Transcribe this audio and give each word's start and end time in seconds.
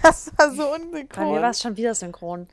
Das 0.02 0.32
war 0.36 0.50
so 0.50 0.72
unsynchron. 0.74 1.08
Bei 1.26 1.32
mir 1.32 1.42
war 1.42 1.50
es 1.50 1.60
schon 1.60 1.76
wieder 1.76 1.94
synchron. 1.94 2.48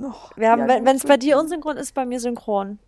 Oh, 0.00 0.12
Wir 0.36 0.50
haben, 0.50 0.68
ja, 0.68 0.84
wenn 0.84 0.96
es 0.96 1.04
bei 1.04 1.16
dir 1.16 1.38
unsynchron 1.38 1.76
ist, 1.76 1.92
bei 1.94 2.04
mir 2.04 2.18
synchron. 2.18 2.78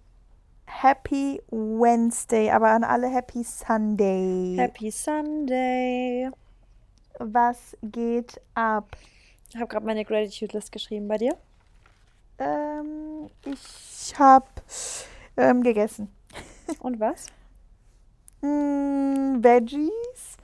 Happy 0.64 1.40
Wednesday, 1.50 2.50
aber 2.50 2.70
an 2.70 2.82
alle 2.82 3.08
Happy 3.08 3.44
Sunday. 3.44 4.56
Happy 4.58 4.90
Sunday. 4.90 6.30
Was 7.18 7.76
geht 7.82 8.40
ab? 8.54 8.96
Ich 9.50 9.56
habe 9.56 9.68
gerade 9.68 9.86
meine 9.86 10.04
Gratitude-List 10.04 10.72
geschrieben. 10.72 11.06
Bei 11.06 11.18
dir? 11.18 11.36
Ähm, 12.38 13.30
ich 13.44 14.18
habe 14.18 14.46
ähm, 15.36 15.62
gegessen. 15.62 16.12
Und 16.80 16.98
was? 16.98 17.26
Mm, 18.42 19.42
Veggies, 19.42 20.36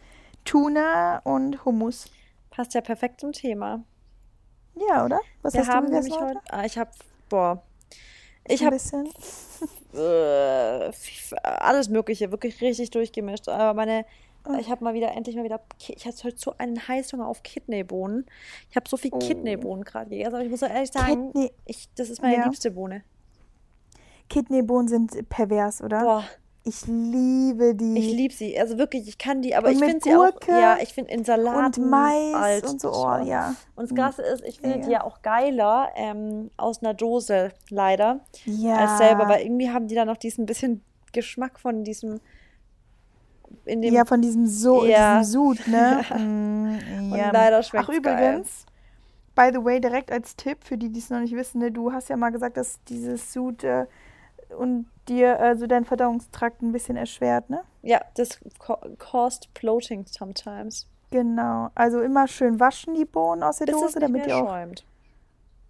Tuna 0.44 1.20
und 1.24 1.64
Hummus. 1.64 2.06
Passt 2.52 2.74
ja 2.74 2.80
perfekt 2.80 3.20
zum 3.20 3.32
Thema. 3.32 3.82
Ja, 4.88 5.04
oder? 5.04 5.20
Was 5.42 5.54
Wir 5.54 5.60
hast 5.62 5.68
haben 5.70 5.86
du 5.86 5.92
nämlich 5.94 6.14
heute. 6.14 6.38
Ah, 6.50 6.64
ich 6.64 6.78
habe. 6.78 6.90
Boah. 7.28 7.62
Ich 8.46 8.60
Ein 8.60 8.66
habe 8.66 8.76
bisschen. 8.76 9.08
äh, 9.94 10.90
alles 11.42 11.88
Mögliche, 11.88 12.30
wirklich 12.30 12.60
richtig 12.60 12.90
durchgemischt. 12.90 13.48
Aber 13.48 13.74
meine. 13.74 14.04
Oh. 14.44 14.54
Ich 14.58 14.70
habe 14.70 14.82
mal 14.82 14.92
wieder, 14.92 15.12
endlich 15.12 15.36
mal 15.36 15.44
wieder. 15.44 15.60
Ich 15.78 16.04
hatte 16.04 16.24
heute 16.24 16.36
so 16.38 16.54
einen 16.58 16.88
Heißhunger 16.88 17.26
auf 17.26 17.42
Kidneybohnen. 17.42 18.26
Ich 18.70 18.76
habe 18.76 18.88
so 18.88 18.96
viel 18.96 19.12
Oh. 19.14 19.18
Kidneybohnen 19.18 19.84
gerade 19.84 20.10
gegessen. 20.10 20.34
Aber 20.34 20.44
ich 20.44 20.50
muss 20.50 20.62
ehrlich 20.62 20.90
sagen, 20.90 21.32
Kidney, 21.32 21.52
ich, 21.64 21.88
das 21.94 22.10
ist 22.10 22.20
meine 22.22 22.36
Ja. 22.36 22.44
liebste 22.44 22.72
Bohne. 22.72 23.02
Kidneybohnen 24.28 24.88
sind 24.88 25.28
pervers, 25.28 25.80
oder? 25.82 26.00
Boah, 26.00 26.24
Ich 26.64 26.86
liebe 26.86 27.74
die. 27.74 27.98
ich 27.98 28.12
liebe 28.12 28.32
sie. 28.32 28.56
Also 28.58 28.78
wirklich, 28.78 29.08
ich 29.08 29.18
kann 29.18 29.42
die, 29.42 29.54
aber 29.56 29.68
Und 29.68 29.74
ich 29.74 29.80
finde 29.80 29.98
sie 30.00 30.14
auch. 30.14 30.32
Ja, 30.46 30.78
ich 30.80 30.94
finde 30.94 31.10
in 31.12 31.24
Salaten. 31.24 31.82
und 31.82 31.90
Mais 31.90 32.34
alt, 32.34 32.64
und 32.68 32.80
so. 32.80 32.92
Oh, 32.92 33.18
ja. 33.24 33.56
Und 33.74 33.90
das 33.90 33.96
Krasse 33.98 34.22
ist, 34.22 34.44
ich 34.44 34.60
finde 34.60 34.78
Ja. 34.78 34.84
die 34.84 34.90
ja 34.92 35.02
auch 35.04 35.22
geiler 35.22 35.88
ähm, 35.96 36.50
aus 36.56 36.80
einer 36.80 36.94
Dose, 36.94 37.50
leider, 37.68 38.20
Ja. 38.44 38.76
als 38.76 38.98
selber, 38.98 39.28
weil 39.28 39.42
irgendwie 39.42 39.70
haben 39.70 39.88
die 39.88 39.96
dann 39.96 40.06
noch 40.06 40.16
diesen 40.16 40.46
bisschen 40.46 40.82
Geschmack 41.12 41.58
von 41.58 41.82
diesem, 41.82 42.20
in 43.64 43.82
dem, 43.82 43.92
ja, 43.92 44.04
von 44.04 44.22
diesem 44.22 44.46
so 44.46 44.84
Ja. 44.84 45.18
diesem 45.18 45.32
Sud, 45.32 45.66
ne? 45.66 46.02
Mm, 46.16 47.12
und 47.12 47.18
ja. 47.18 47.30
leider 47.32 47.62
schmeckt 47.64 47.86
Ach, 47.88 47.92
es 47.92 48.02
geil. 48.02 48.14
übrigens, 48.34 48.66
by 49.34 49.50
the 49.52 49.64
way, 49.64 49.80
direkt 49.80 50.12
als 50.12 50.36
Tipp 50.36 50.58
für 50.62 50.78
die, 50.78 50.90
die 50.90 51.00
es 51.00 51.10
noch 51.10 51.20
nicht 51.20 51.34
wissen, 51.34 51.58
ne, 51.58 51.72
du 51.72 51.92
hast 51.92 52.08
ja 52.08 52.16
mal 52.16 52.30
gesagt, 52.30 52.56
dass 52.56 52.78
dieses 52.88 53.32
Sud 53.32 53.64
äh, 53.64 53.86
und 54.58 54.86
dir 55.08 55.38
äh, 55.40 55.56
so 55.56 55.66
deinen 55.66 55.84
Verdauungstrakt 55.84 56.62
ein 56.62 56.72
bisschen 56.72 56.96
erschwert, 56.96 57.50
ne? 57.50 57.62
Ja, 57.82 58.00
das 58.14 58.38
caused 58.98 59.52
bloating 59.54 60.06
sometimes. 60.06 60.86
Genau. 61.10 61.68
Also 61.74 62.00
immer 62.00 62.26
schön 62.28 62.58
waschen 62.60 62.94
die 62.94 63.04
Bohnen 63.04 63.42
aus 63.42 63.58
der 63.58 63.66
Bis 63.66 63.74
es 63.74 63.80
Dose, 63.80 63.98
nicht 63.98 64.02
damit 64.08 64.24
die 64.24 64.28
mehr 64.28 64.36
auch. 64.38 64.48
schäumt. 64.48 64.84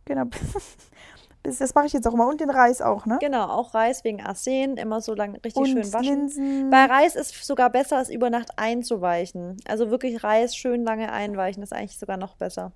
Genau. 0.04 0.24
Bis- 1.44 1.58
das 1.58 1.74
mache 1.74 1.86
ich 1.86 1.92
jetzt 1.92 2.06
auch 2.06 2.14
immer. 2.14 2.28
Und 2.28 2.40
den 2.40 2.50
Reis 2.50 2.80
auch, 2.80 3.04
ne? 3.04 3.18
Genau, 3.20 3.48
auch 3.48 3.74
Reis 3.74 4.04
wegen 4.04 4.22
Arsen, 4.22 4.76
immer 4.76 5.00
so 5.00 5.12
lange 5.14 5.42
richtig 5.44 5.56
Und 5.56 5.66
schön 5.66 5.92
waschen. 5.92 6.04
Linsen. 6.20 6.70
Bei 6.70 6.84
Reis 6.84 7.16
ist 7.16 7.44
sogar 7.44 7.68
besser, 7.70 8.00
es 8.00 8.10
über 8.10 8.30
Nacht 8.30 8.50
einzuweichen. 8.58 9.56
Also 9.66 9.90
wirklich 9.90 10.22
Reis 10.22 10.54
schön 10.54 10.84
lange 10.84 11.10
einweichen, 11.10 11.62
ist 11.64 11.72
eigentlich 11.72 11.98
sogar 11.98 12.16
noch 12.16 12.36
besser. 12.36 12.70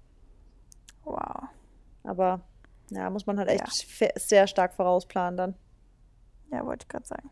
Wow. 1.05 1.45
Aber 2.03 2.41
ja, 2.91 3.09
muss 3.11 3.27
man 3.27 3.39
halt 3.39 3.49
echt 3.51 3.85
Ja. 4.01 4.09
sehr 4.17 4.47
stark 4.49 4.75
vorausplanen 4.75 5.37
dann. 5.37 5.55
Ja, 6.51 6.65
wollte 6.65 6.85
ich 6.85 6.89
gerade 6.89 7.07
sagen. 7.07 7.31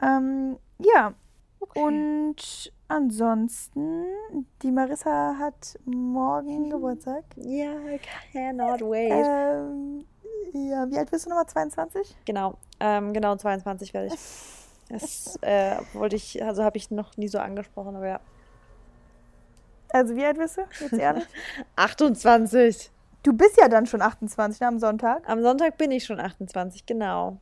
Ähm, 0.00 0.58
ja. 0.78 1.14
Und 1.74 2.72
ansonsten, 2.88 4.04
die 4.62 4.72
Marissa 4.72 5.36
hat 5.38 5.78
morgen 5.84 6.70
Geburtstag. 6.70 7.24
Ja, 7.36 7.72
I 7.88 8.00
cannot 8.32 8.80
wait. 8.80 9.12
Ähm, 9.12 10.04
ja, 10.52 10.90
wie 10.90 10.98
alt 10.98 11.10
bist 11.10 11.26
du 11.26 11.30
nochmal? 11.30 11.46
22? 11.46 12.16
Genau, 12.24 12.58
ähm, 12.80 13.12
genau 13.12 13.36
22 13.36 13.94
werde 13.94 14.08
ich. 14.08 14.20
Das 14.88 15.38
äh, 15.40 15.78
wollte 15.94 16.16
ich, 16.16 16.44
also 16.44 16.62
habe 16.64 16.76
ich 16.76 16.90
noch 16.90 17.16
nie 17.16 17.28
so 17.28 17.38
angesprochen, 17.38 17.96
aber 17.96 18.08
ja. 18.08 18.20
Also 19.88 20.14
wie 20.16 20.24
alt 20.24 20.36
bist 20.36 20.58
du? 20.58 20.62
Jetzt 20.80 20.92
ehrlich? 20.92 21.24
28. 21.76 22.90
du 23.22 23.32
bist 23.32 23.56
ja 23.58 23.68
dann 23.68 23.86
schon 23.86 24.02
28 24.02 24.60
ne, 24.60 24.66
am 24.66 24.78
Sonntag. 24.78 25.26
Am 25.26 25.40
Sonntag 25.40 25.78
bin 25.78 25.92
ich 25.92 26.04
schon 26.04 26.20
28, 26.20 26.84
genau. 26.84 27.38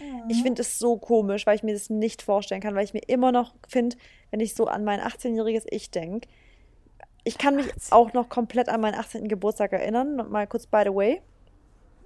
Mhm. 0.00 0.30
Ich 0.30 0.42
finde 0.42 0.62
es 0.62 0.78
so 0.78 0.96
komisch, 0.96 1.46
weil 1.46 1.56
ich 1.56 1.62
mir 1.62 1.72
das 1.74 1.90
nicht 1.90 2.22
vorstellen 2.22 2.60
kann, 2.60 2.74
weil 2.74 2.84
ich 2.84 2.94
mir 2.94 3.02
immer 3.08 3.32
noch 3.32 3.54
finde, 3.68 3.96
wenn 4.30 4.40
ich 4.40 4.54
so 4.54 4.66
an 4.66 4.84
mein 4.84 5.00
18-jähriges 5.00 5.64
Ich 5.70 5.90
denke, 5.90 6.28
ich 7.24 7.38
kann 7.38 7.54
mich 7.56 7.66
18. 7.66 7.92
auch 7.92 8.12
noch 8.12 8.28
komplett 8.28 8.68
an 8.68 8.80
meinen 8.80 8.94
18. 8.94 9.28
Geburtstag 9.28 9.72
erinnern. 9.72 10.18
Und 10.20 10.30
mal 10.30 10.46
kurz 10.46 10.66
by 10.66 10.82
the 10.84 10.94
way, 10.94 11.22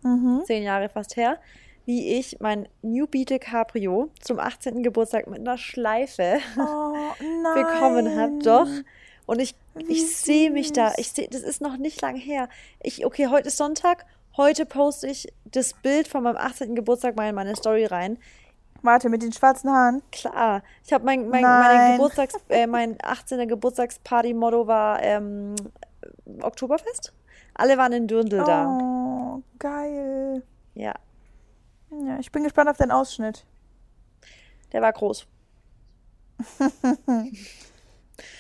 Mhm. 0.03 0.43
zehn 0.47 0.63
Jahre 0.63 0.89
fast 0.89 1.17
her, 1.17 1.39
wie 1.87 2.15
ich 2.19 2.39
mein 2.41 2.69
New 2.83 3.07
Beetle 3.07 3.39
Cabrio 3.39 4.11
zum 4.21 4.39
18. 4.39 4.83
Geburtstag 4.83 5.27
mit 5.29 5.41
einer 5.41 5.57
Schleife 5.57 6.39
Oh, 6.59 6.93
bekommen 7.55 8.19
habe. 8.19 8.39
Doch. 8.43 8.69
Und 9.27 9.41
ich, 9.41 9.55
Wie 9.75 9.93
ich 9.93 10.15
sehe 10.17 10.51
mich 10.51 10.73
da. 10.73 10.93
Ich 10.99 11.11
sehe, 11.13 11.29
das 11.29 11.41
ist 11.43 11.61
noch 11.61 11.77
nicht 11.79 12.01
lang 12.03 12.15
her. 12.17 12.49
Ich, 12.83 13.05
okay, 13.05 13.27
heute 13.29 13.49
ist 13.49 13.57
Sonntag. 13.57 14.05
Heute 14.37 14.67
poste 14.67 15.07
ich 15.07 15.33
das 15.47 15.73
Bild 15.73 16.09
von 16.09 16.23
meinem 16.23 16.37
18. 16.37 16.75
Geburtstag 16.75 17.17
mal 17.17 17.29
in 17.29 17.35
meine 17.35 17.57
Story 17.57 17.87
rein. 17.87 18.19
Warte, 18.83 19.09
mit 19.09 19.23
den 19.23 19.33
schwarzen 19.33 19.71
Haaren. 19.71 20.03
Klar. 20.13 20.63
Ich 20.85 20.93
habe 20.93 21.05
mein, 21.05 21.31
mein, 21.31 21.43
meine. 21.43 21.97
Geburtstags, 21.97 22.35
äh, 22.51 22.67
mein 22.67 22.99
18. 23.03 23.49
Geburtstagsparty-Motto 23.49 24.67
war 24.67 25.03
ähm, 25.03 25.55
Oktoberfest. 26.43 27.15
Alle 27.55 27.79
waren 27.79 27.93
in 27.93 28.07
Dürndl 28.07 28.45
da. 28.45 28.67
Oh, 28.69 29.43
geil. 29.59 30.43
Ja, 30.75 30.95
Ja, 31.91 32.19
ich 32.19 32.31
bin 32.31 32.45
gespannt 32.45 32.69
auf 32.69 32.77
den 32.77 32.91
Ausschnitt. 32.91 33.47
der 34.73 34.83
war 34.83 34.93
groß. 34.93 35.27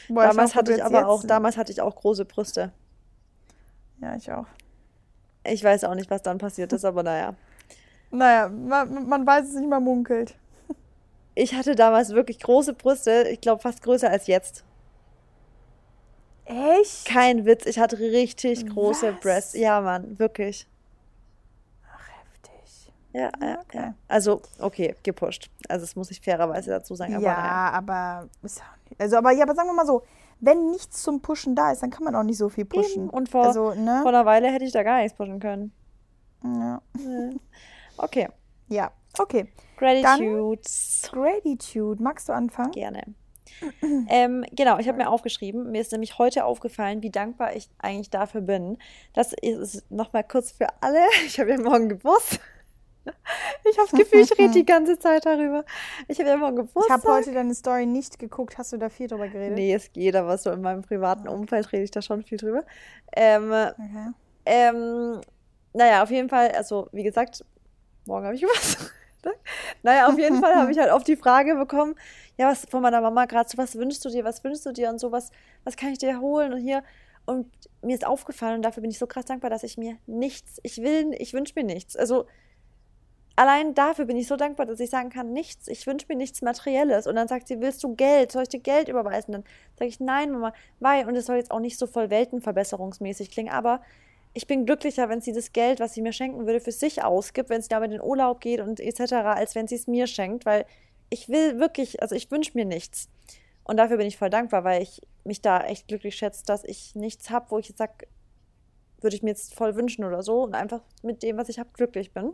Boah, 0.08 0.24
damals 0.26 0.50
hoffe, 0.50 0.58
hatte 0.58 0.72
ich 0.72 0.78
jetzt 0.78 0.86
aber 0.86 1.08
auch, 1.08 1.24
damals 1.24 1.56
hatte 1.56 1.72
ich 1.72 1.80
auch 1.80 1.96
große 1.96 2.26
Brüste. 2.26 2.72
Ja, 4.02 4.14
ich 4.14 4.30
auch. 4.30 4.44
Ich 5.48 5.62
weiß 5.64 5.84
auch 5.84 5.94
nicht, 5.94 6.10
was 6.10 6.22
dann 6.22 6.38
passiert 6.38 6.72
ist, 6.72 6.84
aber 6.84 7.02
naja. 7.02 7.34
Naja, 8.10 8.48
man, 8.48 9.08
man 9.08 9.26
weiß 9.26 9.48
es 9.48 9.54
nicht, 9.54 9.68
man 9.68 9.82
munkelt. 9.82 10.36
Ich 11.34 11.54
hatte 11.54 11.74
damals 11.74 12.10
wirklich 12.10 12.38
große 12.40 12.72
Brüste, 12.72 13.28
ich 13.30 13.40
glaube 13.42 13.60
fast 13.60 13.82
größer 13.82 14.08
als 14.10 14.26
jetzt. 14.26 14.64
Echt? 16.46 17.04
Kein 17.06 17.44
Witz, 17.44 17.66
ich 17.66 17.78
hatte 17.78 17.98
richtig 17.98 18.66
große 18.68 19.14
Was? 19.14 19.20
Breasts. 19.20 19.54
Ja, 19.54 19.80
Mann, 19.80 20.18
wirklich. 20.18 20.66
Ach, 21.92 22.08
heftig. 22.08 22.92
Ja, 23.12 23.30
ja, 23.40 23.60
Okay. 23.60 23.78
ja. 23.78 23.94
Also, 24.08 24.40
okay, 24.60 24.94
gepusht. 25.02 25.50
Also, 25.68 25.84
das 25.84 25.96
muss 25.96 26.10
ich 26.10 26.20
fairerweise 26.20 26.70
dazu 26.70 26.94
sagen. 26.94 27.16
Aber 27.16 27.24
ja, 27.24 27.36
naja. 27.36 27.70
aber 27.72 28.28
also 28.98 29.16
aber 29.16 29.32
ja, 29.32 29.42
aber 29.42 29.54
sagen 29.54 29.68
wir 29.68 29.74
mal 29.74 29.86
so, 29.86 30.04
wenn 30.40 30.70
nichts 30.70 31.02
zum 31.02 31.22
Pushen 31.22 31.54
da 31.54 31.72
ist, 31.72 31.82
dann 31.82 31.90
kann 31.90 32.04
man 32.04 32.14
auch 32.14 32.22
nicht 32.22 32.38
so 32.38 32.48
viel 32.48 32.64
pushen. 32.64 33.04
Eben. 33.04 33.10
Und 33.10 33.28
vor, 33.28 33.44
also, 33.44 33.74
ne? 33.74 34.00
vor 34.02 34.10
einer 34.10 34.26
Weile 34.26 34.48
hätte 34.48 34.64
ich 34.64 34.72
da 34.72 34.82
gar 34.82 35.02
nichts 35.02 35.16
pushen 35.16 35.40
können. 35.40 35.72
ja. 36.44 36.80
Okay. 37.98 38.28
ja, 38.68 38.92
okay. 39.18 39.48
Gratitudes. 39.78 41.08
Gratitude, 41.10 42.02
magst 42.02 42.28
du 42.28 42.34
anfangen? 42.34 42.72
Gerne. 42.72 43.14
ähm, 44.08 44.44
genau, 44.52 44.78
ich 44.78 44.88
habe 44.88 44.98
mir 44.98 45.08
aufgeschrieben, 45.08 45.70
mir 45.70 45.80
ist 45.80 45.92
nämlich 45.92 46.18
heute 46.18 46.44
aufgefallen, 46.44 47.02
wie 47.02 47.10
dankbar 47.10 47.56
ich 47.56 47.70
eigentlich 47.78 48.10
dafür 48.10 48.42
bin. 48.42 48.78
Das 49.14 49.32
ist 49.32 49.90
nochmal 49.90 50.24
kurz 50.24 50.52
für 50.52 50.68
alle. 50.80 51.00
Ich 51.26 51.40
habe 51.40 51.50
ja 51.50 51.58
morgen 51.58 51.88
Geburtstag. 51.88 52.40
Ich 53.68 53.76
habe 53.78 53.88
das 53.90 53.98
Gefühl, 53.98 54.20
ich 54.20 54.38
rede 54.38 54.52
die 54.52 54.64
ganze 54.66 54.98
Zeit 54.98 55.26
darüber. 55.26 55.64
Ich 56.08 56.18
habe 56.20 56.28
ja 56.28 56.36
morgen 56.36 56.68
Ich 56.84 56.90
habe 56.90 57.08
heute 57.08 57.32
deine 57.32 57.54
Story 57.54 57.84
nicht 57.86 58.18
geguckt. 58.18 58.58
Hast 58.58 58.72
du 58.72 58.76
da 58.76 58.88
viel 58.88 59.08
drüber 59.08 59.28
geredet? 59.28 59.54
Nee, 59.56 59.74
es 59.74 59.92
geht, 59.92 60.14
aber 60.14 60.38
so 60.38 60.50
in 60.50 60.60
meinem 60.62 60.82
privaten 60.82 61.26
Umfeld 61.28 61.72
rede 61.72 61.82
ich 61.82 61.90
da 61.90 62.00
schon 62.02 62.22
viel 62.22 62.38
drüber. 62.38 62.64
Ähm, 63.14 63.50
Okay. 63.52 64.12
ähm, 64.46 65.20
naja, 65.72 66.02
auf 66.02 66.10
jeden 66.10 66.28
Fall, 66.28 66.50
also 66.52 66.88
wie 66.92 67.02
gesagt, 67.02 67.44
morgen 68.06 68.24
habe 68.26 68.34
ich 68.36 68.40
Geburtstag. 68.42 68.92
naja, 69.82 70.06
auf 70.08 70.18
jeden 70.18 70.40
Fall 70.40 70.54
habe 70.54 70.70
ich 70.70 70.78
halt 70.78 70.92
oft 70.92 71.06
die 71.08 71.16
Frage 71.16 71.56
bekommen, 71.56 71.96
ja, 72.38 72.48
was 72.48 72.64
von 72.66 72.80
meiner 72.82 73.00
Mama 73.00 73.24
gerade 73.26 73.48
so, 73.48 73.58
was 73.58 73.74
wünschst 73.76 74.04
du 74.04 74.08
dir, 74.08 74.24
was 74.24 74.44
wünschst 74.44 74.64
du 74.66 74.72
dir 74.72 74.88
und 74.88 75.00
so, 75.00 75.10
was, 75.10 75.30
was 75.64 75.76
kann 75.76 75.90
ich 75.90 75.98
dir 75.98 76.20
holen 76.20 76.52
und 76.52 76.60
hier. 76.60 76.82
Und 77.24 77.50
mir 77.82 77.94
ist 77.94 78.06
aufgefallen 78.06 78.56
und 78.56 78.62
dafür 78.62 78.82
bin 78.82 78.90
ich 78.90 78.98
so 78.98 79.06
krass 79.08 79.24
dankbar, 79.24 79.50
dass 79.50 79.64
ich 79.64 79.76
mir 79.76 79.96
nichts, 80.06 80.60
ich 80.62 80.78
will, 80.78 81.12
ich 81.18 81.32
wünsche 81.34 81.54
mir 81.56 81.64
nichts. 81.64 81.96
Also 81.96 82.26
allein 83.36 83.74
dafür 83.74 84.06
bin 84.06 84.16
ich 84.16 84.26
so 84.26 84.36
dankbar, 84.36 84.66
dass 84.66 84.80
ich 84.80 84.90
sagen 84.90 85.10
kann, 85.10 85.32
nichts, 85.32 85.68
ich 85.68 85.86
wünsche 85.86 86.06
mir 86.08 86.16
nichts 86.16 86.42
Materielles. 86.42 87.06
Und 87.06 87.16
dann 87.16 87.28
sagt 87.28 87.48
sie, 87.48 87.60
willst 87.60 87.84
du 87.84 87.94
Geld? 87.94 88.32
Soll 88.32 88.42
ich 88.42 88.48
dir 88.48 88.60
Geld 88.60 88.88
überweisen? 88.88 89.32
Dann 89.32 89.44
sage 89.78 89.88
ich, 89.88 90.00
nein, 90.00 90.32
Mama, 90.32 90.52
weil, 90.80 91.06
und 91.06 91.14
es 91.14 91.26
soll 91.26 91.36
jetzt 91.36 91.50
auch 91.50 91.60
nicht 91.60 91.78
so 91.78 91.86
voll 91.86 92.10
weltenverbesserungsmäßig 92.10 93.30
klingen, 93.30 93.52
aber 93.52 93.80
ich 94.32 94.46
bin 94.46 94.66
glücklicher, 94.66 95.08
wenn 95.08 95.22
sie 95.22 95.32
das 95.32 95.52
Geld, 95.52 95.80
was 95.80 95.94
sie 95.94 96.02
mir 96.02 96.12
schenken 96.12 96.46
würde, 96.46 96.60
für 96.60 96.72
sich 96.72 97.02
ausgibt, 97.02 97.48
wenn 97.48 97.62
sie 97.62 97.68
damit 97.68 97.86
in 97.86 97.98
den 97.98 98.02
Urlaub 98.02 98.40
geht 98.40 98.60
und 98.60 98.80
etc., 98.80 99.12
als 99.12 99.54
wenn 99.54 99.66
sie 99.66 99.76
es 99.76 99.86
mir 99.86 100.06
schenkt, 100.06 100.44
weil 100.44 100.66
ich 101.08 101.28
will 101.28 101.58
wirklich, 101.58 102.02
also 102.02 102.14
ich 102.14 102.30
wünsche 102.30 102.52
mir 102.54 102.66
nichts. 102.66 103.08
Und 103.64 103.78
dafür 103.78 103.96
bin 103.96 104.06
ich 104.06 104.18
voll 104.18 104.28
dankbar, 104.30 104.62
weil 104.62 104.82
ich 104.82 105.00
mich 105.24 105.40
da 105.40 105.64
echt 105.64 105.88
glücklich 105.88 106.16
schätze, 106.16 106.44
dass 106.44 106.64
ich 106.64 106.94
nichts 106.94 107.30
habe, 107.30 107.50
wo 107.50 107.58
ich 107.58 107.68
jetzt 107.68 107.78
sage, 107.78 108.06
würde 109.00 109.16
ich 109.16 109.22
mir 109.22 109.30
jetzt 109.30 109.54
voll 109.54 109.74
wünschen 109.74 110.04
oder 110.04 110.22
so 110.22 110.42
und 110.42 110.54
einfach 110.54 110.82
mit 111.02 111.22
dem, 111.22 111.36
was 111.36 111.48
ich 111.48 111.58
habe, 111.58 111.70
glücklich 111.72 112.12
bin. 112.12 112.32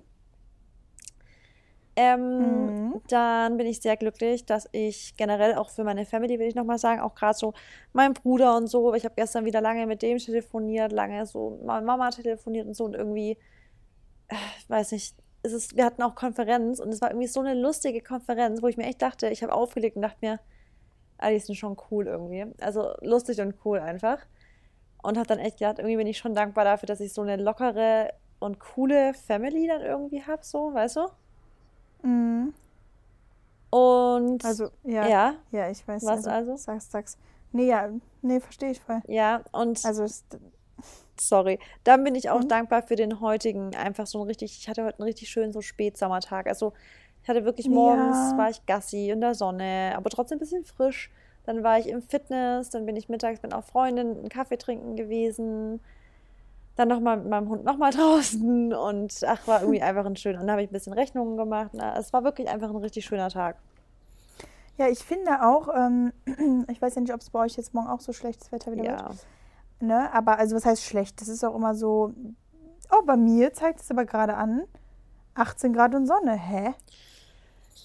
Ähm, 1.95 2.89
mhm. 2.89 3.03
Dann 3.09 3.57
bin 3.59 3.67
ich 3.67 3.81
sehr 3.81 3.97
glücklich, 3.97 4.47
dass 4.47 4.69
ich 4.73 5.15
generell 5.17 5.55
auch 5.57 5.69
für 5.71 5.85
meine 5.85 6.07
Family, 6.07 6.39
will 6.39 6.47
ich 6.49 6.55
nochmal 6.55 6.79
sagen, 6.79 7.01
auch 7.01 7.15
gerade 7.15 7.37
so 7.37 7.53
mein 7.93 8.15
Bruder 8.15 8.57
und 8.57 8.67
so, 8.67 8.95
ich 8.95 9.05
habe 9.05 9.15
gestern 9.15 9.45
wieder 9.45 9.61
lange 9.61 9.87
mit 9.87 10.01
dem 10.01 10.19
telefoniert, 10.19 10.93
lange 10.93 11.27
so 11.27 11.51
mit 11.51 11.65
meiner 11.65 11.85
Mama 11.85 12.11
telefoniert 12.11 12.67
und 12.67 12.75
so 12.75 12.85
und 12.85 12.95
irgendwie, 12.95 13.37
ich 14.31 14.37
äh, 14.37 14.69
weiß 14.69 14.93
nicht, 14.93 15.15
es 15.43 15.53
ist, 15.53 15.77
wir 15.77 15.85
hatten 15.85 16.03
auch 16.03 16.15
Konferenz 16.15 16.79
und 16.79 16.89
es 16.91 17.01
war 17.01 17.11
irgendwie 17.11 17.27
so 17.27 17.41
eine 17.41 17.55
lustige 17.55 18.01
Konferenz, 18.01 18.63
wo 18.63 18.69
ich 18.69 18.77
mir 18.77 18.85
echt 18.85 19.03
dachte, 19.03 19.29
ich 19.29 19.43
habe 19.43 19.53
aufgelegt 19.53 19.97
und 19.97 20.03
dachte 20.03 20.19
mir, 20.21 20.41
ah, 21.19 21.31
die 21.31 21.39
sind 21.39 21.57
schon 21.57 21.77
cool 21.91 22.07
irgendwie. 22.07 22.47
Also 22.61 22.93
lustig 23.01 23.41
und 23.41 23.55
cool 23.65 23.81
einfach. 23.81 24.19
Und 25.03 25.19
habe 25.19 25.27
dann 25.27 25.41
echt 25.41 25.59
gedacht, 25.59 25.79
irgendwie 25.79 25.97
bin 25.97 26.07
ich 26.07 26.19
schon 26.19 26.35
dankbar 26.35 26.65
dafür, 26.65 26.87
dass 26.87 27.01
ich 27.01 27.13
so 27.13 27.23
eine 27.23 27.37
lockere 27.37 28.11
und 28.39 28.61
coole 28.61 29.15
Family 29.15 29.67
dann 29.67 29.83
irgendwie 29.83 30.23
habe, 30.23 30.45
so, 30.45 30.73
weißt 30.73 30.97
du? 30.97 31.09
Mhm. 32.03 32.55
Und. 33.71 34.45
Also, 34.45 34.69
ja. 34.85 35.09
Ja, 35.09 35.35
ja 35.51 35.71
ich 35.71 35.87
weiß. 35.87 36.05
Was 36.05 36.27
also? 36.27 36.31
also? 36.31 36.57
Sag's, 36.57 36.91
sag's. 36.91 37.19
Nee, 37.53 37.67
ja, 37.67 37.91
nee, 38.23 38.41
verstehe 38.41 38.71
ich 38.71 38.81
voll. 38.81 39.01
Ja, 39.07 39.43
und. 39.53 39.85
Also, 39.85 40.07
sorry. 41.19 41.59
Dann 41.85 42.05
bin 42.05 42.15
ich 42.15 42.31
auch 42.31 42.43
mhm. 42.43 42.49
dankbar 42.49 42.83
für 42.83 42.97
den 42.97 43.21
heutigen, 43.21 43.75
einfach 43.75 44.07
so 44.07 44.21
ein 44.21 44.27
richtig, 44.27 44.59
ich 44.59 44.69
hatte 44.69 44.85
heute 44.85 44.99
einen 44.99 45.07
richtig 45.07 45.31
schönen 45.31 45.53
so 45.53 45.61
Spätsommertag. 45.61 46.47
Also 46.47 46.73
ich 47.23 47.29
hatte 47.29 47.45
wirklich 47.45 47.69
morgens, 47.69 48.33
ja. 48.33 48.39
war 48.39 48.51
ich 48.51 48.65
Gassi 48.67 49.11
in 49.11 49.21
der 49.21 49.35
Sonne, 49.35 49.93
aber 49.97 50.11
trotzdem 50.11 50.37
ein 50.37 50.41
bisschen 50.41 50.65
frisch. 50.65 51.11
Dann 51.45 51.63
war 51.63 51.79
ich 51.79 51.89
im 51.89 52.03
Fitness, 52.03 52.71
dann 52.71 52.87
bin 52.87 52.97
ich 52.97 53.09
mittags 53.09 53.43
mit 53.43 53.53
einer 53.53 53.63
Freundin 53.63 54.19
einen 54.19 54.29
Kaffee 54.29 54.59
trinken 54.59 54.97
gewesen. 54.97 55.81
Dann 56.77 56.89
nochmal 56.89 57.19
mit 57.19 57.29
meinem 57.29 57.49
Hund 57.49 57.65
nochmal 57.65 57.91
draußen 57.95 58.73
und 58.73 59.21
ach, 59.27 59.47
war 59.47 59.61
irgendwie 59.61 59.83
einfach 59.83 60.07
ein 60.07 60.17
schöner. 60.17 60.41
Und 60.41 60.47
dann 60.47 60.53
habe 60.53 60.63
ich 60.63 60.71
ein 60.71 60.73
bisschen 60.73 60.93
Rechnungen 60.93 61.37
gemacht. 61.37 61.71
Na, 61.75 61.97
es 61.99 62.13
war 62.13 62.25
wirklich 62.25 62.49
einfach 62.49 62.71
ein 62.71 62.77
richtig 62.77 63.05
schöner 63.05 63.29
Tag. 63.29 63.57
Ja, 64.79 64.89
ich 64.89 65.01
finde 65.01 65.43
auch, 65.43 65.69
ähm, 65.75 66.13
ich 66.71 66.81
weiß 66.81 66.95
ja 66.95 67.01
nicht, 67.03 67.13
ob 67.13 67.21
es 67.21 67.31
bei 67.31 67.41
euch 67.41 67.57
jetzt 67.57 67.75
morgen 67.75 67.89
auch 67.89 68.01
so 68.01 68.13
schlechtes 68.13 68.53
Wetter 68.53 68.73
wieder 68.73 68.85
ja. 68.85 69.09
wird. 69.09 69.27
Ne? 69.81 70.13
Aber 70.15 70.39
also 70.39 70.57
was 70.57 70.65
heißt 70.65 70.83
schlecht? 70.83 71.21
Das 71.21 71.29
ist 71.29 71.45
auch 71.45 71.55
immer 71.55 71.75
so. 71.75 72.15
Oh, 72.91 73.03
bei 73.05 73.17
mir 73.17 73.53
zeigt 73.53 73.81
es 73.81 73.91
aber 73.91 74.05
gerade 74.05 74.35
an. 74.35 74.63
18 75.35 75.73
Grad 75.73 75.95
und 75.95 76.07
Sonne. 76.07 76.35
Hä? 76.35 76.75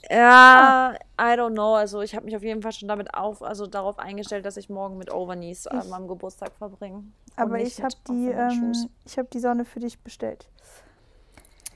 Ja, 0.09 0.93
I 1.19 1.33
don't 1.35 1.53
know. 1.53 1.75
Also 1.75 2.01
ich 2.01 2.15
habe 2.15 2.25
mich 2.25 2.35
auf 2.35 2.43
jeden 2.43 2.61
Fall 2.61 2.71
schon 2.71 2.87
damit 2.87 3.13
auf, 3.13 3.41
also 3.41 3.67
darauf 3.67 3.99
eingestellt, 3.99 4.45
dass 4.45 4.57
ich 4.57 4.69
morgen 4.69 4.97
mit 4.97 5.11
Overknees 5.13 5.65
äh, 5.65 5.81
am 5.91 6.07
Geburtstag 6.07 6.51
verbringe. 6.53 7.03
Aber 7.35 7.59
ich 7.59 7.81
habe 7.81 7.95
die, 8.07 8.29
ähm, 8.29 8.73
ich 9.05 9.17
habe 9.17 9.27
die 9.31 9.39
Sonne 9.39 9.65
für 9.65 9.79
dich 9.79 9.99
bestellt. 9.99 10.47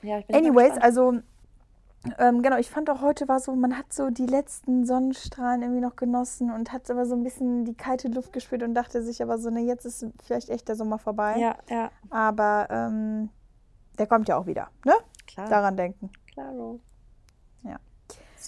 Ja, 0.02 0.20
ich 0.20 0.26
bin 0.26 0.36
Anyways, 0.36 0.78
also 0.78 1.20
ähm, 2.18 2.42
genau, 2.42 2.58
ich 2.58 2.70
fand 2.70 2.90
auch 2.90 3.02
heute 3.02 3.28
war 3.28 3.40
so, 3.40 3.54
man 3.56 3.78
hat 3.78 3.94
so 3.94 4.10
die 4.10 4.26
letzten 4.26 4.86
Sonnenstrahlen 4.86 5.62
irgendwie 5.62 5.82
noch 5.82 5.96
genossen 5.96 6.52
und 6.52 6.72
hat 6.72 6.90
aber 6.90 7.06
so 7.06 7.14
ein 7.14 7.24
bisschen 7.24 7.64
die 7.64 7.76
kalte 7.76 8.08
Luft 8.08 8.34
gespürt 8.34 8.64
und 8.64 8.74
dachte 8.74 9.04
sich 9.04 9.22
aber 9.22 9.38
so, 9.38 9.52
ne, 9.52 9.62
jetzt 9.62 9.86
ist 9.86 10.08
vielleicht 10.24 10.50
echt 10.50 10.68
der 10.68 10.76
Sommer 10.76 10.98
vorbei. 10.98 11.38
Ja, 11.38 11.56
ja. 11.70 11.92
Aber 12.10 12.68
ähm, 12.72 13.30
der 14.00 14.08
kommt 14.08 14.28
ja 14.30 14.38
auch 14.38 14.48
wieder, 14.48 14.70
ne? 14.84 14.94
Klar. 15.28 15.48
Daran 15.48 15.78
denken. 15.78 16.10
Klaro. 16.34 16.80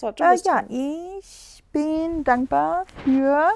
So, 0.00 0.08
äh, 0.08 0.36
ja, 0.44 0.64
ich 0.68 1.64
bin 1.72 2.24
dankbar 2.24 2.84
für 3.04 3.48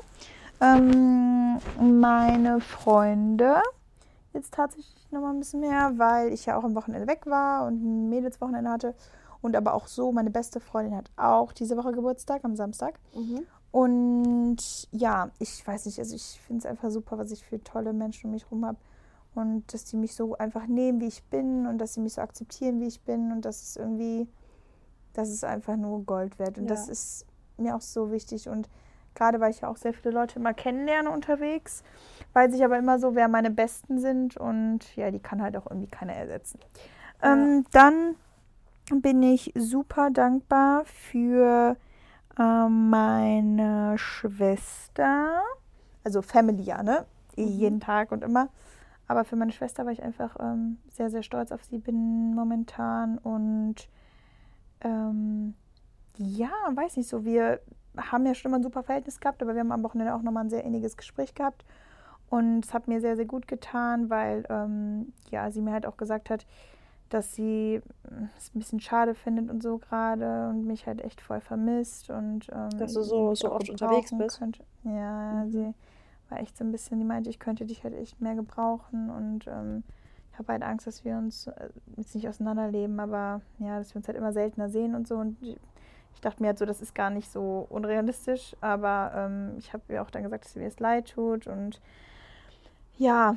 ähm, 0.60 1.58
meine 1.80 2.60
Freunde. 2.60 3.62
Jetzt 4.32 4.54
tatsächlich 4.54 5.10
noch 5.10 5.20
mal 5.20 5.30
ein 5.30 5.40
bisschen 5.40 5.60
mehr, 5.60 5.92
weil 5.96 6.32
ich 6.32 6.46
ja 6.46 6.56
auch 6.56 6.64
am 6.64 6.74
Wochenende 6.74 7.06
weg 7.06 7.26
war 7.26 7.66
und 7.66 7.82
ein 7.82 8.08
Mädelswochenende 8.08 8.70
hatte. 8.70 8.94
Und 9.40 9.56
aber 9.56 9.74
auch 9.74 9.86
so, 9.86 10.12
meine 10.12 10.30
beste 10.30 10.60
Freundin 10.60 10.96
hat 10.96 11.10
auch 11.16 11.52
diese 11.52 11.76
Woche 11.76 11.92
Geburtstag 11.92 12.44
am 12.44 12.56
Samstag. 12.56 12.98
Mhm. 13.14 13.46
Und 13.70 14.88
ja, 14.90 15.30
ich 15.38 15.66
weiß 15.66 15.86
nicht, 15.86 15.98
also 15.98 16.14
ich 16.16 16.40
finde 16.46 16.60
es 16.60 16.66
einfach 16.66 16.90
super, 16.90 17.18
was 17.18 17.30
ich 17.30 17.44
für 17.44 17.62
tolle 17.62 17.92
Menschen 17.92 18.26
um 18.26 18.32
mich 18.32 18.44
herum 18.44 18.64
habe. 18.64 18.78
Und 19.34 19.72
dass 19.72 19.84
die 19.84 19.96
mich 19.96 20.16
so 20.16 20.36
einfach 20.36 20.66
nehmen, 20.66 21.00
wie 21.00 21.06
ich 21.06 21.22
bin 21.24 21.66
und 21.66 21.78
dass 21.78 21.94
sie 21.94 22.00
mich 22.00 22.14
so 22.14 22.20
akzeptieren, 22.20 22.80
wie 22.80 22.88
ich 22.88 23.00
bin. 23.02 23.30
Und 23.30 23.44
das 23.44 23.62
ist 23.62 23.76
irgendwie, 23.76 24.26
das 25.18 25.30
ist 25.30 25.44
einfach 25.44 25.76
nur 25.76 26.04
Gold 26.04 26.38
wert. 26.38 26.58
Und 26.58 26.64
ja. 26.64 26.68
das 26.68 26.88
ist 26.88 27.26
mir 27.56 27.74
auch 27.74 27.80
so 27.80 28.12
wichtig. 28.12 28.48
Und 28.48 28.68
gerade 29.16 29.40
weil 29.40 29.50
ich 29.50 29.62
ja 29.62 29.68
auch 29.68 29.76
sehr 29.76 29.92
viele 29.92 30.14
Leute 30.14 30.38
immer 30.38 30.54
kennenlerne 30.54 31.10
unterwegs, 31.10 31.82
weiß 32.34 32.54
ich 32.54 32.64
aber 32.64 32.78
immer 32.78 33.00
so, 33.00 33.16
wer 33.16 33.26
meine 33.26 33.50
Besten 33.50 33.98
sind. 33.98 34.36
Und 34.36 34.94
ja, 34.94 35.10
die 35.10 35.18
kann 35.18 35.42
halt 35.42 35.56
auch 35.56 35.66
irgendwie 35.66 35.90
keiner 35.90 36.12
ersetzen. 36.12 36.60
Ja. 37.20 37.32
Ähm, 37.32 37.64
dann 37.72 38.14
bin 38.94 39.20
ich 39.24 39.52
super 39.56 40.10
dankbar 40.10 40.84
für 40.84 41.76
äh, 42.38 42.68
meine 42.68 43.98
Schwester. 43.98 45.42
Also 46.04 46.22
Family, 46.22 46.62
ja, 46.62 46.84
ne? 46.84 47.06
Mhm. 47.36 47.42
Jeden 47.42 47.80
Tag 47.80 48.12
und 48.12 48.22
immer. 48.22 48.50
Aber 49.08 49.24
für 49.24 49.34
meine 49.34 49.50
Schwester 49.50 49.84
war 49.84 49.90
ich 49.90 50.02
einfach 50.02 50.36
ähm, 50.38 50.78
sehr, 50.90 51.10
sehr 51.10 51.24
stolz 51.24 51.50
auf 51.50 51.64
sie 51.64 51.78
bin 51.78 52.36
momentan. 52.36 53.18
Und 53.18 53.88
ähm, 54.82 55.54
ja, 56.16 56.50
weiß 56.74 56.96
nicht 56.96 57.08
so, 57.08 57.24
wir 57.24 57.60
haben 57.96 58.26
ja 58.26 58.34
schon 58.34 58.50
immer 58.50 58.58
ein 58.58 58.62
super 58.62 58.82
Verhältnis 58.82 59.20
gehabt, 59.20 59.42
aber 59.42 59.54
wir 59.54 59.60
haben 59.60 59.72
am 59.72 59.82
Wochenende 59.82 60.14
auch 60.14 60.22
nochmal 60.22 60.44
ein 60.44 60.50
sehr 60.50 60.64
inniges 60.64 60.96
Gespräch 60.96 61.34
gehabt. 61.34 61.64
Und 62.30 62.64
es 62.64 62.74
hat 62.74 62.88
mir 62.88 63.00
sehr, 63.00 63.16
sehr 63.16 63.24
gut 63.24 63.48
getan, 63.48 64.10
weil 64.10 64.44
ähm, 64.50 65.12
ja, 65.30 65.50
sie 65.50 65.62
mir 65.62 65.72
halt 65.72 65.86
auch 65.86 65.96
gesagt 65.96 66.28
hat, 66.28 66.46
dass 67.08 67.34
sie 67.34 67.80
hm, 68.06 68.28
es 68.36 68.54
ein 68.54 68.58
bisschen 68.58 68.80
schade 68.80 69.14
findet 69.14 69.48
und 69.50 69.62
so 69.62 69.78
gerade 69.78 70.48
und 70.50 70.66
mich 70.66 70.86
halt 70.86 71.02
echt 71.02 71.20
voll 71.20 71.40
vermisst 71.40 72.10
und 72.10 72.48
ähm, 72.52 72.78
dass 72.78 72.92
du 72.92 73.02
so, 73.02 73.34
so 73.34 73.50
oft 73.50 73.70
unterwegs 73.70 74.12
bist. 74.16 74.38
Könnte. 74.38 74.62
Ja, 74.84 75.44
mhm. 75.44 75.50
sie 75.50 75.74
war 76.28 76.40
echt 76.40 76.56
so 76.56 76.64
ein 76.64 76.72
bisschen, 76.72 76.98
die 76.98 77.06
meinte, 77.06 77.30
ich 77.30 77.38
könnte 77.38 77.64
dich 77.64 77.82
halt 77.82 77.94
echt 77.94 78.20
mehr 78.20 78.34
gebrauchen 78.34 79.08
und 79.08 79.46
ähm, 79.46 79.84
ich 80.38 80.40
habe 80.40 80.52
halt 80.52 80.62
Angst, 80.62 80.86
dass 80.86 81.04
wir 81.04 81.16
uns 81.16 81.48
äh, 81.48 81.68
jetzt 81.96 82.14
nicht 82.14 82.28
auseinanderleben, 82.28 83.00
aber 83.00 83.40
ja, 83.58 83.78
dass 83.78 83.92
wir 83.92 83.96
uns 83.96 84.06
halt 84.06 84.16
immer 84.16 84.32
seltener 84.32 84.68
sehen 84.68 84.94
und 84.94 85.08
so 85.08 85.16
und 85.16 85.36
ich 85.42 86.20
dachte 86.20 86.40
mir 86.40 86.48
halt 86.48 86.58
so, 86.58 86.64
das 86.64 86.80
ist 86.80 86.94
gar 86.94 87.10
nicht 87.10 87.28
so 87.28 87.66
unrealistisch, 87.68 88.54
aber 88.60 89.12
ähm, 89.16 89.54
ich 89.58 89.72
habe 89.72 89.82
ihr 89.88 90.00
auch 90.00 90.10
dann 90.10 90.22
gesagt, 90.22 90.44
dass 90.44 90.52
sie 90.52 90.60
mir 90.60 90.68
es 90.68 90.78
leid 90.78 91.10
tut 91.10 91.48
und 91.48 91.80
ja, 92.98 93.34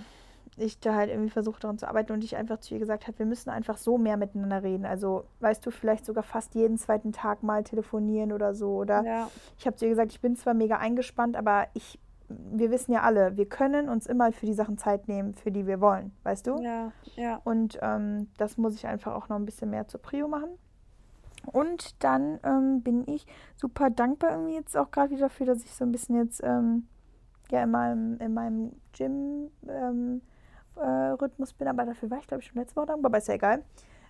ich 0.58 0.80
da 0.80 0.94
halt 0.94 1.10
irgendwie 1.10 1.32
versucht 1.32 1.64
daran 1.64 1.80
zu 1.80 1.88
arbeiten 1.88 2.12
und 2.12 2.24
ich 2.24 2.36
einfach 2.36 2.60
zu 2.60 2.76
ihr 2.76 2.80
gesagt 2.80 3.08
habe, 3.08 3.18
wir 3.18 3.26
müssen 3.26 3.50
einfach 3.50 3.78
so 3.78 3.98
mehr 3.98 4.18
miteinander 4.18 4.62
reden. 4.62 4.86
Also, 4.86 5.24
weißt 5.40 5.66
du, 5.66 5.72
vielleicht 5.72 6.06
sogar 6.06 6.24
fast 6.24 6.54
jeden 6.54 6.78
zweiten 6.78 7.14
Tag 7.14 7.42
mal 7.42 7.64
telefonieren 7.64 8.32
oder 8.32 8.54
so. 8.54 8.76
Oder 8.76 9.04
ja. 9.04 9.32
ich 9.58 9.66
habe 9.66 9.78
zu 9.78 9.86
ihr 9.86 9.92
gesagt, 9.92 10.12
ich 10.12 10.20
bin 10.20 10.36
zwar 10.36 10.54
mega 10.54 10.78
eingespannt, 10.78 11.38
aber 11.38 11.68
ich, 11.74 11.98
wir 12.52 12.72
wissen 12.72 12.92
ja 12.92 13.02
alle, 13.02 13.38
wir 13.38 13.48
können 13.48 13.90
uns 13.90 14.06
immer 14.06 14.32
für 14.32 14.46
die 14.46 14.54
Sachen 14.54 14.78
Zeit 14.78 15.08
nehmen, 15.08 15.34
für 15.34 15.52
die 15.52 15.68
wir 15.68 15.82
wollen, 15.82 16.12
weißt 16.24 16.48
du? 16.48 16.62
Ja, 16.62 16.92
ja. 17.16 17.42
Und 17.44 17.80
ähm, 17.82 18.28
das 18.38 18.58
muss 18.58 18.76
ich 18.76 18.88
einfach 18.88 19.14
auch 19.14 19.30
noch 19.30 19.38
ein 19.38 19.46
bisschen 19.46 19.70
mehr 19.70 19.88
zur 19.88 20.02
Prio 20.02 20.28
machen. 20.28 20.52
Und 21.46 22.04
dann 22.04 22.40
ähm, 22.44 22.82
bin 22.82 23.08
ich 23.08 23.26
super 23.56 23.90
dankbar 23.90 24.32
irgendwie 24.32 24.56
jetzt 24.56 24.78
auch 24.78 24.92
gerade 24.92 25.10
wieder 25.10 25.22
dafür, 25.22 25.48
dass 25.48 25.64
ich 25.64 25.74
so 25.74 25.84
ein 25.84 25.92
bisschen 25.92 26.16
jetzt 26.18 26.42
ähm, 26.44 26.88
ja 27.50 27.64
in 27.64 27.72
meinem, 27.72 28.18
in 28.18 28.34
meinem 28.34 28.72
Gym 28.94 29.50
ähm, 29.68 30.22
äh, 30.76 31.16
bin, 31.58 31.68
aber 31.68 31.86
dafür 31.86 32.10
war 32.10 32.20
ich 32.20 32.28
glaube 32.28 32.42
ich 32.42 32.48
schon 32.48 32.60
letzte 32.60 32.76
Woche 32.76 32.88
dankbar, 32.88 33.10
aber 33.10 33.18
ist 33.18 33.28
ja 33.28 33.34
egal, 33.36 33.64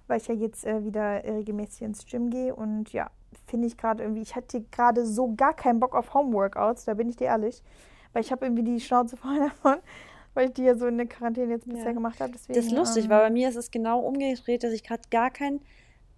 weil 0.07 0.17
ich 0.17 0.27
ja 0.27 0.35
jetzt 0.35 0.65
äh, 0.65 0.83
wieder 0.83 1.23
regelmäßig 1.23 1.83
ins 1.83 2.05
Gym 2.05 2.29
gehe 2.29 2.53
und 2.53 2.91
ja, 2.91 3.09
finde 3.47 3.67
ich 3.67 3.77
gerade 3.77 4.03
irgendwie, 4.03 4.21
ich 4.21 4.35
hatte 4.35 4.61
gerade 4.71 5.05
so 5.05 5.33
gar 5.35 5.53
keinen 5.53 5.79
Bock 5.79 5.95
auf 5.95 6.13
Homeworkouts, 6.13 6.85
da 6.85 6.93
bin 6.93 7.09
ich 7.09 7.15
dir 7.15 7.27
ehrlich, 7.27 7.63
weil 8.13 8.23
ich 8.23 8.31
habe 8.31 8.45
irgendwie 8.45 8.63
die 8.63 8.79
Schnauze 8.79 9.17
voll 9.17 9.39
davon, 9.63 9.77
weil 10.33 10.47
ich 10.47 10.53
die 10.53 10.63
ja 10.63 10.75
so 10.75 10.87
in 10.87 10.97
der 10.97 11.07
Quarantäne 11.07 11.51
jetzt 11.53 11.67
bisher 11.67 11.87
ja. 11.87 11.91
gemacht 11.91 12.19
habe. 12.19 12.33
das 12.33 12.47
ist 12.47 12.71
lustig, 12.71 13.05
ähm, 13.05 13.09
weil 13.11 13.21
bei 13.21 13.29
mir 13.29 13.49
ist 13.49 13.55
es 13.55 13.71
genau 13.71 13.99
umgedreht, 13.99 14.63
dass 14.63 14.73
ich 14.73 14.83
gerade 14.83 15.03
gar 15.09 15.31
keinen 15.31 15.61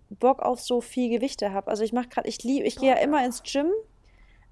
Bock 0.09 0.41
auf 0.41 0.59
so 0.59 0.81
viel 0.81 1.09
Gewichte 1.09 1.53
habe. 1.53 1.69
Also 1.69 1.83
ich 1.83 1.93
mache 1.93 2.09
gerade, 2.09 2.27
ich 2.27 2.43
liebe, 2.43 2.65
ich 2.65 2.75
gehe 2.75 2.89
ja 2.89 2.97
immer 2.97 3.25
ins 3.25 3.43
Gym 3.43 3.67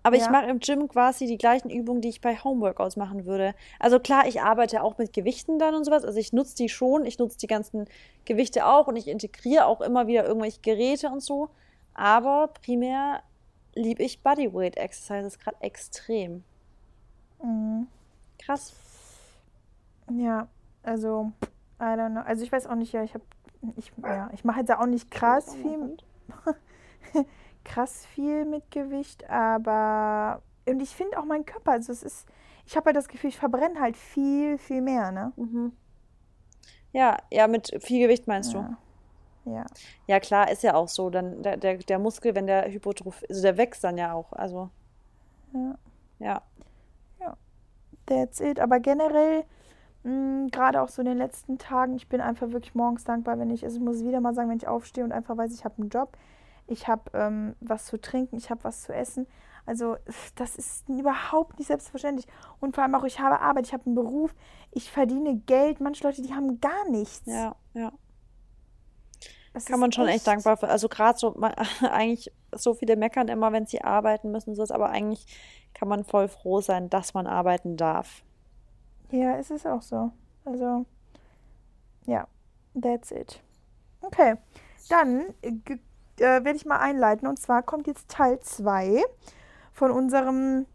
aber 0.04 0.18
ja. 0.18 0.24
ich 0.24 0.30
mache 0.30 0.48
im 0.48 0.60
Gym 0.60 0.88
quasi 0.88 1.28
die 1.28 1.38
gleichen 1.38 1.70
Übungen, 1.70 2.02
die 2.02 2.10
ich 2.10 2.22
bei 2.22 2.36
Homeworkouts 2.36 2.96
machen 2.96 3.26
würde. 3.26 3.54
Also 3.80 4.00
klar, 4.00 4.28
ich 4.28 4.42
arbeite 4.42 4.82
auch 4.84 4.98
mit 4.98 5.14
Gewichten 5.14 5.60
dann 5.60 5.76
und 5.76 5.86
sowas. 5.86 6.04
Also 6.04 6.18
ich 6.18 6.34
nutze 6.34 6.56
die 6.56 6.70
schon, 6.70 7.06
ich 7.06 7.20
nutze 7.20 7.38
die 7.38 7.48
ganzen 7.48 7.86
Gewichte 8.26 8.66
auch 8.66 8.88
und 8.88 8.96
ich 8.96 9.08
integriere 9.08 9.66
auch 9.66 9.82
immer 9.82 10.08
wieder 10.08 10.26
irgendwelche 10.26 10.62
Geräte 10.62 11.10
und 11.10 11.22
so. 11.22 11.50
Aber 11.94 12.48
primär 12.48 13.22
liebe 13.76 14.02
ich 14.04 14.24
Bodyweight 14.24 14.78
Exercises 14.78 15.38
gerade 15.38 15.58
extrem. 15.60 16.44
Krass. 18.46 18.74
Ja, 20.12 20.48
also, 20.84 21.32
I 21.80 21.84
don't 21.84 22.12
know. 22.12 22.22
Also 22.22 22.44
ich 22.44 22.52
weiß 22.52 22.68
auch 22.68 22.76
nicht, 22.76 22.92
ja, 22.94 23.04
ich 23.04 23.14
habe, 23.14 23.24
ich, 23.76 23.92
ja, 24.04 24.30
ich 24.34 24.44
mache 24.44 24.60
jetzt 24.60 24.70
ja 24.70 24.80
auch 24.80 24.86
nicht 24.86 25.10
krass 25.12 25.56
viel. 25.56 25.98
krass 27.64 28.06
viel 28.08 28.46
mit 28.46 28.72
Gewicht, 28.72 29.30
aber 29.30 30.42
und 30.68 30.82
ich 30.82 30.96
finde 30.96 31.20
auch 31.20 31.26
meinen 31.26 31.46
Körper, 31.46 31.72
also 31.72 31.92
es 31.92 32.04
ist, 32.04 32.28
ich 32.66 32.76
habe 32.76 32.88
halt 32.88 32.96
das 32.96 33.08
Gefühl, 33.08 33.30
ich 33.30 33.38
verbrenne 33.38 33.80
halt 33.80 33.98
viel, 33.98 34.58
viel 34.58 34.82
mehr, 34.82 35.12
ne? 35.12 35.32
Mhm. 35.36 35.72
Ja, 36.92 37.18
ja, 37.32 37.48
mit 37.48 37.72
viel 37.84 38.02
Gewicht 38.02 38.28
meinst 38.28 38.54
Ja. 38.54 38.78
Ja. 39.46 39.64
du? 39.64 39.70
Ja, 40.08 40.20
klar, 40.20 40.52
ist 40.52 40.62
ja 40.64 40.76
auch 40.76 40.88
so. 40.88 41.10
Dann 41.10 41.42
der, 41.42 41.58
der, 41.58 41.78
der 41.78 42.00
Muskel, 42.00 42.36
wenn 42.36 42.48
der 42.48 42.72
Hypertroph, 42.72 43.24
also 43.28 43.42
der 43.42 43.58
wächst 43.58 43.84
dann 43.84 43.98
ja 43.98 44.14
auch. 44.14 44.32
Also, 44.34 44.70
Ja. 45.54 45.76
ja. 46.20 46.42
That's 48.06 48.40
it. 48.40 48.60
Aber 48.60 48.80
generell, 48.80 49.44
mh, 50.04 50.48
gerade 50.52 50.82
auch 50.82 50.90
so 50.90 51.02
in 51.02 51.08
den 51.08 51.18
letzten 51.18 51.58
Tagen, 51.58 51.96
ich 51.96 52.08
bin 52.10 52.22
einfach 52.22 52.52
wirklich 52.52 52.76
morgens 52.76 53.04
dankbar, 53.04 53.40
wenn 53.40 53.50
ich, 53.50 53.64
also 53.64 53.78
ich 53.78 53.84
muss 53.84 54.04
wieder 54.04 54.22
mal 54.22 54.34
sagen, 54.34 54.50
wenn 54.50 54.58
ich 54.58 54.68
aufstehe 54.68 55.04
und 55.04 55.12
einfach 55.12 55.38
weiß, 55.38 55.54
ich 55.54 55.64
habe 55.66 55.76
einen 55.82 55.90
Job, 55.90 56.18
ich 56.68 56.88
habe 56.88 57.04
ähm, 57.14 57.56
was 57.60 57.86
zu 57.86 58.00
trinken, 58.00 58.38
ich 58.38 58.50
habe 58.50 58.64
was 58.64 58.84
zu 58.84 58.94
essen. 58.94 59.28
Also 59.66 59.98
das 60.36 60.56
ist 60.56 60.88
überhaupt 60.90 61.58
nicht 61.60 61.68
selbstverständlich. 61.68 62.28
Und 62.60 62.76
vor 62.76 62.84
allem 62.84 62.96
auch, 62.96 63.04
ich 63.04 63.20
habe 63.20 63.40
Arbeit, 63.40 63.68
ich 63.68 63.74
habe 63.74 63.86
einen 63.86 63.96
Beruf, 63.96 64.34
ich 64.72 64.92
verdiene 64.92 65.36
Geld. 65.38 65.82
Manche 65.82 66.04
Leute, 66.04 66.22
die 66.22 66.34
haben 66.34 66.60
gar 66.62 66.90
nichts. 66.90 67.26
Ja, 67.26 67.56
ja. 67.74 67.92
Das 69.54 69.66
Kann 69.66 69.82
man 69.82 69.92
schon 69.92 70.08
echt 70.08 70.26
dankbar 70.26 70.56
für. 70.56 70.70
Also 70.70 70.88
gerade 70.88 71.18
so, 71.20 71.34
ma- 71.38 71.54
eigentlich 71.92 72.32
so 72.54 72.74
viele 72.74 72.96
meckern 72.96 73.28
immer, 73.28 73.52
wenn 73.52 73.66
sie 73.66 73.82
arbeiten 73.82 74.32
müssen, 74.32 74.56
so 74.56 74.64
ist, 74.64 74.72
aber 74.72 74.90
eigentlich 74.90 75.26
kann 75.82 75.88
man 75.88 76.04
voll 76.04 76.28
froh 76.28 76.62
sein, 76.62 76.92
dass 76.92 77.16
man 77.16 77.26
arbeiten 77.26 77.76
darf. 77.76 78.22
Ja, 79.10 79.38
es 79.38 79.50
ist 79.50 79.66
auch 79.66 79.82
so. 79.82 80.12
Also, 80.46 80.86
ja, 82.06 82.28
that's 82.80 83.10
it. 83.10 83.42
Okay, 84.02 84.36
dann 84.90 85.34
äh, 85.42 85.50
äh, 86.18 86.20
werde 86.20 86.54
ich 86.54 86.68
mal 86.68 86.78
einleiten. 86.78 87.28
Und 87.28 87.40
zwar 87.40 87.64
kommt 87.64 87.88
jetzt 87.88 88.12
Teil 88.12 88.40
2 88.40 89.04
von 89.74 89.90
unserem 89.90 90.68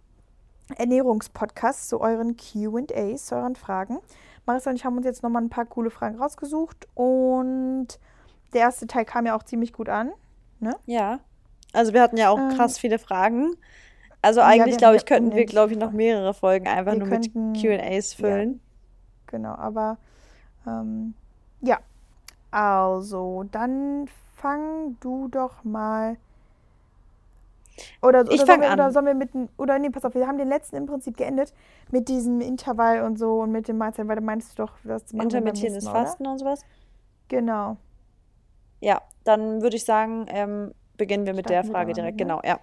Ernährungspodcast 0.76 1.88
zu 1.88 2.00
euren 2.00 2.36
QAs, 2.36 3.26
zu 3.26 3.36
euren 3.36 3.54
Fragen. 3.54 4.00
Marissa 4.44 4.70
und 4.70 4.76
ich 4.76 4.84
haben 4.84 4.96
uns 4.96 5.06
jetzt 5.06 5.22
nochmal 5.22 5.42
ein 5.42 5.50
paar 5.50 5.66
coole 5.66 5.90
Fragen 5.90 6.18
rausgesucht. 6.18 6.88
Und 6.94 8.00
der 8.54 8.62
erste 8.62 8.88
Teil 8.88 9.04
kam 9.04 9.24
ja 9.24 9.36
auch 9.36 9.44
ziemlich 9.44 9.72
gut 9.72 9.88
an. 9.88 10.10
Ja. 10.84 11.20
Also 11.72 11.92
wir 11.92 12.02
hatten 12.02 12.16
ja 12.16 12.30
auch 12.30 12.38
Ähm, 12.38 12.56
krass 12.56 12.76
viele 12.76 12.98
Fragen. 12.98 13.56
Also 14.26 14.40
ja, 14.40 14.46
eigentlich, 14.46 14.72
wir 14.72 14.76
glaube 14.78 14.96
ich, 14.96 15.02
ja 15.02 15.06
könnten 15.06 15.36
wir, 15.36 15.46
glaube 15.46 15.72
ich, 15.72 15.78
noch 15.78 15.92
mehrere 15.92 16.34
Folgen 16.34 16.66
einfach 16.66 16.92
Wir 16.92 16.98
nur 16.98 17.08
könnten- 17.08 17.52
mit 17.52 17.60
Q&As 17.62 18.14
füllen. 18.14 18.60
Genau, 19.28 19.54
aber 19.54 19.98
ähm, 20.66 21.14
ja. 21.60 21.78
Also, 22.50 23.44
dann 23.52 24.08
fang 24.34 24.96
du 25.00 25.28
doch 25.28 25.62
mal. 25.62 26.16
Oder, 28.02 28.20
oder, 28.22 28.32
Ich 28.32 28.40
sollen 28.40 28.60
wir, 28.62 28.72
oder 28.72 28.86
an. 28.86 28.92
sollen 28.92 29.06
wir 29.06 29.14
mit 29.14 29.32
dem- 29.34 29.48
oder 29.58 29.78
nee, 29.78 29.90
pass 29.90 30.04
auf, 30.04 30.14
wir 30.14 30.26
haben 30.26 30.38
den 30.38 30.48
letzten 30.48 30.74
im 30.76 30.86
Prinzip 30.86 31.16
geendet 31.16 31.52
mit 31.92 32.08
diesem 32.08 32.40
Intervall 32.40 33.02
und 33.02 33.18
so 33.18 33.42
und 33.42 33.52
mit 33.52 33.68
dem 33.68 33.78
Mahlzeit, 33.78 34.08
weil 34.08 34.16
du 34.16 34.22
meinst 34.22 34.58
doch, 34.58 34.72
das 34.82 35.12
Intermittierendes 35.12 35.84
Mal, 35.84 35.90
oder? 35.92 36.00
Fasten 36.06 36.26
und 36.26 36.38
sowas. 36.38 36.64
Genau. 37.28 37.76
Ja, 38.80 39.02
dann 39.24 39.62
würde 39.62 39.76
ich 39.76 39.84
sagen, 39.84 40.26
ähm, 40.30 40.72
beginnen 40.96 41.26
wir 41.26 41.34
mit 41.34 41.48
der 41.48 41.62
Starten 41.62 41.68
wir 41.68 41.72
Frage 41.74 41.92
direkt. 41.92 42.18
ne? 42.18 42.24
Genau, 42.24 42.40
ja. 42.44 42.58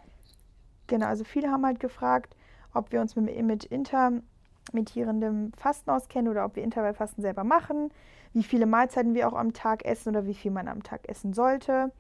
Genau, 0.88 1.08
also 1.08 1.24
viele 1.24 1.50
haben 1.50 1.66
halt 1.66 1.80
gefragt, 1.80 2.36
ob 2.74 2.92
wir 2.92 3.02
uns 3.02 3.16
mit, 3.16 3.42
mit 3.44 3.66
intermittierendem 3.66 5.52
Fasten 5.54 5.90
auskennen 5.90 6.32
oder 6.32 6.46
ob 6.46 6.56
wir 6.56 6.64
Intervallfasten 6.64 7.22
selber 7.22 7.44
machen, 7.44 7.92
wie 8.34 8.44
viele 8.44 8.66
Mahlzeiten 8.66 9.14
wir 9.14 9.28
auch 9.28 9.34
am 9.34 9.54
Tag 9.54 9.86
essen 9.86 10.10
oder 10.10 10.26
wie 10.26 10.34
viel 10.34 10.52
man 10.52 10.68
am 10.68 10.84
Tag 10.84 11.08
essen 11.08 11.34
sollte. 11.34 11.92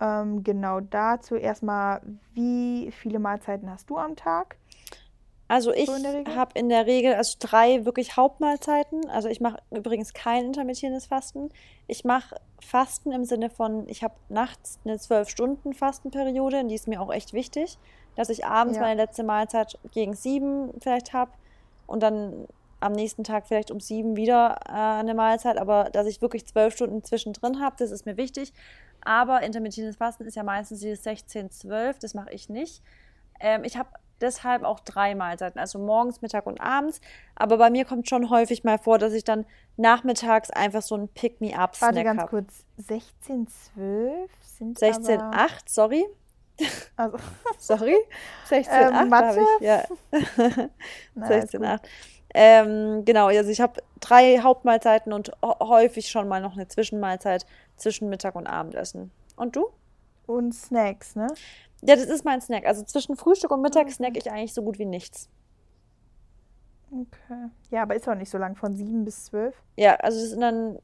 Ähm, 0.00 0.42
genau 0.42 0.80
dazu 0.80 1.36
erstmal, 1.36 2.02
wie 2.34 2.90
viele 2.92 3.18
Mahlzeiten 3.18 3.70
hast 3.70 3.88
du 3.88 3.96
am 3.96 4.16
Tag? 4.16 4.56
Also 5.48 5.72
ich 5.72 5.86
So 5.86 5.92
habe 6.34 6.50
in 6.54 6.68
der 6.68 6.86
Regel 6.86 7.14
also 7.14 7.36
drei 7.38 7.84
wirklich 7.84 8.16
Hauptmahlzeiten. 8.16 9.08
Also 9.08 9.28
ich 9.28 9.40
mache 9.40 9.58
übrigens 9.70 10.12
kein 10.12 10.44
intermittierendes 10.46 11.06
Fasten. 11.06 11.50
Ich 11.86 12.04
mache 12.04 12.36
Fasten 12.60 13.12
im 13.12 13.24
Sinne 13.24 13.48
von, 13.48 13.88
ich 13.88 14.02
habe 14.02 14.14
nachts 14.28 14.80
eine 14.84 14.98
zwölf 14.98 15.28
Stunden 15.28 15.72
Fastenperiode, 15.72 16.60
und 16.60 16.68
die 16.68 16.74
ist 16.74 16.88
mir 16.88 17.00
auch 17.00 17.12
echt 17.12 17.32
wichtig, 17.32 17.78
dass 18.16 18.28
ich 18.28 18.44
abends 18.44 18.76
Ja. 18.76 18.82
meine 18.82 19.02
letzte 19.02 19.22
Mahlzeit 19.22 19.78
gegen 19.92 20.14
sieben 20.14 20.72
vielleicht 20.80 21.12
habe 21.12 21.30
und 21.86 22.02
dann 22.02 22.48
am 22.80 22.92
nächsten 22.92 23.24
Tag 23.24 23.46
vielleicht 23.46 23.70
um 23.70 23.80
sieben 23.80 24.16
wieder 24.16 24.58
äh, 24.66 24.72
eine 24.72 25.14
Mahlzeit, 25.14 25.58
aber 25.58 25.84
dass 25.92 26.06
ich 26.06 26.20
wirklich 26.20 26.46
zwölf 26.46 26.74
Stunden 26.74 27.04
zwischendrin 27.04 27.60
habe, 27.60 27.76
das 27.78 27.90
ist 27.90 28.04
mir 28.04 28.16
wichtig. 28.16 28.52
Aber 29.02 29.42
intermittierendes 29.42 29.96
Fasten 29.96 30.24
ist 30.24 30.34
ja 30.34 30.42
meistens 30.42 30.80
dieses 30.80 31.06
16-12, 31.06 32.00
das 32.00 32.14
mache 32.14 32.32
ich 32.32 32.48
nicht. 32.48 32.82
Ähm, 33.40 33.62
ich 33.64 33.76
habe 33.76 33.88
deshalb 34.20 34.64
auch 34.64 34.80
drei 34.80 35.14
Mahlzeiten, 35.14 35.58
also 35.58 35.78
morgens, 35.78 36.22
Mittag 36.22 36.46
und 36.46 36.60
abends. 36.60 37.00
Aber 37.34 37.56
bei 37.58 37.70
mir 37.70 37.84
kommt 37.84 38.08
schon 38.08 38.30
häufig 38.30 38.64
mal 38.64 38.78
vor, 38.78 38.98
dass 38.98 39.12
ich 39.12 39.24
dann 39.24 39.46
nachmittags 39.76 40.50
einfach 40.50 40.82
so 40.82 40.94
einen 40.94 41.08
Warte 41.08 41.20
Pick-me-up-Snack 41.20 42.04
ganz 42.04 42.20
habe. 42.20 42.30
kurz, 42.30 42.64
16, 42.78 43.46
12 43.74 44.30
sind 44.42 44.78
16, 44.78 45.20
aber, 45.20 45.36
8, 45.36 45.68
sorry. 45.68 46.06
also, 46.96 47.18
Sorry. 47.58 47.96
16, 48.46 48.74
Ähm, 48.74 48.94
8 48.94 49.08
Mathe? 49.08 49.26
habe 49.26 49.40
ich. 49.60 49.66
Ja. 49.66 49.84
na, 51.14 51.26
ist 51.28 51.50
16, 51.50 51.60
gut. 51.60 51.68
8. 51.68 51.88
Ähm, 52.34 53.04
genau, 53.04 53.28
also 53.28 53.50
ich 53.50 53.60
habe 53.60 53.82
drei 54.00 54.38
Hauptmahlzeiten 54.40 55.12
und 55.12 55.32
häufig 55.42 56.08
schon 56.10 56.28
mal 56.28 56.40
noch 56.40 56.52
eine 56.54 56.68
Zwischenmahlzeit 56.68 57.46
zwischen 57.76 58.08
Mittag 58.08 58.34
und 58.34 58.46
Abendessen. 58.46 59.10
Und 59.36 59.56
du? 59.56 59.68
Und 60.26 60.52
Snacks, 60.54 61.14
ne? 61.14 61.28
Ja, 61.82 61.94
das 61.96 62.06
ist 62.06 62.24
mein 62.24 62.40
Snack. 62.40 62.66
Also 62.66 62.82
zwischen 62.84 63.16
Frühstück 63.16 63.50
und 63.50 63.62
Mittag 63.62 63.82
Okay. 63.84 63.92
snack 63.92 64.16
ich 64.16 64.30
eigentlich 64.30 64.54
so 64.54 64.62
gut 64.62 64.78
wie 64.78 64.86
nichts. 64.86 65.28
Okay. 66.90 67.50
Ja, 67.70 67.82
aber 67.82 67.96
ist 67.96 68.08
auch 68.08 68.14
nicht 68.14 68.30
so 68.30 68.38
lang, 68.38 68.54
von 68.56 68.74
7 68.74 69.04
bis 69.04 69.24
12. 69.26 69.54
Ja, 69.76 69.96
also 69.96 70.20
das 70.20 70.30
sind 70.30 70.40
dann 70.40 70.78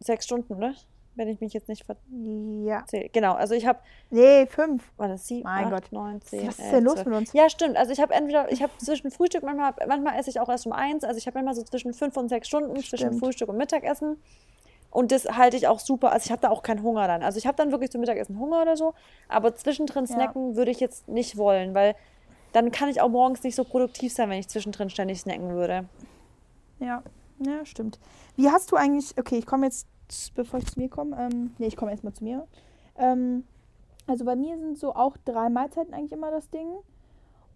sechs 0.00 0.24
Stunden, 0.24 0.58
ne? 0.58 0.74
Wenn 1.14 1.28
ich 1.28 1.40
mich 1.40 1.52
jetzt 1.52 1.68
nicht 1.68 1.84
Ja. 1.86 2.78
verzähle. 2.80 3.08
Genau, 3.12 3.34
also 3.34 3.54
ich 3.54 3.66
habe, 3.66 3.78
Nee, 4.10 4.46
5. 4.46 4.82
war 4.96 5.08
das 5.08 5.26
sieben, 5.26 5.42
Mein 5.44 5.66
acht, 5.66 5.72
Gott. 5.84 5.92
neun, 5.92 6.20
zehn, 6.22 6.46
Was 6.48 6.58
ist 6.58 6.64
elf, 6.64 6.70
denn 6.72 6.84
los 6.84 6.94
zwölf. 6.94 7.06
mit 7.06 7.16
uns? 7.16 7.32
Ja, 7.32 7.48
stimmt. 7.50 7.76
Also 7.76 7.92
ich 7.92 8.00
habe 8.00 8.14
entweder, 8.14 8.50
ich 8.50 8.62
habe 8.62 8.72
zwischen 8.78 9.10
Frühstück, 9.10 9.42
manchmal, 9.42 9.74
manchmal 9.86 10.18
esse 10.18 10.30
ich 10.30 10.40
auch 10.40 10.48
erst 10.48 10.66
um 10.66 10.72
eins. 10.72 11.04
Also 11.04 11.18
ich 11.18 11.26
habe 11.26 11.38
immer 11.38 11.54
so 11.54 11.62
zwischen 11.62 11.92
fünf 11.94 12.16
und 12.16 12.28
sechs 12.28 12.48
Stunden 12.48 12.74
zwischen 12.76 12.96
Stimmt. 13.08 13.18
Frühstück 13.20 13.48
und 13.48 13.56
Mittagessen. 13.56 14.16
Und 14.90 15.12
das 15.12 15.24
halte 15.36 15.56
ich 15.56 15.68
auch 15.68 15.78
super. 15.78 16.12
Also 16.12 16.26
ich 16.26 16.32
habe 16.32 16.42
da 16.42 16.50
auch 16.50 16.62
keinen 16.62 16.82
Hunger 16.82 17.06
dann. 17.06 17.22
Also 17.22 17.38
ich 17.38 17.46
habe 17.46 17.56
dann 17.56 17.70
wirklich 17.70 17.90
zum 17.90 18.00
Mittagessen 18.00 18.38
Hunger 18.38 18.62
oder 18.62 18.76
so. 18.76 18.94
Aber 19.28 19.54
zwischendrin 19.54 20.06
Ja. 20.06 20.14
snacken 20.14 20.56
würde 20.56 20.70
ich 20.70 20.80
jetzt 20.80 21.08
nicht 21.08 21.36
wollen, 21.36 21.74
weil 21.74 21.94
dann 22.52 22.72
kann 22.72 22.88
ich 22.88 23.00
auch 23.00 23.08
morgens 23.08 23.42
nicht 23.44 23.54
so 23.54 23.62
produktiv 23.62 24.12
sein, 24.12 24.28
wenn 24.30 24.38
ich 24.38 24.48
zwischendrin 24.48 24.90
ständig 24.90 25.20
snacken 25.20 25.50
würde. 25.50 25.84
Ja, 26.80 27.02
ja, 27.38 27.64
stimmt. 27.64 28.00
Wie 28.36 28.50
hast 28.50 28.72
du 28.72 28.76
eigentlich, 28.76 29.16
okay, 29.18 29.38
ich 29.38 29.46
komme 29.46 29.66
jetzt, 29.66 29.86
bevor 30.34 30.58
ich 30.58 30.66
zu 30.66 30.80
mir 30.80 30.88
komme, 30.88 31.16
ähm, 31.16 31.54
nee, 31.58 31.66
ich 31.68 31.76
komme 31.76 31.92
erstmal 31.92 32.12
zu 32.12 32.24
mir. 32.24 32.46
Ähm, 32.98 33.44
also 34.08 34.24
bei 34.24 34.34
mir 34.34 34.58
sind 34.58 34.76
so 34.76 34.94
auch 34.96 35.16
drei 35.24 35.48
Mahlzeiten 35.50 35.94
eigentlich 35.94 36.10
immer 36.12 36.32
das 36.32 36.50
Ding. 36.50 36.66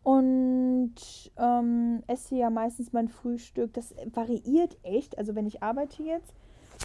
Und 0.04 0.94
ähm, 1.38 2.02
esse 2.06 2.36
ja 2.36 2.50
meistens 2.50 2.92
mein 2.92 3.08
Frühstück. 3.08 3.72
Das 3.72 3.94
variiert 4.12 4.76
echt. 4.82 5.16
Also 5.18 5.34
wenn 5.34 5.46
ich 5.46 5.62
arbeite 5.62 6.02
jetzt, 6.02 6.32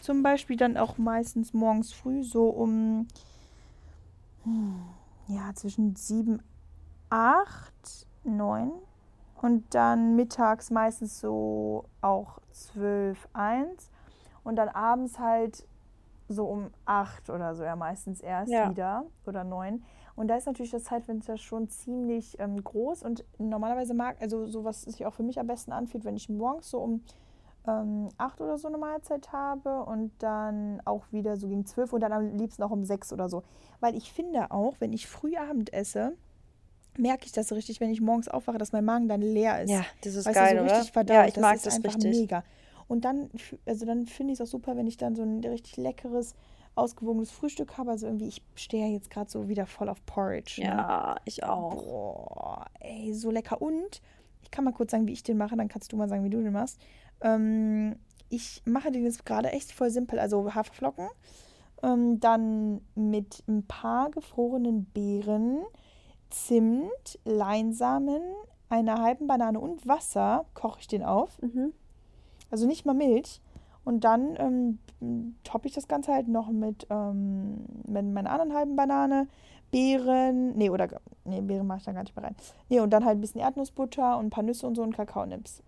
zum 0.10 0.24
Beispiel 0.24 0.56
dann 0.56 0.75
auch 0.75 0.98
meistens 0.98 1.54
morgens 1.54 1.94
früh, 1.94 2.24
so 2.24 2.50
um 2.50 3.08
hm, 4.44 4.82
ja, 5.28 5.54
zwischen 5.54 5.96
sieben, 5.96 6.42
acht, 7.12 8.08
neun. 8.24 8.72
Und 9.39 9.75
dann 9.75 10.16
mittags 10.16 10.72
meistens 10.72 11.20
so 11.20 11.86
auch 12.01 12.39
12, 12.50 13.30
1. 13.34 13.92
Und 14.44 14.56
dann 14.56 14.70
abends 14.70 15.20
halt 15.20 15.68
so 16.28 16.48
um 16.48 16.72
8 16.86 17.30
oder 17.30 17.54
so, 17.54 17.63
ja 17.63 17.75
meistens 17.75 18.20
erst 18.20 18.51
Ja. 18.51 18.68
wieder 18.68 19.06
oder 19.28 19.44
9. 19.44 19.84
Und 20.16 20.28
da 20.28 20.38
ist 20.38 20.48
natürlich 20.48 20.72
das 20.72 20.86
Zeitfenster 20.86 21.38
schon 21.38 21.70
ziemlich 21.70 22.39
ähm, 22.39 22.63
groß. 22.63 23.04
Und 23.04 23.24
normalerweise 23.38 23.94
mag, 23.94 24.20
also 24.20 24.48
so 24.48 24.63
was 24.63 24.82
sich 24.82 25.06
auch 25.06 25.13
für 25.13 25.22
mich 25.24 25.39
am 25.39 25.46
besten 25.46 25.72
anfühlt, 25.72 26.04
wenn 26.04 26.16
ich 26.16 26.30
morgens 26.30 26.72
so 26.72 26.80
um 26.80 27.04
ähm, 27.68 28.10
8 28.18 28.42
oder 28.42 28.58
so 28.58 28.68
eine 28.68 28.78
Mahlzeit 28.78 29.32
habe 29.32 29.84
und 29.84 30.12
dann 30.20 30.82
auch 30.86 31.06
wieder 31.12 31.38
so 31.38 31.48
gegen 31.48 31.66
12 31.66 31.94
und 31.94 32.01
dann 32.01 32.12
am 32.12 32.38
liebsten 32.38 32.63
auch 32.63 32.72
um 32.72 32.84
6 32.84 33.13
oder 33.13 33.30
so. 33.30 33.44
Weil 33.80 33.96
ich 33.96 34.12
finde 34.12 34.51
auch, 34.51 34.75
wenn 34.80 34.94
ich 34.94 35.08
früh 35.08 35.36
Abend 35.36 35.74
esse, 35.74 36.13
merke 36.98 37.25
ich 37.25 37.32
das 37.32 37.48
so 37.48 37.56
richtig, 37.56 37.80
wenn 37.80 37.92
ich 37.92 38.01
morgens 38.01 38.28
aufwache, 38.28 38.58
dass 38.58 38.72
mein 38.72 38.86
Magen 38.86 39.08
dann 39.08 39.22
leer 39.22 39.63
ist. 39.63 39.70
Ja, 39.70 39.86
das 40.04 40.16
ist 40.16 40.25
weißt 40.25 40.36
geil, 40.36 40.56
du, 40.56 40.60
so 40.60 40.66
oder? 40.66 40.74
richtig 40.75 40.92
verdaut. 40.92 41.16
Ja, 41.16 41.25
ich 41.25 41.34
das 41.34 41.42
mag 41.42 41.56
ist 41.56 41.66
das 41.66 41.75
einfach 41.75 41.96
richtig. 41.96 42.20
mega. 42.20 42.44
Und 42.88 43.06
dann, 43.06 43.30
also 43.66 43.86
dann 43.86 44.08
finde 44.08 44.34
ich 44.34 44.39
es 44.39 44.48
auch 44.48 44.51
super, 44.51 44.75
wenn 44.75 44.88
ich 44.88 44.98
dann 44.98 45.16
so 45.16 45.22
ein 45.22 45.44
richtig 45.44 45.78
leckeres, 45.78 46.34
ausgewogenes 46.75 47.30
Frühstück 47.32 47.78
habe. 47.78 47.92
Also 47.92 48.08
irgendwie, 48.08 48.28
ich 48.28 48.42
stehe 48.56 48.88
ja 48.88 48.92
jetzt 48.92 49.10
gerade 49.10 49.30
so 49.30 49.48
wieder 49.48 49.66
voll 49.66 49.89
auf 49.89 50.04
Porridge. 50.06 50.62
Ne? 50.62 50.68
Ja, 50.68 51.16
ich 51.25 51.44
auch. 51.44 51.84
Boah, 51.84 52.66
ey, 52.80 53.13
so 53.13 53.30
lecker. 53.30 53.62
Und 53.62 54.01
ich 54.41 54.51
kann 54.51 54.63
mal 54.63 54.74
kurz 54.74 54.91
sagen, 54.91 55.08
wie 55.08 55.13
ich 55.13 55.24
den 55.24 55.38
mache, 55.38 55.55
dann 55.55 55.67
kannst 55.67 55.91
du 55.91 55.98
mal 55.98 56.10
sagen, 56.10 56.24
wie 56.24 56.29
du 56.29 56.41
den 56.41 56.53
machst. 56.53 56.79
Ähm, 57.22 57.96
ich 58.29 58.62
mache 58.65 58.91
den 58.91 59.03
jetzt 59.03 59.25
gerade 59.25 59.51
echt 59.51 59.72
voll 59.72 59.89
simpel. 59.89 60.19
Also 60.19 60.53
Haferflocken, 60.53 61.10
ähm, 61.84 62.19
dann 62.19 62.81
mit 62.96 63.43
ein 63.48 63.65
paar 63.65 64.12
gefrorenen 64.12 64.86
Beeren, 64.86 65.63
Zimt, 66.29 67.19
Leinsamen, 67.25 68.22
einer 68.69 69.01
halben 69.01 69.25
Banane 69.27 69.60
und 69.60 69.88
Wasser 69.88 70.46
koche 70.53 70.81
ich 70.81 70.88
den 70.88 71.03
auf. 71.03 71.41
Mhm. 71.41 71.74
Also 72.51 72.67
nicht 72.67 72.86
mal 72.86 72.93
Milch. 72.93 73.41
Und 73.84 74.03
dann 74.03 74.36
ähm, 75.01 75.36
toppe 75.43 75.67
ich 75.67 75.74
das 75.74 75.88
Ganze 75.88 76.13
halt 76.13 76.27
noch 76.27 76.51
mit, 76.51 76.86
ähm, 76.91 77.65
mit 77.88 78.05
meiner 78.05 78.29
anderen 78.29 78.53
halben 78.53 78.75
Banane, 78.75 79.27
Beeren, 79.72 80.56
nee, 80.58 80.70
oder, 80.70 80.88
nee, 81.26 81.42
Beeren 81.42 81.68
mache 81.68 81.80
ich 81.80 81.86
da 81.86 81.92
gar 81.92 82.04
nicht 82.04 82.16
mehr 82.16 82.26
rein. 82.26 82.36
Nee, 82.70 82.80
und 82.80 82.90
dann 82.92 83.06
halt 83.06 83.18
ein 83.18 83.22
bisschen 83.22 83.42
Erdnussbutter 83.42 84.18
und 84.18 84.28
ein 84.28 84.30
paar 84.30 84.44
Nüsse 84.44 84.66
und 84.66 84.76
so 84.76 84.82
und 84.82 84.96
Kakaonips. 84.96 85.62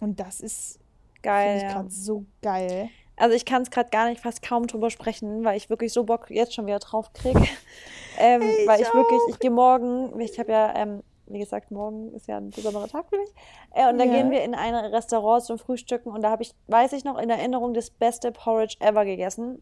Und 0.00 0.20
das 0.20 0.40
ist, 0.40 0.78
Geil, 1.22 1.56
ich 1.56 1.62
ja. 1.64 1.72
gerade 1.72 1.90
so 1.90 2.24
geil. 2.42 2.88
Also 3.16 3.34
ich 3.34 3.44
kann 3.44 3.62
es 3.62 3.70
gerade 3.70 3.90
gar 3.90 4.08
nicht 4.08 4.20
fast 4.20 4.42
kaum 4.42 4.66
drüber 4.68 4.90
sprechen, 4.90 5.44
weil 5.44 5.56
ich 5.56 5.70
wirklich 5.70 5.92
so 5.92 6.04
Bock 6.04 6.30
jetzt 6.30 6.54
schon 6.54 6.66
wieder 6.66 6.78
drauf 6.78 7.12
kriege. 7.12 7.40
ähm, 8.18 8.42
weil 8.66 8.80
ich 8.80 8.94
wirklich, 8.94 9.20
auch. 9.22 9.28
ich 9.28 9.38
gehe 9.40 9.50
morgen, 9.50 10.18
ich 10.20 10.38
habe 10.38 10.52
ja, 10.52 10.72
ähm, 10.76 11.02
wie 11.26 11.40
gesagt, 11.40 11.72
morgen 11.72 12.14
ist 12.14 12.28
ja 12.28 12.36
ein 12.36 12.50
besonderer 12.50 12.86
Tag 12.86 13.06
für 13.10 13.18
mich. 13.18 13.30
Äh, 13.74 13.90
und 13.90 13.98
da 13.98 14.04
Ja. 14.04 14.12
gehen 14.12 14.30
wir 14.30 14.42
in 14.44 14.54
ein 14.54 14.74
Restaurant 14.74 15.42
zum 15.42 15.58
Frühstücken 15.58 16.10
und 16.10 16.22
da 16.22 16.30
habe 16.30 16.42
ich, 16.44 16.54
weiß 16.68 16.92
ich 16.92 17.02
noch, 17.04 17.18
in 17.18 17.28
Erinnerung 17.28 17.74
das 17.74 17.90
beste 17.90 18.30
Porridge 18.30 18.76
ever 18.78 19.04
gegessen. 19.04 19.60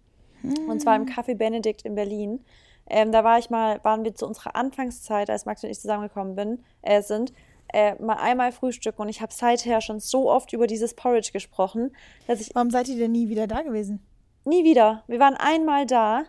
Und 0.69 0.81
zwar 0.81 0.95
im 0.95 1.07
Café 1.07 1.35
Benedikt 1.35 1.83
in 1.83 1.95
Berlin. 1.97 2.45
Ähm, 2.89 3.13
da 3.13 3.25
war 3.25 3.39
ich 3.39 3.51
mal, 3.51 3.81
waren 3.85 4.05
wir 4.05 4.15
zu 4.15 4.27
unserer 4.27 4.55
Anfangszeit, 4.57 5.29
als 5.31 5.45
Max 5.47 5.63
und 5.65 5.71
ich 5.71 5.81
zusammengekommen 5.81 6.37
bin, 6.37 6.65
äh, 6.83 7.03
sind, 7.03 7.33
äh, 7.73 7.95
mal 8.01 8.15
einmal 8.15 8.53
frühstücken 8.53 9.03
und 9.03 9.09
ich 9.09 9.21
habe 9.21 9.33
seither 9.33 9.81
schon 9.81 9.99
so 9.99 10.31
oft 10.31 10.53
über 10.53 10.67
dieses 10.69 10.95
Porridge 10.95 11.31
gesprochen, 11.33 11.95
dass 12.29 12.41
ich 12.41 12.55
Warum 12.55 12.71
seid 12.71 12.89
ihr 12.89 12.97
denn 12.97 13.13
nie 13.13 13.29
wieder 13.29 13.47
da 13.47 13.63
gewesen? 13.63 14.05
nie 14.45 14.63
wieder. 14.63 15.03
Wir 15.09 15.19
waren 15.19 15.35
einmal 15.35 15.87
da, 15.87 16.23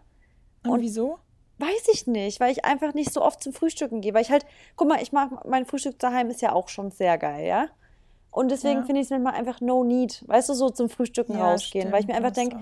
Und, 0.63 0.71
Und- 0.71 0.81
wieso? 0.81 1.19
weiß 1.59 1.87
ich 1.93 2.07
nicht, 2.07 2.39
weil 2.39 2.51
ich 2.51 2.65
einfach 2.65 2.93
nicht 2.95 3.13
so 3.13 3.21
oft 3.21 3.41
zum 3.43 3.53
Frühstücken 3.53 4.01
gehe, 4.01 4.13
weil 4.15 4.23
ich 4.23 4.31
halt, 4.31 4.45
guck 4.75 4.87
mal, 4.87 5.01
ich 5.01 5.11
mag 5.11 5.45
mein 5.47 5.65
Frühstück 5.67 5.97
daheim 5.99 6.29
ist 6.31 6.41
ja 6.41 6.53
auch 6.53 6.67
schon 6.69 6.89
sehr 6.91 7.17
geil, 7.19 7.45
ja? 7.47 7.67
Und 8.31 8.49
deswegen 8.51 8.79
Ja. 8.81 8.85
finde 8.85 9.01
ich 9.01 9.05
es 9.05 9.09
manchmal 9.11 9.33
einfach 9.35 9.61
no 9.61 9.83
need, 9.83 10.23
weißt 10.27 10.49
du, 10.49 10.53
so 10.55 10.69
zum 10.71 10.89
Frühstücken 10.89 11.35
rausgehen, 11.35 11.91
weil 11.91 12.01
ich 12.01 12.07
mir 12.07 12.13
stimmt, 12.15 12.25
einfach 12.25 12.35
denke. 12.35 12.57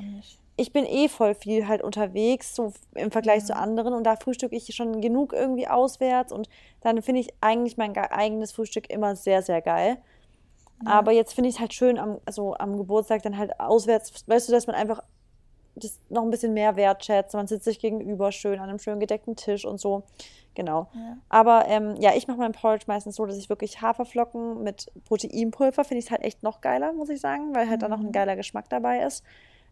Ich 0.58 0.72
bin 0.72 0.86
eh 0.86 1.10
voll 1.10 1.36
viel 1.36 1.68
halt 1.68 1.82
unterwegs, 1.84 2.56
so 2.56 2.72
im 2.94 3.12
Vergleich 3.12 3.46
zu 3.46 3.54
Ja. 3.54 3.60
anderen 3.60 3.94
und 3.94 4.04
da 4.06 4.16
frühstücke 4.16 4.56
ich 4.56 4.74
schon 4.76 5.02
genug 5.02 5.34
irgendwie 5.34 5.68
auswärts 5.68 6.32
und 6.32 6.48
dann 6.82 7.02
finde 7.02 7.22
ich 7.22 7.34
eigentlich 7.42 7.76
mein 7.78 7.94
ge- 7.94 8.08
eigenes 8.10 8.52
Frühstück 8.54 8.90
immer 8.90 9.16
sehr, 9.16 9.42
sehr 9.42 9.62
geil. 9.62 9.98
Aber 10.86 11.12
jetzt 11.14 11.34
finde 11.34 11.50
ich 11.50 11.56
es 11.56 11.62
halt 11.62 11.74
schön 11.74 11.98
am, 11.98 12.20
also 12.26 12.54
am 12.56 12.78
Geburtstag 12.78 13.24
dann 13.24 13.38
halt 13.38 13.60
auswärts, 13.60 14.28
weißt 14.28 14.50
du, 14.50 14.52
dass 14.54 14.68
man 14.68 14.76
einfach 14.76 15.02
das 15.76 16.00
noch 16.10 16.22
ein 16.24 16.30
bisschen 16.32 16.54
mehr 16.54 16.76
wertschätzt. 16.76 17.34
Man 17.34 17.48
sitzt 17.48 17.66
sich 17.66 17.80
gegenüber 17.80 18.32
schön 18.32 18.60
an 18.60 18.70
einem 18.70 18.80
schön 18.80 19.00
gedeckten 19.00 19.36
Tisch 19.36 19.66
und 19.66 19.80
so. 19.80 20.04
Genau. 20.54 20.88
Ja. 20.94 21.18
Aber 21.28 21.66
ähm, 21.68 21.96
ja, 22.00 22.12
ich 22.16 22.28
mache 22.28 22.38
mein 22.38 22.52
Porridge 22.54 22.86
meistens 22.88 23.16
so, 23.16 23.26
dass 23.26 23.38
ich 23.38 23.50
wirklich 23.50 23.82
Haferflocken 23.82 24.64
mit 24.64 24.90
Proteinpulver 25.06 25.84
finde 25.84 26.04
ich 26.04 26.12
halt 26.12 26.24
echt 26.24 26.44
noch 26.44 26.62
geiler, 26.62 26.94
muss 26.94 27.10
ich 27.10 27.20
sagen, 27.20 27.54
weil 27.56 27.70
halt 27.70 27.82
da 27.82 27.90
noch 27.90 28.00
ein 28.00 28.12
geiler 28.14 28.36
Geschmack 28.38 28.70
dabei 28.70 29.02
ist. 29.04 29.24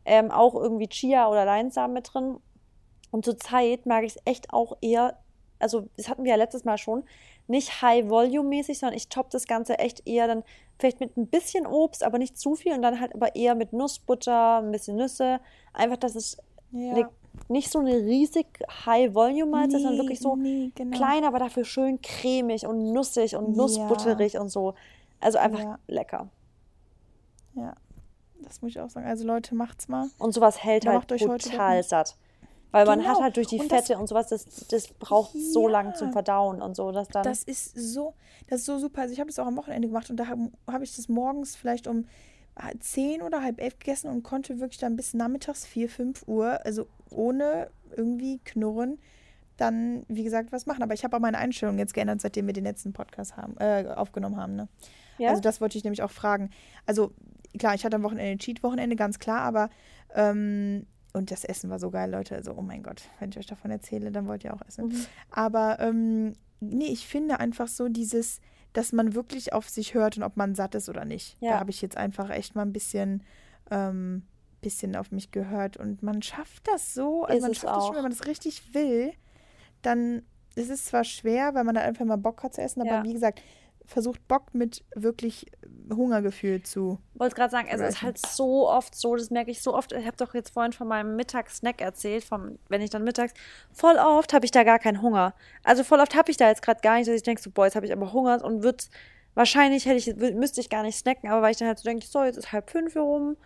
Ähm, 0.06 0.32
auch 0.32 0.56
irgendwie 0.56 0.88
Chia 0.88 1.30
oder 1.30 1.46
Leinsamen 1.46 1.94
mit 1.94 2.14
drin. 2.14 2.38
Und 3.12 3.26
zur 3.26 3.38
Zeit 3.38 3.86
mag 3.86 4.04
ich 4.04 4.16
es 4.16 4.22
echt 4.26 4.52
auch 4.52 4.78
eher, 4.82 5.18
also 5.60 5.88
das 5.98 6.10
hatten 6.10 6.24
wir 6.24 6.32
ja 6.32 6.38
letztes 6.38 6.66
Mal 6.66 6.78
schon, 6.78 7.04
nicht 7.48 7.82
High-Volume-mäßig, 7.82 8.80
sondern 8.80 8.98
ich 8.98 9.10
toppe 9.10 9.30
das 9.32 9.48
Ganze 9.48 9.78
echt 9.80 10.08
eher 10.08 10.28
dann 10.28 10.44
vielleicht 10.80 11.00
mit 11.00 11.16
ein 11.18 11.28
bisschen 11.28 11.68
Obst, 11.68 12.04
aber 12.04 12.18
nicht 12.18 12.38
zu 12.38 12.56
viel 12.56 12.74
und 12.74 12.82
dann 12.82 13.00
halt 13.00 13.14
aber 13.14 13.36
eher 13.36 13.54
mit 13.56 13.72
Nussbutter, 13.74 14.58
ein 14.60 14.72
bisschen 14.72 14.96
Nüsse. 14.98 15.40
Einfach, 15.74 15.98
dass 15.98 16.16
es 16.16 16.38
Ja. 16.72 16.92
eine, 16.92 17.10
nicht 17.50 17.70
so 17.70 17.80
eine 17.80 17.96
riesig 17.96 18.48
High-Volume-Mahlzeit, 18.86 19.82
sondern 19.82 20.00
wirklich 20.00 20.20
so 20.20 20.36
nee, 20.36 20.72
genau. 20.76 20.96
klein, 20.98 21.24
aber 21.26 21.40
dafür 21.40 21.66
schön 21.66 22.02
cremig 22.02 22.66
und 22.66 22.92
nussig 22.94 23.36
und 23.36 23.52
Ja. 23.52 23.58
nussbutterig 23.58 24.38
und 24.40 24.50
so. 24.50 24.74
Also 25.20 25.38
einfach 25.38 25.60
Ja. 25.60 25.80
lecker. 25.88 26.30
Ja, 27.56 27.76
das 28.44 28.62
muss 28.62 28.72
ich 28.72 28.80
auch 28.80 28.90
sagen. 28.90 29.06
Also 29.08 29.26
Leute, 29.26 29.56
macht's 29.56 29.88
mal. 29.88 30.08
Und 30.20 30.34
sowas 30.34 30.64
hält 30.64 30.86
Da 30.86 30.94
halt 30.94 31.12
doch 31.12 31.84
satt. 31.84 32.16
Weil 32.72 32.86
man 32.88 33.02
hat 33.02 33.14
Genau. 33.14 33.22
halt 33.22 33.38
durch 33.38 33.48
die 33.48 33.60
Und 33.60 33.72
das- 33.72 33.86
Fette 33.88 34.00
und 34.00 34.08
sowas, 34.08 34.30
das, 34.30 34.46
das 34.70 34.88
braucht 34.88 35.34
so 35.34 35.68
lang 35.68 35.88
Ja. 35.90 35.94
zum 35.94 36.12
Verdauen 36.12 36.60
und 36.62 36.76
so, 36.76 36.92
dass 36.92 37.08
dann. 37.08 37.24
Das 37.24 37.44
ist 37.44 37.78
so, 37.78 38.16
das 38.48 38.62
ist 38.62 38.66
so 38.66 38.80
super. 38.80 39.02
Also 39.02 39.14
ich 39.14 39.20
habe 39.20 39.30
das 39.30 39.38
auch 39.38 39.46
am 39.46 39.56
Wochenende 39.58 39.88
gemacht 39.88 40.10
und 40.10 40.18
da 40.18 40.28
habe 40.28 40.50
hab 40.66 40.82
ich 40.82 40.96
das 40.96 41.08
morgens 41.08 41.56
vielleicht 41.56 41.88
um 41.88 42.06
10 42.80 43.22
oder 43.22 43.42
halb 43.44 43.60
elf 43.62 43.78
gegessen 43.80 44.10
und 44.10 44.24
konnte 44.24 44.60
wirklich 44.60 44.80
dann 44.80 44.96
bis 44.96 45.14
nachmittags 45.14 45.66
4, 45.66 45.88
5 45.90 46.28
Uhr, 46.28 46.64
also 46.66 46.88
ohne 47.12 47.70
irgendwie 47.96 48.40
knurren, 48.44 49.00
dann, 49.58 50.04
wie 50.08 50.24
gesagt, 50.24 50.52
was 50.52 50.66
machen. 50.66 50.82
Aber 50.84 50.94
ich 50.96 51.04
habe 51.04 51.16
auch 51.16 51.20
meine 51.22 51.38
Einstellung 51.38 51.78
jetzt 51.78 51.94
geändert, 51.94 52.22
seitdem 52.22 52.48
wir 52.48 52.54
den 52.54 52.64
letzten 52.64 52.92
Podcast 52.94 53.38
haben, 53.38 53.56
äh, 53.60 53.86
aufgenommen 53.96 54.38
haben. 54.38 54.56
Ne? 54.56 54.68
ja? 55.20 55.30
Also 55.30 55.42
das 55.42 55.62
wollte 55.62 55.78
ich 55.78 55.84
nämlich 55.84 56.02
auch 56.02 56.12
fragen. 56.12 56.50
Also 56.88 57.12
klar, 57.58 57.76
ich 57.76 57.86
hatte 57.86 57.96
am 57.96 58.04
Wochenende 58.04 58.44
Cheat-Wochenende, 58.44 58.96
ganz 58.96 59.20
klar, 59.20 59.42
aber 59.42 59.70
ähm, 60.16 60.86
und 61.14 61.30
das 61.30 61.44
Essen 61.44 61.70
war 61.70 61.80
so 61.80 61.92
geil, 61.92 62.10
Leute. 62.10 62.36
Also, 62.36 62.54
oh 62.58 62.62
mein 62.62 62.82
Gott, 62.82 63.04
wenn 63.20 63.30
ich 63.30 63.38
euch 63.38 63.46
davon 63.46 63.70
erzähle, 63.70 64.12
dann 64.12 64.28
wollt 64.28 64.44
ihr 64.44 64.54
auch 64.54 64.62
essen. 64.68 64.88
Mhm. 64.88 65.06
Aber 65.30 65.80
ähm, 65.80 66.34
nee, 66.60 66.88
ich 66.88 67.08
finde 67.08 67.40
einfach 67.40 67.68
so 67.68 67.88
dieses, 67.88 68.42
dass 68.74 68.92
man 68.92 69.14
wirklich 69.14 69.54
auf 69.54 69.70
sich 69.70 69.94
hört 69.94 70.18
und 70.18 70.24
ob 70.24 70.38
man 70.38 70.56
satt 70.56 70.74
ist 70.74 70.90
oder 70.90 71.06
nicht. 71.06 71.38
Ja. 71.40 71.52
Da 71.52 71.60
habe 71.60 71.70
ich 71.70 71.82
jetzt 71.82 71.98
einfach 71.98 72.32
echt 72.32 72.56
mal 72.56 72.64
ein 72.64 72.74
bisschen, 72.74 73.22
ähm, 73.70 74.24
bisschen 74.62 74.96
auf 74.96 75.12
mich 75.12 75.30
gehört 75.30 75.78
und 75.78 76.02
man 76.02 76.22
schafft 76.24 76.68
das 76.68 76.96
so. 76.96 77.26
Also 77.26 77.38
Ist 77.38 77.42
man 77.44 77.52
es 77.52 77.58
schafft 77.58 77.76
das 77.76 77.86
schon, 77.86 77.96
wenn 77.96 78.02
man 78.02 78.12
das 78.12 78.26
richtig 78.26 78.74
will, 78.74 79.14
dann 79.84 80.24
es 80.56 80.70
ist 80.70 80.86
zwar 80.86 81.04
schwer, 81.04 81.54
weil 81.56 81.64
man 81.64 81.76
dann 81.76 81.84
einfach 81.84 82.06
mal 82.06 82.16
Bock 82.16 82.44
hat 82.44 82.54
zu 82.54 82.62
essen, 82.62 82.82
aber 82.82 82.90
Ja. 82.92 83.04
wie 83.04 83.14
gesagt, 83.14 83.42
versucht 83.86 84.28
Bock 84.28 84.54
mit 84.54 84.84
wirklich 84.96 85.48
Hungergefühl 85.90 86.64
zu. 86.64 87.00
wollte 87.16 87.36
gerade 87.36 87.52
sagen, 87.52 87.68
es 87.70 87.82
ist 87.82 88.02
halt 88.02 88.18
so 88.18 88.70
oft 88.70 88.96
so, 88.96 89.16
das 89.16 89.30
merke 89.30 89.52
ich 89.52 89.62
so 89.62 89.76
oft. 89.76 89.92
Ich 89.92 90.06
habe 90.06 90.18
doch 90.18 90.34
jetzt 90.34 90.52
vorhin 90.52 90.74
von 90.74 90.88
meinem 90.88 91.16
Mittagssnack 91.16 91.82
erzählt, 91.82 92.24
vom, 92.24 92.58
wenn 92.70 92.82
ich 92.82 92.90
dann 92.90 93.04
mittags, 93.04 93.34
voll 93.72 93.98
oft 93.98 94.34
habe 94.34 94.46
ich 94.46 94.52
da 94.52 94.64
gar 94.64 94.80
keinen 94.80 95.02
Hunger. 95.02 95.34
Also 95.64 95.84
voll 95.84 96.00
oft 96.00 96.16
habe 96.16 96.32
ich 96.32 96.38
da 96.38 96.50
jetzt 96.50 96.62
gerade 96.62 96.82
gar 96.82 96.98
nicht, 96.98 97.08
dass 97.08 97.16
ich 97.16 97.24
denke, 97.24 97.42
so, 97.42 97.52
boah, 97.52 97.66
jetzt 97.66 97.76
habe 97.76 97.86
ich 97.86 97.92
aber 97.92 98.14
Hunger 98.14 98.44
und 98.44 98.64
wird 98.64 98.90
wahrscheinlich 99.36 99.86
hätte 99.86 99.98
ich, 99.98 100.16
müsste 100.36 100.62
ich 100.62 100.70
gar 100.70 100.84
nicht 100.84 100.98
snacken, 100.98 101.30
aber 101.30 101.42
weil 101.42 101.52
ich 101.52 101.58
dann 101.58 101.68
halt 101.68 101.80
so 101.80 101.84
denke, 101.84 102.06
so, 102.06 102.24
jetzt 102.24 102.38
ist 102.38 102.52
halb 102.52 102.70
fünf 102.70 102.94
hier 102.94 103.02
rum. 103.02 103.38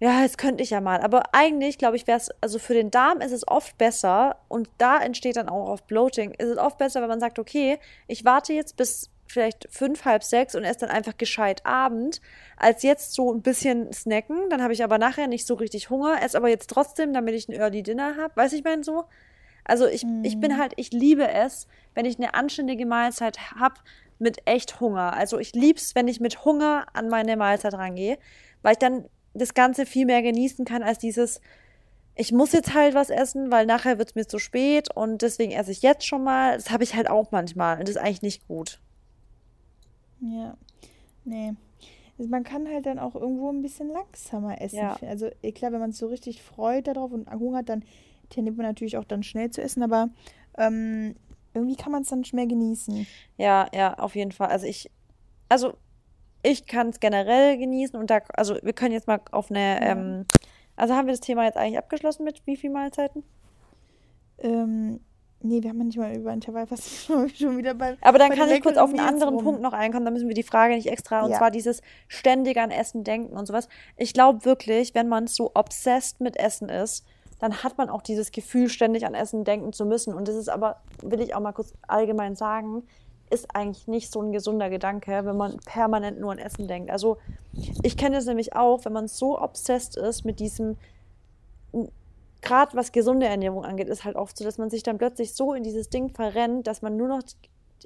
Ja, 0.00 0.22
jetzt 0.22 0.36
könnte 0.36 0.64
ich 0.64 0.70
ja 0.70 0.80
mal. 0.80 1.00
Aber 1.00 1.32
eigentlich, 1.32 1.78
glaube 1.78 1.94
ich, 1.94 2.08
wäre 2.08 2.18
es, 2.18 2.28
also 2.40 2.58
für 2.58 2.74
den 2.74 2.90
Darm 2.90 3.20
ist 3.20 3.30
es 3.30 3.46
oft 3.46 3.78
besser 3.78 4.36
und 4.48 4.68
da 4.78 4.98
entsteht 4.98 5.36
dann 5.36 5.48
auch 5.48 5.68
auf 5.68 5.84
Bloating, 5.84 6.32
ist 6.32 6.48
es 6.48 6.58
oft 6.58 6.76
besser, 6.76 7.02
wenn 7.02 7.08
man 7.08 7.20
sagt, 7.20 7.38
okay, 7.38 7.78
ich 8.08 8.24
warte 8.24 8.52
jetzt 8.52 8.76
bis 8.76 9.11
vielleicht 9.32 9.66
fünf, 9.70 10.04
halb 10.04 10.22
sechs 10.22 10.54
und 10.54 10.64
esse 10.64 10.80
dann 10.80 10.90
einfach 10.90 11.16
gescheit 11.16 11.64
Abend, 11.64 12.20
als 12.56 12.82
jetzt 12.82 13.14
so 13.14 13.32
ein 13.32 13.42
bisschen 13.42 13.92
snacken. 13.92 14.50
Dann 14.50 14.62
habe 14.62 14.72
ich 14.72 14.84
aber 14.84 14.98
nachher 14.98 15.26
nicht 15.26 15.46
so 15.46 15.54
richtig 15.54 15.90
Hunger, 15.90 16.22
esse 16.22 16.36
aber 16.36 16.48
jetzt 16.48 16.70
trotzdem, 16.70 17.12
damit 17.12 17.34
ich 17.34 17.48
ein 17.48 17.54
Early 17.54 17.82
Dinner 17.82 18.16
habe. 18.16 18.36
Weiß 18.36 18.52
ich 18.52 18.64
mein 18.64 18.82
so? 18.82 19.04
Also 19.64 19.86
ich, 19.86 20.04
ich 20.22 20.40
bin 20.40 20.58
halt, 20.58 20.72
ich 20.76 20.90
liebe 20.92 21.28
es, 21.28 21.68
wenn 21.94 22.04
ich 22.04 22.18
eine 22.18 22.34
anständige 22.34 22.84
Mahlzeit 22.84 23.52
habe 23.52 23.76
mit 24.18 24.38
echt 24.46 24.80
Hunger. 24.80 25.14
Also 25.14 25.38
ich 25.38 25.52
lieb's, 25.52 25.94
wenn 25.94 26.08
ich 26.08 26.20
mit 26.20 26.44
Hunger 26.44 26.86
an 26.92 27.08
meine 27.08 27.36
Mahlzeit 27.36 27.74
rangehe, 27.74 28.18
weil 28.62 28.72
ich 28.72 28.78
dann 28.78 29.06
das 29.34 29.54
Ganze 29.54 29.86
viel 29.86 30.06
mehr 30.06 30.22
genießen 30.22 30.64
kann 30.64 30.82
als 30.82 30.98
dieses, 30.98 31.40
ich 32.14 32.32
muss 32.32 32.52
jetzt 32.52 32.74
halt 32.74 32.94
was 32.94 33.10
essen, 33.10 33.50
weil 33.50 33.66
nachher 33.66 33.98
wird 33.98 34.10
es 34.10 34.14
mir 34.14 34.26
zu 34.26 34.38
spät 34.38 34.94
und 34.94 35.22
deswegen 35.22 35.52
esse 35.52 35.70
ich 35.70 35.82
jetzt 35.82 36.06
schon 36.06 36.24
mal. 36.24 36.56
Das 36.56 36.70
habe 36.70 36.84
ich 36.84 36.94
halt 36.94 37.08
auch 37.08 37.30
manchmal 37.30 37.78
und 37.78 37.88
das 37.88 37.96
ist 37.96 38.02
eigentlich 38.02 38.22
nicht 38.22 38.46
gut. 38.48 38.80
Ja, 40.22 40.56
nee. 41.24 41.52
Also 42.18 42.30
man 42.30 42.44
kann 42.44 42.68
halt 42.68 42.86
dann 42.86 42.98
auch 42.98 43.14
irgendwo 43.14 43.50
ein 43.50 43.62
bisschen 43.62 43.88
langsamer 43.88 44.60
essen. 44.60 44.78
Ja. 44.78 44.96
Also 45.08 45.28
eh, 45.42 45.52
klar, 45.52 45.72
wenn 45.72 45.80
man 45.80 45.92
so 45.92 46.06
richtig 46.06 46.42
freut 46.42 46.86
darauf 46.86 47.10
und 47.12 47.28
Hunger 47.30 47.58
hat, 47.58 47.68
dann 47.68 47.84
tendiert 48.30 48.56
man 48.56 48.66
natürlich 48.66 48.96
auch 48.96 49.04
dann 49.04 49.22
schnell 49.22 49.50
zu 49.50 49.60
essen, 49.60 49.82
aber 49.82 50.08
ähm, 50.56 51.16
irgendwie 51.54 51.76
kann 51.76 51.92
man 51.92 52.02
es 52.02 52.08
dann 52.08 52.22
mehr 52.32 52.46
genießen. 52.46 53.06
Ja, 53.36 53.68
ja, 53.74 53.94
auf 53.94 54.14
jeden 54.14 54.32
Fall. 54.32 54.48
Also 54.48 54.66
ich, 54.66 54.90
also 55.48 55.74
ich 56.42 56.66
kann 56.66 56.88
es 56.90 57.00
generell 57.00 57.58
genießen 57.58 57.98
und 57.98 58.10
da, 58.10 58.20
also 58.34 58.56
wir 58.62 58.72
können 58.72 58.92
jetzt 58.92 59.06
mal 59.06 59.20
auf 59.32 59.50
eine, 59.50 59.60
Ja. 59.80 59.92
ähm, 59.92 60.26
also 60.76 60.94
haben 60.94 61.06
wir 61.06 61.12
das 61.12 61.20
Thema 61.20 61.44
jetzt 61.44 61.56
eigentlich 61.56 61.78
abgeschlossen 61.78 62.24
mit 62.24 62.46
wie 62.46 62.56
viel 62.56 62.70
Mahlzeiten? 62.70 63.24
Ähm, 64.38 65.00
nee, 65.42 65.62
wir 65.62 65.70
haben 65.70 65.78
ja 65.78 65.84
nicht 65.84 65.98
mal 65.98 66.14
über 66.16 66.32
Intervallfasten 66.32 67.28
schon 67.34 67.58
wieder 67.58 67.74
bei. 67.74 67.96
Aber 68.00 68.18
dann 68.18 68.30
bei 68.30 68.36
kann 68.36 68.50
ich 68.50 68.62
kurz 68.62 68.76
auf 68.76 68.90
einen 68.90 69.00
anderen 69.00 69.34
rum. 69.34 69.44
Punkt 69.44 69.62
noch 69.62 69.72
einkommen, 69.72 70.04
da 70.04 70.10
müssen 70.10 70.28
wir 70.28 70.34
die 70.34 70.42
Frage 70.42 70.74
nicht 70.74 70.88
extra, 70.88 71.24
und 71.24 71.30
Ja. 71.30 71.38
zwar 71.38 71.50
dieses 71.50 71.82
ständig 72.08 72.58
an 72.58 72.70
Essen 72.70 73.04
denken 73.04 73.36
und 73.36 73.46
sowas. 73.46 73.68
Ich 73.96 74.14
glaube 74.14 74.44
wirklich, 74.44 74.94
wenn 74.94 75.08
man 75.08 75.26
so 75.26 75.52
obsessed 75.54 76.20
mit 76.20 76.36
Essen 76.36 76.68
ist, 76.68 77.04
dann 77.38 77.64
hat 77.64 77.76
man 77.76 77.88
auch 77.90 78.02
dieses 78.02 78.30
Gefühl, 78.30 78.68
ständig 78.68 79.04
an 79.04 79.14
Essen 79.14 79.44
denken 79.44 79.72
zu 79.72 79.84
müssen. 79.84 80.14
Und 80.14 80.28
das 80.28 80.36
ist 80.36 80.48
aber, 80.48 80.76
will 81.02 81.20
ich 81.20 81.34
auch 81.34 81.40
mal 81.40 81.52
kurz 81.52 81.72
allgemein 81.88 82.36
sagen, 82.36 82.84
ist 83.30 83.54
eigentlich 83.56 83.88
nicht 83.88 84.12
so 84.12 84.20
ein 84.22 84.30
gesunder 84.30 84.70
Gedanke, 84.70 85.24
wenn 85.24 85.36
man 85.36 85.56
permanent 85.64 86.20
nur 86.20 86.30
an 86.30 86.38
Essen 86.38 86.68
denkt. 86.68 86.90
Also 86.90 87.16
ich 87.82 87.96
kenne 87.96 88.18
es 88.18 88.26
nämlich 88.26 88.54
auch, 88.54 88.84
wenn 88.84 88.92
man 88.92 89.08
so 89.08 89.40
obsessed 89.40 89.96
ist 89.96 90.24
mit 90.24 90.38
diesem, 90.38 90.76
gerade 92.42 92.76
was 92.76 92.92
gesunde 92.92 93.26
Ernährung 93.26 93.64
angeht, 93.64 93.88
ist 93.88 94.04
halt 94.04 94.16
oft 94.16 94.36
so, 94.36 94.44
dass 94.44 94.58
man 94.58 94.68
sich 94.68 94.82
dann 94.82 94.98
plötzlich 94.98 95.34
so 95.34 95.54
in 95.54 95.62
dieses 95.62 95.88
Ding 95.88 96.10
verrennt, 96.10 96.66
dass 96.66 96.82
man 96.82 96.96
nur 96.96 97.08
noch 97.08 97.22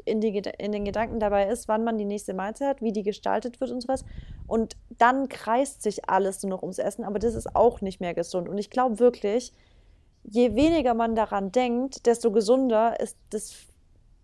in, 0.05 0.21
die, 0.21 0.43
in 0.59 0.73
den 0.73 0.85
Gedanken 0.85 1.21
dabei 1.21 1.49
ist, 1.49 1.69
wann 1.69 1.85
man 1.85 1.97
die 1.97 2.05
nächste 2.05 2.35
Mahlzeit 2.35 2.69
hat, 2.69 2.83
wie 2.83 2.93
die 2.93 3.03
gestaltet 3.03 3.61
wird 3.61 3.71
und 3.71 3.81
sowas. 3.81 4.05
Und 4.47 4.77
dann 4.99 5.29
kreist 5.29 5.83
sich 5.83 6.09
alles 6.09 6.43
nur 6.43 6.51
noch 6.51 6.63
ums 6.63 6.79
Essen, 6.79 7.05
aber 7.05 7.19
das 7.19 7.35
ist 7.35 7.55
auch 7.55 7.81
nicht 7.81 8.01
mehr 8.01 8.15
gesund. 8.15 8.49
Und 8.49 8.59
ich 8.59 8.71
glaube 8.71 8.99
wirklich, 8.99 9.53
je 10.25 10.55
weniger 10.55 10.95
man 10.95 11.15
daran 11.15 11.53
denkt, 11.53 12.07
desto 12.07 12.33
gesunder 12.33 12.99
ist, 13.01 13.17
das, 13.31 13.67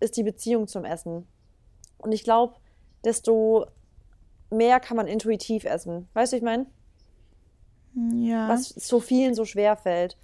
ist 0.03 0.17
die 0.17 0.25
Beziehung 0.25 0.67
zum 0.67 0.85
Essen. 0.85 1.27
Und 1.97 2.13
ich 2.13 2.25
glaube, 2.25 2.57
desto 3.05 3.67
mehr 4.51 4.81
kann 4.81 4.97
man 4.97 5.07
intuitiv 5.07 5.65
essen. 5.65 6.09
Weißt 6.13 6.33
du, 6.33 6.37
ich 6.37 6.43
meine? 6.43 6.67
Ja. 7.95 8.49
Was 8.49 8.69
so 8.69 9.01
vielen 9.01 9.35
so 9.35 9.45
schwer 9.45 9.77
fällt. 9.77 10.17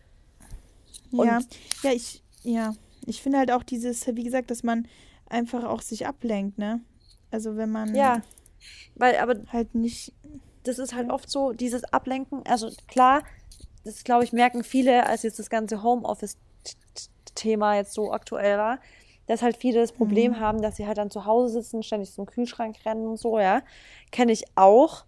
ja. 1.10 1.40
Ja, 1.82 1.92
ich, 1.92 2.22
ja. 2.42 2.74
Ich 3.06 3.22
finde 3.22 3.38
halt 3.38 3.50
auch 3.52 3.62
dieses, 3.62 4.06
wie 4.06 4.24
gesagt, 4.24 4.50
dass 4.50 4.62
man 4.62 4.86
einfach 5.28 5.64
auch 5.64 5.82
sich 5.82 6.06
ablenkt, 6.06 6.58
ne? 6.58 6.80
Also 7.30 7.56
wenn 7.56 7.70
man 7.70 7.94
Ja. 7.94 8.22
Weil, 8.94 9.16
aber 9.18 9.36
halt 9.52 9.74
nicht. 9.74 10.12
das 10.64 10.78
ist 10.78 10.94
halt 10.94 11.10
oft 11.10 11.30
so, 11.30 11.52
dieses 11.52 11.84
Ablenken. 11.84 12.42
Also 12.46 12.70
klar, 12.88 13.22
das 13.84 14.04
glaube 14.04 14.24
ich, 14.24 14.32
merken 14.32 14.64
viele, 14.64 15.06
als 15.06 15.22
jetzt 15.22 15.38
das 15.38 15.48
ganze 15.50 15.82
Homeoffice-Thema 15.82 17.76
jetzt 17.76 17.92
so 17.92 18.12
aktuell 18.12 18.58
war, 18.58 18.80
dass 19.26 19.42
halt 19.42 19.56
viele 19.56 19.80
das 19.80 19.92
Problem 19.92 20.40
haben, 20.40 20.60
dass 20.62 20.76
sie 20.76 20.86
halt 20.86 20.98
dann 20.98 21.10
zu 21.10 21.24
Hause 21.26 21.60
sitzen, 21.62 21.82
ständig 21.82 22.12
zum 22.12 22.26
Kühlschrank 22.26 22.76
rennen 22.84 23.06
und 23.06 23.18
so, 23.18 23.38
ja. 23.38 23.62
Kenne 24.10 24.32
ich 24.32 24.44
auch. 24.56 25.04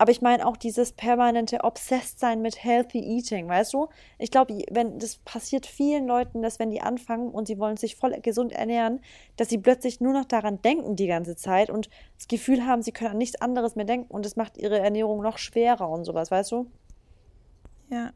Aber 0.00 0.12
ich 0.12 0.22
meine 0.22 0.46
auch 0.46 0.56
dieses 0.56 0.92
permanente 0.92 1.62
Obsessed-Sein 1.62 2.40
mit 2.40 2.64
Healthy 2.64 3.00
Eating, 3.00 3.46
weißt 3.46 3.74
du? 3.74 3.88
Ich 4.16 4.30
glaube, 4.30 4.64
wenn 4.70 4.98
das 4.98 5.18
passiert 5.18 5.66
vielen 5.66 6.06
Leuten, 6.06 6.40
dass 6.40 6.58
wenn 6.58 6.70
die 6.70 6.80
anfangen 6.80 7.28
und 7.28 7.46
sie 7.46 7.58
wollen 7.58 7.76
sich 7.76 7.96
voll 7.96 8.18
gesund 8.22 8.52
ernähren, 8.52 9.00
dass 9.36 9.50
sie 9.50 9.58
plötzlich 9.58 10.00
nur 10.00 10.14
noch 10.14 10.24
daran 10.24 10.62
denken 10.62 10.96
die 10.96 11.06
ganze 11.06 11.36
Zeit 11.36 11.68
und 11.68 11.90
das 12.16 12.28
Gefühl 12.28 12.64
haben, 12.64 12.80
sie 12.80 12.92
können 12.92 13.10
an 13.10 13.18
nichts 13.18 13.42
anderes 13.42 13.76
mehr 13.76 13.84
denken 13.84 14.10
und 14.10 14.24
das 14.24 14.36
macht 14.36 14.56
ihre 14.56 14.78
Ernährung 14.78 15.20
noch 15.20 15.36
schwerer 15.36 15.90
und 15.90 16.06
sowas, 16.06 16.30
weißt 16.30 16.52
du? 16.52 16.70
Ja. 17.90 18.12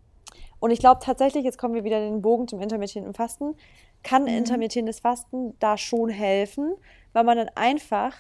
Und 0.61 0.71
ich 0.71 0.79
glaube 0.79 1.03
tatsächlich, 1.05 1.45
jetzt 1.45 1.59
kommen 1.59 1.75
wir 1.75 1.85
wieder 1.85 2.01
den 2.01 2.23
Bogen 2.23 2.49
zum 2.49 2.63
intermittierenden 2.63 3.13
Fasten, 3.13 3.57
kann 4.03 4.27
intermittierendes 4.27 5.01
Fasten 5.01 5.55
da 5.59 5.77
schon 5.77 6.09
helfen, 6.09 6.77
weil 7.13 7.25
man 7.25 7.37
dann 7.37 7.51
einfach 7.57 8.17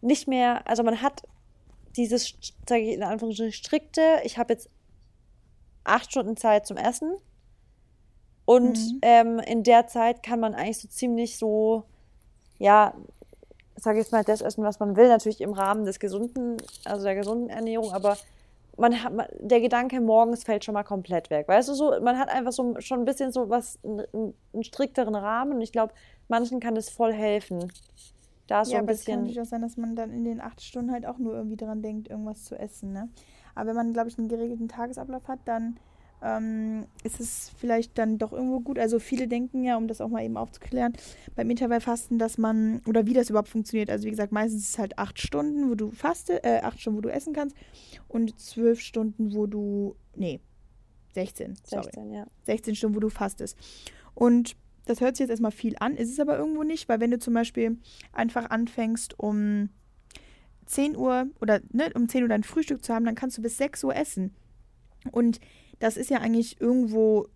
nicht 0.00 0.26
mehr, 0.26 0.66
also 0.66 0.82
man 0.82 1.00
hat 1.00 1.22
dieses, 1.96 2.34
sage 2.68 2.82
ich 2.82 2.94
in 2.94 3.02
Anführungsstrichen, 3.02 3.52
strikte, 3.52 4.20
ich 4.24 4.38
habe 4.38 4.52
jetzt 4.54 4.68
acht 5.84 6.10
Stunden 6.10 6.36
Zeit 6.36 6.66
zum 6.66 6.76
Essen 6.76 7.14
und 8.46 8.78
ähm, 9.02 9.38
in 9.38 9.62
der 9.62 9.86
Zeit 9.86 10.22
kann 10.22 10.40
man 10.40 10.54
eigentlich 10.54 10.80
so 10.80 10.88
ziemlich 10.88 11.38
so, 11.38 11.84
ja, 12.58 12.94
sage 13.76 13.98
ich 13.98 14.04
jetzt 14.04 14.12
mal, 14.12 14.24
das 14.24 14.42
essen, 14.42 14.64
was 14.64 14.80
man 14.80 14.96
will, 14.96 15.08
natürlich 15.08 15.40
im 15.40 15.52
Rahmen 15.52 15.84
des 15.84 15.98
gesunden, 15.98 16.58
also 16.84 17.04
der 17.04 17.14
gesunden 17.14 17.48
Ernährung, 17.50 17.92
aber 17.92 18.16
man 18.76 19.02
hat, 19.02 19.12
man- 19.14 19.28
der 19.38 19.60
Gedanke 19.60 20.00
morgens 20.00 20.44
fällt 20.44 20.64
schon 20.64 20.74
mal 20.74 20.82
komplett 20.84 21.30
weg. 21.30 21.48
Weißt 21.48 21.68
du, 21.68 21.74
so, 21.74 22.00
man 22.00 22.18
hat 22.18 22.28
einfach 22.28 22.52
so 22.52 22.74
schon 22.80 23.00
ein 23.00 23.04
bisschen 23.04 23.32
so 23.32 23.48
was, 23.48 23.78
einen, 23.84 24.34
einen 24.52 24.64
strikteren 24.64 25.14
Rahmen 25.14 25.52
und 25.54 25.60
ich 25.60 25.72
glaube, 25.72 25.94
manchen 26.28 26.60
kann 26.60 26.74
das 26.74 26.88
voll 26.90 27.12
helfen. 27.12 27.72
Da 28.46 28.64
so 28.64 28.72
ja, 28.72 28.78
ein 28.78 28.84
aber 28.84 28.92
es 28.92 29.04
kann 29.04 29.04
bisschen. 29.04 29.20
natürlich 29.20 29.40
auch 29.40 29.50
sein, 29.50 29.62
dass 29.62 29.76
man 29.76 29.96
dann 29.96 30.10
in 30.10 30.24
den 30.24 30.40
acht 30.40 30.60
Stunden 30.60 30.92
halt 30.92 31.06
auch 31.06 31.18
nur 31.18 31.34
irgendwie 31.34 31.56
dran 31.56 31.82
denkt, 31.82 32.08
irgendwas 32.08 32.44
zu 32.44 32.58
essen, 32.58 32.92
ne? 32.92 33.08
Aber 33.54 33.68
wenn 33.68 33.76
man, 33.76 33.92
glaube 33.92 34.08
ich, 34.08 34.18
einen 34.18 34.28
geregelten 34.28 34.68
Tagesablauf 34.68 35.28
hat, 35.28 35.38
dann 35.44 35.78
ähm, 36.22 36.86
ist 37.04 37.20
es 37.20 37.50
vielleicht 37.58 37.98
dann 37.98 38.18
doch 38.18 38.32
irgendwo 38.32 38.60
gut. 38.60 38.78
Also 38.78 38.98
viele 38.98 39.28
denken 39.28 39.62
ja, 39.62 39.76
um 39.76 39.86
das 39.88 40.00
auch 40.00 40.08
mal 40.08 40.24
eben 40.24 40.36
aufzuklären, 40.36 40.94
beim 41.36 41.50
Intervallfasten, 41.50 42.18
dass 42.18 42.38
man, 42.38 42.80
oder 42.86 43.06
wie 43.06 43.12
das 43.12 43.30
überhaupt 43.30 43.50
funktioniert. 43.50 43.90
Also 43.90 44.06
wie 44.06 44.10
gesagt, 44.10 44.32
meistens 44.32 44.62
ist 44.62 44.70
es 44.70 44.78
halt 44.78 44.98
acht 44.98 45.20
Stunden, 45.20 45.70
wo 45.70 45.74
du 45.74 45.90
faste, 45.90 46.42
äh, 46.42 46.60
acht 46.62 46.80
Stunden, 46.80 46.98
wo 46.98 47.02
du 47.02 47.12
essen 47.12 47.34
kannst 47.34 47.56
und 48.08 48.38
zwölf 48.40 48.80
Stunden, 48.80 49.34
wo 49.34 49.46
du, 49.46 49.96
nee, 50.16 50.40
16, 51.14 51.54
sorry. 51.62 51.84
16, 51.84 52.12
ja. 52.12 52.26
16 52.44 52.74
Stunden, 52.74 52.96
wo 52.96 53.00
du 53.00 53.10
fastest. 53.10 53.56
Und 54.14 54.56
das 54.86 55.00
hört 55.00 55.16
sich 55.16 55.24
jetzt 55.24 55.30
erstmal 55.30 55.50
viel 55.50 55.76
an, 55.80 55.96
ist 55.96 56.10
es 56.10 56.20
aber 56.20 56.36
irgendwo 56.36 56.62
nicht, 56.62 56.88
weil 56.88 57.00
wenn 57.00 57.10
du 57.10 57.18
zum 57.18 57.34
Beispiel 57.34 57.78
einfach 58.12 58.50
anfängst 58.50 59.18
um 59.18 59.70
10 60.66 60.96
Uhr 60.96 61.26
oder 61.40 61.60
ne, 61.72 61.90
um 61.94 62.08
10 62.08 62.22
Uhr 62.22 62.28
dein 62.28 62.44
Frühstück 62.44 62.84
zu 62.84 62.94
haben, 62.94 63.04
dann 63.04 63.14
kannst 63.14 63.38
du 63.38 63.42
bis 63.42 63.56
6 63.56 63.84
Uhr 63.84 63.94
essen. 63.96 64.34
Und 65.10 65.40
das 65.78 65.96
ist 65.96 66.10
ja 66.10 66.18
eigentlich 66.18 66.60
irgendwo, 66.60 67.28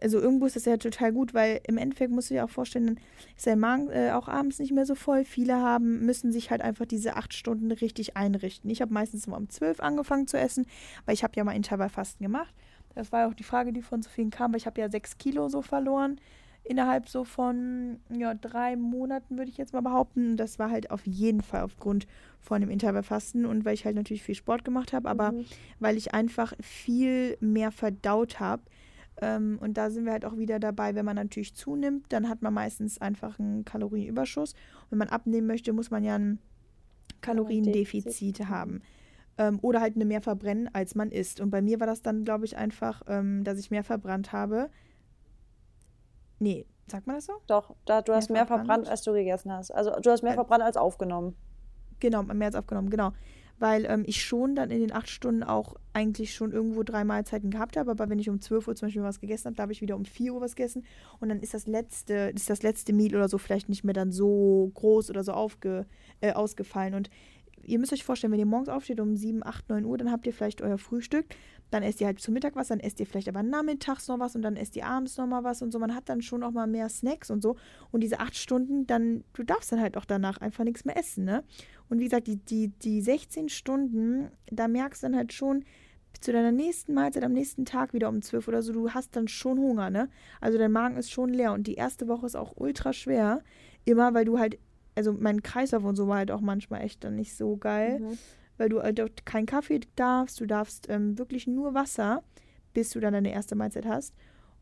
also 0.00 0.18
irgendwo 0.18 0.46
ist 0.46 0.56
das 0.56 0.64
ja 0.64 0.76
total 0.76 1.12
gut, 1.12 1.34
weil 1.34 1.60
im 1.66 1.78
Endeffekt 1.78 2.10
musst 2.10 2.30
du 2.30 2.34
dir 2.34 2.44
auch 2.44 2.50
vorstellen, 2.50 2.86
dann 2.86 3.00
ist 3.36 3.46
dein 3.46 3.60
Magen 3.60 3.90
äh, 3.90 4.12
auch 4.12 4.28
abends 4.28 4.58
nicht 4.58 4.72
mehr 4.72 4.86
so 4.86 4.94
voll. 4.94 5.24
Viele 5.24 5.56
haben, 5.56 6.04
müssen 6.04 6.32
sich 6.32 6.50
halt 6.50 6.62
einfach 6.62 6.86
diese 6.86 7.16
acht 7.16 7.34
Stunden 7.34 7.70
richtig 7.72 8.16
einrichten. 8.16 8.70
Ich 8.70 8.80
habe 8.80 8.92
meistens 8.92 9.26
immer 9.26 9.36
um 9.36 9.48
12 9.48 9.80
angefangen 9.80 10.26
zu 10.26 10.38
essen, 10.38 10.66
weil 11.04 11.14
ich 11.14 11.24
habe 11.24 11.34
ja 11.36 11.44
mal 11.44 11.56
Intervallfasten 11.56 12.24
gemacht. 12.24 12.54
Das 12.94 13.10
war 13.10 13.28
auch 13.28 13.34
die 13.34 13.42
Frage, 13.42 13.72
die 13.72 13.82
von 13.82 14.02
so 14.02 14.08
vielen 14.08 14.30
kam, 14.30 14.52
weil 14.52 14.58
ich 14.58 14.66
habe 14.66 14.80
ja 14.80 14.88
sechs 14.88 15.18
Kilo 15.18 15.48
so 15.48 15.62
verloren 15.62 16.20
innerhalb 16.64 17.08
so 17.08 17.24
von 17.24 18.00
ja, 18.10 18.34
drei 18.34 18.74
Monaten, 18.76 19.36
würde 19.36 19.50
ich 19.50 19.58
jetzt 19.58 19.72
mal 19.74 19.82
behaupten. 19.82 20.36
Das 20.36 20.58
war 20.58 20.70
halt 20.70 20.90
auf 20.90 21.06
jeden 21.06 21.42
Fall 21.42 21.62
aufgrund 21.62 22.06
von 22.40 22.60
dem 22.60 22.70
Intervallfasten 22.70 23.44
und 23.46 23.64
weil 23.64 23.74
ich 23.74 23.84
halt 23.84 23.96
natürlich 23.96 24.22
viel 24.22 24.34
Sport 24.34 24.64
gemacht 24.64 24.92
habe, 24.92 25.08
aber 25.08 25.32
Mhm. 25.32 25.44
weil 25.78 25.96
ich 25.96 26.14
einfach 26.14 26.54
viel 26.60 27.36
mehr 27.40 27.70
verdaut 27.70 28.40
habe. 28.40 28.62
Ähm, 29.20 29.58
und 29.60 29.76
da 29.76 29.90
sind 29.90 30.06
wir 30.06 30.12
halt 30.12 30.24
auch 30.24 30.36
wieder 30.38 30.58
dabei, 30.58 30.94
wenn 30.94 31.04
man 31.04 31.16
natürlich 31.16 31.54
zunimmt, 31.54 32.06
dann 32.08 32.28
hat 32.28 32.42
man 32.42 32.52
meistens 32.54 32.98
einfach 33.00 33.38
einen 33.38 33.64
Kalorienüberschuss. 33.64 34.54
Wenn 34.90 34.98
man 34.98 35.08
abnehmen 35.08 35.46
möchte, 35.46 35.72
muss 35.72 35.90
man 35.90 36.02
ja 36.02 36.16
ein 36.18 36.38
Kaloriendefizit 37.20 38.06
Defizit. 38.06 38.48
haben. 38.48 38.80
Ähm, 39.36 39.58
oder 39.62 39.80
halt 39.80 39.96
eine 39.96 40.04
mehr 40.04 40.20
verbrennen, 40.20 40.68
als 40.72 40.94
man 40.94 41.10
isst. 41.10 41.40
Und 41.40 41.50
bei 41.50 41.60
mir 41.62 41.80
war 41.80 41.86
das 41.86 42.02
dann, 42.02 42.24
glaube 42.24 42.44
ich, 42.44 42.56
einfach, 42.56 43.02
ähm, 43.08 43.42
dass 43.44 43.58
ich 43.58 43.70
mehr 43.70 43.82
verbrannt 43.84 44.32
habe. 44.32 44.70
Nee, 46.38 46.66
sagt 46.90 47.06
man 47.06 47.16
das 47.16 47.26
so? 47.26 47.34
Doch, 47.46 47.74
da, 47.84 48.02
du 48.02 48.12
hast 48.12 48.28
Mehr 48.28 48.40
mehr 48.40 48.46
verbrannt? 48.46 48.66
verbrannt, 48.66 48.88
als 48.88 49.02
du 49.02 49.12
gegessen 49.12 49.52
hast. 49.52 49.70
Also 49.70 49.90
du 50.00 50.10
hast 50.10 50.22
mehr 50.22 50.32
Äh, 50.32 50.36
verbrannt 50.36 50.62
als 50.62 50.76
aufgenommen. 50.76 51.34
Genau, 52.00 52.22
mehr 52.22 52.46
als 52.48 52.56
aufgenommen, 52.56 52.90
genau. 52.90 53.12
Weil 53.58 53.84
ähm, 53.86 54.02
ich 54.06 54.22
schon 54.22 54.56
dann 54.56 54.70
in 54.72 54.80
den 54.80 54.92
acht 54.92 55.08
Stunden 55.08 55.44
auch 55.44 55.76
eigentlich 55.92 56.34
schon 56.34 56.52
irgendwo 56.52 56.82
drei 56.82 57.04
Mahlzeiten 57.04 57.50
gehabt 57.50 57.76
habe. 57.76 57.92
Aber 57.92 58.10
wenn 58.10 58.18
ich 58.18 58.28
um 58.28 58.40
12 58.40 58.66
Uhr 58.66 58.74
zum 58.74 58.88
Beispiel 58.88 59.04
was 59.04 59.20
gegessen 59.20 59.46
habe, 59.46 59.56
da 59.56 59.62
habe 59.62 59.72
ich 59.72 59.80
wieder 59.80 59.94
um 59.96 60.04
4 60.04 60.34
Uhr 60.34 60.40
was 60.40 60.56
gegessen. 60.56 60.84
Und 61.20 61.28
dann 61.28 61.38
ist 61.40 61.54
das 61.54 61.66
letzte, 61.68 62.32
ist 62.34 62.50
das 62.50 62.62
letzte 62.62 62.92
Meal 62.92 63.14
oder 63.14 63.28
so 63.28 63.38
vielleicht 63.38 63.68
nicht 63.68 63.84
mehr 63.84 63.94
dann 63.94 64.10
so 64.10 64.72
groß 64.74 65.08
oder 65.08 65.22
so 65.22 65.32
aufge, 65.32 65.86
äh, 66.20 66.32
ausgefallen. 66.32 66.94
Und 66.94 67.10
ihr 67.62 67.78
müsst 67.78 67.92
euch 67.92 68.04
vorstellen, 68.04 68.32
wenn 68.32 68.40
ihr 68.40 68.46
morgens 68.46 68.68
aufsteht 68.68 68.98
um 69.00 69.16
7, 69.16 69.46
8, 69.46 69.68
9 69.68 69.84
Uhr, 69.84 69.98
dann 69.98 70.10
habt 70.10 70.26
ihr 70.26 70.32
vielleicht 70.32 70.60
euer 70.60 70.76
Frühstück. 70.76 71.26
Dann 71.70 71.82
esst 71.82 72.00
ihr 72.00 72.06
halt 72.06 72.20
zum 72.20 72.34
Mittag 72.34 72.54
was, 72.56 72.68
dann 72.68 72.80
esst 72.80 73.00
ihr 73.00 73.06
vielleicht 73.06 73.28
aber 73.28 73.42
nachmittags 73.42 74.06
noch 74.08 74.20
was 74.20 74.36
und 74.36 74.42
dann 74.42 74.56
esst 74.56 74.76
ihr 74.76 74.86
abends 74.86 75.16
noch 75.16 75.26
mal 75.26 75.42
was 75.42 75.60
und 75.62 75.72
so. 75.72 75.78
Man 75.78 75.94
hat 75.94 76.08
dann 76.08 76.22
schon 76.22 76.42
auch 76.42 76.52
mal 76.52 76.66
mehr 76.66 76.88
Snacks 76.88 77.30
und 77.30 77.42
so. 77.42 77.56
Und 77.90 78.00
diese 78.00 78.20
acht 78.20 78.36
Stunden, 78.36 78.86
dann, 78.86 79.24
du 79.32 79.42
darfst 79.42 79.72
dann 79.72 79.80
halt 79.80 79.96
auch 79.96 80.04
danach 80.04 80.38
einfach 80.38 80.64
nichts 80.64 80.84
mehr 80.84 80.96
essen, 80.96 81.24
ne? 81.24 81.42
Und 81.88 81.98
wie 81.98 82.04
gesagt, 82.04 82.26
die, 82.28 82.36
die, 82.36 82.68
die 82.68 83.00
16 83.00 83.48
Stunden, 83.48 84.28
da 84.46 84.68
merkst 84.68 85.02
du 85.02 85.06
dann 85.08 85.16
halt 85.16 85.32
schon, 85.32 85.64
zu 86.20 86.32
deiner 86.32 86.52
nächsten 86.52 86.94
Mahlzeit 86.94 87.24
am 87.24 87.32
nächsten 87.32 87.64
Tag 87.64 87.92
wieder 87.92 88.08
um 88.08 88.22
12 88.22 88.46
oder 88.48 88.62
so, 88.62 88.72
du 88.72 88.90
hast 88.90 89.16
dann 89.16 89.26
schon 89.28 89.58
Hunger, 89.58 89.90
ne? 89.90 90.08
Also 90.40 90.58
dein 90.58 90.70
Magen 90.72 90.96
ist 90.96 91.10
schon 91.10 91.30
leer 91.30 91.52
und 91.52 91.66
die 91.66 91.74
erste 91.74 92.08
Woche 92.08 92.26
ist 92.26 92.36
auch 92.36 92.52
ultra 92.56 92.92
schwer. 92.92 93.42
Immer, 93.84 94.14
weil 94.14 94.24
du 94.24 94.38
halt, 94.38 94.58
also 94.94 95.12
mein 95.12 95.42
Kreislauf 95.42 95.84
und 95.84 95.96
so 95.96 96.06
war 96.08 96.18
halt 96.18 96.30
auch 96.30 96.40
manchmal 96.40 96.82
echt 96.82 97.02
dann 97.04 97.16
nicht 97.16 97.36
so 97.36 97.56
geil, 97.56 98.00
Mhm. 98.00 98.18
Weil 98.56 98.68
du 98.68 98.82
halt 98.82 99.00
auch 99.00 99.08
keinen 99.24 99.46
Kaffee 99.46 99.80
darfst, 99.96 100.40
du 100.40 100.46
darfst 100.46 100.88
ähm, 100.88 101.18
wirklich 101.18 101.46
nur 101.46 101.74
Wasser, 101.74 102.22
bis 102.72 102.90
du 102.90 103.00
dann 103.00 103.12
deine 103.12 103.32
erste 103.32 103.54
Mahlzeit 103.54 103.86
hast. 103.86 104.14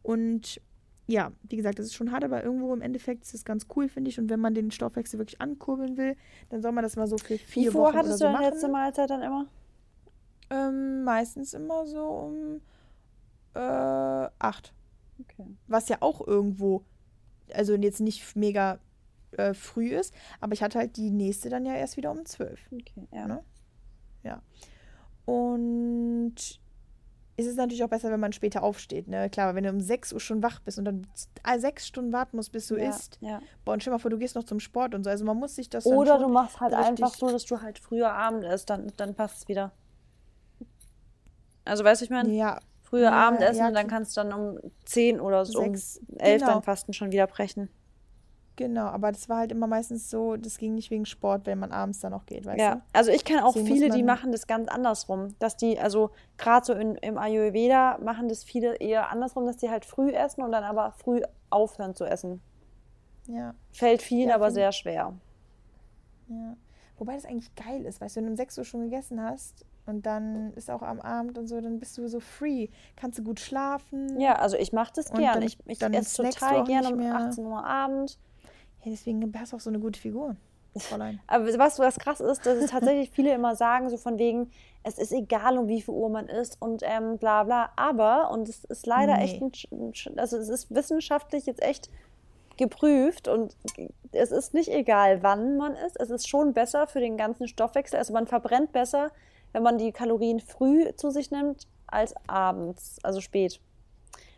Und 0.02 0.60
ja, 1.06 1.32
wie 1.42 1.56
gesagt, 1.56 1.78
das 1.78 1.86
ist 1.86 1.94
schon 1.94 2.12
hart, 2.12 2.24
aber 2.24 2.44
irgendwo 2.44 2.72
im 2.72 2.80
Endeffekt 2.80 3.24
ist 3.24 3.34
es 3.34 3.44
ganz 3.44 3.66
cool, 3.76 3.88
finde 3.88 4.10
ich. 4.10 4.18
Und 4.18 4.30
wenn 4.30 4.40
man 4.40 4.54
den 4.54 4.70
Stoffwechsel 4.70 5.18
wirklich 5.18 5.40
ankurbeln 5.40 5.96
will, 5.96 6.16
dann 6.50 6.62
soll 6.62 6.72
man 6.72 6.84
das 6.84 6.96
mal 6.96 7.06
so 7.06 7.18
für 7.18 7.34
Wie 7.34 7.38
vier 7.38 7.62
viel 7.70 7.74
Wochen 7.74 7.88
oder 7.88 7.98
hattest 7.98 8.18
so 8.18 8.26
du 8.26 8.32
deine 8.32 8.50
letzte 8.50 8.68
Mahlzeit 8.68 9.10
dann 9.10 9.22
immer? 9.22 9.46
Ähm, 10.50 11.04
meistens 11.04 11.54
immer 11.54 11.86
so 11.86 12.04
um 12.04 12.60
äh, 13.54 13.58
acht. 14.38 14.72
Okay. 15.20 15.46
Was 15.66 15.88
ja 15.88 15.98
auch 16.00 16.26
irgendwo, 16.26 16.84
also 17.52 17.74
jetzt 17.74 18.00
nicht 18.00 18.36
mega 18.36 18.78
äh, 19.32 19.54
früh 19.54 19.94
ist, 19.94 20.14
aber 20.40 20.52
ich 20.52 20.62
hatte 20.62 20.78
halt 20.78 20.96
die 20.96 21.10
nächste 21.10 21.48
dann 21.48 21.66
ja 21.66 21.74
erst 21.74 21.96
wieder 21.96 22.10
um 22.10 22.24
zwölf. 22.24 22.60
Okay, 22.72 23.08
ja. 23.12 23.26
Ne? 23.26 23.42
Und 25.24 26.34
es 27.36 27.46
ist 27.46 27.56
natürlich 27.56 27.82
auch 27.82 27.88
besser, 27.88 28.10
wenn 28.10 28.20
man 28.20 28.32
später 28.32 28.62
aufsteht. 28.62 29.08
Ne? 29.08 29.30
Klar, 29.30 29.48
aber 29.48 29.56
wenn 29.56 29.64
du 29.64 29.70
um 29.70 29.80
6 29.80 30.12
Uhr 30.12 30.20
schon 30.20 30.42
wach 30.42 30.60
bist 30.60 30.78
und 30.78 30.84
dann 30.84 31.06
ah, 31.42 31.58
sechs 31.58 31.86
Stunden 31.86 32.12
warten 32.12 32.36
musst, 32.36 32.52
bis 32.52 32.66
du 32.68 32.76
ja, 32.76 32.90
isst. 32.90 33.18
Ja. 33.20 33.40
Boah, 33.64 33.72
und 33.72 33.80
stell 33.80 33.92
mal 33.92 33.98
vor, 33.98 34.10
du 34.10 34.18
gehst 34.18 34.34
noch 34.34 34.44
zum 34.44 34.60
Sport 34.60 34.94
und 34.94 35.04
so. 35.04 35.10
Also 35.10 35.24
man 35.24 35.36
muss 35.36 35.54
sich 35.54 35.70
das 35.70 35.86
Oder 35.86 36.18
du 36.18 36.28
machst 36.28 36.60
halt 36.60 36.74
einfach 36.74 37.14
so, 37.14 37.30
dass 37.30 37.44
du 37.44 37.60
halt 37.60 37.78
früher 37.78 38.12
Abend 38.12 38.44
isst, 38.44 38.68
dann, 38.68 38.92
dann 38.96 39.14
passt 39.14 39.38
es 39.38 39.48
wieder. 39.48 39.72
Also 41.64 41.84
weißt 41.84 42.00
du, 42.00 42.04
ich 42.04 42.10
meine, 42.10 42.32
Ja, 42.32 42.58
früher 42.82 43.04
ja, 43.04 43.28
Abendessen 43.28 43.60
ja, 43.60 43.68
und 43.68 43.74
dann 43.74 43.86
kannst 43.86 44.16
du 44.16 44.22
dann 44.22 44.32
um 44.32 44.58
10 44.84 45.20
oder 45.20 45.44
so 45.44 45.60
Sechs, 45.60 46.00
um 46.08 46.18
11 46.18 46.40
genau. 46.40 46.52
dann 46.54 46.62
Fasten 46.62 46.92
schon 46.92 47.12
wieder 47.12 47.26
brechen. 47.26 47.70
Genau, 48.62 48.84
aber 48.86 49.10
das 49.10 49.28
war 49.28 49.38
halt 49.38 49.50
immer 49.50 49.66
meistens 49.66 50.08
so, 50.08 50.36
das 50.36 50.56
ging 50.56 50.74
nicht 50.76 50.90
wegen 50.92 51.04
Sport, 51.04 51.46
wenn 51.46 51.58
man 51.58 51.72
abends 51.72 51.98
dann 51.98 52.12
noch 52.12 52.26
geht, 52.26 52.46
weißt 52.46 52.60
Ja, 52.60 52.74
du? 52.76 52.82
also 52.92 53.10
ich 53.10 53.24
kenne 53.24 53.44
auch 53.44 53.56
muss 53.56 53.66
viele, 53.66 53.90
die 53.90 54.02
machen 54.04 54.30
das 54.30 54.46
ganz 54.46 54.68
andersrum. 54.68 55.34
Dass 55.40 55.56
die, 55.56 55.80
also 55.80 56.10
gerade 56.38 56.64
so 56.64 56.72
in, 56.72 56.94
im 56.96 57.18
Ayurveda 57.18 57.98
machen 57.98 58.28
das 58.28 58.44
viele 58.44 58.76
eher 58.76 59.10
andersrum, 59.10 59.46
dass 59.46 59.56
die 59.56 59.68
halt 59.68 59.84
früh 59.84 60.10
essen 60.10 60.42
und 60.42 60.52
dann 60.52 60.62
aber 60.62 60.92
früh 60.92 61.22
aufhören 61.50 61.96
zu 61.96 62.04
essen. 62.04 62.40
Ja, 63.26 63.54
Fällt 63.72 64.00
vielen 64.00 64.28
Ja, 64.28 64.36
aber 64.36 64.50
sehr 64.52 64.70
schwer. 64.72 65.14
ja. 66.28 66.56
Wobei 66.98 67.14
das 67.14 67.24
eigentlich 67.24 67.52
geil 67.56 67.84
ist, 67.84 68.00
weißt 68.00 68.14
du, 68.14 68.20
wenn 68.20 68.26
du 68.26 68.30
um 68.32 68.36
6 68.36 68.58
Uhr 68.58 68.64
schon 68.64 68.82
gegessen 68.82 69.20
hast 69.20 69.64
und 69.86 70.06
dann 70.06 70.52
ist 70.52 70.70
auch 70.70 70.82
am 70.82 71.00
Abend 71.00 71.36
und 71.36 71.48
so, 71.48 71.60
dann 71.60 71.80
bist 71.80 71.98
du 71.98 72.06
so 72.06 72.20
free. 72.20 72.68
Kannst 72.94 73.18
du 73.18 73.24
gut 73.24 73.40
schlafen. 73.40 74.20
Ja, 74.20 74.36
also 74.36 74.56
ich 74.56 74.72
mache 74.72 74.92
das 74.94 75.10
gern. 75.10 75.34
dann- 75.34 75.42
ich 75.42 75.58
ich 75.66 75.82
esse 75.82 76.22
total 76.22 76.62
gern 76.64 76.86
um 76.92 76.98
mehr. 76.98 77.16
18 77.16 77.44
Uhr 77.44 77.64
Abend. 77.64 78.18
Ja, 78.84 78.90
deswegen 78.90 79.32
hast 79.38 79.52
du 79.52 79.56
auch 79.56 79.60
so 79.60 79.70
eine 79.70 79.78
gute 79.78 79.98
Figur, 80.00 80.36
Fräulein. 80.76 81.20
Aber 81.26 81.46
was, 81.58 81.78
was 81.78 81.98
krass 81.98 82.20
ist, 82.20 82.44
dass 82.46 82.58
es 82.58 82.70
tatsächlich 82.70 83.10
viele 83.10 83.32
immer 83.32 83.54
sagen, 83.56 83.88
so 83.90 83.96
von 83.96 84.18
wegen, 84.18 84.50
es 84.82 84.98
ist 84.98 85.12
egal, 85.12 85.58
um 85.58 85.68
wie 85.68 85.82
viel 85.82 85.94
Uhr 85.94 86.08
man 86.08 86.28
ist 86.28 86.60
und 86.60 86.82
ähm, 86.84 87.18
bla 87.18 87.44
bla. 87.44 87.70
Aber, 87.76 88.30
und 88.30 88.48
es 88.48 88.64
ist 88.64 88.86
leider 88.86 89.16
Nee. 89.18 89.24
echt, 89.24 89.40
ein, 89.40 89.92
also 90.16 90.36
es 90.36 90.48
ist 90.48 90.74
wissenschaftlich 90.74 91.46
jetzt 91.46 91.62
echt 91.62 91.88
geprüft 92.56 93.28
und 93.28 93.56
es 94.12 94.30
ist 94.30 94.52
nicht 94.54 94.68
egal, 94.68 95.22
wann 95.22 95.56
man 95.56 95.74
isst. 95.74 95.98
Es 95.98 96.10
ist 96.10 96.28
schon 96.28 96.52
besser 96.52 96.86
für 96.86 97.00
den 97.00 97.16
ganzen 97.16 97.48
Stoffwechsel. 97.48 97.98
Also 97.98 98.12
man 98.12 98.26
verbrennt 98.26 98.72
besser, 98.72 99.10
wenn 99.52 99.62
man 99.62 99.78
die 99.78 99.92
Kalorien 99.92 100.40
früh 100.40 100.92
zu 100.96 101.10
sich 101.10 101.30
nimmt, 101.30 101.66
als 101.86 102.14
abends, 102.26 102.98
also 103.02 103.20
spät. 103.20 103.60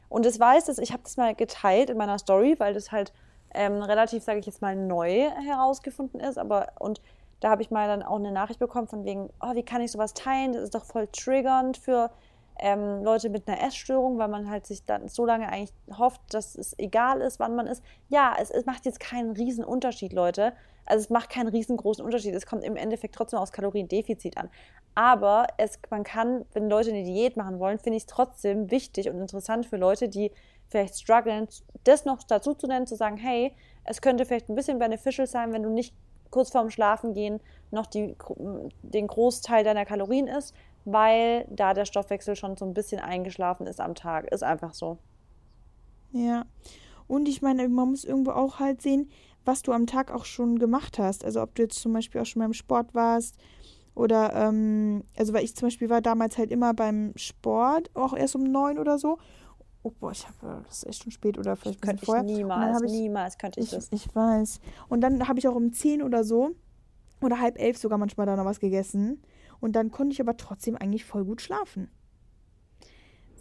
Und 0.08 0.26
das 0.26 0.38
weiß 0.38 0.68
es, 0.68 0.78
ich 0.78 0.92
habe 0.92 1.02
das 1.02 1.16
mal 1.16 1.34
geteilt 1.34 1.90
in 1.90 1.96
meiner 1.96 2.18
Story, 2.18 2.54
weil 2.58 2.74
das 2.74 2.92
halt 2.92 3.12
ähm, 3.54 3.82
relativ, 3.82 4.22
sage 4.22 4.38
ich 4.38 4.46
jetzt 4.46 4.62
mal, 4.62 4.76
neu 4.76 5.30
herausgefunden 5.30 6.20
ist. 6.20 6.38
Aber 6.38 6.72
und 6.78 7.00
da 7.40 7.50
habe 7.50 7.62
ich 7.62 7.70
mal 7.70 7.88
dann 7.88 8.02
auch 8.02 8.18
eine 8.18 8.32
Nachricht 8.32 8.58
bekommen 8.58 8.88
von 8.88 9.04
wegen, 9.04 9.30
oh, 9.40 9.54
wie 9.54 9.62
kann 9.62 9.82
ich 9.82 9.92
sowas 9.92 10.14
teilen? 10.14 10.52
Das 10.52 10.62
ist 10.62 10.74
doch 10.74 10.84
voll 10.84 11.08
triggernd 11.08 11.76
für 11.76 12.10
ähm, 12.58 13.02
Leute 13.02 13.30
mit 13.30 13.48
einer 13.48 13.62
Essstörung, 13.62 14.18
weil 14.18 14.28
man 14.28 14.48
halt 14.48 14.66
sich 14.66 14.84
dann 14.84 15.08
so 15.08 15.26
lange 15.26 15.48
eigentlich 15.48 15.72
hofft, 15.98 16.20
dass 16.30 16.54
es 16.54 16.78
egal 16.78 17.20
ist, 17.20 17.40
wann 17.40 17.56
man 17.56 17.66
isst. 17.66 17.82
Ja, 18.08 18.34
es, 18.40 18.50
es 18.50 18.64
macht 18.64 18.86
jetzt 18.86 19.00
keinen 19.00 19.32
riesen 19.32 19.64
Unterschied, 19.64 20.12
Leute. 20.12 20.52
Also 20.86 21.04
es 21.04 21.10
macht 21.10 21.30
keinen 21.30 21.48
riesengroßen 21.48 22.04
Unterschied. 22.04 22.34
Es 22.34 22.46
kommt 22.46 22.62
im 22.62 22.76
Endeffekt 22.76 23.14
trotzdem 23.14 23.38
aufs 23.38 23.52
Kaloriendefizit 23.52 24.36
an. 24.36 24.50
Aber 24.94 25.46
es, 25.56 25.78
man 25.90 26.04
kann, 26.04 26.44
wenn 26.52 26.70
Leute 26.70 26.90
eine 26.90 27.02
Diät 27.02 27.36
machen 27.36 27.58
wollen, 27.58 27.78
finde 27.78 27.96
ich 27.96 28.04
es 28.04 28.06
trotzdem 28.06 28.70
wichtig 28.70 29.08
und 29.08 29.18
interessant 29.18 29.66
für 29.66 29.76
Leute, 29.76 30.08
die 30.08 30.30
vielleicht 30.68 30.98
strugglen, 30.98 31.48
das 31.84 32.04
noch 32.04 32.22
dazu 32.22 32.54
zu 32.54 32.66
nennen, 32.66 32.86
zu 32.86 32.96
sagen, 32.96 33.16
hey, 33.16 33.54
es 33.84 34.00
könnte 34.00 34.24
vielleicht 34.24 34.48
ein 34.48 34.54
bisschen 34.54 34.78
beneficial 34.78 35.26
sein, 35.26 35.52
wenn 35.52 35.62
du 35.62 35.70
nicht 35.70 35.94
kurz 36.30 36.50
vorm 36.50 36.70
Schlafengehen 36.70 37.40
noch 37.70 37.86
die, 37.86 38.16
den 38.82 39.06
Großteil 39.06 39.62
deiner 39.62 39.84
Kalorien 39.84 40.26
isst, 40.26 40.54
weil 40.84 41.46
da 41.48 41.74
der 41.74 41.84
Stoffwechsel 41.84 42.36
schon 42.36 42.56
so 42.56 42.64
ein 42.64 42.74
bisschen 42.74 43.00
eingeschlafen 43.00 43.66
ist 43.66 43.80
am 43.80 43.94
Tag. 43.94 44.30
Ist 44.32 44.42
einfach 44.42 44.74
so. 44.74 44.98
Ja. 46.12 46.44
Und 47.06 47.28
ich 47.28 47.42
meine, 47.42 47.68
man 47.68 47.90
muss 47.90 48.04
irgendwo 48.04 48.32
auch 48.32 48.58
halt 48.58 48.82
sehen, 48.82 49.10
was 49.44 49.62
du 49.62 49.72
am 49.72 49.86
Tag 49.86 50.10
auch 50.10 50.24
schon 50.24 50.58
gemacht 50.58 50.98
hast. 50.98 51.24
Also 51.24 51.42
ob 51.42 51.54
du 51.54 51.62
jetzt 51.62 51.80
zum 51.80 51.92
Beispiel 51.92 52.20
auch 52.20 52.26
schon 52.26 52.40
beim 52.40 52.54
Sport 52.54 52.94
warst 52.94 53.36
oder, 53.94 54.34
ähm, 54.34 55.04
also 55.16 55.32
weil 55.32 55.44
ich 55.44 55.54
zum 55.54 55.66
Beispiel 55.66 55.88
war 55.90 56.00
damals 56.00 56.38
halt 56.38 56.50
immer 56.50 56.74
beim 56.74 57.12
Sport, 57.16 57.90
auch 57.94 58.14
erst 58.14 58.34
um 58.34 58.42
neun 58.42 58.78
oder 58.78 58.98
so. 58.98 59.18
Oh 59.86 59.92
boah, 60.00 60.10
ich 60.12 60.26
habe, 60.26 60.62
das 60.66 60.78
ist 60.78 60.86
echt 60.86 61.02
schon 61.02 61.12
spät 61.12 61.38
oder 61.38 61.54
vielleicht 61.56 61.82
Könnte 61.82 62.02
ich 62.02 62.06
vorher. 62.06 62.24
Niemals, 62.24 62.82
ich, 62.82 62.92
niemals 62.92 63.38
könnte 63.38 63.60
ich 63.60 63.66
ich, 63.66 63.72
das. 63.72 63.92
ich 63.92 64.14
weiß. 64.14 64.60
Und 64.88 65.02
dann 65.02 65.28
habe 65.28 65.38
ich 65.38 65.46
auch 65.46 65.54
um 65.54 65.72
zehn 65.72 66.02
oder 66.02 66.24
so 66.24 66.52
oder 67.20 67.38
halb 67.38 67.60
elf 67.60 67.76
sogar 67.76 67.98
manchmal 67.98 68.26
da 68.26 68.34
noch 68.34 68.46
was 68.46 68.60
gegessen. 68.60 69.22
Und 69.60 69.76
dann 69.76 69.90
konnte 69.90 70.14
ich 70.14 70.20
aber 70.20 70.36
trotzdem 70.38 70.74
eigentlich 70.76 71.04
voll 71.04 71.24
gut 71.24 71.42
schlafen. 71.42 71.90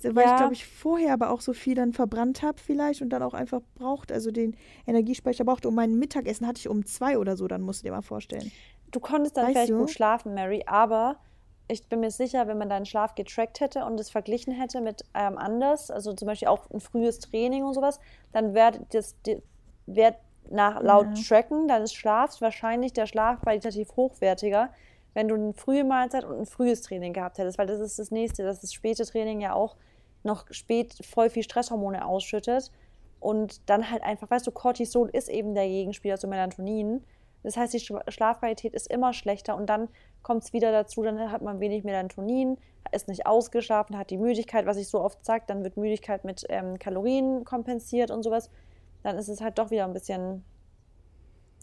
So, 0.01 0.13
Weil 0.15 0.25
ich 0.25 0.32
Ja. 0.32 0.36
glaube, 0.36 0.53
ich 0.53 0.65
vorher 0.65 1.13
aber 1.13 1.29
auch 1.29 1.39
so 1.39 1.53
viel 1.53 1.75
dann 1.75 1.93
verbrannt 1.93 2.41
habe 2.43 2.60
vielleicht 2.60 3.01
und 3.01 3.10
dann 3.10 3.23
auch 3.23 3.34
einfach 3.34 3.62
braucht, 3.75 4.12
also 4.12 4.32
den 4.32 4.56
Energiespeicher 4.86 5.45
brauchte. 5.45 5.69
Und 5.69 5.75
mein 5.75 5.95
Mittagessen 5.97 6.45
hatte 6.45 6.60
ich 6.60 6.67
um 6.67 6.86
zwei 6.86 7.17
oder 7.17 7.38
so, 7.38 7.47
dann 7.47 7.62
musst 7.62 7.82
du 7.82 7.88
dir 7.88 7.91
mal 7.93 8.01
vorstellen. 8.01 8.51
Du 8.91 8.99
konntest 8.99 9.38
dann 9.38 9.45
Weißt 9.45 9.56
vielleicht 9.56 9.71
du? 9.71 9.77
gut 9.77 9.91
schlafen, 9.91 10.34
Mary, 10.34 10.63
aber 10.65 11.19
ich 11.67 11.88
bin 11.88 12.02
mir 12.02 12.12
sicher, 12.12 12.47
wenn 12.47 12.58
man 12.58 12.69
deinen 12.69 12.86
Schlaf 12.86 13.15
getrackt 13.15 13.60
hätte 13.60 13.86
und 13.86 13.99
es 13.99 14.10
verglichen 14.10 14.54
hätte 14.54 14.82
mit 14.82 15.04
ähm, 15.13 15.38
anders, 15.38 15.89
also 15.91 16.13
zum 16.13 16.28
Beispiel 16.28 16.49
auch 16.49 16.69
ein 16.69 16.80
frühes 16.82 17.19
Training 17.19 17.63
und 17.63 17.73
sowas, 17.73 17.99
dann 18.32 18.54
wäre 18.54 18.80
das 18.91 19.15
wär 19.86 20.15
nach 20.49 20.82
laut 20.82 21.08
Ja. 21.17 21.23
Tracken 21.28 21.67
deines 21.67 21.93
Schlafs 21.93 22.41
wahrscheinlich 22.41 22.93
der 22.93 23.06
Schlaf 23.08 23.41
qualitativ 23.41 23.95
hochwertiger, 23.95 24.69
wenn 25.13 25.28
du 25.28 25.36
eine 25.36 25.54
frühe 25.54 25.84
Mahlzeit 25.84 26.26
und 26.26 26.38
ein 26.38 26.45
frühes 26.45 26.82
Training 26.82 27.13
gehabt 27.13 27.38
hättest, 27.38 27.58
weil 27.58 27.67
das 27.67 27.80
ist 27.80 27.97
das 27.97 28.12
nächste, 28.12 28.43
dass 28.43 28.60
das 28.62 28.73
späte 28.73 29.06
Training 29.06 29.39
ja 29.41 29.54
auch 29.54 29.78
noch 30.23 30.45
spät 30.52 30.95
voll 31.06 31.30
viel 31.30 31.43
Stresshormone 31.43 32.06
ausschüttet 32.06 32.71
und 33.19 33.69
dann 33.69 33.89
halt 33.89 34.04
einfach, 34.04 34.30
weißt 34.30 34.45
du, 34.47 34.52
Cortisol 34.52 35.10
ist 35.10 35.30
eben 35.30 35.54
der 35.56 35.67
Gegenspieler 35.67 36.17
zu 36.17 36.28
Melatonin. 36.28 37.04
Das 37.43 37.56
heißt, 37.58 37.73
die 37.73 37.80
Sch- 37.80 38.12
Schlafqualität 38.12 38.73
ist 38.73 38.88
immer 38.91 39.13
schlechter 39.13 39.56
und 39.56 39.67
dann 39.67 39.88
kommt 40.23 40.43
es 40.43 40.53
wieder 40.53 40.71
dazu, 40.71 41.03
dann 41.03 41.31
hat 41.31 41.41
man 41.41 41.59
wenig 41.59 41.83
Melatonin, 41.83 42.57
ist 42.91 43.07
nicht 43.07 43.25
ausgeschlafen, 43.25 43.97
hat 43.97 44.09
die 44.09 44.17
Müdigkeit, 44.17 44.65
was 44.65 44.77
ich 44.77 44.88
so 44.88 45.01
oft 45.01 45.23
sage, 45.25 45.43
dann 45.47 45.63
wird 45.63 45.77
Müdigkeit 45.77 46.23
mit 46.25 46.45
ähm, 46.49 46.79
Kalorien 46.79 47.43
kompensiert 47.43 48.12
und 48.12 48.23
sowas. 48.23 48.49
Dann 49.03 49.17
ist 49.17 49.27
es 49.27 49.41
halt 49.41 49.57
doch 49.57 49.69
wieder 49.71 49.86
ein 49.86 49.93
bisschen. 49.93 50.43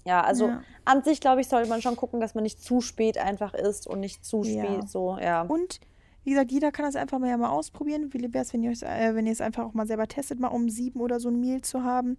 Ja, 0.05 0.23
also 0.23 0.49
Ja. 0.49 0.63
an 0.85 1.03
sich, 1.03 1.21
glaube 1.21 1.41
ich, 1.41 1.49
sollte 1.49 1.69
man 1.69 1.83
schon 1.83 1.97
gucken, 1.97 2.21
dass 2.21 2.35
man 2.35 2.43
nicht 2.43 2.63
zu 2.63 2.81
spät 2.81 3.19
einfach 3.19 3.55
isst 3.55 3.87
und 3.87 4.01
nicht 4.01 4.25
zu 4.25 4.43
Ja. 4.43 4.65
spät 4.65 4.89
so, 4.89 5.19
ja. 5.19 5.43
Und 5.43 5.81
wie 6.25 6.31
gesagt, 6.31 6.53
jeder 6.53 6.71
kann 6.73 6.85
das 6.85 6.97
einfach 6.97 7.19
mal, 7.19 7.29
ja 7.31 7.37
mal 7.37 7.51
ausprobieren. 7.51 8.13
Wie 8.13 8.21
wäre 8.33 8.43
es, 8.45 8.53
wenn 8.53 8.63
ihr 8.63 8.73
äh, 8.73 9.15
wenn 9.15 9.27
ihr 9.27 9.33
es 9.33 9.41
einfach 9.41 9.65
auch 9.65 9.75
mal 9.75 9.87
selber 9.87 10.07
testet, 10.07 10.39
mal 10.39 10.49
um 10.49 10.69
sieben 10.69 11.01
oder 11.01 11.19
so 11.21 11.29
ein 11.29 11.41
Meal 11.41 11.61
zu 11.63 11.83
haben. 11.83 12.17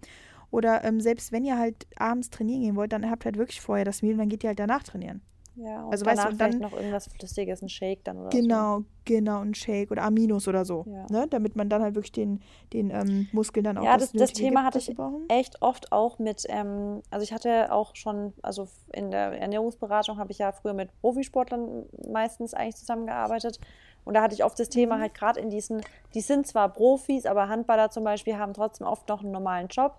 Oder 0.50 0.84
ähm, 0.84 1.00
selbst 1.00 1.32
wenn 1.32 1.44
ihr 1.44 1.56
halt 1.58 1.86
abends 1.96 2.30
trainieren 2.30 2.62
gehen 2.62 2.76
wollt, 2.76 2.92
dann 2.92 3.08
habt 3.10 3.24
halt 3.24 3.38
wirklich 3.38 3.60
vorher 3.60 3.84
das 3.84 4.02
Meal 4.02 4.14
und 4.14 4.18
dann 4.18 4.28
geht 4.28 4.44
ihr 4.44 4.48
halt 4.48 4.58
danach 4.58 4.82
trainieren. 4.82 5.22
Ja, 5.54 5.84
und 5.84 5.92
Also, 5.92 6.06
weißt 6.06 6.24
du, 6.24 6.28
und 6.28 6.36
vielleicht 6.36 6.54
dann- 6.54 6.60
noch 6.62 6.72
irgendwas 6.72 7.08
Flüssiges, 7.08 7.60
ein 7.62 7.68
Shake 7.68 8.02
dann 8.04 8.18
oder 8.18 8.30
so. 8.32 8.38
Genau, 8.38 8.84
genau, 9.04 9.40
ein 9.40 9.54
Shake 9.54 9.90
oder 9.90 10.02
Aminos 10.02 10.48
oder 10.48 10.64
so. 10.64 10.86
Ja. 10.88 11.06
Ne? 11.10 11.26
Damit 11.28 11.56
man 11.56 11.68
dann 11.68 11.82
halt 11.82 11.94
wirklich 11.94 12.12
den, 12.12 12.40
den 12.72 12.90
ähm, 12.90 13.28
Muskeln 13.32 13.64
dann 13.64 13.76
auch 13.76 13.84
Ja, 13.84 13.96
das, 13.98 14.12
das 14.12 14.30
Nötige 14.30 14.48
Thema 14.48 14.64
hatte 14.64 14.78
ich 14.78 14.94
echt 15.28 15.60
oft 15.60 15.92
auch 15.92 16.18
mit, 16.18 16.46
ähm, 16.48 17.02
also 17.10 17.22
ich 17.22 17.32
hatte 17.34 17.70
auch 17.70 17.94
schon, 17.94 18.32
also 18.42 18.66
in 18.92 19.10
der 19.10 19.38
Ernährungsberatung 19.40 20.18
habe 20.18 20.32
ich 20.32 20.38
ja 20.38 20.52
früher 20.52 20.72
mit 20.74 20.88
Profisportlern 21.00 21.84
meistens 22.10 22.54
eigentlich 22.54 22.76
zusammengearbeitet. 22.76 23.60
Und 24.04 24.14
da 24.14 24.22
hatte 24.22 24.34
ich 24.34 24.42
oft 24.44 24.58
das 24.58 24.68
Thema 24.70 24.96
Mhm. 24.96 25.00
halt 25.02 25.14
gerade 25.14 25.38
in 25.40 25.50
diesen, 25.50 25.82
die 26.14 26.22
sind 26.22 26.46
zwar 26.46 26.70
Profis, 26.70 27.26
aber 27.26 27.48
Handballer 27.48 27.90
zum 27.90 28.04
Beispiel 28.04 28.36
haben 28.38 28.54
trotzdem 28.54 28.86
oft 28.86 29.06
noch 29.08 29.22
einen 29.22 29.32
normalen 29.32 29.68
Job, 29.68 29.96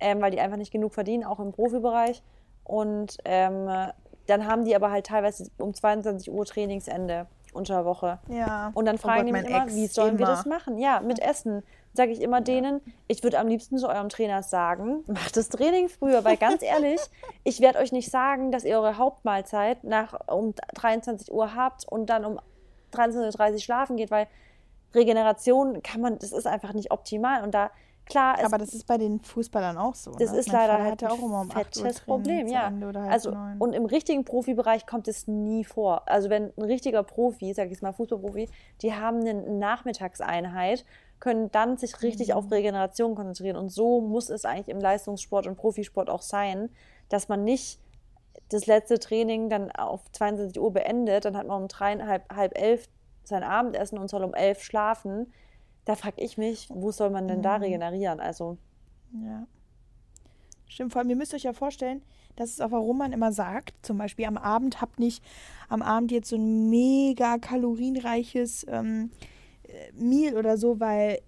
ähm, 0.00 0.20
weil 0.22 0.30
die 0.30 0.40
einfach 0.40 0.56
nicht 0.56 0.70
genug 0.72 0.94
verdienen, 0.94 1.24
auch 1.24 1.40
im 1.40 1.50
Profibereich. 1.52 2.22
Und 2.62 3.18
ähm, 3.26 3.68
dann 4.26 4.46
haben 4.46 4.64
die 4.64 4.74
aber 4.74 4.90
halt 4.90 5.06
teilweise 5.06 5.50
um 5.58 5.74
22 5.74 6.30
Uhr 6.30 6.44
Trainingsende 6.44 7.26
unter 7.52 7.84
Woche. 7.84 8.18
Ja. 8.28 8.72
Und 8.74 8.86
dann 8.86 8.96
Oh 8.96 8.98
fragen 8.98 9.26
Gott, 9.26 9.28
die 9.28 9.32
mich 9.32 9.50
immer, 9.50 9.64
Ex, 9.64 9.74
wie 9.74 9.86
sollen 9.86 10.18
wir 10.18 10.26
immer. 10.26 10.36
das 10.36 10.46
machen? 10.46 10.78
Ja, 10.78 11.00
mit 11.00 11.20
Essen. 11.20 11.62
Sage 11.96 12.10
ich 12.10 12.20
immer 12.20 12.40
denen, 12.40 12.80
ich 13.06 13.22
würde 13.22 13.38
am 13.38 13.46
liebsten 13.46 13.78
zu 13.78 13.88
eurem 13.88 14.08
Trainer 14.08 14.42
sagen, 14.42 15.04
macht 15.06 15.36
das 15.36 15.48
Training 15.48 15.88
früher, 15.88 16.24
weil 16.24 16.36
ganz 16.36 16.62
ehrlich, 16.62 17.00
ich 17.44 17.60
werde 17.60 17.78
euch 17.78 17.92
nicht 17.92 18.10
sagen, 18.10 18.50
dass 18.50 18.64
ihr 18.64 18.76
eure 18.76 18.98
Hauptmahlzeit 18.98 19.84
nach 19.84 20.18
um 20.26 20.54
23 20.74 21.32
Uhr 21.32 21.54
habt 21.54 21.86
und 21.88 22.06
dann 22.06 22.24
um 22.24 22.40
23.30 22.92 23.52
Uhr 23.52 23.58
schlafen 23.60 23.96
geht, 23.96 24.10
weil 24.10 24.26
Regeneration 24.94 25.82
kann 25.82 26.00
man, 26.00 26.18
das 26.18 26.32
ist 26.32 26.46
einfach 26.46 26.72
nicht 26.72 26.90
optimal. 26.90 27.42
Und 27.42 27.54
da, 27.54 27.70
klar, 28.06 28.38
Aber 28.44 28.58
das 28.58 28.74
ist 28.74 28.86
bei 28.86 28.98
den 28.98 29.20
Fußballern 29.20 29.76
auch 29.78 29.94
so. 29.94 30.12
das 30.12 30.32
ne? 30.32 30.38
ist 30.38 30.48
mein 30.48 30.56
leider 30.56 30.72
Vater 30.74 30.84
halt 30.84 31.02
hatte 31.02 31.12
auch 31.12 31.18
immer 31.18 31.40
um 31.40 31.50
ein 31.50 31.56
8 31.56 31.76
Uhr 31.76 31.82
fettes 31.84 32.00
Problem, 32.00 32.46
ja. 32.48 32.70
Halb 32.70 32.96
Also 33.10 33.30
neun. 33.30 33.58
und 33.58 33.72
im 33.72 33.86
richtigen 33.86 34.24
Profibereich 34.24 34.86
kommt 34.86 35.08
es 35.08 35.26
nie 35.26 35.64
vor. 35.64 36.02
Also 36.06 36.30
wenn 36.30 36.52
ein 36.56 36.62
richtiger 36.64 37.02
Profi, 37.02 37.52
sag 37.54 37.66
ich 37.66 37.72
jetzt 37.72 37.82
mal 37.82 37.92
Fußballprofi, 37.92 38.48
die 38.82 38.94
haben 38.94 39.20
eine 39.20 39.34
Nachmittagseinheit, 39.34 40.84
können 41.20 41.50
dann 41.52 41.76
sich 41.76 42.02
richtig 42.02 42.28
Mhm. 42.28 42.34
auf 42.34 42.50
Regeneration 42.50 43.14
konzentrieren 43.14 43.56
und 43.56 43.70
so 43.70 44.00
muss 44.00 44.30
es 44.30 44.44
eigentlich 44.44 44.68
im 44.68 44.80
Leistungssport 44.80 45.46
und 45.46 45.56
Profisport 45.56 46.10
auch 46.10 46.22
sein, 46.22 46.70
dass 47.08 47.28
man 47.28 47.44
nicht 47.44 47.80
das 48.50 48.66
letzte 48.66 48.98
Training 48.98 49.48
dann 49.48 49.70
auf 49.72 50.02
22 50.12 50.60
Uhr 50.60 50.72
beendet, 50.72 51.24
dann 51.24 51.36
hat 51.36 51.46
man 51.46 51.62
um 51.62 51.68
dreieinhalb, 51.68 52.28
halb 52.34 52.58
elf 52.58 52.88
sein 53.22 53.42
Abendessen 53.42 53.96
und 53.98 54.08
soll 54.08 54.22
um 54.22 54.34
elf 54.34 54.62
schlafen. 54.62 55.32
Da 55.84 55.96
frage 55.96 56.20
ich 56.22 56.38
mich, 56.38 56.68
wo 56.70 56.90
soll 56.92 57.10
man 57.10 57.28
denn 57.28 57.42
da 57.42 57.58
Mhm. 57.58 57.64
regenerieren? 57.64 58.20
Also 58.20 58.56
Ja. 59.12 59.46
Stimmt, 60.66 60.92
vor 60.92 61.00
allem, 61.00 61.10
ihr 61.10 61.16
müsst 61.16 61.34
euch 61.34 61.44
ja 61.44 61.52
vorstellen, 61.52 62.02
das 62.36 62.50
ist 62.50 62.60
auch, 62.60 62.72
warum 62.72 62.98
man 62.98 63.12
immer 63.12 63.30
sagt, 63.30 63.74
zum 63.82 63.96
Beispiel 63.98 64.24
am 64.24 64.36
Abend 64.36 64.80
habt 64.80 64.98
nicht 64.98 65.22
am 65.68 65.82
Abend 65.82 66.10
jetzt 66.10 66.28
so 66.30 66.36
ein 66.36 66.68
mega 66.68 67.38
kalorienreiches 67.38 68.66
ähm, 68.68 69.10
äh, 69.68 69.92
Meal 69.92 70.36
oder 70.36 70.56
so, 70.56 70.80
weil 70.80 71.20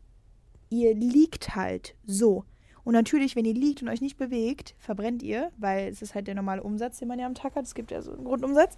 ihr 0.68 0.94
liegt 0.94 1.54
halt 1.54 1.94
so. 2.06 2.44
Und 2.82 2.94
natürlich, 2.94 3.36
wenn 3.36 3.44
ihr 3.44 3.54
liegt 3.54 3.82
und 3.82 3.88
euch 3.88 4.00
nicht 4.00 4.16
bewegt, 4.16 4.74
verbrennt 4.78 5.22
ihr, 5.22 5.52
weil 5.58 5.88
es 5.88 6.02
ist 6.02 6.14
halt 6.16 6.26
der 6.26 6.34
normale 6.34 6.62
Umsatz, 6.62 6.98
den 6.98 7.06
man 7.08 7.18
ja 7.18 7.26
am 7.26 7.34
Tag 7.34 7.54
hat. 7.54 7.64
Es 7.66 7.74
gibt 7.74 7.90
ja 7.92 8.02
so 8.02 8.12
einen 8.12 8.24
Grundumsatz, 8.24 8.76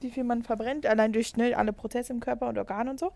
wie 0.00 0.10
viel 0.10 0.24
man 0.24 0.42
verbrennt, 0.42 0.86
allein 0.86 1.12
durch 1.12 1.28
schnell 1.28 1.54
alle 1.54 1.72
Prozesse 1.72 2.12
im 2.12 2.20
Körper 2.20 2.48
und 2.48 2.58
Organe 2.58 2.90
und 2.90 3.00
so. 3.00 3.10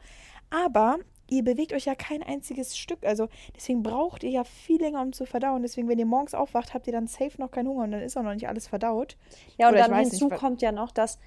Aber 0.50 0.98
ihr 1.30 1.44
bewegt 1.44 1.72
euch 1.72 1.84
ja 1.84 1.94
kein 1.94 2.22
einziges 2.22 2.76
Stück. 2.76 3.04
Also 3.04 3.28
deswegen 3.54 3.82
braucht 3.82 4.24
ihr 4.24 4.30
ja 4.30 4.44
viel 4.44 4.80
länger, 4.80 5.02
um 5.02 5.12
zu 5.12 5.26
verdauen. 5.26 5.62
Deswegen, 5.62 5.88
wenn 5.88 5.98
ihr 5.98 6.06
morgens 6.06 6.34
aufwacht, 6.34 6.74
habt 6.74 6.86
ihr 6.86 6.92
dann 6.92 7.06
safe 7.06 7.38
noch 7.38 7.50
keinen 7.50 7.68
Hunger 7.68 7.84
und 7.84 7.92
dann 7.92 8.02
ist 8.02 8.16
auch 8.16 8.22
noch 8.22 8.34
nicht 8.34 8.48
alles 8.48 8.68
verdaut. 8.68 9.16
Ja, 9.58 9.68
und 9.68 9.74
Oder 9.74 9.88
dann 9.88 10.00
hinzu 10.00 10.28
nicht, 10.28 10.38
kommt 10.38 10.62
ja 10.62 10.72
noch, 10.72 10.90
dass 10.90 11.18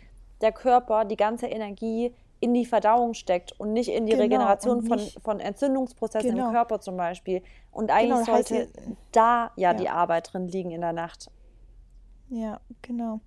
der 0.42 0.52
Körper 0.52 1.06
die 1.06 1.18
ganze 1.18 1.48
Energie 1.48 2.14
in 2.40 2.56
die 2.56 2.66
Verdauung 2.66 3.14
steckt 3.14 3.58
und 3.60 3.72
nicht 3.72 3.90
in 3.90 4.08
die 4.08 4.14
genau, 4.14 4.24
Regeneration 4.24 4.82
von, 4.84 5.00
von 5.00 5.40
Entzündungsprozessen 5.40 6.32
genau. 6.32 6.48
im 6.48 6.54
Körper 6.54 6.80
zum 6.80 6.98
Beispiel. 6.98 7.44
Und 7.72 7.92
eigentlich 7.92 8.26
genau, 8.26 8.38
sollte 8.38 8.56
heißt, 8.56 8.80
da 9.12 9.52
ja, 9.56 9.72
ja, 9.72 9.74
die 9.76 9.90
Arbeit 9.90 10.34
drin 10.34 10.48
liegen 10.48 10.72
in 10.72 10.82
der 10.82 10.94
Nacht. 10.94 11.30
Ja, 12.30 12.60
genau. 12.82 13.20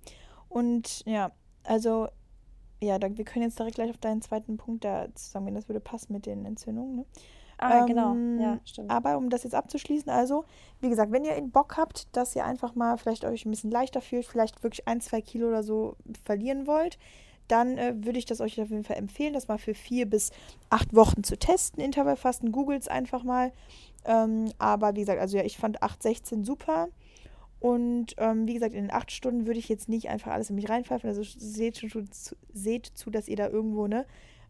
Und 0.49 1.05
ja, 1.05 1.31
also 1.63 2.09
ja, 2.81 2.99
da, 2.99 3.15
wir 3.15 3.25
können 3.25 3.45
jetzt 3.45 3.57
direkt 3.57 3.75
gleich 3.75 3.89
auf 3.89 3.97
deinen 3.97 4.21
zweiten 4.21 4.57
Punkt 4.57 4.83
da 4.83 5.07
zusammengehen. 5.13 5.55
Das 5.55 5.69
würde 5.69 5.79
passen 5.79 6.13
mit 6.13 6.25
den 6.25 6.45
Entzündungen. 6.45 6.95
Ne? 6.97 7.05
Ah, 7.57 7.85
genau. 7.85 8.11
ähm, 8.11 8.37
genau. 8.37 8.51
Ja, 8.53 8.59
stimmt. 8.65 8.91
Aber 8.91 9.17
um 9.17 9.29
das 9.29 9.43
jetzt 9.43 9.55
abzuschließen, 9.55 10.09
also, 10.09 10.45
wie 10.81 10.89
gesagt, 10.89 11.11
wenn 11.11 11.23
ihr 11.23 11.39
Bock 11.41 11.77
habt, 11.77 12.15
dass 12.15 12.35
ihr 12.35 12.45
einfach 12.45 12.75
mal 12.75 12.97
vielleicht 12.97 13.25
euch 13.25 13.45
ein 13.45 13.51
bisschen 13.51 13.71
leichter 13.71 14.01
fühlt, 14.01 14.25
vielleicht 14.25 14.61
wirklich 14.63 14.87
ein, 14.87 15.01
zwei 15.01 15.21
Kilo 15.21 15.47
oder 15.47 15.63
so 15.63 15.95
verlieren 16.23 16.67
wollt, 16.67 16.97
dann 17.47 17.77
äh, 17.77 17.93
würde 18.03 18.17
ich 18.17 18.25
das 18.25 18.41
euch 18.41 18.59
auf 18.59 18.69
jeden 18.69 18.83
Fall 18.83 18.97
empfehlen, 18.97 19.33
das 19.33 19.47
mal 19.47 19.57
für 19.57 19.73
vier 19.73 20.09
bis 20.09 20.31
acht 20.69 20.95
Wochen 20.95 21.23
zu 21.23 21.37
testen. 21.37 21.81
Intervallfasten, 21.83 22.51
googelt 22.51 22.81
es 22.81 22.87
einfach 22.87 23.23
mal. 23.23 23.51
Ähm, 24.05 24.51
aber 24.57 24.95
wie 24.95 25.01
gesagt, 25.01 25.21
also 25.21 25.37
ja, 25.37 25.43
ich 25.43 25.57
fand 25.57 25.81
8, 25.81 26.01
16 26.01 26.43
super. 26.43 26.89
Und 27.59 28.15
ähm, 28.17 28.47
wie 28.47 28.53
gesagt, 28.53 28.73
in 28.73 28.83
den 28.83 28.93
acht 28.93 29.11
Stunden 29.11 29.47
würde 29.47 29.59
ich 29.59 29.69
jetzt 29.69 29.89
nicht 29.89 30.09
einfach 30.09 30.31
alles 30.31 30.49
in 30.49 30.55
mich 30.55 30.69
reinpfeifen. 30.69 31.07
Also 31.07 31.23
seht, 31.23 31.77
schon, 31.77 32.09
seht 32.53 32.85
zu, 32.85 33.09
dass 33.09 33.27
ihr 33.27 33.37
da 33.37 33.49
irgendwo 33.49 33.87
ne, 33.87 34.05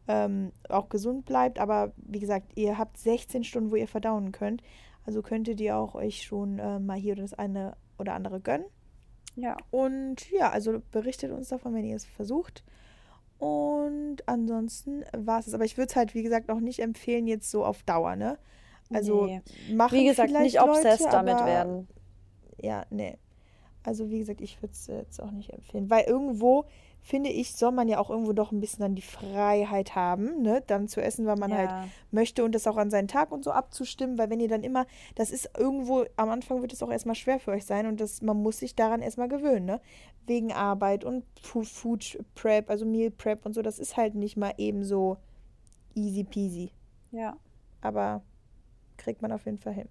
ähm, 0.07 0.51
auch 0.69 0.89
gesund 0.89 1.25
bleibt. 1.25 1.59
Aber 1.59 1.93
wie 1.97 2.19
gesagt, 2.19 2.51
ihr 2.55 2.77
habt 2.77 2.97
16 2.97 3.43
Stunden, 3.43 3.71
wo 3.71 3.75
ihr 3.75 3.87
verdauen 3.87 4.31
könnt. 4.31 4.61
Also 5.05 5.21
könntet 5.21 5.61
ihr 5.61 5.77
auch 5.77 5.95
euch 5.95 6.23
schon 6.23 6.59
äh, 6.59 6.79
mal 6.79 6.97
hier 6.97 7.15
das 7.15 7.33
eine 7.33 7.77
oder 7.99 8.13
andere 8.13 8.41
gönnen. 8.41 8.65
Ja. 9.35 9.57
Und 9.69 10.29
ja, 10.31 10.49
also 10.49 10.81
berichtet 10.91 11.31
uns 11.31 11.49
davon, 11.49 11.73
wenn 11.73 11.85
ihr 11.85 11.95
es 11.95 12.05
versucht. 12.05 12.63
Und 13.37 14.17
ansonsten 14.27 15.03
war 15.15 15.39
es. 15.39 15.53
Aber 15.53 15.65
ich 15.65 15.77
würde 15.77 15.89
es 15.89 15.95
halt, 15.95 16.15
wie 16.15 16.23
gesagt, 16.23 16.49
auch 16.49 16.59
nicht 16.59 16.79
empfehlen, 16.79 17.27
jetzt 17.27 17.51
so 17.51 17.65
auf 17.65 17.83
Dauer, 17.83 18.15
ne? 18.15 18.37
Also 18.93 19.25
nee. 19.25 19.41
machen 19.73 19.97
Wie 19.97 20.05
gesagt, 20.05 20.31
nicht 20.31 20.61
obsessed 20.61 21.01
Leute, 21.01 21.11
damit 21.11 21.45
werden. 21.45 21.87
Ja, 22.61 22.85
nee. 22.89 23.17
Also 23.83 24.09
wie 24.09 24.19
gesagt, 24.19 24.41
ich 24.41 24.61
würde 24.61 24.73
es 24.73 24.87
jetzt 24.87 25.21
auch 25.21 25.31
nicht 25.31 25.51
empfehlen. 25.51 25.89
Weil 25.89 26.05
irgendwo, 26.05 26.65
finde 27.01 27.29
ich, 27.29 27.53
soll 27.53 27.71
man 27.71 27.87
ja 27.87 27.99
auch 27.99 28.09
irgendwo 28.09 28.33
doch 28.33 28.51
ein 28.51 28.59
bisschen 28.59 28.81
dann 28.81 28.95
die 28.95 29.03
Freiheit 29.03 29.93
haben, 29.93 30.41
ne, 30.41 30.63
dann 30.65 30.87
zu 30.87 31.01
essen, 31.01 31.27
weil 31.27 31.35
man 31.35 31.51
ja. 31.51 31.57
halt 31.57 31.91
möchte 32.09 32.43
und 32.43 32.55
das 32.55 32.65
auch 32.65 32.77
an 32.77 32.89
seinen 32.89 33.07
Tag 33.07 33.31
und 33.31 33.43
so 33.43 33.51
abzustimmen, 33.51 34.17
weil 34.17 34.31
wenn 34.31 34.39
ihr 34.39 34.47
dann 34.47 34.63
immer, 34.63 34.87
das 35.13 35.29
ist 35.29 35.51
irgendwo, 35.55 36.05
am 36.15 36.29
Anfang 36.29 36.61
wird 36.61 36.73
es 36.73 36.81
auch 36.81 36.89
erstmal 36.89 37.13
schwer 37.13 37.39
für 37.39 37.51
euch 37.51 37.65
sein 37.65 37.85
und 37.85 37.99
das, 37.99 38.23
man 38.23 38.41
muss 38.41 38.57
sich 38.57 38.73
daran 38.75 39.03
erstmal 39.03 39.27
gewöhnen, 39.27 39.65
ne, 39.65 39.81
wegen 40.25 40.51
Arbeit 40.51 41.03
und 41.03 41.23
Food, 41.43 41.67
Food 41.67 42.25
Prep, 42.33 42.71
also 42.71 42.85
Meal 42.85 43.11
Prep 43.11 43.45
und 43.45 43.53
so, 43.53 43.61
das 43.61 43.77
ist 43.77 43.97
halt 43.97 44.15
nicht 44.15 44.35
mal 44.35 44.53
eben 44.57 44.83
so 44.83 45.17
easy 45.93 46.23
peasy. 46.23 46.71
Ja. 47.11 47.37
Aber 47.81 48.23
kriegt 48.97 49.21
man 49.21 49.31
auf 49.31 49.45
jeden 49.45 49.59
Fall 49.59 49.73
hin. 49.73 49.87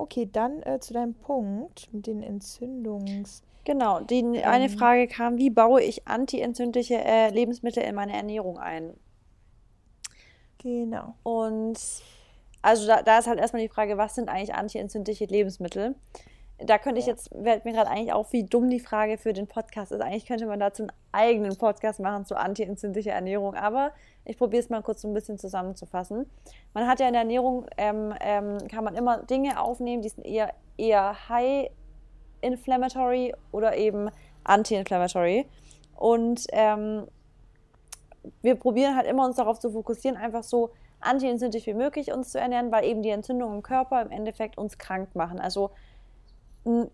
Okay, 0.00 0.28
dann 0.30 0.62
äh, 0.62 0.80
zu 0.80 0.94
deinem 0.94 1.14
Punkt 1.14 1.92
mit 1.92 2.06
den 2.06 2.24
Entzündungs- 2.24 3.42
Genau, 3.64 4.00
die 4.00 4.20
ähm, 4.20 4.42
eine 4.44 4.68
Frage 4.70 5.06
kam, 5.06 5.36
wie 5.36 5.50
baue 5.50 5.82
ich 5.82 6.08
antientzündliche 6.08 7.04
äh, 7.04 7.28
Lebensmittel 7.30 7.82
in 7.82 7.94
meine 7.94 8.14
Ernährung 8.14 8.58
ein? 8.58 8.94
Genau. 10.58 11.14
Und 11.22 11.78
also 12.62 12.86
da, 12.86 13.02
da, 13.02 13.18
ist 13.18 13.26
halt 13.26 13.38
erstmal 13.38 13.62
die 13.62 13.68
Frage, 13.68 13.98
was 13.98 14.14
sind 14.14 14.28
eigentlich 14.28 14.54
antientzündliche 14.54 15.26
Lebensmittel? 15.26 15.94
Da 16.62 16.78
könnte 16.78 17.00
ich 17.00 17.06
jetzt, 17.06 17.30
fällt 17.30 17.64
mir 17.64 17.72
gerade 17.72 17.90
eigentlich 17.90 18.12
auf, 18.12 18.32
wie 18.32 18.44
dumm 18.44 18.68
die 18.68 18.80
Frage 18.80 19.16
für 19.16 19.32
den 19.32 19.46
Podcast 19.46 19.92
ist. 19.92 20.00
Eigentlich 20.00 20.26
könnte 20.26 20.46
man 20.46 20.60
dazu 20.60 20.82
einen 20.82 20.92
eigenen 21.12 21.56
Podcast 21.56 22.00
machen 22.00 22.26
zu 22.26 22.36
antientzündlicher 22.36 23.12
Ernährung, 23.12 23.54
aber 23.54 23.92
ich 24.24 24.36
probiere 24.36 24.62
es 24.62 24.68
mal 24.68 24.82
kurz 24.82 25.00
so 25.02 25.08
ein 25.08 25.14
bisschen 25.14 25.38
zusammenzufassen. 25.38 26.26
Man 26.74 26.86
hat 26.86 27.00
ja 27.00 27.06
in 27.06 27.14
der 27.14 27.22
Ernährung, 27.22 27.66
ähm, 27.78 28.14
ähm, 28.20 28.58
kann 28.68 28.84
man 28.84 28.94
immer 28.94 29.22
Dinge 29.22 29.60
aufnehmen, 29.60 30.02
die 30.02 30.10
sind 30.10 30.26
eher, 30.26 30.52
eher 30.76 31.28
high 31.28 31.70
inflammatory 32.42 33.34
oder 33.52 33.76
eben 33.76 34.10
anti-inflammatory. 34.44 35.46
Und 35.96 36.46
ähm, 36.52 37.06
wir 38.42 38.54
probieren 38.54 38.96
halt 38.96 39.06
immer 39.06 39.24
uns 39.24 39.36
darauf 39.36 39.58
zu 39.58 39.70
fokussieren, 39.70 40.16
einfach 40.16 40.42
so 40.42 40.70
anti-entzündlich 41.00 41.66
wie 41.66 41.74
möglich 41.74 42.12
uns 42.12 42.32
zu 42.32 42.38
ernähren, 42.38 42.70
weil 42.70 42.84
eben 42.84 43.02
die 43.02 43.10
Entzündungen 43.10 43.56
im 43.56 43.62
Körper 43.62 44.02
im 44.02 44.10
Endeffekt 44.10 44.58
uns 44.58 44.78
krank 44.78 45.14
machen. 45.14 45.40
Also 45.40 45.70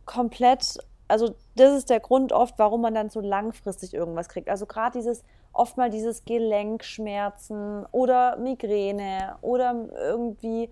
komplett, 0.04 0.78
also 1.08 1.34
das 1.56 1.72
ist 1.72 1.90
der 1.90 2.00
Grund 2.00 2.32
oft, 2.32 2.58
warum 2.58 2.82
man 2.82 2.94
dann 2.94 3.10
so 3.10 3.20
langfristig 3.20 3.94
irgendwas 3.94 4.28
kriegt. 4.28 4.48
Also 4.48 4.66
gerade 4.66 4.98
dieses, 4.98 5.24
oft 5.52 5.76
mal 5.76 5.90
dieses 5.90 6.24
Gelenkschmerzen 6.24 7.86
oder 7.92 8.36
Migräne 8.36 9.36
oder 9.40 9.88
irgendwie 9.96 10.70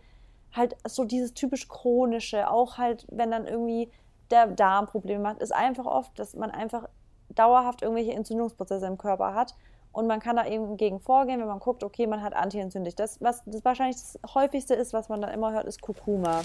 halt 0.52 0.76
so 0.86 1.04
dieses 1.04 1.34
typisch 1.34 1.68
chronische, 1.68 2.48
auch 2.50 2.78
halt, 2.78 3.06
wenn 3.10 3.30
dann 3.30 3.46
irgendwie 3.46 3.90
der 4.30 4.46
Darm 4.46 4.86
Probleme 4.86 5.22
macht, 5.22 5.38
ist 5.38 5.52
einfach 5.52 5.86
oft, 5.86 6.18
dass 6.18 6.34
man 6.34 6.50
einfach 6.50 6.88
dauerhaft 7.30 7.82
irgendwelche 7.82 8.12
Entzündungsprozesse 8.12 8.86
im 8.86 8.98
Körper 8.98 9.34
hat. 9.34 9.54
Und 9.94 10.08
man 10.08 10.18
kann 10.18 10.34
da 10.34 10.44
eben 10.44 10.76
gegen 10.76 10.98
vorgehen, 10.98 11.38
wenn 11.40 11.46
man 11.46 11.60
guckt, 11.60 11.84
okay, 11.84 12.08
man 12.08 12.20
hat 12.20 12.34
antientzündlich. 12.34 12.96
Das, 12.96 13.20
was 13.20 13.44
das 13.46 13.64
wahrscheinlich 13.64 13.96
das 13.96 14.18
häufigste 14.34 14.74
ist, 14.74 14.92
was 14.92 15.08
man 15.08 15.22
dann 15.22 15.32
immer 15.32 15.52
hört, 15.52 15.66
ist 15.66 15.80
Kurkuma. 15.80 16.42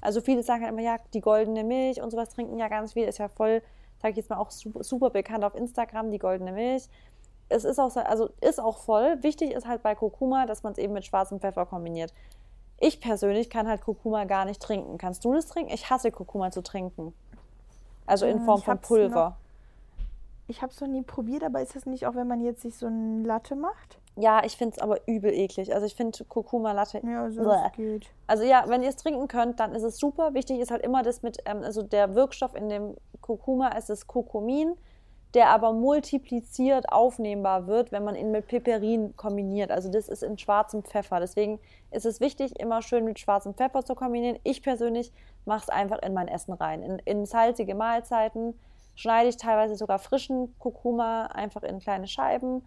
Also 0.00 0.20
viele 0.20 0.42
sagen 0.42 0.62
halt 0.62 0.72
immer, 0.72 0.82
ja, 0.82 0.96
die 1.14 1.20
goldene 1.20 1.62
Milch 1.62 2.02
und 2.02 2.10
sowas 2.10 2.30
trinken 2.30 2.58
ja 2.58 2.66
ganz 2.66 2.94
viel, 2.94 3.04
ist 3.04 3.18
ja 3.18 3.28
voll, 3.28 3.62
sage 4.02 4.10
ich 4.10 4.16
jetzt 4.16 4.30
mal, 4.30 4.38
auch 4.38 4.50
super, 4.50 4.82
super 4.82 5.10
bekannt 5.10 5.44
auf 5.44 5.54
Instagram, 5.54 6.10
die 6.10 6.18
goldene 6.18 6.50
Milch. 6.50 6.88
Es 7.48 7.64
ist 7.64 7.78
auch, 7.78 7.94
also 7.96 8.30
ist 8.40 8.60
auch 8.60 8.78
voll. 8.78 9.22
Wichtig 9.22 9.52
ist 9.52 9.68
halt 9.68 9.84
bei 9.84 9.94
Kurkuma, 9.94 10.46
dass 10.46 10.64
man 10.64 10.72
es 10.72 10.78
eben 10.78 10.92
mit 10.92 11.04
schwarzem 11.04 11.38
Pfeffer 11.38 11.66
kombiniert. 11.66 12.12
Ich 12.80 13.00
persönlich 13.00 13.48
kann 13.48 13.68
halt 13.68 13.80
Kurkuma 13.80 14.24
gar 14.24 14.44
nicht 14.44 14.60
trinken. 14.60 14.98
Kannst 14.98 15.24
du 15.24 15.32
das 15.32 15.46
trinken? 15.46 15.72
Ich 15.72 15.88
hasse 15.88 16.10
Kurkuma 16.10 16.50
zu 16.50 16.62
trinken. 16.62 17.14
Also 18.06 18.26
in 18.26 18.38
hm, 18.38 18.44
Form 18.44 18.62
von 18.62 18.78
Pulver. 18.80 19.30
Noch, 19.30 19.47
ich 20.48 20.62
habe 20.62 20.72
es 20.72 20.80
noch 20.80 20.88
nie 20.88 21.02
probiert, 21.02 21.44
aber 21.44 21.62
ist 21.62 21.76
das 21.76 21.86
nicht 21.86 22.06
auch, 22.06 22.14
wenn 22.14 22.26
man 22.26 22.40
jetzt 22.40 22.62
sich 22.62 22.76
so 22.76 22.86
eine 22.86 23.22
Latte 23.22 23.54
macht? 23.54 24.00
Ja, 24.16 24.42
ich 24.44 24.56
finde 24.56 24.74
es 24.76 24.82
aber 24.82 25.06
übel 25.06 25.32
eklig. 25.32 25.72
Also 25.72 25.86
ich 25.86 25.94
finde 25.94 26.24
Kurkuma 26.24 26.72
Latte. 26.72 27.00
Ja, 27.06 27.30
so 27.30 27.54
geht. 27.76 28.08
Also 28.26 28.42
ja, 28.42 28.64
wenn 28.66 28.82
ihr 28.82 28.88
es 28.88 28.96
trinken 28.96 29.28
könnt, 29.28 29.60
dann 29.60 29.74
ist 29.74 29.84
es 29.84 29.98
super. 29.98 30.34
Wichtig 30.34 30.58
ist 30.58 30.72
halt 30.72 30.82
immer 30.82 31.04
das 31.04 31.22
mit, 31.22 31.38
ähm, 31.44 31.62
also 31.62 31.82
der 31.82 32.16
Wirkstoff 32.16 32.56
in 32.56 32.68
dem 32.68 32.96
Kurkuma 33.20 33.68
ist 33.68 33.90
das 33.90 34.08
Kurkumin 34.08 34.74
der 35.34 35.50
aber 35.50 35.72
multipliziert 35.72 36.90
aufnehmbar 36.90 37.66
wird, 37.66 37.92
wenn 37.92 38.02
man 38.02 38.16
ihn 38.16 38.30
mit 38.30 38.46
Piperin 38.46 39.14
kombiniert. 39.16 39.70
Also 39.70 39.90
das 39.90 40.08
ist 40.08 40.22
in 40.22 40.38
schwarzem 40.38 40.82
Pfeffer. 40.82 41.20
Deswegen 41.20 41.60
ist 41.90 42.06
es 42.06 42.20
wichtig, 42.20 42.58
immer 42.58 42.80
schön 42.80 43.04
mit 43.04 43.18
schwarzem 43.18 43.54
Pfeffer 43.54 43.84
zu 43.84 43.94
kombinieren. 43.94 44.38
Ich 44.44 44.62
persönlich 44.62 45.12
mache 45.44 45.64
es 45.64 45.68
einfach 45.68 46.00
in 46.02 46.14
mein 46.14 46.28
Essen 46.28 46.54
rein. 46.54 46.82
In, 46.82 46.98
in 47.00 47.26
salzige 47.26 47.74
Mahlzeiten 47.74 48.58
schneide 48.98 49.28
ich 49.28 49.36
teilweise 49.36 49.76
sogar 49.76 50.00
frischen 50.00 50.58
Kurkuma 50.58 51.26
einfach 51.26 51.62
in 51.62 51.78
kleine 51.78 52.08
Scheiben. 52.08 52.66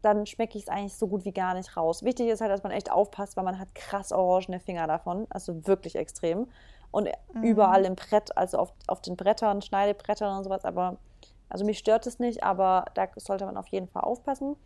Dann 0.00 0.24
schmecke 0.24 0.56
ich 0.56 0.64
es 0.64 0.70
eigentlich 0.70 0.94
so 0.94 1.06
gut 1.06 1.26
wie 1.26 1.32
gar 1.32 1.52
nicht 1.52 1.76
raus. 1.76 2.02
Wichtig 2.02 2.28
ist 2.28 2.40
halt, 2.40 2.50
dass 2.50 2.62
man 2.62 2.72
echt 2.72 2.90
aufpasst, 2.90 3.36
weil 3.36 3.44
man 3.44 3.58
hat 3.58 3.74
krass 3.74 4.10
orangene 4.10 4.58
Finger 4.58 4.86
davon. 4.86 5.26
Also 5.28 5.66
wirklich 5.66 5.96
extrem. 5.96 6.48
Und 6.92 7.10
mhm. 7.34 7.42
überall 7.42 7.84
im 7.84 7.94
Brett, 7.94 8.34
also 8.38 8.56
auf, 8.56 8.72
auf 8.86 9.02
den 9.02 9.16
Brettern, 9.16 9.60
Schneidebrettern 9.60 10.38
und 10.38 10.44
sowas, 10.44 10.64
aber 10.64 10.96
also 11.50 11.66
mich 11.66 11.78
stört 11.78 12.06
es 12.06 12.18
nicht, 12.18 12.42
aber 12.42 12.86
da 12.94 13.08
sollte 13.16 13.44
man 13.44 13.58
auf 13.58 13.66
jeden 13.66 13.86
Fall 13.86 14.02
aufpassen. 14.02 14.56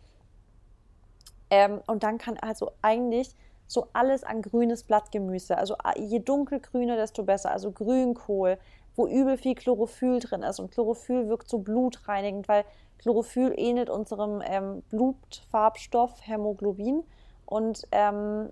Ähm, 1.49 1.81
und 1.87 2.03
dann 2.03 2.19
kann 2.19 2.37
also 2.37 2.71
eigentlich 2.81 3.35
so 3.67 3.87
alles 3.91 4.23
an 4.23 4.41
grünes 4.41 4.83
Blattgemüse, 4.83 5.57
also 5.57 5.75
je 5.97 6.19
dunkelgrüner, 6.19 6.95
desto 6.95 7.23
besser. 7.23 7.51
Also 7.51 7.71
Grünkohl, 7.71 8.57
wo 8.95 9.07
übel 9.07 9.37
viel 9.37 9.55
Chlorophyll 9.55 10.19
drin 10.19 10.43
ist. 10.43 10.59
Und 10.59 10.71
Chlorophyll 10.71 11.27
wirkt 11.27 11.49
so 11.49 11.59
blutreinigend, 11.59 12.47
weil 12.47 12.65
Chlorophyll 12.99 13.53
ähnelt 13.57 13.89
unserem 13.89 14.41
ähm, 14.45 14.83
Blutfarbstoff 14.89 16.27
Hämoglobin. 16.27 17.03
Und 17.45 17.87
ähm, 17.91 18.49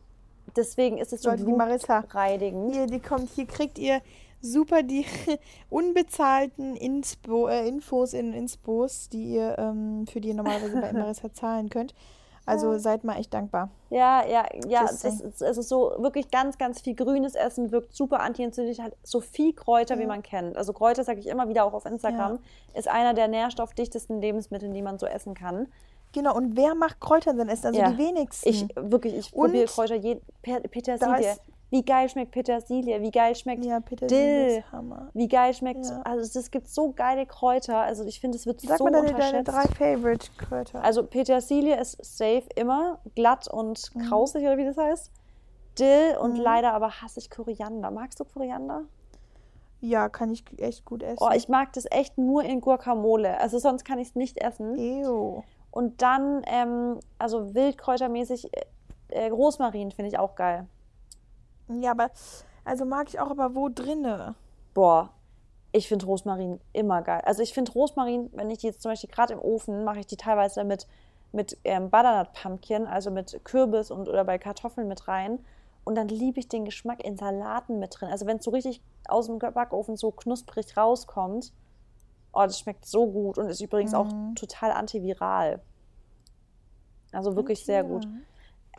deswegen 0.56 0.98
ist 0.98 1.14
es 1.14 1.22
so 1.22 1.32
blutreinigend. 1.32 2.76
Hier, 2.76 2.88
die 2.88 3.00
kommt, 3.00 3.30
hier 3.32 3.46
kriegt 3.46 3.78
ihr 3.78 4.02
super 4.42 4.84
die 4.84 5.06
unbezahlten 5.70 6.76
Inspo, 6.76 7.48
äh, 7.48 7.68
Infos 7.68 8.14
in 8.14 8.34
Inspos, 8.34 9.10
die 9.10 9.36
ihr, 9.36 9.58
ähm, 9.58 10.08
für 10.08 10.22
die 10.22 10.30
ihr 10.30 10.36
normalerweise 10.36 10.80
bei 10.80 10.94
Marissa 10.94 11.34
zahlen 11.34 11.70
könnt. 11.70 11.94
Also 12.46 12.78
seid 12.80 13.04
mal 13.04 13.18
echt 13.20 13.34
dankbar. 13.34 13.70
Ja, 13.90 14.26
ja, 14.26 14.46
ja, 14.68 14.88
saying. 14.88 15.20
ist, 15.20 15.42
es 15.42 15.58
ist 15.58 15.70
so 15.70 15.94
wirklich 16.00 16.32
ganz, 16.32 16.58
ganz 16.58 16.82
viel 16.82 16.96
grünes 16.96 17.36
Essen, 17.36 17.72
wirkt 17.72 17.94
super 17.96 18.22
antientzündlich, 18.22 18.82
hat 18.82 18.94
so 19.04 19.20
viel 19.22 19.54
Kräuter, 19.54 19.98
wie 19.98 20.04
Ja. 20.04 20.08
man 20.08 20.24
kennt. 20.24 20.58
Also 20.58 20.74
Kräuter, 20.74 21.04
sage 21.04 21.20
ich 21.20 21.28
immer 21.28 21.48
wieder 21.48 21.64
auch 21.66 21.74
auf 21.74 21.86
Instagram, 21.86 22.40
ist 22.74 22.88
einer 22.88 23.14
der 23.14 23.28
nährstoffdichtesten 23.28 24.22
Lebensmittel, 24.22 24.70
die 24.72 24.82
man 24.82 24.98
so 24.98 25.06
essen 25.06 25.34
kann. 25.36 25.68
Genau, 26.12 26.36
und 26.36 26.58
wer 26.58 26.74
macht 26.74 27.00
Kräuter 27.00 27.34
denn 27.34 27.50
essen? 27.50 27.68
Also 27.68 27.80
Ja. 27.80 27.92
die 27.92 27.98
wenigsten. 28.00 28.50
Ich 28.50 28.68
wirklich, 28.76 29.16
ich 29.16 29.32
probiere 29.32 29.66
Kräuter 29.66 29.96
je, 29.96 30.20
Per- 30.42 30.62
Da 30.62 30.68
Petersilie. 30.68 31.36
Wie 31.72 31.84
geil 31.86 32.10
schmeckt 32.10 32.32
Petersilie? 32.32 33.00
Wie 33.02 33.12
geil 33.12 33.36
schmeckt 33.36 33.64
ja, 33.64 33.80
Petersilie 33.80 34.48
Dill? 34.48 34.58
ist 34.60 34.72
Hammer. 34.72 35.10
Wie 35.14 35.28
geil 35.28 35.54
schmeckt, 35.54 35.86
Ja. 35.86 36.02
also 36.02 36.40
es 36.40 36.50
gibt 36.50 36.68
so 36.68 36.92
geile 36.94 37.26
Kräuter, 37.28 37.78
also 37.78 38.04
ich 38.06 38.20
finde, 38.20 38.38
es 38.38 38.48
wird 38.48 38.62
Sag 38.62 38.80
so 38.80 38.86
mal 38.86 38.92
deine, 38.92 39.08
unterschätzt. 39.10 39.48
deine 39.48 39.68
drei 39.68 39.76
Favorite-Kräuter. 39.76 40.84
Also 40.84 41.04
Petersilie 41.06 41.80
ist 41.80 42.04
safe 42.04 42.44
immer 42.56 43.00
glatt 43.14 43.48
und 43.48 43.92
Mhm. 43.94 44.02
krausig 44.10 44.42
oder 44.44 44.58
wie 44.58 44.66
das 44.66 44.78
heißt. 44.78 45.12
Dill 45.78 46.18
und 46.20 46.34
Mhm. 46.38 46.42
leider 46.42 46.74
aber 46.74 46.90
hasse 47.02 47.20
ich 47.20 47.30
Koriander. 47.30 47.92
Magst 47.92 48.20
du 48.20 48.26
Koriander? 48.26 48.84
ja, 49.82 50.10
kann 50.10 50.30
ich 50.34 50.44
echt 50.60 50.84
gut 50.84 51.02
essen. 51.04 51.24
Oh, 51.24 51.30
ich 51.34 51.48
mag 51.48 51.72
das 51.72 51.86
echt 51.90 52.18
nur 52.18 52.44
in 52.44 52.60
Guacamole. 52.60 53.40
Also 53.40 53.60
sonst 53.60 53.86
kann 53.86 53.98
ich 53.98 54.10
es 54.10 54.16
nicht 54.16 54.38
essen. 54.42 54.78
Ew. 54.78 55.42
Und 55.72 56.02
dann, 56.02 56.42
ähm, 56.48 57.00
also 57.18 57.54
wildkräutermäßig, 57.56 58.50
äh, 59.08 59.28
Rosmarin 59.30 59.92
finde 59.92 60.10
ich 60.10 60.20
auch 60.20 60.36
geil. 60.36 60.66
Ja, 61.70 61.92
aber 61.92 62.10
also 62.66 62.86
mag 62.86 63.10
ich 63.10 63.20
auch, 63.20 63.30
aber 63.32 63.56
wo 63.56 63.70
drinne? 63.70 64.36
Boah, 64.74 65.12
ich 65.72 65.88
finde 65.88 66.06
Rosmarin 66.06 66.60
immer 66.74 67.02
geil. 67.02 67.22
Also 67.26 67.42
ich 67.42 67.54
finde 67.54 67.72
Rosmarin, 67.72 68.30
wenn 68.34 68.50
ich 68.50 68.60
die 68.60 68.68
jetzt 68.68 68.82
zum 68.82 68.92
Beispiel 68.92 69.10
gerade 69.10 69.34
im 69.34 69.40
Ofen, 69.40 69.84
mache 69.84 70.00
ich 70.00 70.08
die 70.08 70.18
teilweise 70.18 70.64
mit, 70.64 70.88
mit 71.32 71.58
ähm, 71.64 71.90
Butternut 71.90 72.34
Pumpkin, 72.34 72.88
also 72.88 73.12
mit 73.12 73.40
Kürbis 73.44 73.92
und 73.92 74.08
oder 74.10 74.26
bei 74.26 74.38
Kartoffeln 74.38 74.88
mit 74.88 75.08
rein. 75.08 75.40
Und 75.84 75.96
dann 75.96 76.08
liebe 76.08 76.40
ich 76.40 76.48
den 76.48 76.66
Geschmack 76.66 77.04
in 77.04 77.18
Salaten 77.18 77.80
mit 77.80 78.00
drin. 78.00 78.10
Also 78.10 78.26
wenn 78.26 78.38
es 78.38 78.44
so 78.44 78.52
richtig 78.52 78.82
aus 79.08 79.28
dem 79.28 79.40
Backofen 79.40 79.96
so 79.96 80.12
knusprig 80.12 80.76
rauskommt, 80.78 81.52
oh, 82.34 82.44
das 82.44 82.60
schmeckt 82.60 82.86
so 82.86 83.08
gut 83.08 83.38
und 83.38 83.50
ist 83.50 83.62
übrigens 83.62 83.94
auch 83.94 84.06
Mhm. 84.06 84.36
total 84.36 84.72
antiviral. 84.72 85.62
Also 87.12 87.36
wirklich 87.36 87.66
sehr 87.66 87.84
gut. 87.84 88.08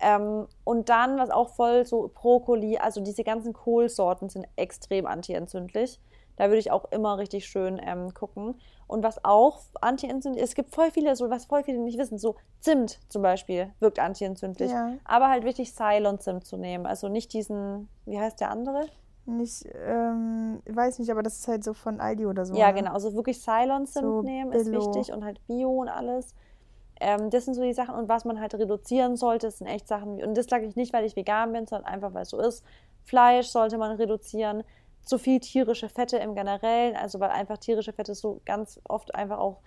Ähm, 0.01 0.47
und 0.65 0.89
dann, 0.89 1.19
was 1.19 1.31
auch 1.31 1.51
voll 1.51 1.85
so 1.85 2.11
Brokkoli, 2.15 2.79
also 2.79 3.01
diese 3.01 3.25
ganzen 3.25 3.53
Kohlsorten 3.53 4.29
sind 4.29 4.47
extrem 4.57 5.07
antientzündlich. 5.07 6.01
Da 6.37 6.47
würde 6.47 6.59
ich 6.59 6.71
auch 6.71 6.91
immer 6.91 7.19
richtig 7.19 7.47
schön 7.47 7.79
ähm, 7.85 8.15
gucken. 8.15 8.55
Und 8.87 9.05
was 9.05 9.25
auch 9.25 9.61
antientzündlich 9.83 10.43
ist, 10.43 10.51
es 10.51 10.55
gibt 10.55 10.75
voll 10.75 10.91
viele, 10.91 11.15
so 11.15 11.29
was 11.29 11.45
voll 11.45 11.63
viele 11.63 11.79
nicht 11.79 11.99
wissen, 11.99 12.19
so 12.19 12.37
Zimt 12.61 12.99
zum 13.09 13.23
Beispiel 13.23 13.71
wirkt 13.79 13.99
antientzündlich. 13.99 14.71
Ja. 14.71 14.95
Aber 15.05 15.29
halt 15.29 15.45
wirklich 15.45 15.75
Ceylon-Zimt 15.75 16.47
zu 16.47 16.57
nehmen. 16.57 16.87
Also 16.87 17.09
nicht 17.09 17.33
diesen, 17.35 17.89
wie 18.07 18.19
heißt 18.19 18.41
der 18.41 18.51
andere? 18.51 18.87
Nicht, 19.27 19.67
ähm, 19.87 20.63
weiß 20.67 20.99
nicht, 20.99 21.11
aber 21.11 21.23
das 21.23 21.41
ist 21.41 21.49
halt 21.49 21.63
so 21.63 21.75
von 21.75 22.01
Aldi 22.01 22.27
oder 22.27 22.47
so. 22.47 22.55
Ja, 22.55 22.69
ne? 22.69 22.81
genau. 22.81 22.93
Also 22.93 23.15
wirklich 23.15 23.41
Ceylon-Zimt 23.41 24.05
So 24.05 24.23
nehmen 24.23 24.53
ist 24.53 24.65
Billo. 24.65 24.81
wichtig 24.81 25.13
und 25.13 25.25
halt 25.25 25.47
Bio 25.47 25.71
und 25.71 25.89
alles. 25.89 26.35
Ähm, 27.01 27.31
das 27.31 27.47
sind 27.47 27.55
so 27.55 27.63
die 27.63 27.73
Sachen. 27.73 27.95
Und 27.95 28.09
was 28.09 28.25
man 28.25 28.41
halt 28.41 28.55
reduzieren 28.55 29.17
sollte, 29.17 29.47
das 29.47 29.59
sind 29.59 29.67
echt 29.67 29.89
Sachen. 29.89 30.23
Und 30.23 30.37
das 30.37 30.47
sage 30.47 30.67
ich 30.67 30.77
nicht, 30.77 30.93
weil 30.93 31.05
ich 31.05 31.17
vegan 31.17 31.53
bin, 31.53 31.67
sondern 31.67 31.93
einfach, 31.93 32.15
weil 32.15 32.23
es 32.23 32.31
so 32.31 32.39
ist. 32.39 32.65
Fleisch 33.05 33.49
sollte 33.49 33.79
man 33.79 33.97
reduzieren. 33.97 34.63
Zu 35.03 35.19
viel 35.19 35.41
tierische 35.41 35.89
Fette 35.89 36.19
im 36.19 36.35
Generellen. 36.35 36.95
Also, 36.97 37.19
weil 37.21 37.31
einfach 37.31 37.59
tierische 37.59 37.93
Fette 37.93 38.15
so 38.15 38.41
ganz 38.45 38.81
oft 38.85 39.15
einfach 39.15 39.39
auch 39.39 39.61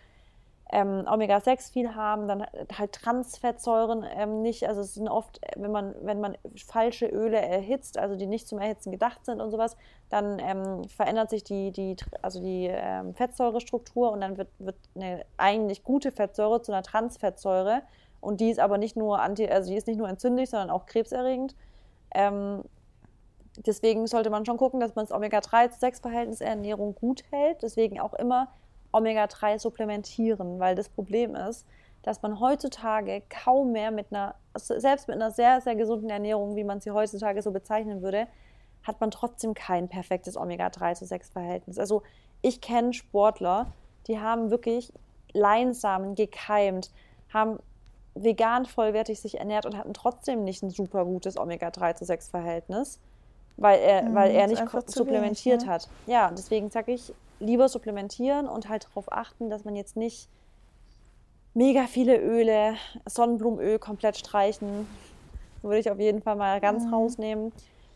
ähm, 0.73 1.05
Omega-6 1.07 1.71
viel 1.71 1.93
haben, 1.93 2.27
dann 2.27 2.47
halt 2.77 2.93
Transfettsäuren 2.93 4.03
ähm, 4.15 4.41
nicht. 4.41 4.67
Also 4.67 4.81
es 4.81 4.95
sind 4.95 5.07
oft, 5.07 5.39
äh, 5.43 5.51
wenn 5.57 5.71
man, 5.71 5.93
wenn 6.01 6.19
man 6.19 6.35
falsche 6.65 7.05
Öle 7.05 7.39
erhitzt, 7.39 7.99
also 7.99 8.15
die 8.15 8.25
nicht 8.25 8.47
zum 8.47 8.57
Erhitzen 8.57 8.91
gedacht 8.91 9.23
sind 9.23 9.39
und 9.39 9.51
sowas, 9.51 9.77
dann 10.09 10.39
ähm, 10.39 10.83
verändert 10.89 11.29
sich 11.29 11.43
die, 11.43 11.71
die, 11.71 11.95
also 12.23 12.41
die 12.41 12.65
ähm, 12.71 13.13
Fettsäurestruktur 13.13 14.11
und 14.11 14.21
dann 14.21 14.37
wird, 14.37 14.49
wird 14.57 14.75
eine 14.95 15.23
eigentlich 15.37 15.83
gute 15.83 16.11
Fettsäure 16.11 16.63
zu 16.63 16.71
einer 16.71 16.81
Transfettsäure. 16.81 17.83
Und 18.19 18.41
die 18.41 18.49
ist 18.49 18.59
aber 18.59 18.79
nicht 18.79 18.95
nur 18.95 19.21
anti, 19.21 19.47
also 19.47 19.69
die 19.69 19.77
ist 19.77 19.85
nicht 19.85 19.97
nur 19.97 20.09
entzündlich, 20.09 20.49
sondern 20.49 20.71
auch 20.71 20.87
krebserregend. 20.87 21.55
Ähm, 22.15 22.63
deswegen 23.57 24.07
sollte 24.07 24.31
man 24.31 24.43
schon 24.43 24.57
gucken, 24.57 24.79
dass 24.79 24.95
man 24.95 25.05
das 25.05 25.15
Omega-3-6-Verhältnis 25.15 26.39
der 26.39 26.47
Ernährung 26.47 26.95
gut 26.95 27.23
hält. 27.29 27.61
Deswegen 27.61 27.99
auch 27.99 28.15
immer 28.15 28.47
Omega-3 28.93 29.59
supplementieren, 29.59 30.59
weil 30.59 30.75
das 30.75 30.89
Problem 30.89 31.35
ist, 31.35 31.65
dass 32.03 32.21
man 32.21 32.39
heutzutage 32.39 33.23
kaum 33.29 33.71
mehr 33.71 33.91
mit 33.91 34.07
einer, 34.11 34.35
selbst 34.55 35.07
mit 35.07 35.15
einer 35.15 35.31
sehr, 35.31 35.61
sehr 35.61 35.75
gesunden 35.75 36.09
Ernährung, 36.09 36.55
wie 36.55 36.63
man 36.63 36.79
sie 36.79 36.91
heutzutage 36.91 37.41
so 37.41 37.51
bezeichnen 37.51 38.01
würde, 38.01 38.27
hat 38.83 38.99
man 38.99 39.11
trotzdem 39.11 39.53
kein 39.53 39.87
perfektes 39.87 40.37
Omega-3 40.37 40.95
zu 40.95 41.05
6-Verhältnis. 41.05 41.79
Also 41.79 42.03
ich 42.41 42.59
kenne 42.59 42.93
Sportler, 42.93 43.67
die 44.07 44.19
haben 44.19 44.51
wirklich 44.51 44.91
Leinsamen 45.31 46.15
gekeimt, 46.15 46.91
haben 47.33 47.59
vegan 48.15 48.65
vollwertig 48.65 49.19
sich 49.19 49.39
ernährt 49.39 49.65
und 49.65 49.77
hatten 49.77 49.93
trotzdem 49.93 50.43
nicht 50.43 50.61
ein 50.61 50.69
super 50.69 51.05
gutes 51.05 51.37
Omega-3 51.37 51.95
zu 51.95 52.05
6-Verhältnis, 52.05 52.99
weil 53.57 53.79
er, 53.79 54.03
Mhm, 54.03 54.15
weil 54.15 54.31
er 54.31 54.47
nicht 54.47 54.59
zu 54.67 54.73
wenig, 54.73 54.89
supplementiert 54.89 55.61
ne? 55.61 55.67
hat. 55.67 55.87
Ja, 56.05 56.29
deswegen 56.31 56.69
sage 56.69 56.91
ich, 56.91 57.13
lieber 57.43 57.69
supplementieren 57.69 58.47
und 58.47 58.69
halt 58.69 58.85
darauf 58.85 59.11
achten, 59.11 59.49
dass 59.49 59.63
man 59.65 59.75
jetzt 59.75 59.95
nicht 59.95 60.29
mega 61.53 61.85
viele 61.87 62.17
Öle, 62.17 62.75
Sonnenblumenöl 63.05 63.79
komplett 63.79 64.17
streichen. 64.17 64.87
Würde 65.61 65.79
ich 65.79 65.91
auf 65.91 65.99
jeden 65.99 66.21
Fall 66.21 66.35
mal 66.35 66.59
ganz 66.59 66.91
rausnehmen. 66.91 67.51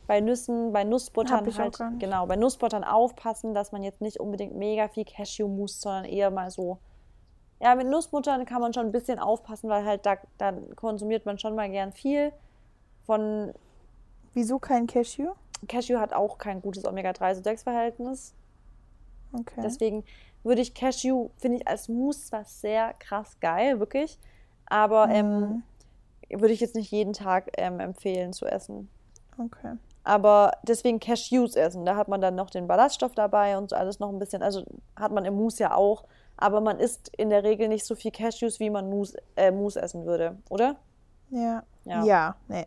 Bei 0.05 0.21
Nüssen, 0.21 0.71
bei 0.71 0.85
Nussbuttern 0.85 1.45
halt, 1.57 1.77
genau, 1.99 2.25
bei 2.27 2.37
Nussbuttern 2.37 2.85
aufpassen, 2.85 3.53
dass 3.53 3.73
man 3.73 3.83
jetzt 3.83 3.99
nicht 3.99 4.21
unbedingt 4.21 4.55
mega 4.55 4.87
viel 4.87 5.03
Cashew-Mousse, 5.03 5.79
sondern 5.81 6.05
eher 6.05 6.31
mal 6.31 6.49
so. 6.49 6.77
Ja, 7.59 7.75
mit 7.75 7.87
Nussbuttern 7.87 8.45
kann 8.45 8.61
man 8.61 8.73
schon 8.73 8.85
ein 8.85 8.91
bisschen 8.93 9.19
aufpassen, 9.19 9.69
weil 9.69 9.83
halt 9.83 10.05
da 10.05 10.17
dann 10.37 10.75
konsumiert 10.75 11.25
man 11.25 11.39
schon 11.39 11.55
mal 11.55 11.69
gern 11.69 11.91
viel. 11.91 12.31
Von 13.05 13.51
Wieso 14.37 14.59
kein 14.59 14.85
Cashew? 14.85 15.33
Cashew 15.67 15.97
hat 15.97 16.13
auch 16.13 16.37
kein 16.37 16.61
gutes 16.61 16.85
Omega-3-6-Verhältnis. 16.85 18.35
Okay. 19.33 19.61
Deswegen 19.63 20.03
würde 20.43 20.61
ich 20.61 20.73
Cashew, 20.73 21.29
finde 21.37 21.57
ich 21.57 21.67
als 21.67 21.89
Mousse 21.89 22.25
zwar 22.27 22.45
sehr 22.45 22.93
krass 22.93 23.39
geil, 23.39 23.79
wirklich. 23.79 24.17
Aber 24.65 25.09
ähm, 25.09 25.39
Mhm. 26.29 26.39
würde 26.41 26.53
ich 26.53 26.59
jetzt 26.59 26.75
nicht 26.75 26.91
jeden 26.91 27.13
Tag 27.13 27.49
ähm, 27.57 27.79
empfehlen 27.79 28.33
zu 28.33 28.45
essen. 28.45 28.89
okay. 29.37 29.73
Aber 30.03 30.53
deswegen 30.63 31.01
Cashews 31.01 31.57
essen. 31.57 31.85
Da 31.85 31.97
hat 31.97 32.07
man 32.07 32.21
dann 32.21 32.35
noch 32.35 32.49
den 32.49 32.65
Ballaststoff 32.65 33.13
dabei 33.13 33.57
und 33.57 33.71
so 33.71 33.75
alles 33.75 33.99
noch 33.99 34.07
ein 34.09 34.19
bisschen. 34.19 34.41
Also 34.41 34.63
hat 34.95 35.11
man 35.11 35.25
im 35.25 35.35
Mousse 35.35 35.63
ja 35.63 35.75
auch. 35.75 36.05
Aber 36.37 36.61
man 36.61 36.79
isst 36.79 37.09
in 37.17 37.29
der 37.29 37.43
Regel 37.43 37.67
nicht 37.67 37.85
so 37.85 37.93
viel 37.93 38.11
Cashews, 38.11 38.61
wie 38.61 38.69
man 38.69 38.89
Mousse, 38.89 39.17
äh, 39.35 39.51
Mousse 39.51 39.81
essen 39.81 40.05
würde, 40.05 40.37
oder? 40.49 40.77
Ja. 41.29 41.61
Ja. 41.83 42.05
Ja, 42.05 42.35
nee. 42.47 42.65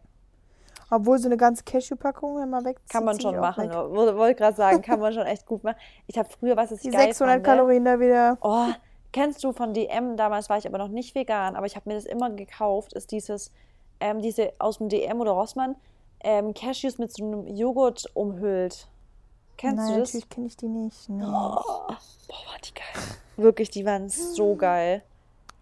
Obwohl 0.90 1.18
so 1.18 1.28
eine 1.28 1.36
ganze 1.36 1.62
Cashew-Packung, 1.62 2.50
man 2.50 2.64
weg 2.64 2.78
Kann 2.88 3.04
man 3.04 3.18
schon 3.20 3.38
machen. 3.38 3.70
Wollte 3.70 4.34
gerade 4.34 4.56
sagen, 4.56 4.82
kann 4.82 4.98
man 4.98 5.12
schon 5.14 5.26
echt 5.26 5.46
gut 5.46 5.62
machen. 5.62 5.76
Ich 6.08 6.18
habe 6.18 6.28
früher, 6.28 6.56
was 6.56 6.72
ich 6.72 6.80
Die 6.80 6.90
geil 6.90 7.06
600 7.06 7.36
fand, 7.36 7.44
Kalorien 7.44 7.84
da 7.84 8.00
wieder. 8.00 8.38
Oh, 8.40 8.66
kennst 9.12 9.44
du 9.44 9.52
von 9.52 9.72
DM? 9.72 10.16
Damals 10.16 10.50
war 10.50 10.58
ich 10.58 10.66
aber 10.66 10.78
noch 10.78 10.88
nicht 10.88 11.14
vegan, 11.14 11.54
aber 11.54 11.66
ich 11.66 11.76
habe 11.76 11.88
mir 11.88 11.94
das 11.94 12.06
immer 12.06 12.30
gekauft. 12.30 12.92
Ist 12.94 13.12
dieses, 13.12 13.52
ähm, 14.00 14.20
diese 14.20 14.52
aus 14.58 14.78
dem 14.78 14.88
DM 14.88 15.20
oder 15.20 15.30
Rossmann, 15.30 15.76
ähm, 16.22 16.54
Cashews 16.54 16.98
mit 16.98 17.12
so 17.14 17.24
einem 17.24 17.46
Joghurt 17.46 18.06
umhüllt. 18.14 18.88
Kennst 19.56 19.76
Nein, 19.76 19.92
du 19.92 20.00
das? 20.00 20.08
natürlich 20.08 20.28
kenne 20.28 20.46
ich 20.46 20.56
die 20.56 20.68
nicht. 20.68 21.08
Nee. 21.08 21.22
Oh, 21.22 21.28
boah, 21.28 21.86
war 21.86 22.58
die 22.64 22.74
geil. 22.74 23.04
Wirklich, 23.36 23.70
die 23.70 23.84
waren 23.84 24.08
so 24.08 24.56
geil. 24.56 25.02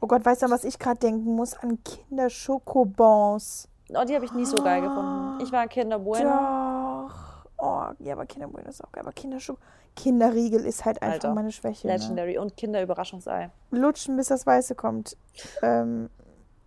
Oh 0.00 0.06
Gott, 0.06 0.24
weißt 0.24 0.42
du, 0.42 0.50
was 0.50 0.64
ich 0.64 0.78
gerade 0.78 1.00
denken 1.00 1.34
muss? 1.34 1.54
An 1.54 1.78
Kinderschokobons. 1.82 3.67
Oh, 3.94 4.04
die 4.04 4.14
habe 4.14 4.24
ich 4.24 4.32
nie 4.32 4.44
so 4.44 4.56
geil 4.56 4.82
gefunden. 4.82 5.40
Ich 5.42 5.50
war 5.52 5.60
ein 5.60 5.68
Kinder 5.68 5.98
Bueno. 5.98 6.30
Doch. 6.30 7.28
Oh, 7.60 7.84
ja, 7.98 8.12
aber 8.12 8.24
Kinderbueno 8.26 8.68
ist 8.68 8.84
auch 8.84 8.92
geil. 8.92 9.02
Aber 9.02 9.12
Kinderschoko... 9.12 9.58
Kinderriegel 9.96 10.64
ist 10.64 10.84
halt 10.84 11.02
einfach 11.02 11.14
Alter, 11.14 11.34
meine 11.34 11.50
Schwäche. 11.50 11.88
Ne? 11.88 11.94
Legendary 11.94 12.38
und 12.38 12.56
Kinder 12.56 12.80
Überraschungsei. 12.82 13.50
Lutschen, 13.72 14.16
bis 14.16 14.28
das 14.28 14.46
Weiße 14.46 14.76
kommt. 14.76 15.16
Ähm, 15.62 16.08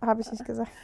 habe 0.02 0.20
ich 0.20 0.30
nicht 0.30 0.44
gesagt. 0.44 0.70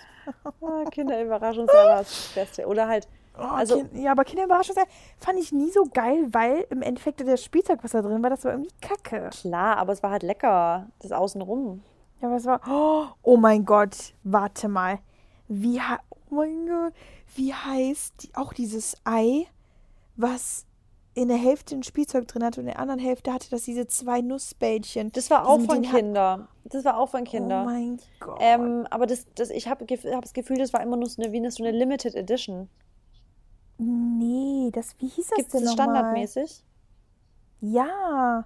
Ah, 0.60 0.84
Kinder 0.90 1.22
Überraschungsei 1.22 1.72
war 1.72 1.98
das 2.00 2.32
Beste. 2.34 2.66
Oder 2.66 2.86
halt, 2.86 3.08
Oh, 3.38 3.42
Also- 3.42 3.76
kind, 3.76 3.94
ja, 3.94 4.10
aber 4.12 4.24
Kinderüberraschung 4.24 4.74
fand 5.18 5.38
ich 5.38 5.52
nie 5.52 5.70
so 5.70 5.84
geil, 5.92 6.26
weil 6.32 6.66
im 6.70 6.82
Endeffekt 6.82 7.20
der 7.20 7.36
Spielzeug, 7.36 7.78
was 7.82 7.92
da 7.92 8.02
drin 8.02 8.22
war, 8.22 8.30
das 8.30 8.44
war 8.44 8.52
irgendwie 8.52 8.72
kacke. 8.80 9.30
klar, 9.30 9.76
aber 9.76 9.92
es 9.92 10.02
war 10.02 10.10
halt 10.10 10.22
lecker. 10.24 10.86
Das 10.98 11.12
Außenrum. 11.12 11.82
Ja, 12.20 12.28
aber 12.28 12.36
es 12.36 12.46
war. 12.46 12.60
Oh, 12.68 13.04
oh 13.22 13.36
mein 13.36 13.64
Gott, 13.64 14.12
warte 14.24 14.68
mal. 14.68 14.98
Wie 15.46 15.80
Oh 16.30 16.34
mein 16.34 16.66
Gott. 16.66 16.92
Wie 17.34 17.52
heißt 17.54 18.22
die, 18.22 18.34
auch 18.34 18.52
dieses 18.52 18.96
Ei, 19.04 19.46
was 20.16 20.64
in 21.14 21.28
der 21.28 21.36
Hälfte 21.36 21.74
ein 21.74 21.82
Spielzeug 21.82 22.28
drin 22.28 22.44
hatte 22.44 22.60
und 22.60 22.66
in 22.66 22.72
der 22.72 22.78
anderen 22.80 23.00
Hälfte 23.00 23.32
hatte 23.32 23.50
das 23.50 23.62
diese 23.62 23.86
zwei 23.88 24.20
Nussbällchen. 24.20 25.10
Das 25.12 25.30
war 25.30 25.46
auch 25.48 25.60
von 25.60 25.82
Kindern. 25.82 26.46
Das 26.64 26.84
war 26.84 26.96
auch 26.96 27.08
von 27.08 27.22
Oh 27.22 27.24
Kindern. 27.24 27.64
mein 27.64 27.98
Gott. 28.20 28.38
Ähm, 28.40 28.86
aber 28.90 29.06
das, 29.06 29.26
das, 29.34 29.50
ich 29.50 29.66
habe 29.68 29.84
hab 29.86 30.22
das 30.22 30.32
Gefühl, 30.32 30.58
das 30.58 30.72
war 30.72 30.80
immer 30.82 30.96
nur 30.96 31.08
so 31.08 31.20
eine, 31.20 31.32
wie 31.32 31.38
eine, 31.38 31.50
so 31.50 31.64
eine 31.64 31.76
Limited 31.76 32.14
Edition. 32.14 32.68
nee, 33.78 34.70
das, 34.72 34.94
wie 35.00 35.08
hieß 35.08 35.28
das 35.28 35.36
Gibt 35.36 35.48
es 35.48 35.52
denn 35.52 35.64
das 35.64 35.72
standardmäßig? 35.72 36.62
Ja. 37.60 38.44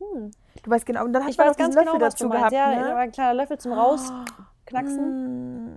Hm. 0.00 0.30
Du 0.62 0.70
weißt 0.70 0.86
genau, 0.86 1.04
und 1.04 1.12
dann 1.12 1.22
hat 1.24 1.30
Ich 1.30 1.38
man 1.38 1.48
weiß 1.48 1.56
ganz 1.56 1.74
Löffel 1.74 1.92
genau, 1.92 2.04
was 2.04 2.14
du 2.16 2.24
dazu 2.24 2.28
meinst. 2.28 2.50
gehabt, 2.50 2.74
Ja, 2.76 2.80
ne? 2.88 2.96
ein 2.96 3.12
kleiner 3.12 3.34
Löffel 3.34 3.58
zum 3.58 3.72
Rausknacksen. 3.72 5.66
Mm. 5.66 5.67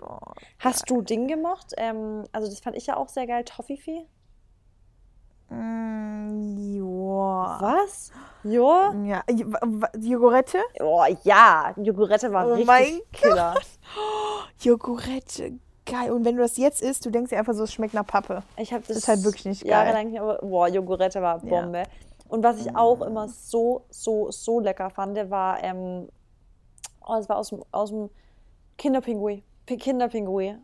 Boah. 0.00 0.32
Hast 0.58 0.88
du 0.88 1.02
Ding 1.02 1.28
gemocht? 1.28 1.74
Ähm, 1.76 2.24
also 2.32 2.48
das 2.48 2.60
fand 2.60 2.76
ich 2.76 2.86
ja 2.86 2.96
auch 2.96 3.08
sehr 3.08 3.26
geil. 3.26 3.44
Toffifee? 3.44 4.06
Mm, 5.50 6.56
joa. 6.76 7.58
Was? 7.60 8.12
Ja? 8.44 8.92
Ja, 9.04 9.22
w- 9.28 9.98
Jogurette? 9.98 10.58
Oh 10.80 11.04
ja, 11.24 11.74
Jogurette 11.76 12.32
war 12.32 12.46
Oh 12.46 12.50
richtig 12.50 12.66
mein 12.66 13.00
Killer. 13.12 13.54
Jogurette, 14.60 15.58
geil. 15.84 16.12
Und 16.12 16.24
wenn 16.24 16.36
du 16.36 16.42
das 16.42 16.56
jetzt 16.56 16.80
isst, 16.82 17.04
du 17.04 17.10
denkst 17.10 17.30
dir 17.30 17.38
einfach 17.38 17.54
so, 17.54 17.64
es 17.64 17.72
schmeckt 17.72 17.94
nach 17.94 18.06
Pappe. 18.06 18.42
Ich 18.56 18.72
habe 18.72 18.84
das 18.86 18.96
Ist 18.96 19.08
halt 19.08 19.24
wirklich 19.24 19.44
nicht 19.44 19.62
geil. 19.64 19.70
jahrelang 19.72 20.08
nicht, 20.10 20.20
aber 20.20 20.38
boah, 20.38 20.68
Jogurette 20.68 21.20
war 21.20 21.42
Ja. 21.44 21.50
Bombe. 21.62 21.82
Und 22.28 22.44
was 22.44 22.64
ich 22.64 22.76
auch 22.76 23.00
immer 23.02 23.28
so, 23.28 23.84
so, 23.90 24.30
so 24.30 24.60
lecker 24.60 24.88
fand, 24.88 25.18
war, 25.30 25.62
ähm, 25.64 26.08
oh, 27.04 27.14
das 27.16 27.28
war 27.28 27.36
aus 27.38 27.48
dem, 27.48 27.64
aus 27.72 27.90
dem 27.90 28.08
Kinderpingui. 28.78 29.42
P- 29.70 29.76
Kinderpingui. 29.76 30.56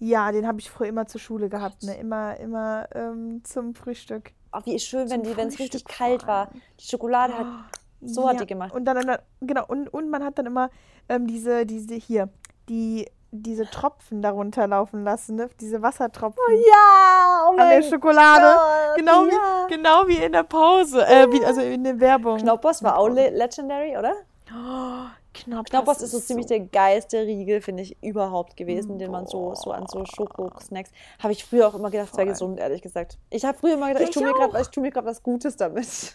Ja, 0.00 0.30
den 0.32 0.46
habe 0.46 0.58
ich 0.60 0.70
früher 0.70 0.88
immer 0.88 1.06
zur 1.06 1.20
Schule 1.20 1.48
gehabt, 1.48 1.82
ne? 1.82 1.96
Immer, 1.96 2.36
immer 2.38 2.88
ähm, 2.94 3.42
zum 3.44 3.74
Frühstück. 3.74 4.32
Ach, 4.50 4.64
wie 4.66 4.78
schön, 4.78 5.08
wenn 5.10 5.22
die, 5.22 5.36
wenn 5.36 5.48
es 5.48 5.58
richtig 5.58 5.84
kalt 5.84 6.26
war. 6.26 6.48
Die 6.80 6.84
Schokolade 6.84 7.32
hat, 7.36 7.46
so 8.00 8.26
hat 8.28 8.34
Ja, 8.34 8.40
die 8.40 8.46
gemacht. 8.46 8.72
Und 8.74 8.84
dann, 8.86 9.06
dann 9.06 9.18
genau, 9.40 9.64
und, 9.66 9.88
und 9.92 10.10
man 10.10 10.24
hat 10.24 10.38
dann 10.38 10.46
immer 10.46 10.70
ähm, 11.08 11.26
diese, 11.26 11.66
diese 11.66 11.94
hier, 11.94 12.28
die, 12.68 13.08
diese 13.30 13.68
Tropfen 13.70 14.22
darunter 14.22 14.66
laufen 14.66 15.04
lassen, 15.04 15.36
ne? 15.36 15.48
Diese 15.60 15.82
Wassertropfen 15.82 16.42
Ja, 16.48 17.48
oh 17.50 17.56
an 17.60 17.68
der 17.68 17.82
Schokolade. 17.82 18.54
Gott, 18.56 18.96
genau, 18.96 19.24
ja. 19.26 19.30
wie, 19.68 19.74
genau 19.74 20.08
wie 20.08 20.16
in 20.16 20.32
der 20.32 20.44
Pause, 20.44 21.06
äh, 21.06 21.30
wie, 21.30 21.44
also 21.44 21.60
in 21.60 21.84
der 21.84 22.00
Werbung. 22.00 22.38
Knoppers 22.38 22.82
war 22.82 22.98
auch 22.98 23.08
le 23.08 23.30
legendary, 23.30 23.96
oder? 23.96 24.14
Oh, 24.50 24.97
Knoppers, 25.44 25.70
Knoppers 25.70 26.02
ist 26.02 26.10
so 26.12 26.20
ziemlich 26.20 26.46
der 26.46 26.60
geilste 26.60 27.22
Riegel, 27.22 27.60
finde 27.60 27.82
ich, 27.82 27.96
überhaupt 28.02 28.56
gewesen, 28.56 28.98
den 28.98 29.10
man 29.10 29.26
so, 29.26 29.46
Boah. 29.46 29.56
so 29.56 29.72
an 29.72 29.86
so 29.86 30.04
Schokosnacks. 30.04 30.90
Habe 31.22 31.32
ich 31.32 31.44
früher 31.44 31.68
auch 31.68 31.74
immer 31.74 31.90
gedacht, 31.90 32.10
es 32.12 32.16
wäre 32.18 32.28
gesund, 32.28 32.58
ehrlich 32.58 32.82
gesagt. 32.82 33.18
Ich 33.30 33.44
habe 33.44 33.56
früher 33.58 33.74
immer 33.74 33.88
gedacht, 33.88 34.02
Ja, 34.02 34.08
ich 34.08 34.14
tue 34.14 34.22
ich 34.22 34.28
mir 34.28 34.34
gerade 34.34 34.60
ich 34.60 34.68
tu 34.68 34.80
mir 34.80 34.92
was 34.94 35.22
Gutes 35.22 35.56
damit. 35.56 36.14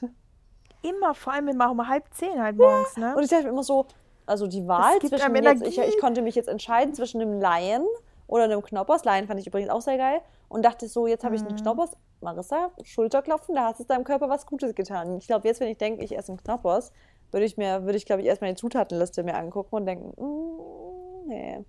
Immer, 0.81 1.13
vor 1.15 1.33
allem 1.33 1.47
immer 1.47 1.71
um 1.71 1.87
halb 1.87 2.03
zehn 2.13 2.41
halt 2.41 2.57
morgens, 2.57 2.97
ne? 2.97 3.15
Und 3.15 3.23
ich 3.23 3.29
dachte 3.29 3.47
immer 3.47 3.63
so, 3.63 3.85
also 4.25 4.47
die 4.47 4.67
Wahl 4.67 4.99
zwischen 4.99 5.35
jetzt, 5.35 5.63
ich, 5.63 5.77
ich 5.77 5.97
konnte 5.99 6.21
mich 6.21 6.35
jetzt 6.35 6.49
entscheiden 6.49 6.93
zwischen 6.93 7.21
einem 7.21 7.39
Lion 7.39 7.85
oder 8.27 8.43
einem 8.45 8.61
Knoppers. 8.61 9.05
Lion 9.05 9.27
fand 9.27 9.39
ich 9.39 9.47
übrigens 9.47 9.69
auch 9.69 9.81
sehr 9.81 9.97
geil. 9.97 10.21
Und 10.49 10.63
dachte 10.63 10.87
so, 10.87 11.07
jetzt 11.07 11.23
habe 11.23 11.35
ich 11.35 11.41
Mhm. 11.41 11.47
einen 11.49 11.57
Knoppers. 11.57 11.91
Marissa, 12.21 12.71
Schulterklopfen, 12.83 13.53
da 13.53 13.65
hast 13.65 13.81
du 13.81 13.83
deinem 13.83 14.05
Körper 14.05 14.29
was 14.29 14.45
Gutes 14.45 14.73
getan. 14.75 15.17
Ich 15.17 15.27
glaube, 15.27 15.45
jetzt, 15.47 15.59
wenn 15.59 15.67
ich 15.67 15.77
denke, 15.77 16.03
ich 16.03 16.17
esse 16.17 16.31
einen 16.31 16.41
Knoppers, 16.41 16.93
würde 17.33 17.45
ich 17.45 17.57
mir, 17.57 17.83
würde 17.83 17.97
ich, 17.97 18.05
glaube 18.05 18.21
ich, 18.21 18.27
erstmal 18.27 18.51
die 18.51 18.59
Zutatenliste 18.59 19.23
mir 19.23 19.35
angucken 19.35 19.75
und 19.75 19.85
denken, 19.85 20.13
mm, 20.21 21.27
nee. 21.27 21.65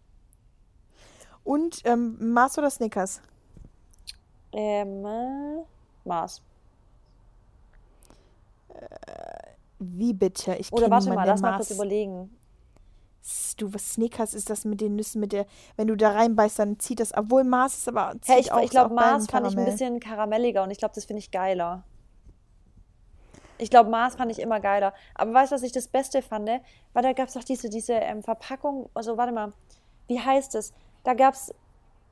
Und 1.42 1.80
ähm, 1.84 2.16
Mars 2.32 2.56
oder 2.58 2.70
Snickers? 2.70 3.20
Ähm, 4.52 5.04
äh, 5.04 5.64
Mars. 6.04 6.42
Wie 9.78 10.12
bitte? 10.12 10.54
Ich 10.56 10.72
Oder 10.72 10.90
warte 10.90 11.12
mal, 11.12 11.24
lass 11.26 11.42
mal 11.42 11.56
kurz 11.56 11.70
überlegen. 11.70 12.30
Du, 13.56 13.72
was 13.72 13.94
Snickers 13.94 14.34
ist 14.34 14.50
das 14.50 14.64
mit 14.64 14.80
den 14.82 14.96
Nüssen, 14.96 15.20
mit 15.20 15.32
der, 15.32 15.46
wenn 15.76 15.86
du 15.86 15.96
da 15.96 16.10
reinbeißt, 16.10 16.58
dann 16.58 16.78
zieht 16.78 17.00
das, 17.00 17.16
obwohl 17.16 17.42
Mars 17.42 17.78
ist 17.78 17.88
aber, 17.88 18.12
zieht 18.20 18.34
Hey, 18.34 18.40
ich, 18.40 18.50
ich 18.64 18.70
glaube, 18.70 18.94
Mars 18.94 19.26
fand 19.26 19.46
ich 19.46 19.56
ein 19.56 19.64
bisschen 19.64 19.98
karamelliger 19.98 20.62
und 20.62 20.70
ich 20.70 20.78
glaube, 20.78 20.94
das 20.94 21.06
finde 21.06 21.20
ich 21.20 21.30
geiler. 21.30 21.84
Ich 23.58 23.70
glaube, 23.70 23.90
Mars 23.90 24.16
fand 24.16 24.30
ich 24.30 24.40
immer 24.40 24.60
geiler. 24.60 24.92
Aber 25.14 25.32
weißt 25.32 25.52
du, 25.52 25.56
was 25.56 25.62
ich 25.62 25.72
das 25.72 25.88
Beste 25.88 26.22
fand? 26.22 26.48
Weil 26.92 27.02
da 27.02 27.12
gab 27.12 27.28
es 27.28 27.34
doch 27.34 27.44
diese, 27.44 27.68
diese 27.68 27.94
ähm, 27.94 28.22
Verpackung, 28.22 28.90
also 28.94 29.16
warte 29.16 29.32
mal, 29.32 29.52
wie 30.08 30.20
heißt 30.20 30.54
es? 30.54 30.72
Da 31.04 31.14
gab 31.14 31.34
es 31.34 31.54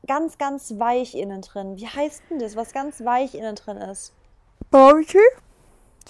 ganz, 0.06 0.38
ganz 0.38 0.78
weich 0.78 1.14
innen 1.14 1.42
drin. 1.42 1.76
Wie 1.76 1.86
heißt 1.86 2.22
denn 2.30 2.38
das, 2.38 2.56
was 2.56 2.72
ganz 2.72 3.04
weich 3.04 3.34
innen 3.34 3.54
drin 3.54 3.76
ist? 3.76 4.12
Bounty? 4.70 5.18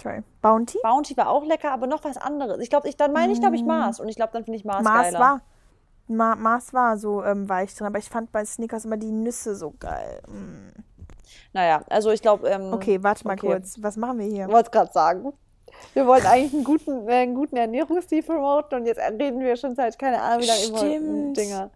Sorry. 0.00 0.22
Bounty? 0.40 0.78
Bounty 0.82 1.16
war 1.16 1.28
auch 1.28 1.44
lecker, 1.44 1.72
aber 1.72 1.86
noch 1.86 2.04
was 2.04 2.16
anderes. 2.16 2.58
Ich 2.60 2.70
glaube, 2.70 2.88
ich, 2.88 2.96
dann 2.96 3.12
meine 3.12 3.32
ich, 3.32 3.40
glaube 3.40 3.56
ich, 3.56 3.64
Mars. 3.64 4.00
Und 4.00 4.08
ich 4.08 4.16
glaube, 4.16 4.32
dann 4.32 4.44
finde 4.44 4.58
ich 4.58 4.64
Mars, 4.64 4.82
Mars 4.82 5.02
geiler. 5.02 5.20
war. 5.20 5.42
Ma 6.08 6.34
Mars 6.34 6.74
war 6.74 6.98
so 6.98 7.22
ähm, 7.22 7.48
weich 7.48 7.74
drin, 7.74 7.86
aber 7.86 7.98
ich 7.98 8.08
fand 8.08 8.32
bei 8.32 8.44
Snickers 8.44 8.84
immer 8.84 8.96
die 8.96 9.12
Nüsse 9.12 9.54
so 9.54 9.72
geil. 9.78 10.20
Mm. 10.26 10.82
Naja, 11.52 11.82
also 11.90 12.10
ich 12.10 12.22
glaube, 12.22 12.48
ähm, 12.48 12.72
Okay, 12.72 13.02
warte 13.02 13.26
mal 13.26 13.34
okay. 13.34 13.46
kurz. 13.46 13.76
Was 13.80 13.96
machen 13.96 14.18
wir 14.18 14.26
hier? 14.26 14.46
Ich 14.46 14.52
wollte 14.52 14.66
es 14.66 14.70
gerade 14.70 14.92
sagen. 14.92 15.32
Wir 15.94 16.06
wollten 16.06 16.26
eigentlich 16.26 16.54
einen 16.54 16.64
guten, 16.64 17.08
äh, 17.08 17.12
einen 17.12 17.34
guten 17.34 17.56
Ernährungsstil 17.56 18.22
promoten 18.22 18.78
und 18.80 18.86
jetzt 18.86 19.00
reden 19.00 19.40
wir 19.40 19.56
schon 19.56 19.74
seit 19.74 19.98
keine 19.98 20.20
Ahnung 20.20 20.42
wie 20.42 20.46
lange 20.46 20.66
über. 20.66 21.32
Dinger. 21.32 21.70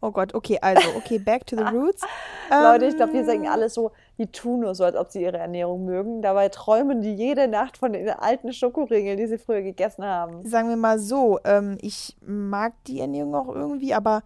Oh 0.00 0.10
Gott, 0.10 0.34
okay, 0.34 0.58
also, 0.60 0.86
okay, 0.96 1.18
back 1.18 1.46
to 1.46 1.56
the 1.56 1.62
roots. 1.62 2.02
Leute, 2.50 2.84
ich 2.86 2.96
glaube, 2.96 3.14
wir 3.14 3.20
Ähm, 3.20 3.26
sagen 3.26 3.48
alle 3.48 3.70
so, 3.70 3.90
die 4.18 4.26
tun 4.26 4.60
nur 4.60 4.74
so, 4.74 4.84
als 4.84 4.96
ob 4.96 5.10
sie 5.10 5.22
ihre 5.22 5.38
Ernährung 5.38 5.86
mögen. 5.86 6.20
Dabei 6.20 6.50
träumen 6.50 7.00
die 7.00 7.14
jede 7.14 7.48
Nacht 7.48 7.78
von 7.78 7.94
den 7.94 8.10
alten 8.10 8.52
Schokoriegeln, 8.52 9.16
die 9.16 9.26
sie 9.26 9.38
früher 9.38 9.62
gegessen 9.62 10.04
haben. 10.04 10.46
sagen 10.46 10.68
wir 10.68 10.76
mal 10.76 10.98
so, 10.98 11.38
ähm, 11.44 11.78
ich 11.80 12.16
mag 12.20 12.74
die 12.86 13.00
Ernährung 13.00 13.34
auch 13.34 13.48
irgendwie, 13.48 13.94
aber 13.94 14.22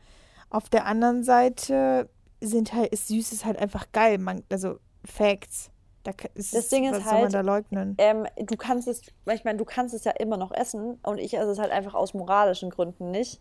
auf 0.51 0.69
der 0.69 0.87
anderen 0.87 1.23
Seite 1.23 2.09
sind 2.41 2.73
halt, 2.73 2.93
ist 2.93 3.09
Süßes 3.09 3.45
halt 3.45 3.59
einfach 3.59 3.91
geil. 3.93 4.19
Man, 4.19 4.45
also 4.51 4.79
Facts. 5.05 5.71
Da 6.05 6.13
ist 6.35 6.55
Das 6.55 6.69
Ding 6.69 6.85
ist 6.85 6.93
was 6.93 7.05
soll 7.05 7.13
man 7.13 7.23
halt, 7.23 7.35
da 7.35 7.41
leugnen? 7.41 7.95
Ähm, 7.99 8.27
du 8.37 8.57
kannst 8.57 8.89
es, 8.89 9.03
ich 9.33 9.45
meine, 9.45 9.59
du 9.59 9.65
kannst 9.65 9.95
es 9.95 10.05
ja 10.05 10.13
immer 10.13 10.37
noch 10.37 10.53
essen 10.53 10.99
und 11.03 11.19
ich 11.19 11.35
esse 11.35 11.51
es 11.51 11.59
halt 11.59 11.73
einfach 11.73 11.95
aus 11.95 12.15
moralischen 12.15 12.71
Gründen 12.71 13.11
nicht. 13.11 13.41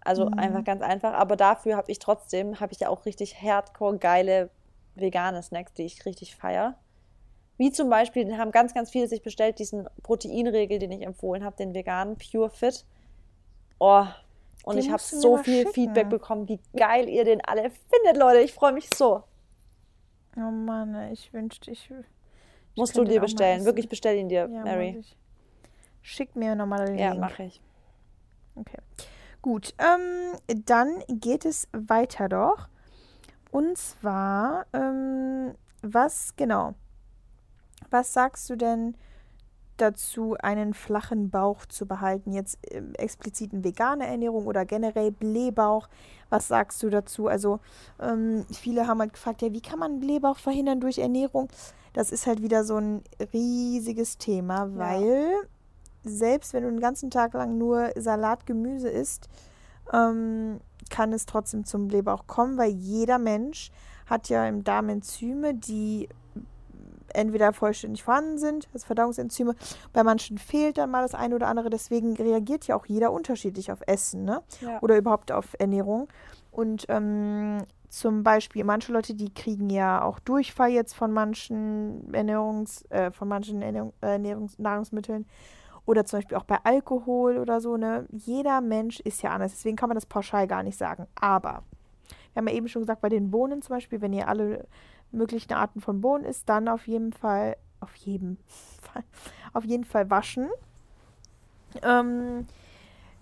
Also 0.00 0.26
Mhm. 0.26 0.38
einfach 0.38 0.64
ganz 0.64 0.82
einfach. 0.82 1.12
Aber 1.14 1.36
dafür 1.36 1.76
habe 1.76 1.90
ich 1.90 1.98
trotzdem, 1.98 2.60
habe 2.60 2.72
ich 2.72 2.80
ja 2.80 2.88
auch 2.88 3.04
richtig 3.06 3.40
hardcore 3.40 3.98
geile 3.98 4.50
vegane 4.94 5.42
Snacks, 5.42 5.72
die 5.74 5.84
ich 5.84 6.04
richtig 6.06 6.34
feier. 6.36 6.74
Wie 7.56 7.72
zum 7.72 7.90
Beispiel, 7.90 8.36
haben 8.36 8.52
ganz, 8.52 8.72
ganz 8.74 8.90
viele 8.90 9.08
sich 9.08 9.22
bestellt, 9.22 9.58
diesen 9.58 9.88
Proteinregel, 10.02 10.78
den 10.78 10.92
ich 10.92 11.02
empfohlen 11.02 11.44
habe, 11.44 11.56
den 11.56 11.74
veganen 11.74 12.16
Pure 12.16 12.50
Fit. 12.50 12.84
Oh, 13.78 14.06
und 14.68 14.76
Den 14.76 14.84
ich 14.84 14.90
habe 14.90 15.02
so 15.02 15.38
viel 15.38 15.60
schicken. 15.62 15.72
Feedback 15.72 16.08
bekommen, 16.10 16.46
wie 16.48 16.60
geil 16.76 17.08
ihr 17.08 17.24
den 17.24 17.40
alle 17.44 17.70
findet, 17.70 18.16
Leute. 18.18 18.40
Ich 18.40 18.52
freue 18.52 18.72
mich 18.72 18.88
so. 18.94 19.24
Oh 20.36 20.40
Mann, 20.40 21.10
ich 21.10 21.32
wünschte, 21.32 21.70
ich. 21.70 21.90
ich 21.90 22.76
Musst 22.76 22.96
du 22.96 23.04
dir 23.04 23.20
bestellen. 23.20 23.64
Wirklich 23.64 23.88
bestell 23.88 24.16
ihn 24.16 24.28
dir, 24.28 24.48
Ja, 24.52 24.62
Mary. 24.62 25.02
Schick 26.02 26.36
mir 26.36 26.54
nochmal 26.54 26.86
den 26.86 26.98
Ja, 26.98 27.10
Link. 27.10 27.20
mache 27.20 27.42
ich. 27.44 27.60
Okay. 28.54 28.78
Gut, 29.42 29.74
ähm, 29.78 30.38
dann 30.66 31.02
geht 31.08 31.44
es 31.44 31.68
weiter 31.72 32.28
doch. 32.28 32.68
Und 33.50 33.78
zwar, 33.78 34.66
ähm, 34.72 35.54
was 35.82 36.36
genau? 36.36 36.74
Was 37.90 38.12
sagst 38.12 38.50
du 38.50 38.56
denn 38.56 38.96
dazu, 39.80 40.36
einen 40.38 40.74
flachen 40.74 41.30
Bauch 41.30 41.66
zu 41.66 41.86
behalten? 41.86 42.32
Jetzt 42.32 42.58
ähm, 42.70 42.94
explizit 42.94 43.52
eine 43.52 43.64
vegane 43.64 44.06
Ernährung 44.06 44.46
oder 44.46 44.64
generell 44.64 45.10
Blähbauch? 45.10 45.88
Was 46.30 46.48
sagst 46.48 46.82
du 46.82 46.90
dazu? 46.90 47.26
Also, 47.28 47.60
ähm, 48.00 48.44
viele 48.52 48.86
haben 48.86 49.00
halt 49.00 49.14
gefragt, 49.14 49.42
ja, 49.42 49.52
wie 49.52 49.62
kann 49.62 49.78
man 49.78 50.00
Blähbauch 50.00 50.38
verhindern 50.38 50.80
durch 50.80 50.98
Ernährung? 50.98 51.48
Das 51.92 52.12
ist 52.12 52.26
halt 52.26 52.42
wieder 52.42 52.64
so 52.64 52.76
ein 52.76 53.02
riesiges 53.32 54.18
Thema, 54.18 54.76
weil 54.76 55.32
selbst 56.04 56.52
wenn 56.52 56.62
du 56.64 56.70
den 56.70 56.80
ganzen 56.80 57.10
Tag 57.10 57.34
lang 57.34 57.58
nur 57.58 57.90
Salat, 57.96 58.46
Gemüse 58.46 58.88
isst, 58.88 59.28
ähm, 59.92 60.60
kann 60.90 61.12
es 61.12 61.26
trotzdem 61.26 61.64
zum 61.64 61.88
Blähbauch 61.88 62.26
kommen, 62.26 62.56
weil 62.56 62.70
jeder 62.70 63.18
Mensch 63.18 63.70
hat 64.06 64.28
ja 64.28 64.46
im 64.46 64.64
Darm 64.64 64.88
Enzyme, 64.88 65.54
die 65.54 66.08
entweder 67.14 67.52
vollständig 67.52 68.02
vorhanden 68.02 68.38
sind, 68.38 68.68
das 68.72 68.84
Verdauungsenzyme. 68.84 69.54
Bei 69.92 70.02
manchen 70.02 70.38
fehlt 70.38 70.78
dann 70.78 70.90
mal 70.90 71.02
das 71.02 71.14
eine 71.14 71.34
oder 71.34 71.48
andere. 71.48 71.70
Deswegen 71.70 72.14
reagiert 72.14 72.66
ja 72.66 72.76
auch 72.76 72.86
jeder 72.86 73.12
unterschiedlich 73.12 73.72
auf 73.72 73.80
Essen, 73.86 74.24
ne? 74.24 74.42
Ja. 74.60 74.80
Oder 74.82 74.96
überhaupt 74.96 75.32
auf 75.32 75.54
Ernährung. 75.58 76.08
Und 76.50 76.86
ähm, 76.88 77.58
zum 77.88 78.22
Beispiel 78.22 78.64
manche 78.64 78.92
Leute, 78.92 79.14
die 79.14 79.32
kriegen 79.32 79.70
ja 79.70 80.02
auch 80.02 80.18
Durchfall 80.18 80.70
jetzt 80.70 80.94
von 80.94 81.12
manchen 81.12 82.12
Ernährungs, 82.12 82.84
äh, 82.90 83.10
von 83.10 83.28
manchen 83.28 83.62
Ernährung, 83.62 83.92
äh, 84.02 84.12
Ernährungs 84.12 84.58
Nahrungsmitteln 84.58 85.26
oder 85.86 86.04
zum 86.04 86.18
Beispiel 86.18 86.36
auch 86.36 86.44
bei 86.44 86.58
Alkohol 86.64 87.38
oder 87.38 87.60
so. 87.60 87.76
Ne? 87.78 88.06
Jeder 88.12 88.60
Mensch 88.60 89.00
ist 89.00 89.22
ja 89.22 89.30
anders, 89.30 89.52
deswegen 89.52 89.76
kann 89.76 89.88
man 89.88 89.94
das 89.94 90.04
pauschal 90.04 90.46
gar 90.46 90.62
nicht 90.62 90.76
sagen. 90.76 91.06
Aber 91.14 91.62
Wir 92.34 92.40
haben 92.40 92.48
ja 92.48 92.54
eben 92.54 92.68
schon 92.68 92.82
gesagt, 92.82 93.00
bei 93.00 93.08
den 93.08 93.30
Bohnen 93.30 93.62
zum 93.62 93.76
Beispiel, 93.76 94.00
wenn 94.02 94.12
ihr 94.12 94.28
alle 94.28 94.66
möglichen 95.12 95.52
Arten 95.52 95.80
von 95.80 96.00
Bohnen 96.00 96.24
isst, 96.24 96.48
dann 96.48 96.68
auf 96.68 96.86
jeden 96.86 97.12
Fall, 97.12 97.56
auf 97.80 97.94
jeden 97.96 98.38
Fall, 98.80 99.04
auf 99.52 99.64
jeden 99.64 99.84
Fall 99.84 100.10
waschen. 100.10 100.48
Ähm, 101.82 102.46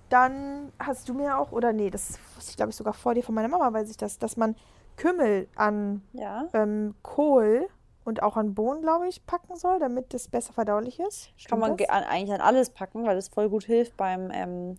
dann 0.08 0.72
hast 0.78 1.08
du 1.08 1.14
mir 1.14 1.38
auch, 1.38 1.52
oder 1.52 1.72
nee, 1.72 1.90
das 1.90 2.18
wusste 2.36 2.50
ich 2.50 2.56
glaube 2.56 2.70
ich 2.70 2.76
sogar 2.76 2.94
vor 2.94 3.14
dir 3.14 3.22
von 3.24 3.34
meiner 3.34 3.48
Mama, 3.48 3.72
weiß 3.72 3.90
ich 3.90 3.96
das, 3.96 4.18
dass 4.18 4.36
man 4.36 4.54
Kümmel 4.96 5.48
an 5.56 6.02
Ja. 6.12 6.46
ähm, 6.52 6.94
Kohl 7.02 7.66
und 8.04 8.22
auch 8.22 8.36
an 8.36 8.54
Bohnen, 8.54 8.82
glaube 8.82 9.08
ich, 9.08 9.26
packen 9.26 9.56
soll, 9.56 9.78
damit 9.80 10.14
das 10.14 10.28
besser 10.28 10.52
verdaulich 10.52 11.00
ist. 11.00 11.32
Kann 11.44 11.58
Stimmt 11.58 11.60
man 11.60 11.70
das? 11.72 11.78
ge- 11.78 11.88
an, 11.88 12.04
eigentlich 12.04 12.32
an 12.32 12.40
alles 12.40 12.70
packen, 12.70 13.04
weil 13.04 13.16
das 13.16 13.28
voll 13.28 13.48
gut 13.50 13.64
hilft 13.64 13.96
beim 13.96 14.30
ähm, 14.32 14.78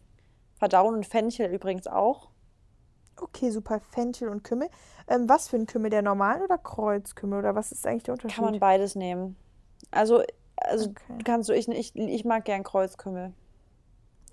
Verdauen 0.58 0.96
und 0.96 1.06
Fenchel 1.06 1.54
übrigens 1.54 1.88
auch. 1.88 2.30
Okay, 3.20 3.50
super. 3.50 3.80
Fenchel 3.92 4.30
und 4.30 4.44
Kümmel. 4.44 4.70
Ähm, 5.08 5.28
was 5.28 5.48
für 5.48 5.58
ein 5.58 5.66
Kümmel? 5.66 5.90
Der 5.90 6.02
normalen 6.02 6.42
oder 6.42 6.58
Kreuzkümmel? 6.58 7.40
Oder 7.40 7.56
was 7.56 7.72
ist 7.72 7.86
eigentlich 7.88 8.04
der 8.04 8.14
Unterschied? 8.14 8.36
Kann 8.38 8.46
man 8.52 8.60
beides 8.60 8.96
nehmen. 8.96 9.36
Also, 9.92 10.22
also 10.58 10.90
Okay. 10.90 11.24
kannst 11.24 11.50
du, 11.50 11.54
ich, 11.54 11.68
ich, 11.68 11.96
ich 11.96 12.26
mag 12.26 12.46
gern 12.46 12.64
Kreuzkümmel. 12.64 13.34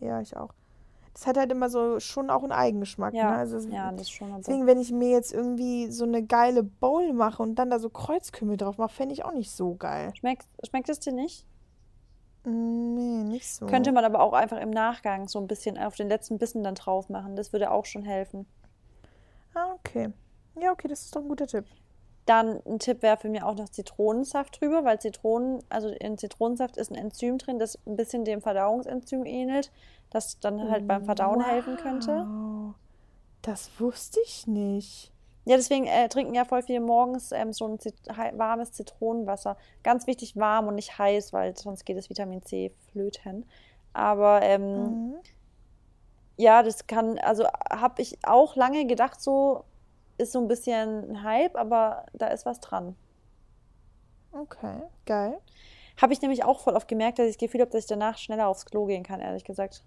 Ja, 0.00 0.20
ich 0.20 0.36
auch. 0.36 0.50
Das 1.14 1.26
hat 1.28 1.36
halt 1.36 1.52
immer 1.52 1.70
so 1.70 2.00
schon 2.00 2.28
auch 2.28 2.42
einen 2.42 2.50
Eigengeschmack. 2.52 3.14
Ja, 3.14 3.30
ne? 3.30 3.36
also, 3.36 3.56
es- 3.56 3.66
ja, 3.66 3.92
das 3.92 4.10
schon. 4.10 4.30
Aber 4.30 4.38
Deswegen, 4.38 4.66
wenn 4.66 4.80
ich 4.80 4.90
mir 4.90 5.10
jetzt 5.10 5.32
irgendwie 5.32 5.90
so 5.90 6.04
eine 6.04 6.24
geile 6.24 6.64
Bowl 6.64 7.12
mache 7.12 7.40
und 7.42 7.54
dann 7.54 7.70
da 7.70 7.78
so 7.78 7.88
Kreuzkümmel 7.88 8.56
drauf 8.56 8.78
mache, 8.78 8.92
fände 8.92 9.12
ich 9.14 9.24
auch 9.24 9.32
nicht 9.32 9.52
so 9.52 9.76
geil. 9.76 10.12
schmeckt, 10.16 10.46
schmeckt 10.66 10.88
es 10.88 10.98
dir 10.98 11.12
nicht? 11.12 11.46
Mm, 12.44 12.94
Nee, 12.94 13.24
nicht 13.24 13.48
so. 13.48 13.66
Könnte 13.66 13.92
man 13.92 14.04
aber 14.04 14.20
auch 14.20 14.32
einfach 14.32 14.58
im 14.58 14.70
Nachgang 14.70 15.28
so 15.28 15.38
ein 15.38 15.46
bisschen 15.46 15.78
auf 15.78 15.94
den 15.94 16.08
letzten 16.08 16.38
Bissen 16.38 16.62
dann 16.64 16.74
drauf 16.74 17.08
machen. 17.08 17.36
Das 17.36 17.52
würde 17.52 17.70
auch 17.70 17.84
schon 17.84 18.02
helfen. 18.04 18.46
Ah, 19.54 19.72
okay. 19.74 20.12
Ja, 20.60 20.72
okay, 20.72 20.88
das 20.88 21.02
ist 21.02 21.14
doch 21.16 21.22
ein 21.22 21.28
guter 21.28 21.46
Tipp. 21.46 21.64
Dann 22.26 22.60
ein 22.66 22.78
Tipp 22.78 23.02
wäre 23.02 23.18
für 23.18 23.28
mich 23.28 23.42
auch 23.42 23.54
noch 23.54 23.68
Zitronensaft 23.68 24.60
drüber, 24.60 24.84
weil 24.84 24.98
Zitronen, 24.98 25.62
also 25.68 25.88
in 25.88 26.16
Zitronensaft 26.16 26.76
ist 26.76 26.90
ein 26.90 26.96
Enzym 26.96 27.38
drin, 27.38 27.58
das 27.58 27.78
ein 27.86 27.96
bisschen 27.96 28.24
dem 28.24 28.40
Verdauungsenzym 28.40 29.26
ähnelt, 29.26 29.70
das 30.10 30.40
dann 30.40 30.70
halt 30.70 30.86
beim 30.86 31.04
Verdauen 31.04 31.40
helfen 31.40 31.76
könnte. 31.76 32.26
Wow. 32.26 32.74
Das 33.42 33.70
wusste 33.78 34.20
ich 34.24 34.46
nicht. 34.46 35.12
Ja, 35.44 35.56
deswegen 35.56 35.86
äh, 35.86 36.08
trinken 36.08 36.34
ja 36.34 36.46
voll 36.46 36.62
viele 36.62 36.80
morgens 36.80 37.30
ähm, 37.30 37.52
so 37.52 37.66
ein 37.68 37.78
Zit 37.78 37.94
warmes 38.06 38.72
Zitronenwasser. 38.72 39.58
Ganz 39.82 40.06
wichtig 40.06 40.36
warm 40.36 40.66
und 40.68 40.76
nicht 40.76 40.96
heiß, 40.98 41.34
weil 41.34 41.54
sonst 41.54 41.84
geht 41.84 41.98
das 41.98 42.08
Vitamin 42.08 42.42
C 42.42 42.72
flöten. 42.90 43.44
Aber 43.92 44.40
ähm, 44.42 44.92
Mhm. 44.92 45.14
Ja, 46.36 46.62
das 46.62 46.86
kann, 46.86 47.18
also 47.18 47.44
habe 47.70 48.02
ich 48.02 48.18
auch 48.24 48.56
lange 48.56 48.86
gedacht, 48.86 49.20
so 49.20 49.64
ist 50.18 50.32
so 50.32 50.40
ein 50.40 50.48
bisschen 50.48 51.10
ein 51.10 51.22
Hype, 51.22 51.56
aber 51.56 52.06
da 52.12 52.28
ist 52.28 52.46
was 52.46 52.60
dran. 52.60 52.96
Okay, 54.32 54.82
geil. 55.06 55.38
Habe 56.00 56.12
ich 56.12 56.20
nämlich 56.22 56.44
auch 56.44 56.60
voll 56.60 56.74
oft 56.74 56.88
gemerkt, 56.88 57.18
dass 57.18 57.26
ich 57.26 57.36
das 57.36 57.40
Gefühl 57.40 57.60
habe, 57.60 57.70
dass 57.70 57.82
ich 57.84 57.88
danach 57.88 58.18
schneller 58.18 58.48
aufs 58.48 58.66
Klo 58.66 58.86
gehen 58.86 59.02
kann, 59.04 59.20
ehrlich 59.20 59.44
gesagt. 59.44 59.84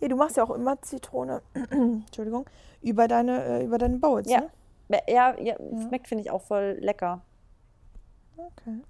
Ja, 0.00 0.08
du 0.08 0.16
machst 0.16 0.36
ja 0.36 0.44
auch 0.44 0.50
immer 0.50 0.80
Zitrone, 0.82 1.40
Entschuldigung, 1.70 2.46
über 2.82 3.08
deine, 3.08 3.42
äh, 3.60 3.64
über 3.64 3.78
deine 3.78 3.96
Bowls, 3.96 4.28
Ja. 4.30 4.40
ne? 4.40 4.50
Ja, 5.08 5.34
ja, 5.40 5.56
schmeckt, 5.88 6.08
finde 6.08 6.22
ich, 6.22 6.30
auch 6.30 6.42
voll 6.42 6.76
lecker. 6.80 7.22
Okay. 8.36 8.80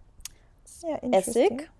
Ja. 0.82 0.96
Essig, 1.12 1.70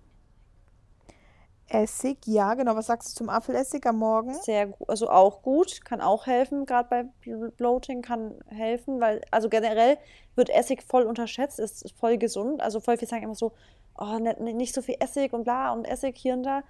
Essig, 1.67 2.19
ja, 2.27 2.53
genau. 2.53 2.75
Was 2.75 2.87
sagst 2.87 3.09
du 3.11 3.15
zum 3.15 3.29
Apfelessig 3.29 3.85
am 3.87 3.97
Morgen? 3.97 4.33
sehr 4.35 4.67
gut, 4.67 4.87
also 4.89 5.09
auch 5.09 5.41
gut, 5.41 5.83
kann 5.83 5.99
auch 6.01 6.27
helfen, 6.27 6.65
gerade 6.65 6.87
bei 6.89 7.05
Bl- 7.23 7.49
Bloating 7.51 8.01
kann 8.01 8.35
helfen, 8.47 9.01
weil, 9.01 9.21
also 9.31 9.49
generell 9.49 9.97
wird 10.35 10.49
Essig 10.49 10.83
voll 10.83 11.03
unterschätzt, 11.03 11.59
ist 11.59 11.91
voll 11.97 12.17
gesund. 12.17 12.61
Also 12.61 12.79
voll 12.79 12.97
viele 12.97 13.09
sagen 13.09 13.23
immer 13.23 13.35
so, 13.35 13.53
oh, 13.97 14.19
nicht, 14.19 14.39
nicht 14.39 14.75
so 14.75 14.81
viel 14.81 14.95
Essig 14.99 15.33
und 15.33 15.43
bla 15.43 15.71
und 15.73 15.85
Essig 15.85 16.17
hier 16.17 16.33
und 16.33 16.43
da. 16.43 16.61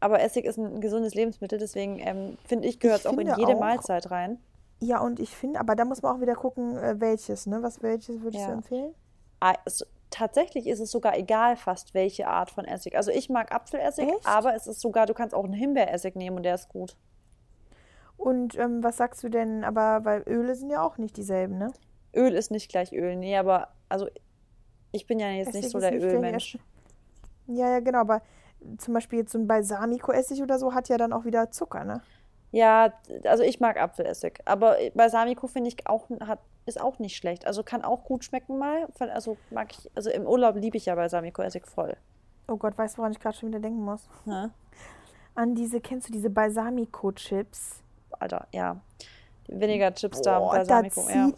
Aber 0.00 0.20
Essig 0.20 0.44
ist 0.46 0.58
ein 0.58 0.80
gesundes 0.80 1.14
Lebensmittel, 1.14 1.58
deswegen 1.58 1.98
ähm, 2.00 2.38
finde 2.46 2.66
ich, 2.66 2.80
gehört 2.80 3.00
es 3.00 3.06
auch 3.06 3.12
in 3.18 3.26
jede 3.36 3.54
auch- 3.54 3.60
Mahlzeit 3.60 4.10
rein. 4.10 4.38
Ja, 4.82 5.00
und 5.00 5.20
ich 5.20 5.36
finde, 5.36 5.60
aber 5.60 5.76
da 5.76 5.84
muss 5.84 6.00
man 6.00 6.16
auch 6.16 6.20
wieder 6.22 6.34
gucken, 6.34 6.74
äh, 6.78 6.98
welches, 6.98 7.46
ne? 7.46 7.62
Was 7.62 7.82
welches 7.82 8.22
würdest 8.22 8.44
du 8.44 8.48
Ja. 8.48 8.54
empfehlen? 8.54 8.94
Ah, 9.40 9.52
es, 9.66 9.84
tatsächlich 10.10 10.66
ist 10.66 10.80
es 10.80 10.90
sogar 10.90 11.16
egal 11.16 11.56
fast, 11.56 11.94
welche 11.94 12.26
Art 12.26 12.50
von 12.50 12.64
Essig. 12.64 12.96
Also 12.96 13.10
ich 13.10 13.28
mag 13.28 13.54
Apfelessig, 13.54 14.08
Echt? 14.08 14.26
aber 14.26 14.54
es 14.54 14.66
ist 14.66 14.80
sogar, 14.80 15.06
du 15.06 15.14
kannst 15.14 15.34
auch 15.34 15.44
einen 15.44 15.52
Himbeeressig 15.52 16.14
nehmen 16.14 16.36
und 16.38 16.42
der 16.42 16.56
ist 16.56 16.68
gut. 16.68 16.96
Und 18.16 18.58
ähm, 18.58 18.82
was 18.82 18.98
sagst 18.98 19.22
du 19.24 19.30
denn, 19.30 19.64
aber, 19.64 20.04
weil 20.04 20.22
Öle 20.26 20.54
sind 20.54 20.70
ja 20.70 20.82
auch 20.82 20.98
nicht 20.98 21.16
dieselben, 21.16 21.56
ne? 21.56 21.72
Öl 22.14 22.34
ist 22.34 22.50
nicht 22.50 22.70
gleich 22.70 22.92
Öl, 22.92 23.16
nee, 23.16 23.36
aber 23.36 23.68
also 23.88 24.08
ich 24.92 25.06
bin 25.06 25.20
ja 25.20 25.30
jetzt 25.30 25.54
nicht 25.54 25.66
Essig 25.66 25.70
so 25.70 25.78
ist 25.78 25.84
der 25.84 25.92
nicht 25.92 26.02
Ölmensch. 26.02 26.58
Ja, 27.46 27.70
ja, 27.70 27.80
genau, 27.80 28.00
aber 28.00 28.22
zum 28.78 28.94
Beispiel 28.94 29.20
jetzt 29.20 29.32
so 29.32 29.38
ein 29.38 29.46
Balsamico-Essig 29.46 30.42
oder 30.42 30.58
so 30.58 30.74
hat 30.74 30.88
ja 30.88 30.98
dann 30.98 31.12
auch 31.12 31.24
wieder 31.24 31.50
Zucker, 31.50 31.84
ne? 31.84 32.02
Ja, 32.52 32.92
also 33.24 33.42
ich 33.42 33.60
mag 33.60 33.80
Apfelessig, 33.80 34.40
aber 34.44 34.76
Balsamico 34.94 35.46
finde 35.46 35.68
ich 35.68 35.86
auch 35.86 36.08
hat 36.20 36.40
ist 36.66 36.80
auch 36.80 36.98
nicht 36.98 37.16
schlecht. 37.16 37.46
Also 37.46 37.62
kann 37.62 37.82
auch 37.82 38.04
gut 38.04 38.24
schmecken 38.24 38.58
mal. 38.58 38.86
Also 38.98 39.36
mag 39.50 39.68
ich, 39.72 39.90
also 39.94 40.10
im 40.10 40.26
Urlaub 40.26 40.56
liebe 40.56 40.76
ich 40.76 40.86
ja 40.86 40.94
Balsamico-Essig 40.94 41.66
voll. 41.66 41.96
Oh 42.48 42.56
Gott, 42.56 42.76
weißt 42.76 42.94
du, 42.94 42.98
woran 42.98 43.12
ich 43.12 43.20
gerade 43.20 43.36
schon 43.36 43.48
wieder 43.50 43.60
denken 43.60 43.84
muss? 43.84 44.08
Ne? 44.24 44.50
An 45.34 45.54
diese, 45.54 45.80
kennst 45.80 46.08
du 46.08 46.12
diese 46.12 46.30
Balsamico-Chips? 46.30 47.82
Alter, 48.12 48.46
ja. 48.52 48.80
Weniger 49.48 49.94
Chips 49.94 50.22
da 50.22 50.38
Boah, 50.38 50.52
da 50.52 50.58
Balsamico, 50.58 51.08
ja. 51.08 51.30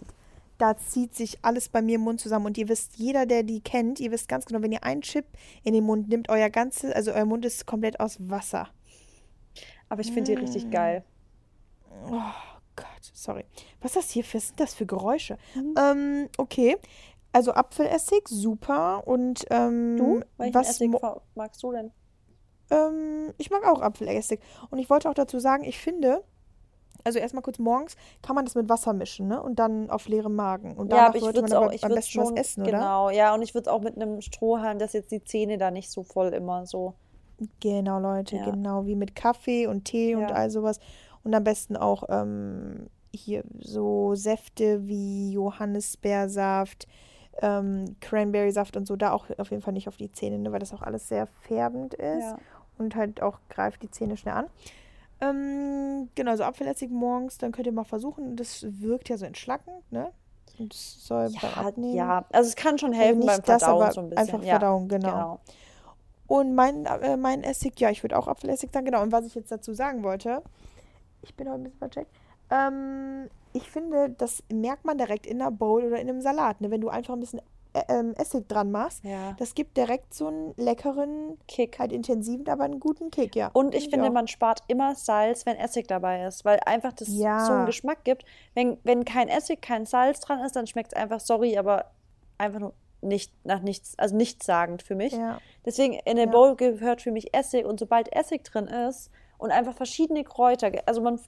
da 0.59 0.77
zieht 0.77 1.15
sich 1.15 1.39
alles 1.43 1.69
bei 1.69 1.83
mir 1.83 1.97
im 1.97 2.03
Mund 2.03 2.21
zusammen. 2.21 2.47
Und 2.47 2.59
ihr 2.59 2.69
wisst, 2.69 2.97
jeder, 2.97 3.27
der 3.27 3.43
die 3.43 3.61
kennt, 3.61 4.01
ihr 4.01 4.11
wisst 4.11 4.29
ganz 4.29 4.47
genau, 4.47 4.63
wenn 4.63 4.73
ihr 4.73 4.85
einen 4.85 5.03
Chip 5.03 5.27
in 5.63 5.75
den 5.75 5.85
Mund 5.85 6.09
nimmt, 6.09 6.29
euer 6.29 6.51
ganze, 6.51 6.95
also 6.95 7.13
euer 7.13 7.25
Mund 7.25 7.45
ist 7.45 7.67
komplett 7.67 8.01
aus 8.01 8.17
Wasser. 8.19 8.69
Aber 9.93 10.01
ich 10.01 10.11
finde 10.11 10.33
die 10.35 10.41
richtig 10.41 10.65
Mm. 10.69 10.71
geil. 10.71 11.05
Oh 12.11 12.17
Gott, 12.77 12.87
sorry. 13.13 13.45
Was 13.83 13.91
ist 13.91 13.97
das 14.07 14.11
hier 14.11 14.25
für, 14.25 14.39
was 14.39 14.47
sind 14.49 14.59
das 14.59 14.73
für 14.73 14.87
Geräusche? 14.87 15.37
Mhm. 15.55 15.75
Ähm, 15.79 16.29
okay. 16.39 16.79
Also 17.31 17.53
Apfelessig, 17.53 18.27
super. 18.27 19.07
Und 19.07 19.45
ähm, 19.51 19.97
Du? 19.99 20.21
Welchen 20.39 20.55
was 20.55 20.71
Essig 20.71 20.91
magst 21.35 21.63
du 21.63 21.73
denn? 21.73 21.91
Ähm, 22.71 23.35
ich 23.37 23.51
mag 23.51 23.67
auch 23.67 23.83
Apfelessig. 23.83 24.41
Und 24.71 24.79
ich 24.79 24.89
wollte 24.89 25.11
auch 25.11 25.15
dazu 25.15 25.39
sagen, 25.39 25.63
ich 25.65 25.79
finde, 25.79 26.25
also 27.05 27.19
erstmal 27.19 27.43
kurz 27.43 27.59
morgens 27.59 27.95
kann 28.23 28.35
man 28.35 28.47
das 28.47 28.55
mit 28.55 28.71
Wasser 28.71 28.95
mischen, 28.95 29.29
ne? 29.29 29.43
Und 29.43 29.59
dann 29.59 29.91
auf 29.91 30.09
leerem 30.09 30.35
Magen. 30.35 30.75
Und 30.75 30.91
Ja, 30.91 30.97
danach 31.03 31.15
ich 31.17 31.21
sollte 31.21 31.43
man 31.43 31.53
auch, 31.53 31.65
aber 31.65 31.73
am 31.83 31.95
besten 31.95 31.95
was 31.95 32.29
schon, 32.29 32.37
essen, 32.39 32.63
oder? 32.63 32.71
genau, 32.73 33.11
ja, 33.11 33.35
und 33.35 33.43
ich 33.43 33.53
würde 33.53 33.69
es 33.69 33.75
auch 33.77 33.83
mit 33.83 33.97
einem 33.97 34.23
Strohhalm, 34.23 34.79
dass 34.79 34.95
jetzt 34.95 35.11
die 35.13 35.23
Zähne 35.23 35.59
da 35.59 35.71
nicht 35.71 35.91
so 35.91 36.03
voll 36.03 36.29
immer 36.29 36.65
so. 36.65 36.95
Genau, 37.61 37.99
Leute, 37.99 38.37
Ja. 38.37 38.45
genau, 38.45 38.87
wie 38.87 38.95
mit 38.95 39.15
Kaffee 39.15 39.67
und 39.67 39.85
Tee 39.85 40.15
und 40.15 40.23
Ja. 40.23 40.35
all 40.35 40.51
sowas. 40.51 40.79
Und 41.25 41.35
am 41.35 41.45
besten 41.45 41.77
auch 41.77 42.05
ähm, 42.09 42.89
hier 43.15 43.45
so 43.61 44.15
Säfte 44.15 44.87
wie 44.87 45.33
Johannisbeersaft, 45.33 46.87
ähm, 47.41 47.97
Cranberry-Saft 48.01 48.77
und 48.77 48.87
so, 48.87 48.97
da 48.97 49.13
auch 49.13 49.27
auf 49.39 49.51
jeden 49.51 49.63
Fall 49.63 49.73
nicht 49.73 49.89
auf 49.89 49.97
die 49.97 50.11
Zähne, 50.13 50.39
ne, 50.39 50.53
weil 50.53 50.59
das 50.61 50.73
auch 50.75 50.83
alles 50.83 51.09
sehr 51.09 51.27
färbend 51.27 51.95
ist 51.95 52.23
Ja. 52.25 52.39
und 52.79 52.95
halt 52.97 53.23
auch 53.23 53.39
greift 53.49 53.83
die 53.83 53.91
Zähne 53.91 54.17
schnell 54.17 54.35
an. 54.35 54.47
Ähm, 55.21 56.09
genau, 56.15 56.35
so 56.37 56.43
Apfelessig 56.45 56.91
morgens, 56.91 57.39
dann 57.39 57.53
könnt 57.53 57.67
ihr 57.67 57.73
mal 57.73 57.85
versuchen. 57.85 58.35
Das 58.37 58.67
wirkt 58.81 59.09
ja 59.09 59.17
so 59.17 59.25
entschlackend, 59.25 59.91
ne? 59.93 60.11
Und 60.59 60.75
das 60.75 61.07
soll 61.07 61.31
beim 61.31 61.41
Ja, 61.41 61.57
Abnehmen. 61.57 61.95
ja, 61.95 62.25
also 62.33 62.49
es 62.49 62.57
kann 62.57 62.77
schon 62.79 62.91
Also 62.91 63.03
helfen 63.03 63.19
nicht 63.21 63.29
beim 63.29 63.43
das, 63.45 63.63
Verdauen 63.63 63.83
aber 63.83 63.93
so 63.93 64.01
ein 64.01 64.11
bisschen. 64.11 64.35
einfach 64.35 64.47
Verdauung, 64.47 64.89
genau. 64.89 65.09
genau. 65.11 65.41
Und 66.33 66.55
mein, 66.55 66.87
äh, 66.87 67.19
mein 67.19 67.43
Essig, 67.43 67.79
ja, 67.79 67.91
ich 67.91 68.03
würde 68.03 68.19
auch 68.19 68.27
Apfelessig 68.27 68.71
sagen, 68.73 68.87
genau. 68.87 69.03
Und 69.03 69.13
was 69.13 69.27
ich 69.27 69.35
jetzt 69.35 69.53
dazu 69.53 69.75
sagen 69.75 70.03
wollte, 70.03 70.41
ich 71.21 71.35
bin 71.35 71.47
heute 71.47 71.59
ein 71.61 71.63
bisschen 71.65 71.79
vercheckt. 71.79 72.11
Ähm, 72.51 73.29
ich 73.53 73.71
finde, 73.71 74.09
das 74.17 74.43
merkt 74.51 74.87
man 74.87 74.97
direkt 74.97 75.27
in 75.27 75.43
einer 75.43 75.51
Bowl 75.51 75.85
oder 75.85 76.01
in 76.01 76.09
einem 76.09 76.23
Salat. 76.23 76.63
Ne? 76.63 76.71
Wenn 76.71 76.81
du 76.81 76.89
einfach 76.89 77.13
ein 77.13 77.21
bisschen 77.21 77.43
äh, 77.75 77.83
ähm, 77.91 78.15
Essig 78.17 78.49
dran 78.49 78.71
machst, 78.71 79.05
Ja. 79.05 79.35
das 79.39 79.55
gibt 79.55 79.77
direkt 79.77 80.15
so 80.15 80.29
einen 80.29 80.55
leckeren, 80.57 81.37
Kick. 81.49 81.79
halt 81.79 81.93
intensiven, 81.93 82.49
aber 82.49 82.65
einen 82.65 82.81
guten 82.81 83.11
Kick, 83.11 83.37
ja. 83.37 83.51
Und 83.53 83.75
ich 83.75 83.91
finde, 83.91 84.09
auch. 84.09 84.13
man 84.13 84.27
spart 84.27 84.61
immer 84.69 84.95
Salz, 84.95 85.45
wenn 85.45 85.57
Essig 85.57 85.87
dabei 85.87 86.25
ist, 86.25 86.47
weil 86.47 86.61
einfach 86.65 86.95
das 86.95 87.09
Ja. 87.09 87.45
so 87.45 87.53
einen 87.53 87.67
Geschmack 87.67 88.05
gibt. 88.05 88.25
Wenn, 88.55 88.79
wenn 88.85 89.05
kein 89.05 89.29
Essig, 89.29 89.61
kein 89.61 89.85
Salz 89.85 90.21
dran 90.21 90.41
ist, 90.41 90.57
dann 90.57 90.67
schmeckt 90.67 90.93
es 90.95 90.99
einfach, 90.99 91.21
sorry, 91.21 91.59
aber 91.59 91.91
einfach 92.39 92.59
nur 92.61 92.73
nicht 93.03 93.33
nach 93.45 93.61
nichts, 93.61 93.99
also 93.99 94.17
nichtssagend 94.17 94.83
für 94.83 94.95
mich. 94.95 95.13
Ja. 95.13 95.39
Deswegen 95.65 95.95
in 95.95 96.17
der 96.17 96.27
Ja. 96.27 96.31
Bowl 96.31 96.57
gehört 96.57 97.03
für 97.03 97.11
mich 97.11 97.35
Essig 97.35 97.65
und 97.67 97.79
sobald 97.81 98.13
Essig 98.15 98.45
drin 98.45 98.67
ist 98.67 99.11
und 99.39 99.51
einfach 99.51 99.75
verschiedene 99.75 100.25
Kräuter, 100.25 100.71
also 100.87 101.01
man, 101.01 101.21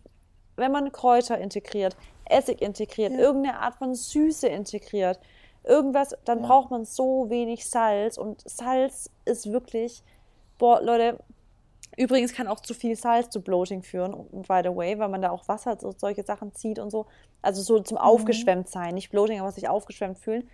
wenn 0.56 0.72
man 0.72 0.90
Kräuter 0.92 1.38
integriert, 1.38 1.96
Essig 2.26 2.62
integriert, 2.62 3.12
Ja. 3.12 3.18
irgendeine 3.18 3.58
Art 3.58 3.74
von 3.76 3.94
Süße 3.94 4.48
integriert, 4.48 5.18
irgendwas, 5.64 6.16
dann 6.24 6.40
Ja. 6.40 6.46
braucht 6.46 6.70
man 6.70 6.84
so 6.84 7.28
wenig 7.28 7.68
Salz 7.68 8.16
und 8.18 8.42
Salz 8.48 9.10
ist 9.24 9.50
wirklich, 9.52 10.02
boah, 10.58 10.80
Leute, 10.80 11.18
Übrigens 11.96 12.32
kann 12.34 12.48
auch 12.48 12.58
zu 12.58 12.74
viel 12.74 12.96
Salz 12.96 13.30
zu 13.30 13.40
Bloating 13.40 13.84
führen, 13.84 14.14
by 14.32 14.62
the 14.64 14.74
way, 14.74 14.98
weil 14.98 15.08
man 15.08 15.22
da 15.22 15.30
auch 15.30 15.46
Wasser, 15.46 15.76
so 15.78 15.92
solche 15.96 16.24
Sachen 16.24 16.52
zieht 16.52 16.80
und 16.80 16.90
so. 16.90 17.06
Also 17.40 17.62
so 17.62 17.78
zum 17.78 17.98
aufgeschwemmt 17.98 18.68
sein, 18.68 18.94
nicht 18.94 19.10
Bloating, 19.12 19.38
aber 19.38 19.52
sich 19.52 19.68
aufgeschwemmt 19.68 20.18
fühlen. 20.18 20.48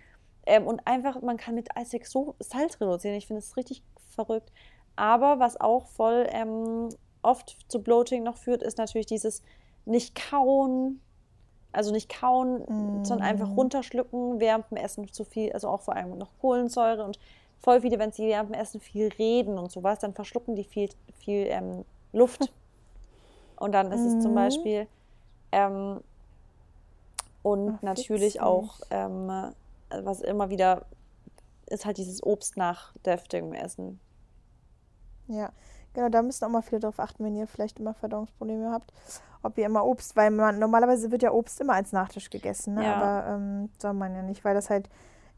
Ähm, 0.45 0.67
und 0.67 0.85
einfach, 0.85 1.21
man 1.21 1.37
kann 1.37 1.55
mit 1.55 1.75
Eisig 1.75 2.05
so 2.07 2.35
Salz 2.39 2.79
reduzieren. 2.81 3.15
Ich 3.15 3.27
finde 3.27 3.39
es 3.39 3.57
richtig 3.57 3.83
verrückt. 4.15 4.51
Aber 4.95 5.39
was 5.39 5.59
auch 5.59 5.87
voll 5.87 6.27
ähm, 6.31 6.89
oft 7.21 7.57
zu 7.67 7.81
Bloating 7.81 8.23
noch 8.23 8.37
führt, 8.37 8.63
ist 8.63 8.77
natürlich 8.77 9.05
dieses 9.05 9.41
nicht 9.85 10.15
kauen, 10.29 11.01
also 11.71 11.91
nicht 11.91 12.09
kauen, 12.09 12.61
mm. 12.61 13.05
sondern 13.05 13.27
einfach 13.27 13.55
runterschlucken 13.55 14.39
während 14.39 14.69
dem 14.69 14.77
Essen 14.77 15.11
zu 15.11 15.23
viel, 15.23 15.51
also 15.53 15.69
auch 15.69 15.81
vor 15.81 15.95
allem 15.95 16.17
noch 16.17 16.29
Kohlensäure 16.39 17.03
und 17.03 17.19
voll 17.59 17.81
viele, 17.81 17.99
wenn 17.99 18.11
sie 18.11 18.27
während 18.27 18.49
dem 18.49 18.59
Essen 18.59 18.81
viel 18.81 19.09
reden 19.17 19.57
und 19.57 19.71
sowas, 19.71 19.99
dann 19.99 20.13
verschlucken 20.13 20.55
die 20.55 20.63
viel, 20.63 20.89
viel 21.19 21.47
ähm, 21.47 21.85
Luft. 22.13 22.51
Und 23.57 23.73
dann 23.73 23.91
ist 23.91 24.01
mm. 24.01 24.07
es 24.07 24.23
zum 24.23 24.31
mhm. 24.31 24.35
Beispiel 24.35 24.87
ähm, 25.51 26.01
und 27.43 27.75
Ach, 27.77 27.81
natürlich 27.81 28.41
auch, 28.41 28.79
ähm, 28.89 29.53
was 30.03 30.21
immer 30.21 30.49
wieder 30.49 30.85
ist 31.67 31.85
halt 31.85 31.97
dieses 31.97 32.21
Obst 32.23 32.57
nach 32.57 32.93
deftigem 33.05 33.53
Essen. 33.53 33.99
Ja, 35.27 35.51
genau, 35.93 36.09
da 36.09 36.21
müsst 36.21 36.43
ihr 36.43 36.47
auch 36.47 36.51
mal 36.51 36.61
viele 36.61 36.81
drauf 36.81 36.99
achten, 36.99 37.23
wenn 37.23 37.35
ihr 37.35 37.47
vielleicht 37.47 37.79
immer 37.79 37.93
Verdauungsprobleme 37.93 38.71
habt 38.71 38.91
ob 39.43 39.57
ihr 39.57 39.65
immer 39.65 39.85
Obst, 39.85 40.15
weil 40.15 40.31
man 40.31 40.59
normalerweise 40.59 41.11
wird 41.11 41.23
ja 41.23 41.31
Obst 41.31 41.61
immer 41.61 41.73
als 41.73 41.91
Nachtisch 41.91 42.29
gegessen, 42.29 42.75
ne? 42.75 42.85
ja. 42.85 42.95
aber 42.95 43.35
ähm, 43.35 43.69
soll 43.79 43.93
man 43.93 44.15
ja 44.15 44.21
nicht, 44.21 44.43
weil 44.45 44.53
das 44.53 44.69
halt 44.69 44.89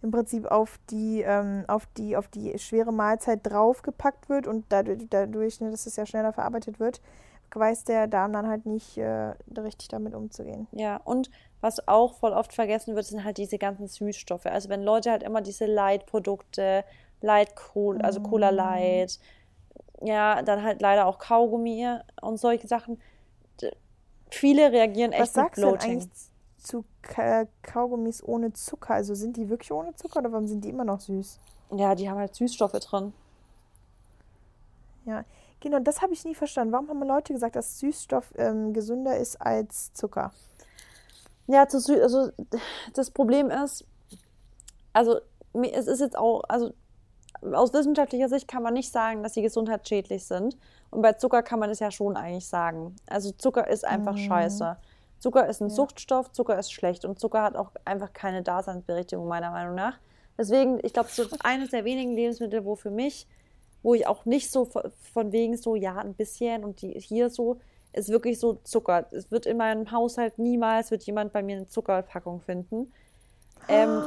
im 0.02 0.12
Prinzip 0.12 0.46
auf 0.48 0.80
die, 0.90 1.22
ähm, 1.22 1.64
auf 1.68 1.88
die, 1.98 2.18
auf 2.18 2.28
die 2.28 2.58
schwere 2.60 2.92
Mahlzeit 2.92 3.40
draufgepackt 3.44 4.28
wird 4.28 4.48
und 4.48 4.66
dadurch, 4.70 5.08
dadurch 5.10 5.62
ne, 5.62 5.72
dass 5.72 5.86
es 5.86 5.96
ja 5.96 6.06
schneller 6.06 6.34
verarbeitet 6.34 6.80
wird, 6.80 7.02
weiß 7.56 7.84
der 7.84 8.08
Darm 8.08 8.34
dann 8.34 8.48
halt 8.48 8.66
nicht 8.66 8.98
äh, 8.98 9.34
richtig 9.56 9.88
damit 9.88 10.16
umzugehen. 10.16 10.68
Ja, 10.72 10.98
und 10.98 11.30
was 11.64 11.88
auch 11.88 12.14
voll 12.16 12.34
oft 12.34 12.54
vergessen 12.54 12.96
wird, 12.96 13.06
sind 13.06 13.24
halt 13.24 13.38
diese 13.38 13.58
ganzen 13.58 13.88
Süßstoffe. 13.88 14.46
Also 14.46 14.70
wenn 14.70 14.84
Leute 14.84 15.12
halt 15.12 15.24
immer 15.24 15.42
diese 15.42 15.66
Light-Produkte, 15.66 16.84
Light 17.22 17.56
Cola, 17.56 18.02
also 18.02 18.20
Cola 18.22 18.52
mm. 18.52 18.56
Light, 18.56 19.20
ja, 20.02 20.42
dann 20.42 20.62
halt 20.62 20.82
leider 20.82 21.08
auch 21.08 21.18
Kaugummi 21.18 21.88
und 22.22 22.38
solche 22.38 22.68
Sachen, 22.68 23.00
Viele 24.34 24.72
reagieren 24.72 25.12
echt 25.12 25.22
Was 25.22 25.34
sagst 25.34 25.58
mit 25.62 25.70
Bloating. 25.70 26.00
Du 26.00 26.06
eigentlich 26.06 26.10
zu 26.58 26.86
Ka 27.04 27.46
Kaugummis 27.62 28.24
ohne 28.24 28.52
Zucker? 28.54 28.96
Also 28.96 29.14
sind 29.14 29.38
die 29.38 29.48
wirklich 29.50 29.72
ohne 29.72 29.96
Zucker 29.96 30.20
oder 30.20 30.32
warum 30.32 30.48
sind 30.48 30.66
die 30.66 30.70
immer 30.70 30.84
noch 30.84 31.02
süß? 31.02 31.40
Ja, 31.72 31.94
die 31.94 32.10
haben 32.10 32.18
halt 32.18 32.34
Süßstoffe 32.34 32.80
drin. 32.80 33.14
Ja, 35.06 35.24
genau, 35.60 35.80
das 35.80 36.02
habe 36.02 36.14
ich 36.14 36.26
nie 36.26 36.34
verstanden. 36.34 36.74
Warum 36.74 36.90
haben 36.90 37.04
Leute 37.04 37.34
gesagt, 37.34 37.56
dass 37.56 37.80
Süßstoff 37.80 38.34
ähm, 38.38 38.74
gesünder 38.74 39.18
ist 39.18 39.40
als 39.40 39.94
Zucker? 39.94 40.32
Ja, 41.48 41.68
zu 41.68 41.80
süß, 41.80 42.00
also 42.02 42.32
das 42.94 43.12
Problem 43.12 43.50
ist, 43.50 43.86
also 44.94 45.20
es 45.54 45.88
ist 45.88 46.00
jetzt 46.00 46.18
auch, 46.18 46.44
also 46.48 46.74
aus 47.42 47.74
wissenschaftlicher 47.74 48.30
Sicht 48.30 48.48
kann 48.48 48.64
man 48.64 48.74
nicht 48.74 48.92
sagen, 48.92 49.24
dass 49.24 49.34
sie 49.34 49.42
gesundheitsschädlich 49.42 50.26
sind. 50.26 50.58
Und 50.92 51.02
bei 51.02 51.14
Zucker 51.14 51.44
kann 51.44 51.60
man 51.60 51.70
es 51.70 51.80
ja 51.80 51.92
schon 51.92 52.16
eigentlich 52.16 52.48
sagen. 52.48 52.96
Also 53.08 53.32
Zucker 53.32 53.68
ist 53.68 53.86
einfach 53.86 54.14
mhm. 54.14 54.20
scheiße. 54.20 54.78
Zucker 55.20 55.48
ist 55.48 55.62
ein 55.62 55.70
ja. 55.70 55.76
Suchtstoff, 55.76 56.32
Zucker 56.32 56.58
ist 56.58 56.72
schlecht 56.72 57.06
und 57.06 57.20
Zucker 57.20 57.42
hat 57.42 57.56
auch 57.56 57.72
einfach 57.86 58.14
keine 58.14 58.44
Daseinsberechtigung, 58.44 59.28
meiner 59.28 59.52
Meinung 59.52 59.76
nach. 59.76 59.98
Deswegen, 60.38 60.80
ich 60.84 60.94
glaube, 60.94 61.10
so 61.12 61.24
eines 61.44 61.70
der 61.70 61.86
wenigen 61.86 62.14
Lebensmittel, 62.14 62.66
wo 62.66 62.76
für 62.76 62.92
mich, 62.92 63.28
wo 63.82 63.94
ich 63.94 64.08
auch 64.08 64.26
nicht 64.26 64.52
so 64.52 64.66
von 64.66 65.32
wegen 65.32 65.58
so, 65.58 65.76
ja, 65.76 65.98
ein 65.98 66.14
bisschen 66.14 66.64
und 66.64 66.82
die 66.82 67.00
hier 67.00 67.30
so, 67.30 67.60
ist 67.94 68.10
wirklich 68.10 68.40
so 68.40 68.60
Zucker. 68.64 69.06
Es 69.12 69.32
wird 69.32 69.46
in 69.46 69.58
meinem 69.58 69.92
Haushalt 69.92 70.38
niemals, 70.38 70.92
wird 70.92 71.04
jemand 71.04 71.32
bei 71.34 71.42
mir 71.44 71.58
eine 71.58 71.68
Zuckerpackung 71.68 72.42
finden. 72.42 72.92
Ähm, 73.68 74.02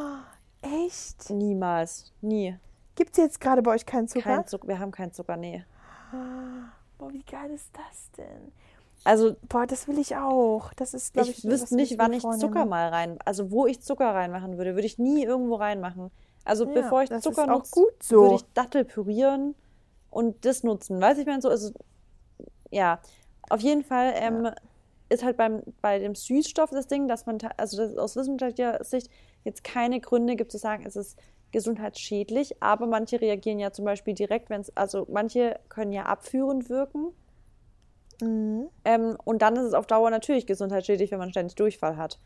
Echt? 0.87 1.31
Niemals. 1.31 2.13
Nie. 2.21 2.57
Gibt 2.95 3.13
es 3.13 3.19
jetzt 3.19 3.41
gerade 3.41 3.63
bei 3.63 3.73
euch 3.73 3.87
keinen 3.87 4.09
Zucker? 4.09 4.37
Kein 4.37 4.47
Zucker? 4.47 4.69
Wir 4.69 4.79
haben 4.79 4.91
keinen 4.91 5.13
Zucker, 5.13 5.37
nee. 5.37 5.65
Boah, 6.99 7.13
wie 7.13 7.23
geil 7.23 7.51
ist 7.51 7.71
das 7.75 8.11
denn? 8.17 8.53
Also, 9.05 9.37
boah, 9.49 9.67
das 9.67 9.87
will 9.87 9.99
ich 10.01 10.17
auch. 10.17 10.73
Das 10.75 10.93
ist, 10.93 11.13
glaube 11.13 11.29
ich, 11.29 11.39
ich 11.39 11.45
wüsste 11.45 11.77
nicht, 11.77 11.97
wann 11.97 12.13
ich 12.13 12.23
Zucker 12.23 12.65
mal 12.65 12.89
rein, 12.89 13.19
also 13.25 13.53
wo 13.53 13.67
ich 13.67 13.81
Zucker 13.81 14.13
reinmachen 14.13 14.59
würde, 14.59 14.75
würde 14.75 14.87
ich 14.87 14.99
nie 14.99 15.23
irgendwo 15.23 15.55
reinmachen. 15.55 16.11
Also 16.45 16.65
ja, 16.65 16.73
bevor 16.73 17.03
ich 17.03 17.11
Zucker 17.21 17.47
nutze, 17.47 17.83
so. 18.03 18.23
würde 18.23 18.35
ich 18.37 18.45
Dattel 18.55 18.85
pürieren 18.85 19.55
und 20.11 20.45
das 20.45 20.65
nutzen. 20.65 21.01
Weiß 21.01 21.19
ich 21.19 21.27
meine 21.27 21.41
so, 21.41 21.49
also 21.49 21.73
ja, 22.71 22.99
auf 23.51 23.61
jeden 23.61 23.85
Fall 23.85 24.15
ähm, 24.17 24.45
ja. 24.45 24.55
ist 25.09 25.25
halt 25.25 25.37
beim 25.37 25.63
bei 25.83 25.99
dem 25.99 26.15
Süßstoff 26.15 26.71
das 26.71 26.87
Ding, 26.87 27.09
dass 27.09 27.27
man 27.27 27.39
also 27.57 27.77
das 27.77 27.97
aus 27.97 28.17
wissenschaftlicher 28.17 28.83
Sicht 28.85 29.11
jetzt 29.45 29.65
keine 29.65 30.01
Gründe 30.01 30.37
gibt 30.37 30.53
zu 30.53 30.59
sagen, 30.59 30.85
es 30.87 30.97
ist 30.97 31.19
gesundheitsschädlich, 31.53 32.63
aber 32.63 32.87
manche 32.87 33.21
reagieren 33.21 33.59
ja 33.59 33.73
zum 33.73 33.85
Beispiel 33.85 34.15
direkt, 34.15 34.51
wenn 34.51 34.61
es, 34.61 34.77
also 34.77 35.07
manche 35.11 35.59
können 35.69 35.93
ja 35.93 36.03
abführend 36.03 36.69
wirken. 36.69 37.13
Mhm. 38.21 38.69
Ähm, 38.85 39.17
und 39.25 39.43
dann 39.43 39.57
ist 39.57 39.65
es 39.65 39.75
auf 39.75 39.87
Dauer 39.87 40.11
natürlich 40.11 40.47
gesundheitsschädlich, 40.47 41.11
wenn 41.11 41.19
man 41.19 41.31
ständig 41.31 41.55
Durchfall 41.55 41.97
hat. 41.97 42.19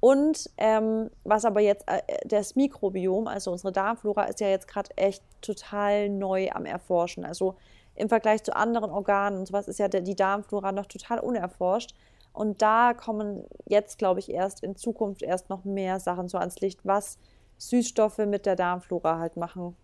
Und 0.00 0.50
ähm, 0.58 1.10
was 1.24 1.44
aber 1.44 1.60
jetzt, 1.60 1.88
äh, 1.88 2.02
das 2.26 2.56
Mikrobiom, 2.56 3.26
also 3.26 3.52
unsere 3.52 3.72
Darmflora, 3.72 4.24
ist 4.24 4.40
ja 4.40 4.48
jetzt 4.48 4.68
gerade 4.68 4.90
echt 4.96 5.22
total 5.40 6.08
neu 6.08 6.50
am 6.50 6.66
Erforschen. 6.66 7.24
Also 7.24 7.56
im 7.94 8.08
Vergleich 8.08 8.42
zu 8.42 8.54
anderen 8.54 8.90
Organen 8.90 9.38
und 9.38 9.46
sowas 9.46 9.68
ist 9.68 9.78
ja 9.78 9.88
die 9.88 10.16
Darmflora 10.16 10.72
noch 10.72 10.86
total 10.86 11.20
unerforscht. 11.20 11.94
Und 12.32 12.62
da 12.62 12.94
kommen 12.94 13.44
jetzt, 13.66 13.98
glaube 13.98 14.18
ich, 14.18 14.28
erst 14.28 14.64
in 14.64 14.74
Zukunft 14.74 15.22
erst 15.22 15.50
noch 15.50 15.64
mehr 15.64 16.00
Sachen 16.00 16.28
so 16.28 16.36
ans 16.36 16.60
Licht, 16.60 16.80
was 16.82 17.18
Süßstoffe 17.58 18.18
mit 18.18 18.44
der 18.44 18.56
Darmflora 18.56 19.18
halt 19.18 19.36
machen. 19.36 19.76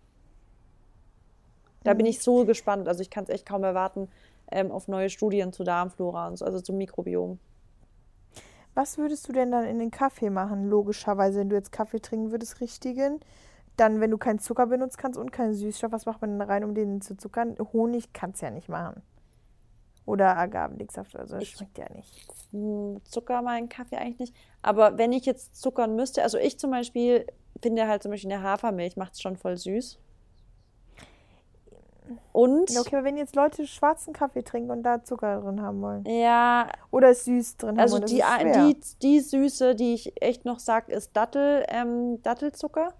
Da 1.83 1.93
mhm. 1.93 1.99
bin 1.99 2.05
ich 2.07 2.21
so 2.21 2.45
gespannt. 2.45 2.89
Also 2.89 3.01
ich 3.01 3.09
kann 3.09 3.23
es 3.23 3.29
echt 3.29 3.45
kaum 3.45 3.63
erwarten 3.63 4.09
ähm, 4.51 4.71
auf 4.71 4.89
neue 4.89 5.09
Studien 5.09 5.53
zu 5.53 5.63
Darmflora 5.63 6.27
und 6.27 6.37
so, 6.37 6.45
also 6.45 6.59
zum 6.59 6.77
Mikrobiom. 6.77 7.39
Was 8.73 8.97
würdest 8.97 9.27
du 9.27 9.33
denn 9.33 9.51
dann 9.51 9.65
in 9.65 9.79
den 9.79 9.91
Kaffee 9.91 10.29
machen? 10.29 10.69
Logischerweise, 10.69 11.39
wenn 11.39 11.49
du 11.49 11.55
jetzt 11.55 11.71
Kaffee 11.71 11.99
trinken 11.99 12.31
würdest, 12.31 12.61
richtigen. 12.61 13.19
Dann, 13.81 13.99
wenn 13.99 14.11
du 14.11 14.19
keinen 14.19 14.37
Zucker 14.37 14.67
benutzen 14.67 14.97
kannst 14.97 15.17
und 15.17 15.31
keinen 15.31 15.53
Süßstoff, 15.55 15.91
was 15.91 16.05
macht 16.05 16.21
man 16.21 16.37
denn 16.37 16.47
rein, 16.47 16.63
um 16.63 16.75
den 16.75 17.01
zu 17.01 17.17
zuckern? 17.17 17.57
Honig 17.73 18.13
kannst 18.13 18.41
du 18.41 18.45
ja 18.45 18.51
nicht 18.51 18.69
machen. 18.69 19.01
Oder 20.05 20.37
Agavendicksaft 20.37 21.15
oder 21.15 21.25
so, 21.25 21.39
das 21.39 21.47
schmeckt 21.47 21.79
ja 21.79 21.85
nicht. 21.93 22.27
Zucker 23.09 23.43
in 23.57 23.69
Kaffee 23.69 23.95
eigentlich 23.95 24.19
nicht. 24.19 24.35
Aber 24.61 24.99
wenn 24.99 25.11
ich 25.11 25.25
jetzt 25.25 25.59
zuckern 25.59 25.95
müsste, 25.95 26.21
also 26.21 26.37
ich 26.37 26.59
zum 26.59 26.69
Beispiel 26.69 27.25
finde 27.61 27.87
halt 27.87 28.03
zum 28.03 28.11
Beispiel 28.11 28.31
eine 28.31 28.43
Hafermilch 28.43 28.97
macht 28.97 29.13
es 29.13 29.21
schon 29.21 29.35
voll 29.35 29.57
süß. 29.57 29.97
Und. 32.33 32.77
Okay, 32.77 32.97
aber 32.97 33.05
wenn 33.05 33.17
jetzt 33.17 33.35
Leute 33.35 33.65
schwarzen 33.65 34.13
Kaffee 34.13 34.43
trinken 34.43 34.69
und 34.69 34.83
da 34.83 35.03
Zucker 35.03 35.41
drin 35.41 35.61
haben 35.61 35.81
wollen. 35.81 36.05
Ja. 36.05 36.67
Oder 36.91 37.15
süß 37.15 37.57
drin 37.57 37.79
also 37.79 37.97
haben 37.97 38.03
wollen. 38.09 38.21
Also 38.23 38.73
die, 38.73 38.73
die, 38.73 38.99
die 39.01 39.19
Süße, 39.21 39.75
die 39.75 39.93
ich 39.93 40.21
echt 40.21 40.45
noch 40.45 40.59
sage, 40.59 40.91
ist 40.91 41.15
Dattel, 41.15 41.65
ähm, 41.69 42.21
Dattelzucker. 42.21 42.93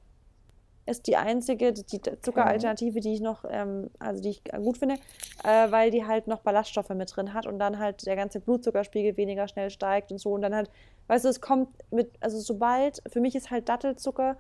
Ist 0.88 1.06
die 1.08 1.16
einzige, 1.16 1.74
die 1.74 2.02
Zuckeralternative, 2.22 3.02
die 3.02 3.14
ich 3.14 3.22
noch, 3.22 3.46
ähm, 3.48 3.92
also 4.00 4.22
die 4.22 4.30
ich 4.30 4.44
gut 4.44 4.78
finde, 4.78 4.96
äh, 5.44 5.72
weil 5.72 5.92
die 5.92 6.06
halt 6.06 6.28
noch 6.28 6.40
Ballaststoffe 6.40 6.90
mit 6.90 7.16
drin 7.16 7.34
hat 7.34 7.46
und 7.46 7.60
dann 7.60 7.78
halt 7.78 8.06
der 8.06 8.16
ganze 8.16 8.40
Blutzuckerspiegel 8.40 9.16
weniger 9.16 9.48
schnell 9.48 9.70
steigt 9.70 10.12
und 10.12 10.18
so. 10.18 10.32
Und 10.32 10.42
dann 10.42 10.56
halt, 10.56 10.72
weißt 11.08 11.26
du, 11.26 11.30
es 11.30 11.40
kommt 11.40 11.70
mit, 11.92 12.12
also 12.20 12.40
sobald, 12.40 13.02
für 13.12 13.22
mich 13.22 13.36
ist 13.36 13.52
halt 13.52 13.70
Dattelzucker 13.70 14.38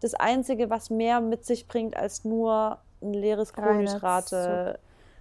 das 0.00 0.14
Einzige, 0.14 0.68
was 0.68 0.90
mehr 0.90 1.20
mit 1.20 1.46
sich 1.46 1.66
bringt 1.66 1.96
als 1.96 2.24
nur 2.24 2.78
ein 3.00 3.14
leeres 3.14 3.52
Kohlenhydrate. 3.52 4.78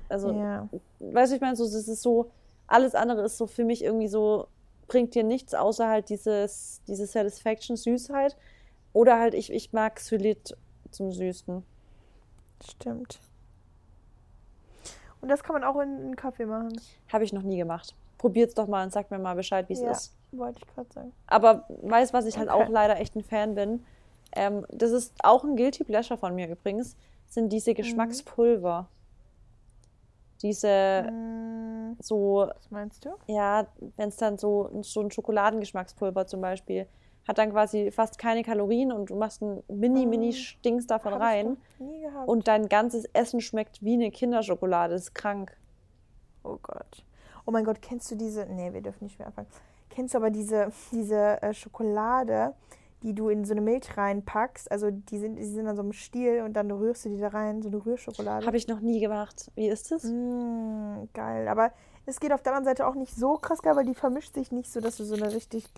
Also, 0.10 0.32
ja. 0.32 0.68
weißt 1.00 1.32
du, 1.32 1.36
ich 1.36 1.42
meine, 1.42 1.56
so, 1.56 1.64
das 1.64 1.88
ist 1.88 2.02
so, 2.02 2.32
alles 2.68 2.96
andere 2.96 3.24
ist 3.24 3.38
so 3.38 3.48
für 3.48 3.64
mich 3.64 3.84
irgendwie 3.84 4.08
so, 4.08 4.48
bringt 4.88 5.16
dir 5.16 5.24
nichts, 5.24 5.54
außer 5.54 5.88
halt 5.88 6.10
dieses, 6.10 6.82
diese 6.88 7.06
Satisfaction, 7.06 7.78
Süßheit. 7.78 8.36
Oder 8.94 9.20
halt, 9.20 9.34
ich, 9.34 9.52
ich 9.52 9.74
mag 9.74 9.96
Xylit 9.96 10.56
zum 10.92 11.12
Süßen. 11.12 11.64
Stimmt. 12.64 13.20
Und 15.22 15.30
das 15.30 15.44
kann 15.44 15.54
man 15.54 15.64
auch 15.64 15.80
in 15.80 15.90
einen 15.90 16.16
Kaffee 16.16 16.46
machen. 16.46 16.80
Habe 17.12 17.24
ich 17.24 17.34
noch 17.34 17.44
nie 17.44 17.58
gemacht. 17.58 17.96
Probiert's 18.18 18.54
doch 18.54 18.68
mal 18.68 18.84
und 18.84 18.92
sag 18.92 19.12
mir 19.12 19.20
mal 19.20 19.36
Bescheid, 19.36 19.68
wie 19.70 19.74
es 19.74 19.82
ja, 19.82 19.92
ist. 19.92 20.16
Wollte 20.32 20.60
ich 20.60 20.74
gerade 20.74 20.92
sagen. 20.92 21.14
Aber 21.28 21.66
weißt 21.82 22.14
was 22.14 22.26
ich 22.26 22.38
halt 22.38 22.50
auch 22.50 22.70
leider 22.70 23.00
echt 23.00 23.16
ein 23.16 23.24
Fan 23.24 23.56
bin? 23.56 23.86
Ähm, 24.34 24.66
das 24.70 24.92
ist 24.92 25.14
auch 25.24 25.44
ein 25.44 25.56
Guilty 25.56 25.84
Pleasure 25.84 26.18
von 26.18 26.36
mir 26.36 26.50
übrigens, 26.50 26.96
sind 27.28 27.50
diese 27.50 27.72
mhm. 27.72 27.76
Geschmackspulver. 27.76 28.88
Diese 30.42 31.08
mhm. 31.12 31.98
so. 32.00 32.48
Was 32.48 32.72
meinst 32.72 33.06
du? 33.06 33.10
Ja, 33.28 33.68
wenn 33.98 34.10
es 34.10 34.18
dann 34.18 34.38
so, 34.38 34.70
so 34.82 35.02
ein 35.02 35.12
Schokoladengeschmackspulver 35.12 36.26
zum 36.26 36.42
Beispiel 36.42 36.88
hat 37.28 37.38
dann 37.38 37.52
quasi 37.52 37.92
fast 37.92 38.18
keine 38.18 38.44
Kalorien 38.44 38.92
und 38.92 39.10
du 39.10 39.16
machst 39.16 39.42
einen 39.42 39.64
mini, 39.68 40.06
mini 40.06 40.28
mhm. 40.28 40.34
Stinks 40.34 40.88
davon 40.88 41.14
Hab 41.14 41.22
rein. 41.22 41.58
Und 42.26 42.48
dein 42.48 42.68
ganzes 42.68 43.06
Essen 43.14 43.42
schmeckt 43.42 43.84
wie 43.84 43.94
eine 43.94 44.12
Kinderschokolade. 44.12 44.94
Das 44.94 45.04
ist 45.04 45.16
krank. 45.16 45.56
Oh 46.44 46.58
Gott. 46.62 47.06
Oh 47.46 47.52
mein 47.52 47.64
Gott, 47.64 47.82
kennst 47.82 48.10
du 48.12 48.16
diese. 48.16 48.46
Nee, 48.46 48.74
wir 48.74 48.82
dürfen 48.82 49.04
nicht 49.04 49.20
mehr 49.20 49.28
anfangen. 49.28 49.48
Kennst 49.90 50.14
du 50.14 50.18
aber 50.18 50.30
diese, 50.30 50.72
diese 50.92 51.42
äh, 51.42 51.54
Schokolade, 51.54 52.54
die 53.04 53.14
du 53.14 53.30
in 53.30 53.46
so 53.46 53.52
eine 53.54 53.62
Milch 53.62 53.98
reinpackst? 53.98 54.72
Also 54.72 54.90
die 54.90 55.18
sind, 55.18 55.36
die 55.36 55.44
sind 55.44 55.68
an 55.68 55.76
so 55.76 55.82
einem 55.82 55.94
Stiel 55.94 56.42
und 56.42 56.54
dann 56.54 56.72
rührst 56.72 57.06
du 57.06 57.10
die 57.10 57.20
da 57.20 57.28
rein, 57.28 57.62
so 57.62 57.68
eine 57.68 57.86
Rührschokolade. 57.86 58.46
Habe 58.46 58.58
ich 58.58 58.68
noch 58.68 58.80
nie 58.80 59.00
gemacht. 59.00 59.52
Wie 59.56 59.68
ist 59.68 59.92
das? 59.92 60.04
Mm, 60.04 61.10
geil. 61.14 61.48
Aber 61.48 61.72
es 62.06 62.20
geht 62.20 62.32
auf 62.32 62.42
der 62.42 62.54
anderen 62.54 62.76
Seite 62.76 62.88
auch 62.88 62.96
nicht 62.96 63.16
so 63.16 63.36
krass 63.36 63.62
geil, 63.62 63.76
weil 63.76 63.86
die 63.86 63.96
vermischt 63.96 64.34
sich 64.34 64.52
nicht 64.52 64.72
so, 64.72 64.80
dass 64.80 64.98
du 64.98 65.04
so 65.04 65.16
eine 65.16 65.34
richtig 65.34 65.74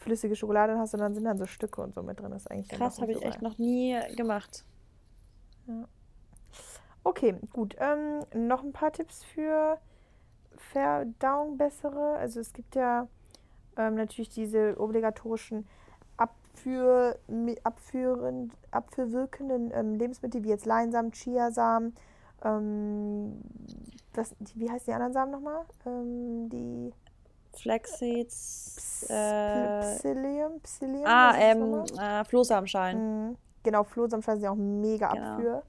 hammerflüssige 0.00 0.36
Schokolade 0.36 0.78
hast, 0.78 0.92
sondern 0.92 1.14
sind 1.14 1.24
dann 1.24 1.38
so 1.38 1.46
Stücke 1.46 1.80
und 1.82 1.94
so 1.94 2.02
mit 2.02 2.20
drin. 2.20 2.30
Das 2.30 2.42
ist 2.42 2.50
eigentlich 2.50 2.68
dann 2.68 2.78
Krass, 2.78 3.00
habe 3.00 3.12
ich 3.12 3.18
so 3.18 3.24
echt 3.24 3.42
noch 3.42 3.58
nie 3.58 3.98
gemacht. 4.16 4.64
Okay, 7.04 7.36
gut. 7.52 7.76
Ähm, 7.78 8.24
noch 8.34 8.62
ein 8.62 8.72
paar 8.72 8.92
Tipps 8.92 9.24
für 9.24 9.78
Verdauung 10.56 11.56
bessere. 11.56 12.16
Also 12.16 12.40
es 12.40 12.52
gibt 12.52 12.74
ja 12.74 13.08
ähm, 13.76 13.94
natürlich 13.94 14.30
diese 14.30 14.78
obligatorischen 14.78 15.66
Abführ, 16.16 17.18
abführend, 17.62 18.54
abführwirkenden 18.70 19.70
ähm, 19.72 19.94
Lebensmittel, 19.94 20.42
wie 20.44 20.48
jetzt 20.48 20.66
Leinsamen, 20.66 21.12
Chiasamen. 21.12 21.94
Ähm, 22.42 23.40
das, 24.12 24.34
die, 24.40 24.58
wie 24.60 24.70
heißen 24.70 24.86
die 24.86 24.92
anderen 24.92 25.12
Samen 25.12 25.32
nochmal? 25.32 25.64
Ähm, 25.86 26.48
die 26.50 26.92
Flaxseeds. 27.56 29.06
Äh, 29.08 29.80
Psyllium? 29.96 30.60
Psyllium? 30.62 31.04
ah, 31.06 31.34
ähm, 31.38 31.84
äh, 31.98 32.24
Flohsamenschalen. 32.24 33.28
Mhm. 33.30 33.36
Genau, 33.62 33.84
Flohsamenschalen 33.84 34.40
sind 34.40 34.44
ja 34.44 34.50
auch 34.52 34.56
mega 34.56 35.12
Genau. 35.12 35.26
abführ, 35.34 35.62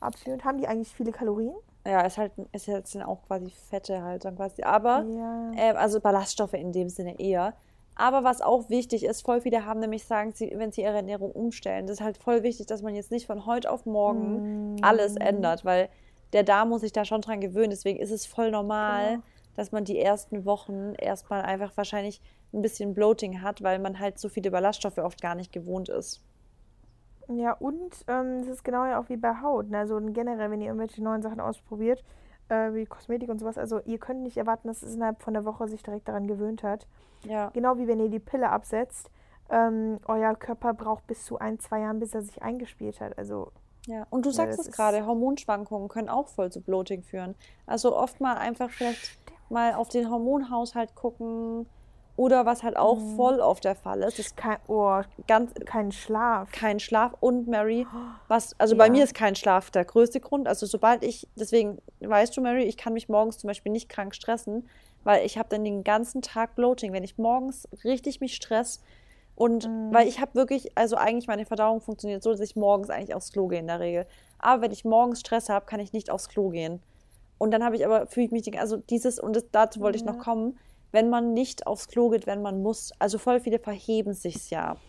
abführend. 0.00 0.44
Haben 0.44 0.58
die 0.58 0.66
eigentlich 0.68 0.94
viele 0.94 1.12
Kalorien? 1.12 1.54
Ja, 1.86 2.02
ist 2.02 2.18
halt, 2.18 2.32
ist 2.52 2.66
jetzt 2.66 2.92
sind 2.92 3.02
auch 3.02 3.22
quasi 3.26 3.50
Fette 3.70 4.02
halt 4.02 4.24
dann 4.24 4.36
quasi. 4.36 4.62
Aber, 4.62 5.04
Ja. 5.04 5.52
äh, 5.56 5.72
also 5.72 6.00
Ballaststoffe 6.00 6.52
in 6.54 6.72
dem 6.72 6.88
Sinne 6.90 7.18
eher. 7.18 7.54
Aber 7.96 8.24
was 8.24 8.40
auch 8.40 8.68
wichtig 8.70 9.04
ist, 9.04 9.22
voll 9.22 9.40
viele 9.40 9.66
haben 9.66 9.80
nämlich 9.80 10.04
sagen, 10.04 10.32
sie, 10.34 10.52
wenn 10.56 10.72
sie 10.72 10.82
ihre 10.82 10.96
Ernährung 10.96 11.32
umstellen, 11.32 11.86
das 11.86 11.98
ist 11.98 12.04
halt 12.04 12.16
voll 12.18 12.42
wichtig, 12.42 12.66
dass 12.66 12.82
man 12.82 12.94
jetzt 12.94 13.10
nicht 13.10 13.26
von 13.26 13.46
heute 13.46 13.70
auf 13.70 13.84
morgen 13.84 14.78
alles 14.82 15.14
Mm. 15.14 15.22
ändert, 15.22 15.64
weil 15.64 15.88
der 16.32 16.42
Darm 16.44 16.68
muss 16.70 16.80
sich 16.82 16.92
da 16.92 17.04
schon 17.04 17.20
dran 17.20 17.40
gewöhnen. 17.40 17.70
Deswegen 17.70 17.98
ist 17.98 18.10
es 18.10 18.24
voll 18.26 18.50
normal, 18.50 19.10
Genau. 19.12 19.22
Dass 19.60 19.72
man 19.72 19.84
die 19.84 19.98
ersten 20.00 20.46
Wochen 20.46 20.94
erstmal 20.94 21.42
einfach 21.42 21.76
wahrscheinlich 21.76 22.22
ein 22.54 22.62
bisschen 22.62 22.94
Bloating 22.94 23.42
hat, 23.42 23.62
weil 23.62 23.78
man 23.78 23.98
halt 23.98 24.18
so 24.18 24.30
viele 24.30 24.50
Ballaststoffe 24.50 24.96
oft 24.96 25.20
gar 25.20 25.34
nicht 25.34 25.52
gewohnt 25.52 25.90
ist. 25.90 26.22
Ja, 27.28 27.52
und 27.52 27.94
ähm, 28.08 28.38
es 28.40 28.48
ist 28.48 28.64
genau 28.64 28.86
ja 28.86 28.98
auch 28.98 29.10
wie 29.10 29.18
bei 29.18 29.34
Haut. 29.42 29.68
Ne? 29.68 29.76
Also 29.78 30.00
generell, 30.00 30.50
wenn 30.50 30.62
ihr 30.62 30.68
irgendwelche 30.68 31.02
neuen 31.02 31.20
Sachen 31.20 31.40
ausprobiert, 31.40 32.02
äh, 32.48 32.72
wie 32.72 32.86
Kosmetik 32.86 33.28
und 33.28 33.38
sowas, 33.38 33.58
also 33.58 33.80
ihr 33.84 33.98
könnt 33.98 34.22
nicht 34.22 34.38
erwarten, 34.38 34.66
dass 34.68 34.82
es 34.82 34.94
innerhalb 34.94 35.22
von 35.22 35.34
der 35.34 35.44
Woche 35.44 35.68
sich 35.68 35.82
direkt 35.82 36.08
daran 36.08 36.26
gewöhnt 36.26 36.62
hat. 36.62 36.86
Ja. 37.24 37.50
Genau 37.50 37.76
wie 37.76 37.86
wenn 37.86 38.00
ihr 38.00 38.08
die 38.08 38.18
Pille 38.18 38.48
absetzt. 38.48 39.10
Ähm, 39.50 39.98
euer 40.06 40.34
Körper 40.36 40.72
braucht 40.72 41.06
bis 41.06 41.24
zu 41.26 41.38
ein, 41.38 41.58
zwei 41.58 41.80
Jahren, 41.80 42.00
bis 42.00 42.14
er 42.14 42.22
sich 42.22 42.42
eingespielt 42.42 43.00
hat. 43.00 43.18
Also 43.18 43.52
Ja, 43.86 44.06
und 44.10 44.24
du 44.24 44.30
Ja, 44.30 44.34
sagst 44.36 44.58
das 44.58 44.68
es 44.68 44.72
gerade, 44.72 45.04
Hormonschwankungen 45.06 45.88
können 45.88 46.08
auch 46.08 46.28
voll 46.28 46.50
zu 46.50 46.62
Bloating 46.62 47.02
führen. 47.02 47.34
Also 47.66 47.94
oft 47.96 48.20
mal 48.20 48.36
einfach 48.38 48.70
vielleicht 48.70 49.18
mal 49.50 49.74
auf 49.74 49.88
den 49.88 50.10
Hormonhaushalt 50.10 50.94
gucken 50.94 51.66
oder 52.16 52.44
was 52.46 52.62
halt 52.62 52.76
auch 52.76 52.98
Mhm. 52.98 53.16
voll 53.16 53.40
oft 53.40 53.64
der 53.64 53.74
Fall 53.74 54.02
ist, 54.02 54.18
ist 54.18 54.36
kein, 54.36 54.58
oh, 54.68 55.00
ganz 55.26 55.52
kein 55.64 55.90
Schlaf. 55.92 56.50
kein 56.52 56.78
Schlaf 56.80 57.14
und 57.20 57.48
Mary, 57.48 57.86
was 58.28 58.54
also 58.60 58.76
bei 58.76 58.86
Ja. 58.86 58.92
mir 58.92 59.04
ist 59.04 59.14
kein 59.14 59.34
Schlaf 59.36 59.70
der 59.70 59.84
größte 59.84 60.20
Grund. 60.20 60.46
Also 60.46 60.66
sobald 60.66 61.02
ich, 61.02 61.28
deswegen 61.34 61.78
weißt 62.00 62.36
du, 62.36 62.40
Mary, 62.42 62.64
ich 62.64 62.76
kann 62.76 62.92
mich 62.92 63.08
morgens 63.08 63.38
zum 63.38 63.48
Beispiel 63.48 63.72
nicht 63.72 63.88
krank 63.88 64.14
stressen, 64.14 64.68
weil 65.02 65.24
ich 65.24 65.38
habe 65.38 65.48
dann 65.48 65.64
den 65.64 65.82
ganzen 65.82 66.20
Tag 66.22 66.54
Bloating, 66.56 66.92
wenn 66.92 67.04
ich 67.04 67.16
morgens 67.18 67.66
richtig 67.84 68.20
mich 68.20 68.34
stress 68.36 68.80
und 69.34 69.64
Mhm. 69.64 69.92
weil 69.94 70.06
ich 70.06 70.20
habe 70.20 70.34
wirklich, 70.34 70.76
also 70.76 70.96
eigentlich 70.96 71.26
meine 71.26 71.46
Verdauung 71.46 71.80
funktioniert 71.80 72.22
so, 72.22 72.30
dass 72.30 72.40
ich 72.40 72.54
morgens 72.56 72.90
eigentlich 72.90 73.14
aufs 73.14 73.32
Klo 73.32 73.46
gehe 73.48 73.60
in 73.60 73.66
der 73.66 73.80
Regel. 73.80 74.06
Aber 74.38 74.60
wenn 74.62 74.72
ich 74.72 74.84
morgens 74.84 75.20
Stress 75.20 75.48
habe, 75.48 75.64
kann 75.66 75.80
ich 75.80 75.92
nicht 75.94 76.10
aufs 76.10 76.28
Klo 76.28 76.50
gehen. 76.50 76.82
Und 77.40 77.52
dann 77.52 77.64
habe 77.64 77.76
ich 77.76 77.86
aber, 77.86 78.06
fühle 78.08 78.26
ich 78.26 78.32
mich, 78.32 78.60
also 78.60 78.76
dieses, 78.78 79.18
und 79.18 79.34
das, 79.36 79.46
dazu 79.50 79.80
wollte 79.80 79.96
ich 79.96 80.04
noch 80.04 80.18
Ja. 80.18 80.24
kommen, 80.24 80.58
wenn 80.92 81.10
man 81.10 81.32
nicht 81.34 81.66
aufs 81.66 81.88
Klo 81.88 82.10
geht, 82.10 82.26
wenn 82.26 82.42
man 82.42 82.62
muss, 82.62 82.92
also 82.98 83.18
voll 83.18 83.40
viele 83.40 83.58
verheben 83.60 84.14
sich's 84.14 84.50
ja. 84.50 84.82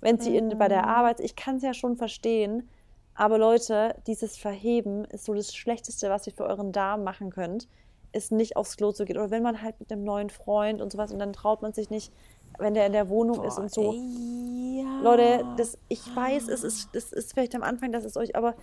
Wenn 0.00 0.18
sie 0.18 0.36
in, 0.36 0.56
bei 0.58 0.68
der 0.68 0.84
Mhm. 0.84 0.88
Arbeit, 0.88 1.20
ich 1.20 1.36
kann 1.36 1.56
es 1.56 1.62
ja 1.64 1.74
schon 1.74 1.96
verstehen, 1.96 2.70
aber 3.14 3.38
Leute, 3.38 3.96
dieses 4.06 4.36
Verheben 4.38 5.04
ist 5.06 5.24
so 5.26 5.34
das 5.34 5.54
Schlechteste, 5.54 6.10
was 6.10 6.26
ihr 6.26 6.32
für 6.34 6.44
euren 6.46 6.72
Darm 6.72 7.04
machen 7.04 7.30
könnt, 7.30 7.68
ist 8.12 8.32
nicht 8.32 8.56
aufs 8.56 8.76
Klo 8.76 8.92
zu 8.92 9.04
gehen. 9.04 9.18
Oder 9.18 9.30
wenn 9.30 9.42
man 9.42 9.62
halt 9.62 9.78
mit 9.80 9.92
einem 9.92 10.04
neuen 10.04 10.30
Freund 10.30 10.80
und 10.82 10.92
sowas 10.92 11.12
und 11.12 11.18
dann 11.20 11.32
traut 11.34 11.62
man 11.62 11.74
sich 11.74 11.90
nicht, 11.90 12.12
wenn 12.58 12.74
der 12.74 12.86
in 12.86 12.92
der 12.94 13.08
Wohnung 13.10 13.42
ist 13.42 13.56
Boah, 13.56 13.62
und 13.62 13.70
so. 13.72 13.96
ey, 13.96 14.82
ja. 14.82 14.98
Leute, 14.98 15.46
das, 15.56 15.78
ich 15.88 16.14
weiß, 16.14 16.48
es 16.48 16.62
ist, 16.62 16.94
das 16.94 17.12
ist 17.12 17.32
vielleicht 17.34 17.54
am 17.54 17.62
Anfang, 17.62 17.92
das 17.92 18.04
ist 18.04 18.16
euch, 18.16 18.36
aber 18.36 18.56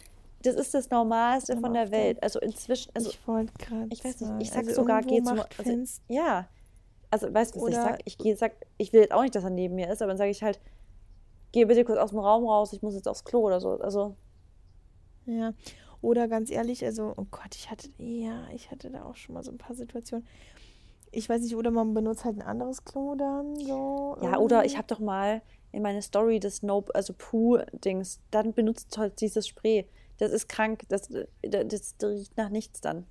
das 0.43 0.55
ist 0.55 0.73
das 0.73 0.89
Normalste 0.89 1.57
von 1.57 1.73
der 1.73 1.91
Welt. 1.91 2.21
Also 2.23 2.39
inzwischen, 2.39 2.91
also 2.95 3.09
ich 3.09 3.27
wollte 3.27 3.53
gerade 3.57 3.87
ich 3.89 4.03
weiß 4.03 4.21
nicht, 4.21 4.33
ich 4.41 4.49
sag 4.51 4.59
also 4.59 4.73
sogar, 4.73 5.01
geh 5.01 5.21
zum, 5.21 5.39
also, 5.57 6.01
ja, 6.07 6.47
also 7.11 7.33
weißt 7.33 7.55
du, 7.55 7.61
was 7.61 7.69
ich 7.69 7.75
sag? 7.75 8.01
Ich 8.05 8.17
gehe, 8.17 8.35
sag, 8.35 8.53
ich 8.77 8.93
will 8.93 9.01
jetzt 9.01 9.13
auch 9.13 9.21
nicht, 9.21 9.35
dass 9.35 9.43
er 9.43 9.49
neben 9.49 9.75
mir 9.75 9.89
ist, 9.91 10.01
aber 10.01 10.09
dann 10.09 10.17
sage 10.17 10.31
ich 10.31 10.43
halt, 10.43 10.59
geh 11.51 11.65
bitte 11.65 11.83
kurz 11.83 11.97
aus 11.97 12.11
dem 12.11 12.19
Raum 12.19 12.45
raus, 12.45 12.73
ich 12.73 12.81
muss 12.81 12.95
jetzt 12.95 13.07
aufs 13.07 13.23
Klo 13.23 13.41
oder 13.41 13.59
so. 13.59 13.79
Also 13.79 14.15
Ja, 15.25 15.53
oder 16.01 16.27
ganz 16.27 16.49
ehrlich, 16.49 16.85
also, 16.85 17.13
oh 17.17 17.25
Gott, 17.29 17.55
ich 17.55 17.69
hatte, 17.69 17.89
ja, 17.97 18.47
ich 18.53 18.71
hatte 18.71 18.89
da 18.89 19.03
auch 19.03 19.15
schon 19.15 19.33
mal 19.33 19.43
so 19.43 19.51
ein 19.51 19.57
paar 19.57 19.75
Situationen. 19.75 20.25
Ich 21.11 21.27
weiß 21.27 21.41
nicht, 21.41 21.55
oder 21.55 21.71
man 21.71 21.93
benutzt 21.93 22.23
halt 22.23 22.37
ein 22.37 22.43
anderes 22.43 22.85
Klo 22.85 23.15
dann, 23.15 23.55
so. 23.55 24.17
ja, 24.21 24.37
oder 24.37 24.63
ich 24.63 24.77
habe 24.77 24.87
doch 24.87 24.99
mal 24.99 25.41
in 25.71 25.81
meine 25.81 26.01
Story 26.01 26.39
das 26.39 26.63
Nope, 26.63 26.93
also 26.95 27.13
Poo-Dings, 27.13 28.19
dann 28.31 28.53
benutzt 28.53 28.97
halt 28.97 29.19
dieses 29.21 29.47
Spray. 29.47 29.87
Das 30.20 30.32
ist 30.32 30.47
krank, 30.49 30.84
das, 30.89 31.09
das, 31.41 31.95
das 31.97 32.09
riecht 32.09 32.38
nach 32.38 32.49
nichts 32.49 32.82
dann. 32.82 33.07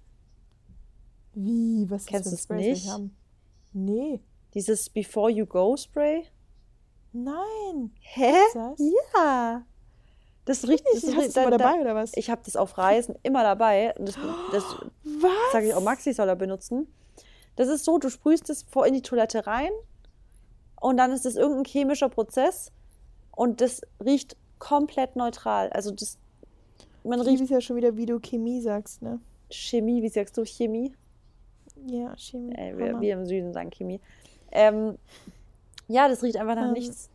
Wie, 1.35 1.89
was 1.91 2.07
Kennst 2.07 2.33
das 2.33 2.47
das 2.47 2.49
wir 2.49 2.57
nicht? 2.57 2.89
haben? 2.89 3.17
Nee. 3.73 4.21
Dieses 4.55 4.91
Before 4.91 5.31
You 5.31 5.47
Go 5.47 5.77
Spray. 5.77 6.25
Nein. 7.13 7.91
Hä? 8.01 8.33
Das? 8.55 8.79
Ja. 9.15 9.65
Das 10.45 10.67
riecht, 10.67 10.85
das 10.87 11.05
Hast 11.05 11.15
du 11.15 11.21
es 11.21 11.35
mal 11.37 11.51
dabei 11.51 11.81
oder 11.81 11.95
was? 11.95 12.13
Ich 12.15 12.31
habe 12.31 12.41
das 12.45 12.57
auf 12.57 12.79
Reisen 12.79 13.15
immer 13.23 13.43
dabei. 13.43 13.95
Das, 13.99 14.17
das 14.53 14.65
was? 15.05 15.53
sage 15.53 15.69
ich 15.69 15.75
auch, 15.75 15.83
Maxi 15.83 16.13
soll 16.13 16.29
er 16.29 16.37
benutzen. 16.37 16.93
Das 17.57 17.69
ist 17.69 17.85
so, 17.85 17.99
du 17.99 18.09
sprühst 18.11 18.49
es 18.51 18.63
vor 18.65 18.87
in 18.87 18.95
die 18.95 19.03
Toilette 19.03 19.47
rein 19.47 19.71
und 20.81 20.97
dann 20.97 21.13
ist 21.13 21.27
es 21.27 21.37
irgendein 21.37 21.65
chemischer 21.65 22.09
Prozess 22.09 22.71
und 23.33 23.61
das 23.61 23.81
riecht 24.05 24.37
komplett 24.59 25.17
neutral. 25.17 25.71
Also 25.71 25.91
das, 25.91 26.19
man 27.09 27.21
riecht 27.21 27.43
es 27.43 27.51
ja 27.51 27.61
schon 27.61 27.77
wieder, 27.77 27.97
wie 27.97 28.07
du 28.07 28.21
Chemie 28.21 28.61
sagst, 28.61 29.03
ne? 29.03 29.21
Chemie, 29.51 30.03
wie 30.03 30.09
sagst 30.09 30.37
du 30.37 30.45
Chemie? 30.45 30.93
Ja, 31.87 32.15
Chemie. 32.17 32.55
Äh, 32.55 32.77
wir, 32.77 33.01
wir 33.01 33.15
im 33.15 33.27
Süden 33.27 33.53
sagen 33.53 33.71
Chemie. 33.71 34.01
Ähm, 34.53 34.99
ja, 35.89 36.09
das 36.09 36.23
riecht 36.23 36.37
einfach 36.37 36.55
nach 36.55 36.67
Ähm, 36.67 36.73
nichts. 36.73 37.09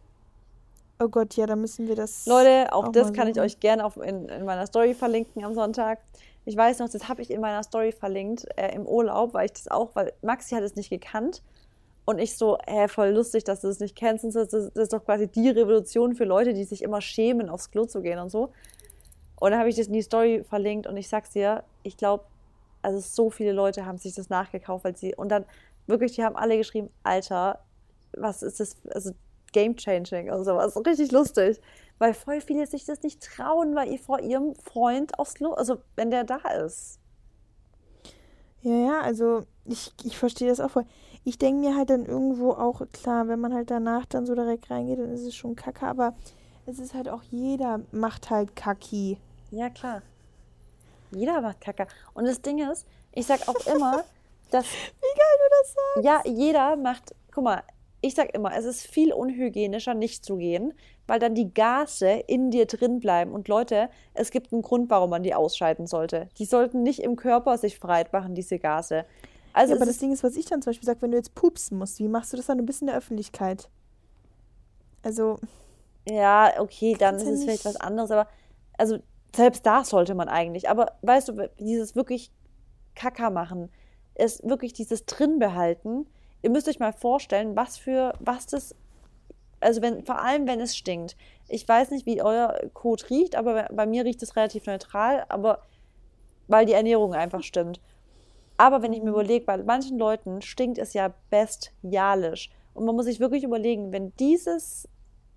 Oh 1.00 1.08
Gott, 1.08 1.36
ja, 1.36 1.46
da 1.46 1.56
müssen 1.56 1.88
wir 1.88 1.96
das. 1.96 2.26
Leute, 2.26 2.72
auch, 2.72 2.86
auch 2.86 2.92
das 2.92 3.14
kann 3.14 3.28
ich 3.28 3.40
euch 3.40 3.60
gerne 3.60 3.84
auf, 3.86 3.98
in, 3.98 4.30
in 4.30 4.46
meiner 4.46 4.66
Story 4.68 4.94
verlinken 4.94 5.44
am 5.44 5.54
Sonntag. 5.54 6.00
Ich 6.46 6.56
weiß 6.58 6.80
noch, 6.80 6.90
das 6.90 7.08
habe 7.08 7.22
ich 7.22 7.32
in 7.32 7.42
meiner 7.42 7.64
Story 7.64 7.92
verlinkt 7.92 8.46
äh, 8.58 8.74
im 8.76 8.86
Urlaub, 8.86 9.34
weil 9.34 9.46
ich 9.46 9.54
das 9.54 9.70
auch, 9.70 9.92
weil 9.96 10.14
Maxi 10.22 10.56
hat 10.56 10.64
es 10.64 10.76
nicht 10.76 10.90
gekannt. 10.90 11.42
Und 12.06 12.20
ich 12.20 12.38
so, 12.38 12.58
äh, 12.68 12.88
voll 12.90 13.10
lustig, 13.10 13.46
dass 13.46 13.62
du 13.62 13.68
das 13.68 13.80
nicht 13.80 13.96
kennst. 13.96 14.26
Und 14.26 14.36
das, 14.36 14.50
das 14.50 14.68
ist 14.68 14.94
doch 14.94 15.06
quasi 15.06 15.28
die 15.28 15.50
Revolution 15.50 16.16
für 16.16 16.26
Leute, 16.26 16.54
die 16.54 16.66
sich 16.66 16.82
immer 16.84 17.00
schämen, 17.00 17.50
aufs 17.50 17.72
Klo 17.72 17.86
zu 17.86 18.02
gehen 18.02 18.20
und 18.20 18.30
so. 18.30 18.52
Und 19.44 19.52
dann 19.52 19.60
habe 19.60 19.68
ich 19.68 19.76
das 19.76 19.88
in 19.88 19.94
die 19.94 20.02
Story 20.02 20.42
verlinkt 20.48 20.88
und 20.88 20.96
ich 20.96 21.10
sag's 21.10 21.32
dir, 21.32 21.66
ich 21.84 21.98
glaube, 21.98 22.24
also 22.82 23.02
so 23.02 23.30
viele 23.30 23.52
Leute 23.52 23.86
haben 23.86 23.98
sich 23.98 24.16
das 24.16 24.30
nachgekauft, 24.30 24.86
weil 24.86 24.96
sie, 24.96 25.16
und 25.16 25.28
dann 25.28 25.44
wirklich, 25.86 26.14
die 26.14 26.24
haben 26.24 26.38
alle 26.38 26.56
geschrieben, 26.56 26.90
Alter, 27.04 27.60
was 28.14 28.42
ist 28.42 28.62
das, 28.62 28.78
also 28.94 29.12
game 29.52 29.76
changing 29.76 30.32
und 30.32 30.46
sowas, 30.46 30.78
richtig 30.86 31.12
lustig, 31.12 31.60
weil 31.98 32.14
voll 32.14 32.40
viele 32.40 32.66
sich 32.68 32.86
das 32.86 33.04
nicht 33.04 33.22
trauen, 33.22 33.76
weil 33.76 33.92
ihr 33.92 34.00
vor 34.00 34.22
ihrem 34.22 34.56
Freund 34.56 35.20
aufs 35.20 35.34
Klo, 35.34 35.52
also 35.52 35.80
wenn 35.98 36.10
der 36.10 36.24
da 36.24 36.38
ist. 36.66 37.02
Ja, 38.62 38.76
ja, 38.78 39.02
also 39.02 39.42
ich, 39.66 39.92
ich 40.06 40.18
verstehe 40.18 40.48
das 40.48 40.62
auch 40.62 40.72
voll. 40.72 40.86
Ich 41.26 41.38
denke 41.38 41.68
mir 41.68 41.76
halt 41.76 41.90
dann 41.90 42.06
irgendwo 42.06 42.52
auch, 42.52 42.82
klar, 42.94 43.28
wenn 43.28 43.42
man 43.42 43.54
halt 43.54 43.72
danach 43.72 44.06
dann 44.06 44.26
so 44.26 44.36
direkt 44.36 44.72
reingeht, 44.72 45.00
dann 45.00 45.12
ist 45.12 45.28
es 45.28 45.36
schon 45.36 45.58
kacke, 45.58 45.86
aber 45.86 46.16
es 46.66 46.80
ist 46.80 46.94
halt 46.94 47.10
auch 47.10 47.24
jeder 47.24 47.82
macht 47.92 48.30
halt 48.30 48.56
Kacki. 48.56 49.18
Ja, 49.54 49.70
klar. 49.70 50.02
Jeder 51.12 51.40
macht 51.40 51.62
Kacke. 51.62 51.86
Und 52.16 52.26
das 52.26 52.42
Ding 52.42 52.58
ist, 52.72 52.88
ich 53.12 53.28
sag 53.28 53.48
auch 53.48 53.68
immer, 53.68 54.04
dass 54.52 54.66
Wie 54.66 55.16
geil 55.16 55.38
du 55.38 55.56
das 55.62 55.74
sagst. 55.74 56.06
Ja, 56.06 56.32
jeder 56.32 56.76
macht, 56.76 57.14
guck 57.32 57.44
mal, 57.44 57.64
ich 58.02 58.16
sag 58.16 58.34
immer, 58.34 58.56
es 58.56 58.66
ist 58.66 58.88
viel 58.88 59.14
unhygienischer, 59.14 59.94
nicht 59.94 60.26
zu 60.26 60.38
gehen, 60.38 60.74
weil 61.06 61.20
dann 61.20 61.36
die 61.36 61.54
Gase 61.54 62.10
in 62.10 62.50
dir 62.50 62.66
drin 62.66 63.00
bleiben. 63.00 63.32
Und 63.32 63.48
Leute, 63.48 63.90
es 64.16 64.32
gibt 64.32 64.52
einen 64.52 64.64
Grund, 64.64 64.90
warum 64.90 65.12
man 65.12 65.22
die 65.22 65.36
ausscheiden 65.36 65.86
sollte. 65.86 66.30
Die 66.40 66.46
sollten 66.46 66.82
nicht 66.82 67.00
im 67.00 67.16
Körper 67.16 67.60
sich 67.60 67.80
breit 67.80 68.12
machen, 68.12 68.34
diese 68.34 68.58
Gase. 68.58 69.06
Also 69.54 69.74
ja, 69.74 69.78
aber 69.78 69.86
das 69.86 70.00
Ding 70.00 70.12
ist, 70.12 70.24
was 70.24 70.36
ich 70.36 70.46
dann 70.46 70.64
zum 70.64 70.72
Beispiel 70.72 70.88
sage, 70.88 71.04
wenn 71.04 71.12
du 71.12 71.18
jetzt 71.18 71.36
pupsen 71.36 71.78
musst, 71.78 72.00
wie 72.00 72.08
machst 72.08 72.34
du 72.34 72.38
das 72.38 72.48
dann 72.48 72.58
ein 72.58 72.66
bisschen 72.66 72.88
in 72.88 72.94
der 72.94 72.98
Öffentlichkeit? 72.98 73.70
Also. 75.04 75.38
Ja, 76.10 76.60
okay, 76.60 76.96
dann 76.98 77.18
ist 77.18 77.28
es 77.28 77.44
vielleicht 77.44 77.66
was 77.66 77.76
anderes, 77.76 78.10
aber 78.10 78.28
also 78.78 78.98
selbst 79.36 79.66
da 79.66 79.84
sollte 79.84 80.16
man 80.16 80.30
eigentlich. 80.30 80.70
Aber 80.70 80.94
weißt 81.02 81.30
du, 81.30 81.50
dieses 81.60 81.96
wirklich 81.96 82.32
Kacker 82.96 83.30
machen, 83.30 83.70
ist 84.16 84.48
wirklich 84.48 84.74
dieses 84.74 85.06
drin 85.06 85.40
behalten. 85.40 86.06
Ihr 86.42 86.50
müsst 86.50 86.68
euch 86.68 86.80
mal 86.80 86.94
vorstellen, 86.94 87.56
was 87.56 87.78
für, 87.78 88.14
was 88.20 88.46
das, 88.46 88.76
also 89.60 89.82
wenn, 89.82 90.06
vor 90.06 90.20
allem 90.20 90.48
wenn 90.48 90.60
es 90.60 90.76
stinkt. 90.76 91.16
Ich 91.48 91.68
weiß 91.68 91.92
nicht, 91.92 92.06
wie 92.06 92.22
euer 92.22 92.60
Kot 92.74 93.10
riecht, 93.10 93.36
aber 93.36 93.68
bei 93.72 93.86
mir 93.86 94.06
riecht 94.06 94.22
es 94.22 94.36
relativ 94.36 94.66
neutral, 94.66 95.26
aber 95.30 95.60
weil 96.48 96.66
die 96.66 96.74
Ernährung 96.74 97.14
einfach 97.14 97.42
stimmt. 97.42 97.80
Aber 98.58 98.82
wenn 98.82 98.94
ich 98.94 99.02
mir 99.02 99.10
überlege, 99.10 99.46
bei 99.46 99.58
manchen 99.58 99.98
Leuten 99.98 100.42
stinkt 100.42 100.78
es 100.78 100.94
ja 100.94 101.14
bestialisch. 101.30 102.52
Und 102.74 102.86
man 102.86 102.96
muss 102.96 103.06
sich 103.06 103.20
wirklich 103.20 103.44
überlegen, 103.44 103.92
wenn 103.92 104.16
dieses, 104.18 104.88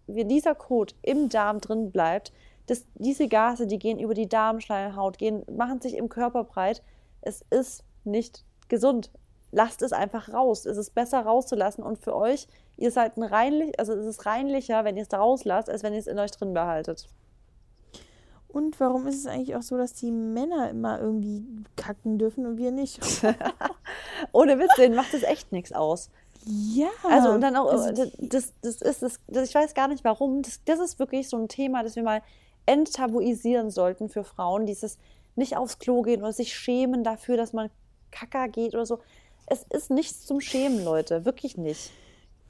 wenn 0.07 0.29
dieser 0.29 0.55
Kot 0.55 0.95
im 1.03 1.29
Darm 1.29 1.61
drin 1.61 1.91
bleibt, 1.91 2.33
das, 2.67 2.85
diese 2.95 3.29
Gase, 3.29 3.67
die 3.67 3.79
gehen 3.79 3.99
über 3.99 4.15
die 4.15 4.29
Darmschleimhaut, 4.29 5.19
gehen, 5.19 5.45
machen 5.51 5.81
sich 5.81 5.95
im 5.95 6.09
Körper 6.09 6.45
breit. 6.45 6.83
Es 7.23 7.45
ist 7.51 7.85
nicht 8.05 8.45
gesund. 8.69 9.11
Lasst 9.53 9.83
es 9.83 9.93
einfach 9.93 10.33
raus. 10.33 10.67
Es 10.67 10.77
ist 10.77 10.95
besser 10.95 11.21
rauszulassen. 11.21 11.85
Und 11.85 11.99
für 11.99 12.15
euch, 12.15 12.49
ihr 12.77 12.91
seid 12.91 13.17
ein 13.17 13.23
reinlich, 13.23 13.79
also 13.79 13.93
es 13.93 14.07
ist 14.07 14.27
reinlicher, 14.27 14.85
wenn 14.85 14.97
ihr 14.97 15.03
es 15.03 15.09
da 15.09 15.19
rauslasst, 15.19 15.71
als 15.71 15.83
wenn 15.83 15.93
ihr 15.93 16.01
es 16.01 16.09
in 16.09 16.19
euch 16.19 16.33
drin 16.33 16.55
behaltet. 16.55 17.09
Und 18.49 18.81
warum 18.81 19.07
ist 19.07 19.17
es 19.17 19.27
eigentlich 19.27 19.55
auch 19.55 19.63
so, 19.63 19.77
dass 19.77 19.93
die 19.93 20.11
Männer 20.11 20.71
immer 20.71 21.01
irgendwie 21.01 21.45
kacken 21.77 22.19
dürfen 22.19 22.47
und 22.47 22.57
wir 22.57 22.71
nicht? 22.73 23.01
Ohne 24.33 24.59
Witz, 24.59 24.75
denen 24.77 24.97
macht 24.97 25.13
das 25.13 25.23
echt 25.23 25.53
nichts 25.53 25.73
aus. 25.73 26.11
Ja. 26.47 26.89
Also 27.05 27.31
und 27.31 27.41
dann 27.41 27.57
auch, 27.57 27.71
das, 27.71 28.13
das, 28.19 28.53
das 28.63 28.83
ist, 28.83 29.03
das, 29.03 29.21
das, 29.27 29.49
ich 29.49 29.55
weiß 29.55 29.75
gar 29.75 29.89
nicht 29.89 30.05
warum, 30.05 30.43
das, 30.43 30.61
das 30.65 30.81
ist 30.81 30.99
wirklich 30.99 31.29
so 31.29 31.37
ein 31.37 31.49
Thema, 31.49 31.83
das 31.83 31.97
wir 31.97 32.03
mal 32.03 32.23
enttabuisieren 32.67 33.71
sollten 33.71 34.09
für 34.09 34.25
Frauen, 34.25 34.67
dieses 34.67 34.99
nicht 35.37 35.57
aufs 35.57 35.79
Klo 35.79 36.03
gehen 36.03 36.23
oder 36.23 36.33
sich 36.33 36.55
schämen 36.55 37.05
dafür, 37.05 37.37
dass 37.37 37.53
man 37.53 37.71
Kacker 38.11 38.49
geht 38.49 38.75
oder 38.75 38.87
so. 38.87 39.01
Es 39.47 39.63
ist 39.71 39.91
nichts 39.91 40.27
zum 40.27 40.41
Schämen, 40.41 40.85
Leute, 40.85 41.25
wirklich 41.25 41.57
nicht. 41.57 41.93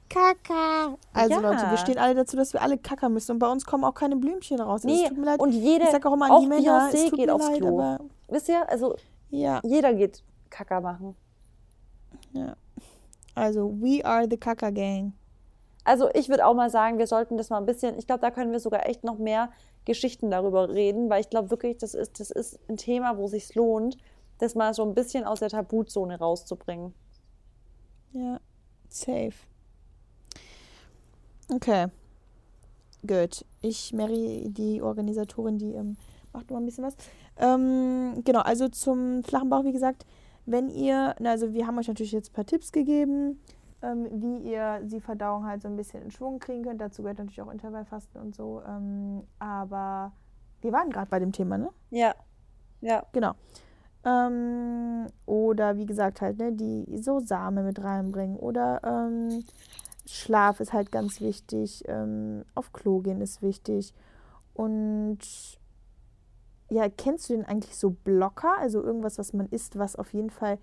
Kaka. 0.09 0.97
Also 1.13 1.35
ja. 1.35 1.39
Leute, 1.39 1.69
wir 1.69 1.77
stehen 1.77 1.97
alle 1.97 2.15
dazu, 2.15 2.37
dass 2.37 2.53
wir 2.53 2.61
alle 2.61 2.77
kacker 2.77 3.09
müssen. 3.09 3.33
Und 3.33 3.39
bei 3.39 3.51
uns 3.51 3.65
kommen 3.65 3.83
auch 3.83 3.93
keine 3.93 4.15
Blümchen 4.15 4.59
raus. 4.59 4.83
Nee, 4.83 5.03
es 5.03 5.09
tut 5.09 5.17
mir 5.17 5.25
leid. 5.25 5.39
Und 5.39 5.51
jede, 5.51 5.85
ich 5.85 5.91
sag 5.91 6.05
auch 6.05 6.13
immer 6.13 6.31
an 6.31 6.41
die 6.41 6.47
Männer, 6.47 6.89
es 6.93 7.09
tut 7.09 7.19
geht 7.19 7.29
aufs 7.29 7.47
leid, 7.47 7.57
Klo. 7.57 7.79
Aber 7.79 7.99
Wisst 8.29 8.49
ihr, 8.49 8.67
also 8.69 8.95
ja. 9.29 9.59
jeder 9.63 9.93
geht 9.93 10.23
Kacker 10.49 10.81
machen. 10.81 11.15
Ja. 12.31 12.55
Also, 13.35 13.69
we 13.79 14.03
are 14.03 14.27
the 14.29 14.37
Kaka 14.37 14.69
Gang. 14.69 15.13
Also, 15.87 16.09
ich 16.13 16.27
würde 16.27 16.45
auch 16.45 16.53
mal 16.53 16.69
sagen, 16.69 16.97
wir 16.97 17.07
sollten 17.07 17.37
das 17.37 17.49
mal 17.49 17.59
ein 17.59 17.65
bisschen, 17.65 17.97
ich 17.97 18.07
glaube, 18.07 18.19
da 18.19 18.29
können 18.29 18.51
wir 18.51 18.59
sogar 18.59 18.85
echt 18.89 19.05
noch 19.05 19.17
mehr 19.17 19.49
Geschichten 19.85 20.29
darüber 20.29 20.67
reden, 20.67 21.09
weil 21.09 21.21
ich 21.21 21.29
glaube 21.29 21.49
wirklich, 21.49 21.77
das 21.77 21.93
ist, 21.93 22.19
das 22.19 22.29
ist 22.29 22.59
ein 22.67 22.75
Thema, 22.75 23.17
wo 23.17 23.23
es 23.23 23.31
sich 23.31 23.55
lohnt, 23.55 23.97
das 24.37 24.53
mal 24.53 24.73
so 24.73 24.83
ein 24.83 24.93
bisschen 24.93 25.23
aus 25.23 25.39
der 25.39 25.47
Tabuzone 25.47 26.19
rauszubringen. 26.19 26.93
Ja, 28.11 28.41
safe. 28.89 29.31
Okay. 31.53 31.87
Gut. 33.07 33.45
Ich, 33.61 33.93
Mary, 33.93 34.49
die 34.49 34.81
Organisatorin, 34.81 35.57
die 35.57 35.71
ähm, 35.71 35.95
macht 36.33 36.51
noch 36.51 36.57
ein 36.57 36.65
bisschen 36.65 36.83
was. 36.83 36.97
Ähm, 37.37 38.23
genau, 38.25 38.41
also 38.41 38.67
zum 38.67 39.23
flachen 39.23 39.49
Bauch, 39.49 39.63
wie 39.63 39.71
gesagt, 39.71 40.05
wenn 40.45 40.69
ihr, 40.69 41.15
also 41.23 41.53
wir 41.53 41.65
haben 41.65 41.77
euch 41.77 41.87
natürlich 41.87 42.11
jetzt 42.11 42.31
ein 42.31 42.33
paar 42.33 42.45
Tipps 42.45 42.73
gegeben, 42.73 43.39
ähm, 43.81 44.07
wie 44.11 44.51
ihr 44.51 44.81
die 44.83 44.99
Verdauung 44.99 45.45
halt 45.45 45.61
so 45.61 45.67
ein 45.67 45.77
bisschen 45.77 46.03
in 46.03 46.11
Schwung 46.11 46.39
kriegen 46.39 46.63
könnt. 46.63 46.81
Dazu 46.81 47.01
gehört 47.01 47.19
natürlich 47.19 47.41
auch 47.41 47.51
Intervallfasten 47.51 48.21
und 48.21 48.35
so. 48.35 48.61
Ähm, 48.67 49.23
aber 49.39 50.11
wir 50.61 50.71
waren 50.71 50.89
gerade 50.89 51.09
bei 51.09 51.19
dem 51.19 51.31
Thema, 51.31 51.57
ne? 51.57 51.69
Ja. 51.91 52.15
Ja. 52.81 53.03
Genau. 53.11 53.33
Ähm, 54.03 55.07
oder 55.25 55.77
wie 55.77 55.85
gesagt 55.85 56.21
halt, 56.21 56.37
ne, 56.37 56.53
die 56.53 56.97
so 56.97 57.19
Samen 57.19 57.65
mit 57.65 57.83
reinbringen. 57.83 58.37
Oder 58.37 58.81
ähm, 58.83 59.43
Schlaf 60.05 60.59
ist 60.59 60.73
halt 60.73 60.91
ganz 60.91 61.21
wichtig, 61.21 61.83
ähm, 61.87 62.45
auf 62.55 62.73
Klo 62.73 62.99
gehen 62.99 63.21
ist 63.21 63.41
wichtig. 63.41 63.93
Und 64.53 65.19
ja, 66.69 66.89
kennst 66.89 67.29
du 67.29 67.33
denn 67.35 67.45
eigentlich 67.45 67.77
so 67.77 67.91
Blocker? 67.91 68.57
Also 68.59 68.83
irgendwas, 68.83 69.17
was 69.17 69.33
man 69.33 69.47
isst, 69.47 69.77
was 69.77 69.95
auf 69.95 70.13
jeden 70.13 70.29
Fall 70.29 70.57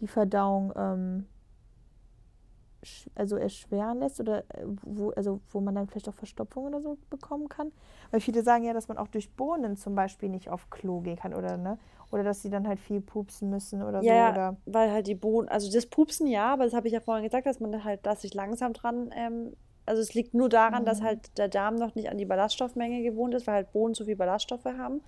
die 0.00 0.06
Verdauung 0.06 0.72
ähm, 0.76 1.26
also 3.14 3.36
erschweren 3.36 4.00
lässt 4.00 4.20
oder 4.20 4.38
äh, 4.50 4.64
wo, 4.82 5.10
also 5.10 5.40
wo 5.50 5.60
man 5.60 5.74
dann 5.74 5.86
vielleicht 5.86 6.08
auch 6.08 6.14
Verstopfung 6.14 6.66
oder 6.66 6.80
so 6.80 6.98
bekommen 7.10 7.48
kann. 7.48 7.72
Weil 8.10 8.20
viele 8.20 8.42
sagen 8.42 8.64
ja, 8.64 8.72
dass 8.72 8.88
man 8.88 8.98
auch 8.98 9.08
durch 9.08 9.30
Bohnen 9.30 9.76
zum 9.76 9.94
Beispiel 9.94 10.28
nicht 10.28 10.48
auf 10.48 10.68
Klo 10.70 11.00
gehen 11.00 11.16
kann 11.16 11.34
oder 11.34 11.56
ne? 11.56 11.78
Oder 12.10 12.24
dass 12.24 12.42
sie 12.42 12.50
dann 12.50 12.68
halt 12.68 12.78
viel 12.78 13.00
pupsen 13.00 13.48
müssen 13.48 13.82
oder 13.82 14.02
ja, 14.02 14.26
so. 14.26 14.32
Oder 14.32 14.56
weil 14.66 14.90
halt 14.90 15.06
die 15.06 15.14
Bohnen, 15.14 15.48
also 15.48 15.72
das 15.72 15.86
Pupsen 15.86 16.26
ja, 16.26 16.52
aber 16.52 16.64
das 16.64 16.74
habe 16.74 16.86
ich 16.86 16.92
ja 16.92 17.00
vorhin 17.00 17.24
gesagt, 17.24 17.46
dass 17.46 17.58
man 17.60 17.84
halt, 17.84 18.04
dass 18.04 18.22
sich 18.22 18.34
langsam 18.34 18.74
dran, 18.74 19.10
ähm, 19.16 19.56
also 19.86 20.02
es 20.02 20.12
liegt 20.12 20.34
nur 20.34 20.48
daran, 20.48 20.82
mhm. 20.82 20.86
dass 20.86 21.00
halt 21.00 21.38
der 21.38 21.48
Darm 21.48 21.76
noch 21.76 21.94
nicht 21.94 22.10
an 22.10 22.18
die 22.18 22.26
Ballaststoffmenge 22.26 23.02
gewohnt 23.02 23.34
ist, 23.34 23.46
weil 23.46 23.54
halt 23.54 23.72
Bohnen 23.72 23.94
zu 23.94 24.04
viel 24.04 24.16
Ballaststoffe 24.16 24.64
haben. 24.64 25.00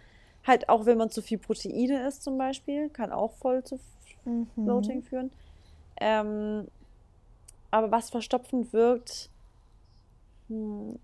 Halt 0.47 0.68
auch 0.68 0.87
wenn 0.87 0.99
man 0.99 1.11
zu 1.11 1.22
viel 1.22 1.39
Proteine 1.39 2.07
isst 2.07 2.22
zum 2.22 2.39
Beispiel, 2.39 2.89
kann 2.89 3.12
auch 3.12 3.33
voll 3.33 3.62
zu 3.64 3.79
mhm. 4.25 4.47
Bloating 4.57 5.03
führen. 5.03 5.31
Ähm, 6.01 6.68
aber 7.75 7.91
was 7.91 8.09
verstopfend 8.09 8.72
wirkt, 8.72 9.31
hm, 10.49 10.97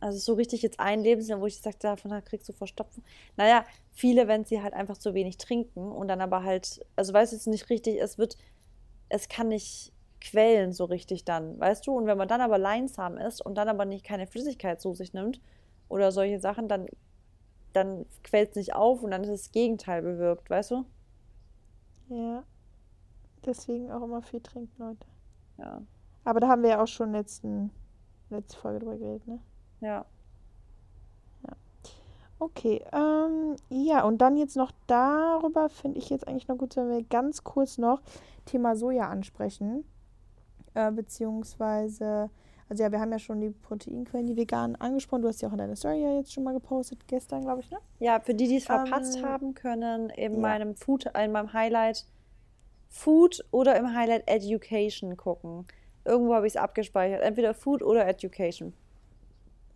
also 0.00 0.18
so 0.18 0.32
richtig 0.34 0.60
jetzt 0.62 0.80
ein 0.80 1.00
Lebensjahr, 1.00 1.40
wo 1.40 1.46
ich 1.46 1.60
sage, 1.60 1.76
davon 1.78 2.10
kriegst 2.24 2.48
du 2.48 2.52
Verstopfen. 2.52 3.04
Naja, 3.36 3.64
viele, 3.92 4.26
wenn 4.26 4.44
sie 4.44 4.60
halt 4.60 4.74
einfach 4.74 4.98
zu 4.98 5.14
wenig 5.14 5.38
trinken 5.38 5.92
und 5.92 6.08
dann 6.08 6.20
aber 6.20 6.42
halt, 6.42 6.84
also 6.96 7.12
weißt 7.12 7.30
du, 7.30 7.36
es 7.36 7.42
ist 7.42 7.46
nicht 7.46 7.70
richtig, 7.70 8.02
es 8.02 8.18
wird, 8.18 8.36
es 9.08 9.28
kann 9.28 9.46
nicht 9.48 9.92
quellen 10.20 10.72
so 10.72 10.84
richtig 10.84 11.24
dann, 11.24 11.60
weißt 11.60 11.86
du? 11.86 11.96
Und 11.96 12.06
wenn 12.06 12.18
man 12.18 12.26
dann 12.26 12.40
aber 12.40 12.58
leinsam 12.58 13.16
ist 13.16 13.40
und 13.40 13.54
dann 13.54 13.68
aber 13.68 13.84
nicht 13.84 14.04
keine 14.04 14.26
Flüssigkeit 14.26 14.80
zu 14.80 14.94
sich 14.94 15.12
nimmt 15.12 15.40
oder 15.88 16.10
solche 16.10 16.40
Sachen, 16.40 16.66
dann, 16.66 16.88
dann 17.72 18.04
quält 18.24 18.50
es 18.50 18.56
nicht 18.56 18.74
auf 18.74 19.04
und 19.04 19.12
dann 19.12 19.22
ist 19.22 19.30
das 19.30 19.52
Gegenteil 19.52 20.02
bewirkt, 20.02 20.50
weißt 20.50 20.72
du? 20.72 20.84
Ja. 22.08 22.42
Deswegen 23.46 23.92
auch 23.92 24.02
immer 24.02 24.22
viel 24.22 24.40
trinken, 24.40 24.74
Leute. 24.82 25.13
Ja. 25.58 25.82
Aber 26.24 26.40
da 26.40 26.48
haben 26.48 26.62
wir 26.62 26.70
ja 26.70 26.82
auch 26.82 26.88
schon 26.88 27.12
letzten, 27.12 27.70
letzte 28.30 28.56
Folge 28.56 28.80
drüber 28.80 28.96
geredet, 28.96 29.26
ne? 29.26 29.38
Ja. 29.80 30.04
Ja. 31.46 31.56
Okay, 32.38 32.82
ähm, 32.92 33.56
ja, 33.68 34.04
und 34.04 34.18
dann 34.18 34.36
jetzt 34.36 34.56
noch 34.56 34.72
darüber 34.86 35.68
finde 35.68 35.98
ich 35.98 36.10
jetzt 36.10 36.26
eigentlich 36.26 36.48
noch 36.48 36.56
gut, 36.56 36.76
wenn 36.76 36.90
wir 36.90 37.02
ganz 37.02 37.44
kurz 37.44 37.78
noch 37.78 38.00
Thema 38.46 38.76
Soja 38.76 39.08
ansprechen. 39.08 39.84
Äh, 40.74 40.90
beziehungsweise, 40.90 42.30
also 42.68 42.82
ja, 42.82 42.90
wir 42.90 43.00
haben 43.00 43.12
ja 43.12 43.18
schon 43.18 43.40
die 43.40 43.50
Proteinquellen, 43.50 44.26
die 44.26 44.36
veganen 44.36 44.74
angesprochen. 44.76 45.22
Du 45.22 45.28
hast 45.28 45.40
ja 45.40 45.48
auch 45.48 45.52
in 45.52 45.58
deiner 45.58 45.76
Story 45.76 46.02
ja 46.02 46.16
jetzt 46.16 46.32
schon 46.32 46.42
mal 46.42 46.54
gepostet, 46.54 47.06
gestern, 47.06 47.42
glaube 47.42 47.60
ich, 47.60 47.70
ne? 47.70 47.78
Ja, 48.00 48.18
für 48.18 48.34
die, 48.34 48.48
die 48.48 48.56
es 48.56 48.64
verpasst 48.64 49.18
ähm, 49.18 49.24
haben, 49.24 49.54
können 49.54 50.10
in 50.10 50.34
ja. 50.34 50.38
meinem 50.38 50.74
Food, 50.74 51.06
in 51.16 51.32
meinem 51.32 51.52
Highlight 51.52 52.06
Food 52.94 53.44
oder 53.50 53.76
im 53.76 53.92
Highlight 53.92 54.22
Education 54.26 55.16
gucken. 55.16 55.66
Irgendwo 56.04 56.34
habe 56.34 56.46
ich 56.46 56.52
es 56.52 56.56
abgespeichert. 56.56 57.22
Entweder 57.22 57.52
Food 57.52 57.82
oder 57.82 58.06
Education. 58.06 58.72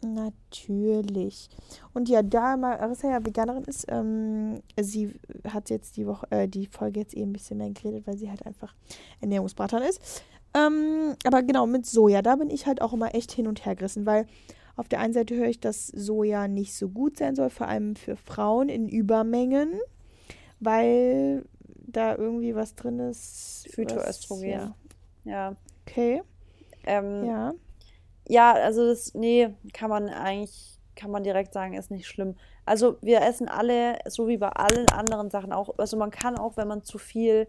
Natürlich. 0.03 1.51
Und 1.95 2.09
ja, 2.09 2.23
da 2.23 2.57
Marissa 2.57 3.11
ja 3.11 3.27
Veganerin 3.27 3.65
ist, 3.65 3.87
ähm, 3.89 4.63
sie 4.81 5.13
hat 5.49 5.69
jetzt 5.69 5.97
die 5.97 6.07
Woche, 6.07 6.31
äh, 6.31 6.47
die 6.47 6.69
Folge 6.69 7.01
jetzt 7.01 7.13
eben 7.15 7.31
ein 7.31 7.33
bisschen 7.33 7.59
mehr 7.59 7.71
geredet, 7.71 8.07
weil 8.07 8.17
sie 8.17 8.31
halt 8.31 8.47
einfach 8.47 8.73
Ernährungsberaterin 9.21 9.89
ist. 9.89 10.23
Ähm, 10.55 11.17
aber 11.27 11.43
genau, 11.43 11.67
mit 11.67 11.87
Soja, 11.87 12.23
da 12.23 12.37
bin 12.37 12.51
ich 12.51 12.67
halt 12.67 12.81
auch 12.81 12.93
immer 12.93 13.17
echt 13.17 13.33
hin 13.33 13.49
und 13.49 13.67
her 13.67 13.75
gerissen, 13.75 14.07
weil 14.07 14.27
auf 14.77 14.87
der 14.87 15.01
einen 15.01 15.13
Seite 15.13 15.35
höre 15.35 15.49
ich, 15.49 15.59
dass 15.59 15.89
Soja 15.89 16.47
nicht 16.47 16.73
so 16.77 16.89
gut 16.89 17.17
sein 17.17 17.35
soll, 17.35 17.51
vor 17.51 17.67
allem 17.67 17.97
für 17.97 18.15
Frauen 18.15 18.69
in 18.69 18.89
Übermengen, 18.89 19.73
weil 20.61 21.45
da 21.89 22.17
irgendwie 22.17 22.55
was 22.55 22.75
drin 22.75 22.99
ist. 23.01 23.67
Phytoöstrogen. 23.73 24.51
Ja. 24.51 24.75
ja. 25.25 25.57
Okay. 25.87 26.23
Ähm, 26.85 27.25
ja 27.25 27.53
ja, 28.29 28.53
also 28.53 28.87
das, 28.87 29.15
nee, 29.15 29.55
kann 29.73 29.91
man 29.91 30.09
eigentlich, 30.09 30.79
kann 30.95 31.11
man 31.11 31.25
direkt 31.25 31.53
sagen, 31.53 31.75
ist 31.75 31.91
nicht 31.91 32.07
schlimm. 32.07 32.37
Also 32.67 32.99
wir 33.01 33.23
essen 33.23 33.49
alle, 33.49 33.99
so 34.07 34.29
wie 34.29 34.37
bei 34.37 34.51
allen 34.51 34.89
anderen 34.91 35.31
Sachen 35.31 35.53
auch, 35.53 35.79
also 35.79 35.97
man 35.97 36.11
kann 36.11 36.39
auch, 36.39 36.57
wenn 36.57 36.69
man 36.69 36.85
zu 36.85 36.99
viel 36.99 37.49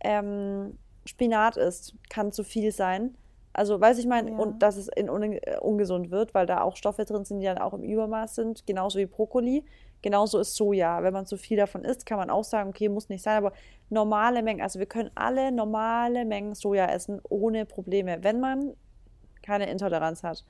ähm, 0.00 0.76
Spinat 1.04 1.56
isst, 1.56 1.94
kann 2.10 2.32
zu 2.32 2.42
viel 2.42 2.72
sein. 2.72 3.16
Also, 3.52 3.80
weiß 3.80 3.96
ich 3.98 4.06
meine, 4.06 4.32
Ja. 4.32 4.36
und 4.36 4.60
dass 4.62 4.76
es 4.76 4.88
in 4.88 5.08
un 5.08 5.38
ungesund 5.62 6.10
wird, 6.10 6.34
weil 6.34 6.44
da 6.44 6.60
auch 6.60 6.76
Stoffe 6.76 7.06
drin 7.06 7.24
sind, 7.24 7.40
die 7.40 7.46
dann 7.46 7.56
auch 7.56 7.72
im 7.72 7.82
Übermaß 7.82 8.34
sind, 8.34 8.66
genauso 8.66 8.98
wie 8.98 9.06
Brokkoli. 9.06 9.64
Genauso 10.06 10.38
ist 10.38 10.54
Soja. 10.54 11.02
Wenn 11.02 11.12
man 11.12 11.26
zu 11.26 11.36
viel 11.36 11.56
davon 11.56 11.84
isst, 11.84 12.06
kann 12.06 12.16
man 12.16 12.30
auch 12.30 12.44
sagen, 12.44 12.68
okay, 12.68 12.88
muss 12.88 13.08
nicht 13.08 13.24
sein, 13.24 13.38
aber 13.38 13.52
normale 13.90 14.40
Mengen, 14.44 14.60
also 14.60 14.78
wir 14.78 14.86
können 14.86 15.10
alle 15.16 15.50
normale 15.50 16.24
Mengen 16.24 16.54
Soja 16.54 16.86
essen, 16.86 17.20
ohne 17.28 17.66
Probleme, 17.66 18.22
wenn 18.22 18.38
man 18.38 18.74
keine 19.42 19.68
Intoleranz 19.68 20.22
hat. 20.22 20.44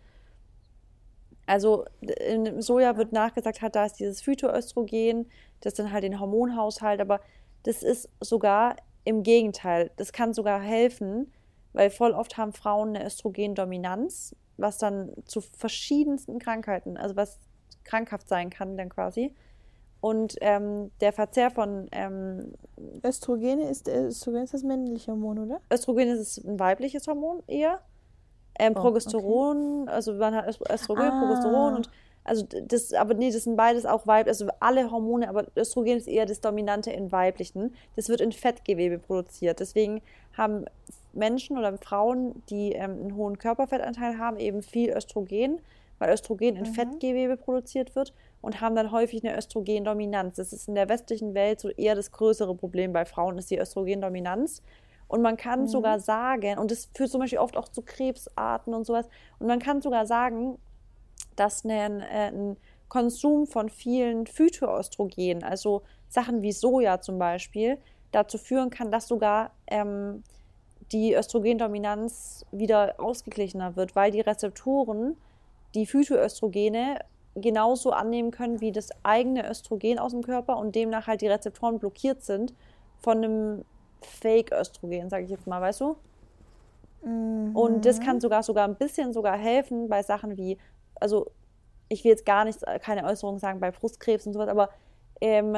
Also 1.46 1.86
in 2.02 2.60
Soja 2.60 2.98
wird 2.98 3.12
nachgesagt, 3.12 3.62
hat 3.62 3.76
da 3.76 3.86
ist 3.86 3.94
dieses 3.94 4.20
Phytoöstrogen, 4.20 5.26
das 5.62 5.72
dann 5.72 5.90
halt 5.90 6.04
den 6.04 6.20
Hormonhaushalt, 6.20 7.00
aber 7.00 7.22
das 7.62 7.82
ist 7.82 8.10
sogar 8.20 8.76
im 9.04 9.22
Gegenteil. 9.22 9.90
Das 9.96 10.12
kann 10.12 10.34
sogar 10.34 10.60
helfen, 10.60 11.32
weil 11.72 11.88
voll 11.88 12.12
oft 12.12 12.36
haben 12.36 12.52
Frauen 12.52 12.90
eine 12.90 13.06
Östrogendominanz, 13.06 14.36
was 14.58 14.76
dann 14.76 15.14
zu 15.24 15.40
verschiedensten 15.40 16.38
Krankheiten, 16.38 16.98
also 16.98 17.16
was 17.16 17.38
krankhaft 17.84 18.28
sein 18.28 18.50
kann 18.50 18.76
dann 18.76 18.90
quasi. 18.90 19.34
Und 20.06 20.36
ähm, 20.40 20.92
der 21.00 21.12
Verzehr 21.12 21.50
von 21.50 21.88
ähm, 21.90 22.52
Östrogene 23.04 23.68
ist, 23.68 23.88
äh, 23.88 24.04
Östrogen 24.06 24.42
ist 24.44 24.54
das 24.54 24.62
männliche 24.62 25.10
Hormon, 25.10 25.38
oder? 25.40 25.60
Östrogen 25.72 26.06
ist 26.08 26.44
ein 26.44 26.60
weibliches 26.60 27.08
Hormon 27.08 27.42
eher. 27.48 27.80
Ähm, 28.58 28.74
Oh, 28.76 28.80
Progesteron, 28.82 29.88
also 29.88 30.12
man 30.14 30.34
hat 30.36 30.46
Öst- 30.46 30.62
Östrogen, 30.72 31.02
Ah. 31.10 31.20
Progesteron 31.20 31.74
und 31.74 31.90
also 32.22 32.44
das, 32.44 32.92
aber 32.92 33.14
nee, 33.14 33.30
das 33.32 33.44
sind 33.44 33.56
beides 33.56 33.84
auch 33.86 34.06
weiblich, 34.06 34.28
also 34.32 34.46
alle 34.60 34.90
Hormone, 34.90 35.28
aber 35.28 35.46
Östrogen 35.56 35.96
ist 35.96 36.06
eher 36.08 36.26
das 36.26 36.40
Dominante 36.40 36.90
in 36.92 37.10
weiblichen. 37.12 37.74
Das 37.96 38.08
wird 38.08 38.20
in 38.20 38.30
Fettgewebe 38.32 38.98
produziert. 38.98 39.58
Deswegen 39.60 40.02
haben 40.36 40.64
Menschen 41.12 41.58
oder 41.58 41.76
Frauen, 41.78 42.42
die 42.50 42.72
ähm, 42.72 42.92
einen 43.00 43.16
hohen 43.16 43.38
Körperfettanteil 43.38 44.18
haben, 44.18 44.38
eben 44.38 44.62
viel 44.62 44.90
Östrogen, 44.90 45.58
weil 45.98 46.12
Östrogen 46.12 46.56
in 46.56 46.62
Mhm. 46.62 46.74
Fettgewebe 46.74 47.36
produziert 47.36 47.94
wird 47.94 48.12
und 48.42 48.60
haben 48.60 48.74
dann 48.76 48.90
häufig 48.92 49.24
eine 49.24 49.36
Östrogendominanz. 49.36 50.36
Das 50.36 50.52
ist 50.52 50.68
in 50.68 50.74
der 50.74 50.88
westlichen 50.88 51.34
Welt 51.34 51.60
so 51.60 51.68
eher 51.70 51.94
das 51.94 52.12
größere 52.12 52.54
Problem 52.54 52.92
bei 52.92 53.04
Frauen, 53.04 53.38
ist 53.38 53.50
die 53.50 53.58
Östrogendominanz. 53.58 54.62
Und 55.08 55.22
man 55.22 55.36
kann 55.36 55.62
Mhm. 55.62 55.66
sogar 55.68 56.00
sagen, 56.00 56.58
und 56.58 56.70
das 56.70 56.88
führt 56.94 57.10
zum 57.10 57.20
Beispiel 57.20 57.38
oft 57.38 57.56
auch 57.56 57.68
zu 57.68 57.82
Krebsarten 57.82 58.74
und 58.74 58.84
sowas, 58.84 59.08
und 59.38 59.46
man 59.46 59.58
kann 59.60 59.80
sogar 59.80 60.04
sagen, 60.06 60.58
dass 61.36 61.64
ein, 61.64 62.00
äh, 62.00 62.30
ein 62.32 62.56
Konsum 62.88 63.46
von 63.46 63.68
vielen 63.68 64.26
Phytoöstrogenen, 64.26 65.42
also 65.42 65.82
Sachen 66.08 66.42
wie 66.42 66.52
Soja 66.52 67.00
zum 67.00 67.18
Beispiel, 67.18 67.78
dazu 68.12 68.38
führen 68.38 68.70
kann, 68.70 68.90
dass 68.90 69.08
sogar 69.08 69.50
ähm, 69.66 70.22
die 70.92 71.14
Östrogendominanz 71.14 72.44
wieder 72.52 72.94
ausgeglichener 72.98 73.74
wird, 73.76 73.96
weil 73.96 74.10
die 74.12 74.20
Rezeptoren 74.20 75.16
die 75.76 75.86
Phytoöstrogene 75.86 76.98
genauso 77.36 77.90
annehmen 77.90 78.30
können 78.30 78.60
wie 78.60 78.72
das 78.72 78.88
eigene 79.02 79.48
Östrogen 79.48 79.98
aus 79.98 80.12
dem 80.12 80.22
Körper 80.22 80.56
und 80.56 80.74
demnach 80.74 81.06
halt 81.06 81.20
die 81.20 81.28
Rezeptoren 81.28 81.78
blockiert 81.78 82.22
sind 82.22 82.54
von 82.98 83.18
einem 83.18 83.64
Fake-Östrogen, 84.00 85.10
sage 85.10 85.24
ich 85.24 85.30
jetzt 85.30 85.46
mal, 85.46 85.60
weißt 85.60 85.82
du? 85.82 85.96
Und 87.54 87.84
das 87.84 88.00
kann 88.00 88.20
sogar 88.20 88.42
sogar 88.42 88.66
ein 88.66 88.74
bisschen 88.74 89.12
sogar 89.12 89.36
helfen 89.36 89.88
bei 89.88 90.02
Sachen 90.02 90.36
wie, 90.36 90.58
also 90.96 91.26
ich 91.88 92.02
will 92.02 92.10
jetzt 92.10 92.26
gar 92.26 92.44
nichts, 92.44 92.64
keine 92.80 93.04
Äußerung 93.04 93.38
sagen 93.38 93.60
bei 93.60 93.70
Brustkrebs 93.70 94.26
und 94.26 94.32
sowas, 94.32 94.48
aber 94.48 94.70
ähm, 95.20 95.56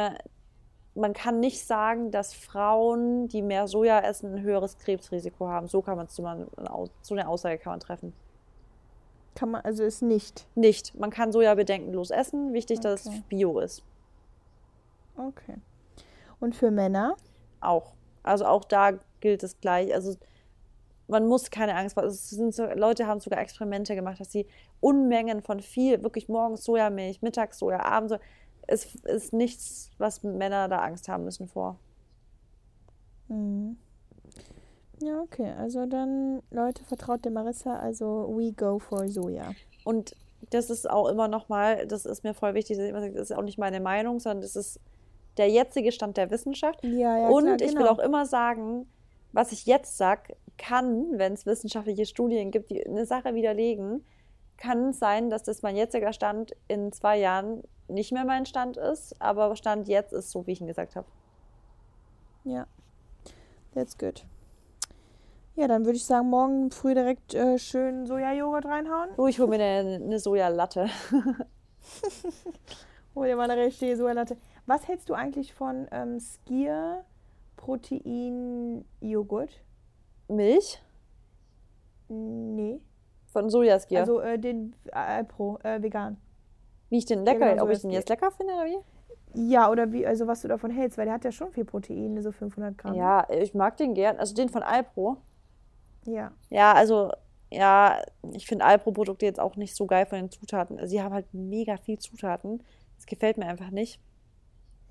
man 0.95 1.12
kann 1.12 1.41
nicht 1.41 1.64
sagen, 1.64 2.11
dass 2.11 2.35
Frauen, 2.35 3.29
die 3.29 3.41
mehr 3.41 3.69
Soja 3.69 4.01
essen, 4.01 4.35
ein 4.35 4.43
höheres 4.43 4.79
Krebsrisiko 4.79 5.47
haben. 5.47 5.69
So 5.69 5.81
kann 5.81 5.97
man 5.97 6.07
es 6.07 6.16
so 6.16 6.25
eine 6.25 7.29
Aussage 7.29 7.59
kann 7.59 7.73
man 7.73 7.81
treffen. 7.81 8.12
Kann 9.39 9.53
man, 9.53 9.61
also 9.61 9.84
ist 9.84 10.03
nicht. 10.03 10.49
Nicht. 10.57 10.99
Man 10.99 11.11
kann 11.11 11.30
Soja 11.30 11.55
bedenkenlos 11.55 12.11
essen. 12.11 12.53
Wichtig, 12.53 12.80
dass 12.80 13.07
Okay. 13.07 13.18
es 13.18 13.22
Bio 13.28 13.61
ist. 13.61 13.84
Okay. 15.16 15.55
Und 16.41 16.57
für 16.57 16.72
Männer? 16.72 17.14
Auch. 17.61 17.93
Also 18.24 18.47
auch 18.47 18.64
da 18.64 18.95
gilt 19.20 19.45
es 19.45 19.61
gleich. 19.61 19.95
Also 19.95 20.16
man 21.07 21.28
muss 21.28 21.53
keine 21.53 21.76
Angst 21.76 21.97
haben. 21.97 22.11
Sind 22.11 22.53
so, 22.53 22.64
Leute 22.64 23.07
haben 23.07 23.20
sogar 23.20 23.39
Experimente 23.39 23.95
gemacht, 23.95 24.18
dass 24.18 24.32
sie 24.32 24.45
Unmengen 24.80 25.41
von 25.41 25.61
viel, 25.61 26.03
wirklich 26.03 26.28
morgens 26.28 26.64
Sojamilch, 26.64 27.22
mittags 27.22 27.61
Soja, 27.61 27.84
abends 27.84 28.11
Soja. 28.11 28.20
Es 28.66 28.93
ist 29.05 29.32
nichts, 29.32 29.93
was 29.99 30.24
Männer 30.24 30.66
da 30.66 30.78
Angst 30.78 31.09
haben 31.09 31.22
müssen 31.22 31.47
vor. 31.47 31.78
Mhm. 33.28 33.76
Ja, 35.01 35.20
okay. 35.20 35.53
Also 35.59 35.86
dann, 35.86 36.42
Leute, 36.51 36.84
vertraut 36.84 37.24
der 37.24 37.32
Marissa. 37.32 37.76
Also 37.78 38.32
we 38.34 38.53
go 38.53 38.78
for 38.78 39.09
Soja. 39.09 39.53
Und 39.84 40.14
das 40.51 40.70
ist 40.70 40.88
auch 40.88 41.09
immer 41.09 41.28
nochmal, 41.28 41.86
das 41.86 42.07
ist 42.07 42.24
mir 42.24 42.34
voll 42.34 42.55
wichtig, 42.55 42.76
dass 42.76 42.84
ich 42.84 42.90
immer 42.90 43.01
sage, 43.01 43.14
das 43.14 43.30
ist 43.30 43.36
auch 43.36 43.42
nicht 43.42 43.59
meine 43.59 43.80
Meinung, 43.80 44.20
sondern 44.20 44.42
das 44.42 44.57
ist 44.57 44.80
der 45.36 45.49
jetzige 45.49 45.92
Stand 45.92 46.16
der 46.16 46.30
Wissenschaft. 46.30 46.82
Ja, 46.84 47.18
ja, 47.18 47.28
Und 47.28 47.44
klar, 47.44 47.57
ich 47.61 47.74
will 47.74 47.78
genau. 47.78 47.92
auch 47.92 47.99
immer 47.99 48.26
sagen, 48.26 48.86
was 49.32 49.53
ich 49.53 49.66
jetzt 49.66 49.96
sage, 49.96 50.36
kann, 50.57 51.18
wenn 51.18 51.34
es 51.34 51.46
wissenschaftliche 51.46 52.07
Studien 52.07 52.51
gibt, 52.51 52.70
die 52.70 52.84
eine 52.84 53.07
Sache 53.07 53.34
widerlegen, 53.34 54.05
kann 54.57 54.88
es 54.88 54.99
sein, 54.99 55.30
dass 55.30 55.44
das 55.44 55.62
mein 55.62 55.76
jetziger 55.76 56.12
Stand 56.12 56.57
in 56.66 56.92
zwei 56.92 57.18
Jahren 57.18 57.62
nicht 57.86 58.12
mehr 58.12 58.24
mein 58.24 58.46
Stand 58.46 58.76
ist, 58.76 59.20
aber 59.20 59.55
Stand 59.55 59.88
jetzt 59.88 60.12
ist 60.12 60.30
so, 60.30 60.46
wie 60.46 60.53
ich 60.53 60.61
ihn 60.61 60.66
gesagt 60.66 60.96
habe. 60.96 61.07
Ja, 62.44 62.66
that's 63.74 63.96
good. 63.96 64.24
Ja, 65.59 65.67
dann 65.67 65.85
würde 65.85 65.97
ich 65.97 66.05
sagen, 66.05 66.31
morgen 66.31 66.71
früh 66.71 66.95
direkt 66.95 67.35
äh, 67.35 67.59
schön 67.59 68.07
Sojajoghurt 68.07 68.65
reinhauen. 68.65 69.09
So, 69.17 69.27
ich 69.27 69.41
hole 69.41 69.49
mir 69.49 69.57
eine, 69.57 69.97
eine 69.97 70.21
Sojalatte. 70.21 70.87
Hol 73.17 73.27
dir 73.27 73.35
mal 73.35 73.51
eine 73.51 73.61
richtige 73.61 73.97
Sojalatte. 73.97 74.37
Was 74.67 74.87
hältst 74.87 75.09
du 75.09 75.15
eigentlich 75.15 75.53
von 75.53 75.89
ähm, 75.91 76.21
Skier 76.21 77.05
Protein 77.57 78.85
Joghurt? 79.01 79.51
Milch 80.29 80.81
Nee. 82.07 82.81
von 83.27 83.51
Sojaskier. 83.51 83.99
Also 83.99 84.21
äh, 84.21 84.39
den 84.39 84.77
äh, 84.93 85.25
Pro, 85.25 85.59
äh, 85.65 85.83
vegan. 85.83 86.19
wie 86.89 86.99
ich 86.99 87.07
den 87.07 87.25
lecker, 87.25 87.51
genau, 87.51 87.65
ob 87.65 87.71
ich 87.71 87.81
den 87.81 87.91
jetzt 87.91 88.09
lecker 88.09 88.31
finde 88.31 88.55
oder 88.55 88.67
wie? 88.67 88.79
Ja, 89.35 89.73
oder 89.73 89.91
wie, 89.91 90.07
also 90.07 90.29
was 90.29 90.43
du 90.43 90.47
davon 90.47 90.71
hältst, 90.71 90.99
weil 90.99 91.07
der 91.07 91.15
hat 91.15 91.25
ja 91.25 91.33
schon 91.33 91.51
viel 91.51 91.65
Protein, 91.65 92.23
so 92.23 92.31
500 92.31 92.79
Gramm. 92.79 92.95
Ja, 92.95 93.27
ich 93.29 93.55
mag 93.55 93.77
den 93.77 93.95
gern. 93.95 94.19
Also 94.19 94.37
den 94.37 94.49
von 94.49 94.63
Alpro. 94.63 95.17
Ja. 96.09 96.33
Ja, 96.51 96.73
also, 96.73 97.13
ja, 97.51 98.03
ich 98.33 98.47
finde 98.47 98.65
Alpro-Produkte 98.65 99.27
jetzt 99.27 99.41
auch 99.41 99.57
nicht 99.57 99.75
so 99.75 99.87
geil 99.87 100.07
von 100.07 100.19
den 100.19 100.31
Zutaten. 100.31 100.87
Sie 100.87 101.03
haben 101.03 101.15
halt 101.15 101.33
mega 101.33 101.77
viel 101.77 101.99
Zutaten. 101.99 102.63
Das 102.97 103.07
gefällt 103.07 103.37
mir 103.37 103.47
einfach 103.47 103.71
nicht. 103.71 104.01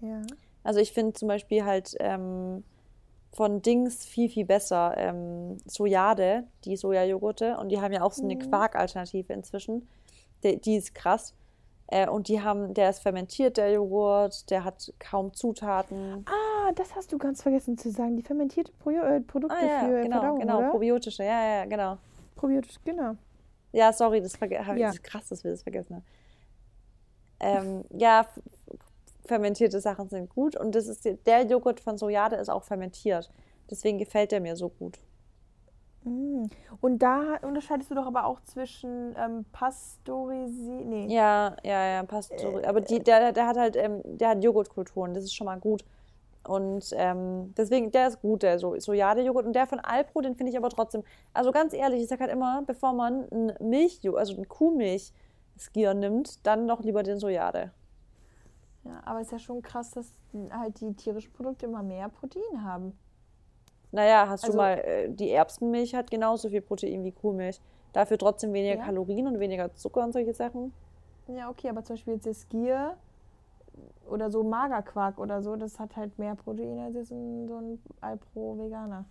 Ja. 0.01 0.21
Also 0.63 0.79
ich 0.79 0.91
finde 0.91 1.13
zum 1.13 1.27
Beispiel 1.27 1.65
halt 1.65 1.95
ähm, 1.99 2.63
von 3.31 3.61
Dings 3.61 4.05
viel, 4.05 4.29
viel 4.29 4.45
besser 4.45 4.95
ähm, 4.97 5.57
Sojade, 5.65 6.45
die 6.65 6.77
Sojajoghurte. 6.77 7.57
Und 7.57 7.69
die 7.69 7.79
haben 7.79 7.93
ja 7.93 8.01
auch 8.01 8.13
so 8.13 8.23
eine 8.23 8.37
Quark-Alternative 8.37 9.33
inzwischen. 9.33 9.87
Die, 10.43 10.59
die 10.59 10.75
ist 10.75 10.93
krass. 10.93 11.33
Äh, 11.87 12.09
und 12.09 12.27
die 12.27 12.41
haben, 12.41 12.73
der 12.73 12.89
ist 12.89 12.99
fermentiert, 12.99 13.57
der 13.57 13.71
Joghurt, 13.71 14.49
der 14.49 14.63
hat 14.63 14.93
kaum 14.99 15.33
Zutaten. 15.33 16.25
Ah, 16.27 16.46
das 16.75 16.95
hast 16.95 17.11
du 17.11 17.17
ganz 17.17 17.41
vergessen 17.41 17.77
zu 17.77 17.91
sagen. 17.91 18.15
Die 18.15 18.23
fermentierte 18.23 18.71
Pro 18.79 18.91
äh, 18.91 19.21
Produkte 19.21 19.57
Ah 19.57 19.65
ja, 19.65 19.79
für 19.79 20.01
genau, 20.01 20.19
Verdauung, 20.19 20.39
genau, 20.39 20.57
oder? 20.59 20.69
probiotische, 20.69 21.23
ja, 21.23 21.57
ja, 21.59 21.65
genau. 21.65 21.97
Probiotisch, 22.35 22.77
genau. 22.83 23.15
Ja, 23.71 23.91
sorry, 23.93 24.21
das, 24.21 24.37
Ja. 24.39 24.75
das 24.87 24.95
ist 24.95 25.03
krass, 25.03 25.27
dass 25.29 25.43
wir 25.43 25.51
das 25.51 25.63
vergessen 25.63 25.95
haben. 25.97 26.05
Ähm, 27.39 27.83
ja, 27.91 28.25
fermentierte 29.25 29.79
Sachen 29.79 30.09
sind 30.09 30.29
gut 30.29 30.55
und 30.55 30.73
das 30.73 30.87
ist 30.87 31.07
der 31.25 31.45
Joghurt 31.45 31.79
von 31.79 31.97
Sojade 31.97 32.37
ist 32.37 32.49
auch 32.49 32.63
fermentiert. 32.63 33.31
Deswegen 33.69 33.97
gefällt 33.97 34.31
der 34.31 34.39
mir 34.39 34.55
so 34.55 34.69
gut. 34.69 34.97
Mm. 36.03 36.45
Und 36.79 36.99
da 36.99 37.37
unterscheidest 37.41 37.91
du 37.91 37.95
doch 37.95 38.05
aber 38.05 38.25
auch 38.25 38.39
zwischen 38.41 39.13
ähm, 39.17 39.45
Pasteurisi... 39.51 40.83
Nee. 40.85 41.13
Ja, 41.13 41.55
ja, 41.63 41.85
ja, 41.87 42.03
passt 42.03 42.31
Äh. 42.31 42.65
Aber 42.65 42.81
die, 42.81 42.99
der, 42.99 43.33
der 43.33 43.47
hat 43.47 43.57
halt, 43.57 43.75
ähm, 43.75 44.01
der 44.05 44.29
hat 44.29 44.43
Joghurtkulturen, 44.43 45.13
das 45.13 45.25
ist 45.25 45.35
schon 45.35 45.45
mal 45.45 45.59
gut. 45.59 45.83
Und 46.47 46.93
ähm, 46.95 47.53
deswegen, 47.57 47.91
der 47.91 48.07
ist 48.07 48.21
gut, 48.21 48.43
der 48.43 48.59
so 48.59 48.79
Sojade-Joghurt. 48.79 49.45
Und 49.45 49.53
der 49.53 49.67
von 49.67 49.79
Alpro, 49.79 50.21
den 50.21 50.35
finde 50.35 50.51
ich 50.51 50.57
aber 50.57 50.69
trotzdem. 50.69 51.03
Also 51.33 51.51
ganz 51.51 51.73
ehrlich, 51.73 52.01
ich 52.03 52.07
sag 52.07 52.19
halt 52.19 52.31
immer, 52.31 52.63
bevor 52.65 52.93
man 52.93 53.27
ein 53.31 53.53
Milch, 53.59 53.99
also 54.15 54.35
ein 54.37 54.47
Kuhmilch-Skier 54.47 55.93
nimmt, 55.93 56.45
dann 56.45 56.65
noch 56.65 56.81
lieber 56.81 57.03
den 57.03 57.19
Sojade. 57.19 57.71
Ja, 58.83 59.01
aber 59.05 59.19
es 59.19 59.27
ist 59.27 59.31
ja 59.33 59.39
schon 59.39 59.61
krass, 59.61 59.91
dass 59.91 60.07
halt 60.51 60.79
die 60.79 60.93
tierischen 60.93 61.33
Produkte 61.33 61.65
immer 61.65 61.83
mehr 61.83 62.07
Protein 62.09 62.63
haben. 62.63 62.97
Naja, 63.91 64.27
hast 64.27 64.43
Also- 64.43 64.53
du 64.53 64.57
mal, 64.57 64.73
äh, 64.79 65.09
die 65.09 65.29
Erbsenmilch 65.31 65.95
hat 65.95 66.09
genauso 66.11 66.49
viel 66.49 66.61
Protein 66.61 67.03
wie 67.03 67.11
Kuhmilch. 67.11 67.59
Dafür 67.93 68.17
trotzdem 68.17 68.53
weniger 68.53 68.75
Ja. 68.77 68.83
Kalorien 68.85 69.27
und 69.27 69.39
weniger 69.39 69.73
Zucker 69.75 70.03
und 70.03 70.11
solche 70.13 70.33
Sachen. 70.33 70.73
Ja, 71.27 71.49
okay, 71.49 71.69
aber 71.69 71.83
zum 71.83 71.95
Beispiel 71.95 72.13
jetzt 72.13 72.25
der 72.25 72.33
Skier 72.33 72.95
oder 74.09 74.29
so 74.31 74.43
Magerquark 74.43 75.17
oder 75.19 75.41
so, 75.41 75.55
das 75.55 75.79
hat 75.79 75.95
halt 75.95 76.17
mehr 76.17 76.35
Protein 76.35 76.79
als 76.79 76.95
jetzt 76.95 77.11
ein, 77.11 77.47
so 77.47 77.57
ein 77.57 77.79
Alpro-Veganer. 78.01 79.05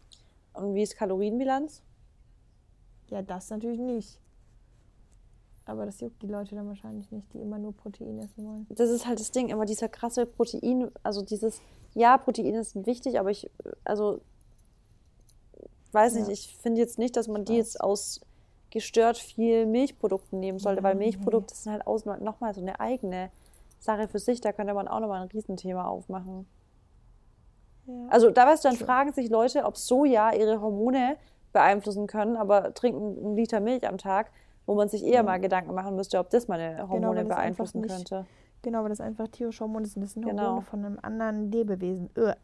Und 0.55 0.75
wie 0.75 0.83
ist 0.83 0.97
Kalorienbilanz? 0.97 1.83
Ja, 3.09 3.23
das 3.23 3.51
natürlich 3.51 3.79
nicht. 3.81 4.19
Aber 5.67 5.85
das 5.85 6.01
juckt 6.01 6.23
die 6.23 6.29
Leute 6.29 6.55
dann 6.55 6.69
wahrscheinlich 6.69 7.11
nicht, 7.11 7.33
die 7.33 7.41
immer 7.41 7.59
nur 7.59 7.75
Protein 7.75 8.19
essen 8.21 8.47
wollen. 8.47 8.67
Das 8.71 8.89
ist 8.89 9.07
halt 9.07 9.19
das 9.21 9.33
Ding, 9.33 9.49
immer 9.49 9.65
dieser 9.65 9.89
krasse 9.89 10.25
Protein, 10.25 10.91
also 11.03 11.23
dieses, 11.23 11.61
ja, 11.95 12.17
Proteine 12.19 12.63
sind 12.63 12.87
wichtig, 12.87 13.19
aber 13.19 13.31
ich, 13.31 13.51
also, 13.85 14.21
weiß 15.93 16.15
Ja. 16.15 16.21
nicht, 16.21 16.31
ich 16.31 16.57
finde 16.59 16.81
jetzt 16.81 16.99
nicht, 16.99 17.17
dass 17.17 17.27
man 17.27 17.45
die 17.45 17.57
jetzt 17.57 17.81
aus 17.81 18.21
gestört 18.71 19.17
viel 19.19 19.67
Milchprodukten 19.67 20.39
nehmen 20.39 20.59
sollte, 20.59 20.83
weil 20.83 20.95
Ja, 20.95 20.99
nee. 20.99 21.05
Milchprodukte 21.07 21.55
sind 21.55 21.73
halt 21.73 21.87
aus, 21.87 22.05
nochmal 22.05 22.55
so 22.55 22.61
eine 22.61 22.79
eigene 22.79 23.31
Sache 23.79 24.09
für 24.09 24.19
sich, 24.19 24.41
da 24.41 24.53
könnte 24.53 24.75
man 24.75 24.89
auch 24.89 25.01
nochmal 25.01 25.23
ein 25.23 25.29
Riesenthema 25.29 25.85
aufmachen. 25.87 26.47
Ja. 27.87 27.95
Also 28.11 28.31
da 28.31 28.47
weißt 28.47 28.65
du, 28.65 28.69
dann 28.69 28.77
True. 28.79 28.87
fragen 28.87 29.13
sich 29.13 29.31
Leute, 29.31 29.65
ob 29.65 29.77
Soja 29.77 30.33
ihre 30.33 30.61
Hormone 30.61 31.17
beeinflussen 31.53 32.07
können, 32.07 32.37
aber 32.37 32.75
trinken 32.75 33.17
einen 33.25 33.37
Liter 33.37 33.61
Milch 33.61 33.87
am 33.87 33.99
Tag, 33.99 34.31
wo 34.67 34.75
man 34.75 34.89
sich 34.89 35.05
eher 35.05 35.23
mal 35.23 35.39
Gedanken 35.39 35.73
machen 35.75 35.95
müsste, 35.95 36.19
ob 36.19 36.31
das 36.31 36.49
meine 36.49 36.89
Hormone 36.89 37.07
weil 37.09 37.15
das 37.15 37.23
einfach 37.25 37.37
beeinflussen 37.37 37.81
nicht- 37.83 37.95
könnte. 37.95 38.27
Genau, 38.63 38.83
weil 38.83 38.89
das 38.89 39.01
einfach 39.01 39.29
tierische 39.29 39.61
Hormone 39.63 39.87
sind. 39.87 40.03
Das 40.03 40.13
sind 40.15 40.25
Genau. 40.27 40.43
Hormone 40.43 40.63
von 40.63 40.85
einem 40.85 40.99
anderen 41.01 41.53
Lebewesen. 41.53 42.11
Äh. 42.17 42.35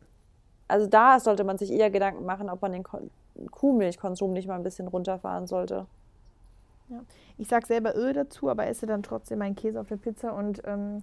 Also 0.68 0.86
da 0.86 1.18
sollte 1.18 1.42
man 1.42 1.58
sich 1.58 1.72
eher 1.72 1.90
Gedanken 1.90 2.24
machen, 2.24 2.48
ob 2.48 2.62
man 2.62 2.72
den 2.72 2.84
Kon 2.84 3.10
Kuhmilchkonsum 3.50 4.32
nicht 4.34 4.46
mal 4.46 4.54
ein 4.56 4.62
bisschen 4.62 4.86
runterfahren 4.88 5.46
sollte. 5.46 5.86
Ich 7.38 7.48
sag 7.48 7.66
selber 7.66 7.96
Öl 7.96 8.12
dazu, 8.12 8.50
aber 8.50 8.66
esse 8.66 8.84
dann 8.86 9.02
trotzdem 9.02 9.38
meinen 9.38 9.56
Käse 9.56 9.80
auf 9.80 9.88
der 9.88 9.96
Pizza 9.96 10.34
und, 10.34 10.60
ähm, 10.66 11.02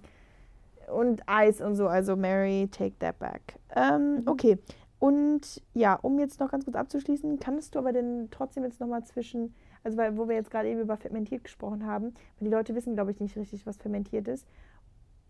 und 0.92 1.22
Eis 1.26 1.60
und 1.60 1.76
so. 1.76 1.86
Also 1.88 2.16
Mary, 2.16 2.68
take 2.70 2.96
that 2.98 3.18
back. 3.18 3.58
Ähm, 3.74 4.16
Mhm. 4.16 4.28
Okay. 4.28 4.58
Und 4.98 5.62
ja, 5.72 5.94
um 5.94 6.18
jetzt 6.18 6.40
noch 6.40 6.50
ganz 6.50 6.64
kurz 6.64 6.76
abzuschließen, 6.76 7.38
kannst 7.40 7.74
du 7.74 7.78
aber 7.78 7.92
denn 7.92 8.28
trotzdem 8.30 8.64
jetzt 8.64 8.80
nochmal 8.80 9.02
zwischen, 9.04 9.54
also 9.82 9.96
weil, 9.96 10.16
wo 10.18 10.28
wir 10.28 10.36
jetzt 10.36 10.50
gerade 10.50 10.68
eben 10.68 10.80
über 10.80 10.96
fermentiert 10.98 11.42
gesprochen 11.44 11.86
haben, 11.86 12.12
weil 12.38 12.48
die 12.48 12.54
Leute 12.54 12.74
wissen, 12.74 12.94
glaube 12.94 13.10
ich, 13.10 13.18
nicht 13.20 13.36
richtig, 13.36 13.66
was 13.66 13.78
fermentiert 13.78 14.28
ist. 14.28 14.46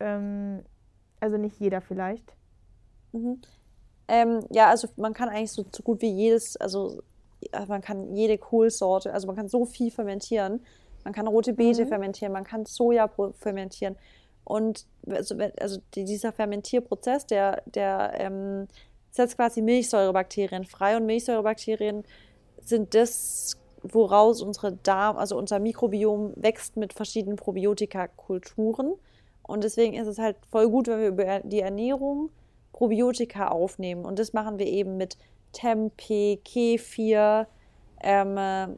Ähm, 0.01 0.63
also 1.21 1.37
nicht 1.37 1.61
jeder 1.61 1.81
vielleicht. 1.81 2.33
Mhm. 3.13 3.41
Ähm, 4.09 4.41
ja, 4.51 4.69
also 4.71 4.89
man 4.97 5.13
kann 5.15 5.29
eigentlich 5.29 5.53
so, 5.53 5.65
so 5.75 5.83
gut 5.85 6.03
wie 6.03 6.11
jedes, 6.11 6.57
also 6.57 7.03
man 7.69 7.81
kann 7.81 8.15
jede 8.17 8.39
Kohlsorte, 8.39 9.13
also 9.15 9.27
man 9.27 9.37
kann 9.37 9.49
so 9.49 9.65
viel 9.65 9.91
fermentieren. 9.91 10.61
Man 11.05 11.15
kann 11.15 11.27
rote 11.27 11.55
Beete 11.55 11.85
Mhm. 11.85 11.89
fermentieren, 11.89 12.33
man 12.33 12.45
kann 12.45 12.67
Soja 12.67 13.09
fermentieren. 13.39 13.97
Und 14.45 14.87
also, 15.09 15.37
also 15.61 15.81
die- 15.95 16.05
dieser 16.05 16.33
Fermentierprozess, 16.33 17.27
der, 17.27 17.63
der 17.67 18.13
ähm, 18.19 18.69
setzt 19.11 19.37
quasi 19.37 19.63
Milchsäurebakterien 19.63 20.65
frei 20.65 20.97
und 20.97 21.07
Milchsäurebakterien 21.07 22.05
sind 22.63 22.95
das, 22.95 23.57
woraus 23.83 24.43
unsere 24.43 24.73
Darm, 24.73 25.17
also 25.17 25.37
unser 25.39 25.59
Mikrobiom 25.59 26.33
wächst 26.37 26.77
mit 26.77 26.93
verschiedenen 26.93 27.37
Probiotika-Kulturen. 27.37 28.95
Und 29.43 29.65
deswegen 29.65 29.95
ist 29.95 30.07
es 30.07 30.19
halt 30.19 30.37
voll 30.51 30.69
gut, 30.69 30.87
wenn 30.89 31.01
wir 31.01 31.09
über 31.09 31.41
die 31.41 31.61
Ernährung 31.61 32.31
Probiotika 32.73 33.49
aufnehmen. 33.49 34.05
Und 34.05 34.19
das 34.19 34.33
machen 34.33 34.59
wir 34.59 34.67
eben 34.67 34.97
mit 34.97 35.17
Tempeh, 35.53 36.37
Kefir, 36.45 37.47
ähm, 38.03 38.37
äh, 38.37 38.69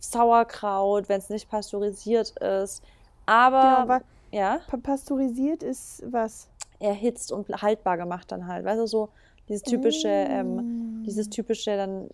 Sauerkraut, 0.00 1.08
wenn 1.08 1.18
es 1.18 1.28
nicht 1.28 1.48
pasteurisiert 1.48 2.30
ist. 2.40 2.82
Aber, 3.26 3.60
Genau, 3.62 3.76
aber 3.76 4.00
ja, 4.32 4.60
pa 4.66 4.76
pasteurisiert 4.78 5.62
ist 5.62 6.02
was? 6.10 6.48
erhitzt 6.80 7.30
und 7.30 7.48
haltbar 7.62 7.96
gemacht 7.96 8.32
dann 8.32 8.48
halt. 8.48 8.64
Weißt 8.64 8.80
du, 8.80 8.86
so 8.86 9.08
dieses 9.48 9.62
typische, 9.62 10.08
ähm, 10.08 10.56
Mm. 10.56 11.04
dieses 11.04 11.30
typische 11.30 11.76
dann 11.76 12.08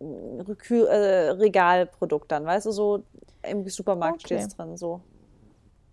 Rekü- 0.00 0.84
äh, 0.86 1.30
Regalprodukt 1.30 2.30
dann, 2.30 2.44
weißt 2.44 2.66
du, 2.66 2.70
so 2.70 3.02
im 3.42 3.66
Supermarkt 3.68 4.22
Okay. 4.22 4.38
steht 4.40 4.58
drin, 4.58 4.76
so. 4.76 5.00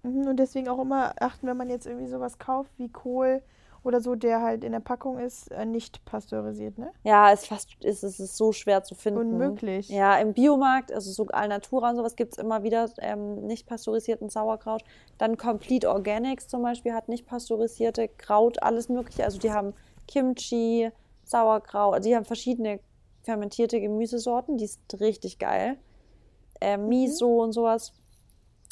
Mhm, 0.04 0.28
Und 0.28 0.38
deswegen 0.38 0.68
auch 0.70 0.80
immer 0.80 1.14
achten, 1.20 1.48
wenn 1.48 1.58
man 1.58 1.70
jetzt 1.70 1.88
irgendwie 1.88 2.08
sowas 2.10 2.38
kauft 2.38 2.72
wie 2.78 2.90
Kohl 2.90 3.42
oder 3.86 4.02
so, 4.02 4.16
der 4.16 4.42
halt 4.42 4.64
in 4.64 4.72
der 4.72 4.80
Packung 4.80 5.20
ist, 5.20 5.52
äh, 5.52 5.66
nicht 5.66 6.04
pasteurisiert, 6.06 6.78
ne? 6.78 6.92
Ja, 7.04 7.32
es 7.32 7.42
ist 7.42 7.48
fast, 7.48 7.84
ist, 7.84 8.04
es 8.04 8.20
ist 8.20 8.36
so 8.36 8.52
schwer 8.52 8.84
zu 8.84 8.96
finden. 8.96 9.20
Unmöglich. 9.20 9.90
Ja, 9.90 10.18
im 10.18 10.34
Biomarkt, 10.34 10.92
also 10.92 11.12
so 11.12 11.28
Alnatura 11.28 11.90
und 11.90 11.96
sowas 11.96 12.16
gibt 12.16 12.34
es 12.34 12.38
immer 12.38 12.64
wieder 12.64 12.90
ähm, 13.00 13.46
nicht 13.46 13.68
pasteurisierten 13.68 14.30
Sauerkraut. 14.30 14.84
Dann 15.18 15.38
Complete 15.38 15.90
Organics 15.90 16.48
zum 16.48 16.62
Beispiel 16.62 16.94
hat 16.94 17.10
nicht 17.10 17.26
pasteurisierte 17.28 18.08
Kraut, 18.08 18.62
alles 18.64 18.90
mögliche. 18.90 19.24
Also 19.24 19.38
die 19.38 19.52
haben 19.52 19.74
Kimchi, 20.08 20.90
Sauerkraut, 21.24 22.04
die 22.06 22.16
haben 22.16 22.26
verschiedene 22.26 22.80
fermentierte 23.24 23.80
Gemüsesorten, 23.82 24.58
die 24.58 24.68
sind 24.68 25.00
richtig 25.00 25.40
geil. 25.40 25.78
Ähm, 26.62 26.88
Miso 26.88 27.44
und 27.44 27.52
sowas. 27.52 27.94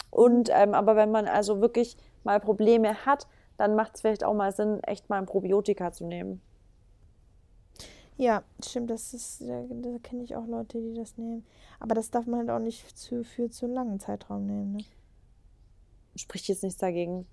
Und 0.10 0.49
ähm, 0.53 0.73
aber 0.73 0.95
wenn 0.95 1.11
man 1.11 1.27
also 1.27 1.60
wirklich 1.60 1.98
mal 2.23 2.40
Probleme 2.40 3.06
hat, 3.06 3.27
dann 3.58 3.76
macht 3.76 3.96
es 3.96 4.02
vielleicht 4.02 4.24
auch 4.24 4.34
mal 4.34 4.52
Sinn, 4.52 4.82
echt 4.84 5.10
mal 5.10 5.18
ein 5.18 5.26
Probiotika 5.26 5.92
zu 5.92 6.06
nehmen. 6.06 6.42
Ja, 8.16 8.44
stimmt, 8.64 8.90
das 8.92 9.14
ist, 9.14 9.42
da, 9.42 9.64
da 9.70 9.98
kenne 10.04 10.24
ich 10.24 10.36
auch 10.36 10.46
Leute, 10.46 10.80
die 10.80 10.94
das 10.94 11.18
nehmen. 11.18 11.46
Aber 11.80 11.96
das 11.96 12.12
darf 12.12 12.28
man 12.28 12.42
halt 12.42 12.50
auch 12.52 12.64
nicht 12.64 12.98
zu, 12.98 13.24
für 13.24 13.50
zu 13.50 13.66
einen 13.66 13.74
langen 13.74 14.00
Zeitraum 14.00 14.46
nehmen, 14.46 14.74
ne? 14.74 14.86
spricht 16.16 16.48
jetzt 16.48 16.62
nichts 16.62 16.80
dagegen 16.80 17.26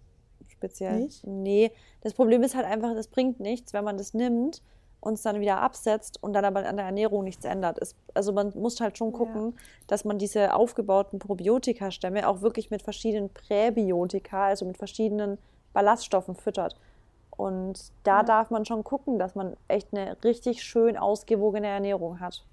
speziell. 0.49 1.01
Nicht? 1.01 1.27
Nee, 1.27 1.71
das 2.01 2.15
Problem 2.15 2.43
ist 2.43 2.55
halt 2.55 2.65
einfach, 2.67 2.95
das 2.95 3.09
bringt 3.09 3.39
nichts, 3.41 3.75
wenn 3.75 3.85
man 3.85 3.99
das 3.99 4.15
nimmt 4.15 4.63
und 5.01 5.15
es 5.15 5.23
dann 5.23 5.41
wieder 5.41 5.61
absetzt 5.61 6.23
und 6.23 6.33
dann 6.33 6.47
aber 6.47 6.67
an 6.67 6.77
der 6.77 6.87
Ernährung 6.87 7.25
nichts 7.25 7.45
ändert. 7.45 7.79
Es, 7.79 7.95
also 8.15 8.33
man 8.33 8.53
muss 8.55 8.81
halt 8.81 8.97
schon 8.97 9.13
Ja. 9.13 9.19
gucken, 9.19 9.55
dass 9.87 10.05
man 10.07 10.19
diese 10.19 10.55
aufgebauten 10.55 11.19
Probiotika-Stämme 11.19 12.27
auch 12.27 12.41
wirklich 12.41 12.71
mit 12.71 12.81
verschiedenen 12.83 13.29
Präbiotika, 13.29 14.47
also 14.47 14.65
mit 14.65 14.79
verschiedenen 14.79 15.39
Ballaststoffen 15.73 16.35
füttert. 16.35 16.77
Und 17.31 17.93
da 18.05 18.19
Ja. 18.19 18.23
darf 18.23 18.51
man 18.51 18.65
schon 18.65 18.85
gucken, 18.85 19.19
dass 19.19 19.35
man 19.35 19.57
echt 19.69 19.89
eine 19.93 20.17
richtig 20.25 20.63
schön 20.63 20.97
ausgewogene 20.97 21.69
Ernährung 21.69 22.21
hat. 22.21 22.45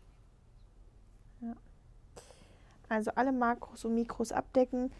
Also 2.89 3.11
alle 3.15 3.31
Makros 3.31 3.83
und 3.85 3.95
Mikros 3.95 4.31
abdecken, 4.31 4.91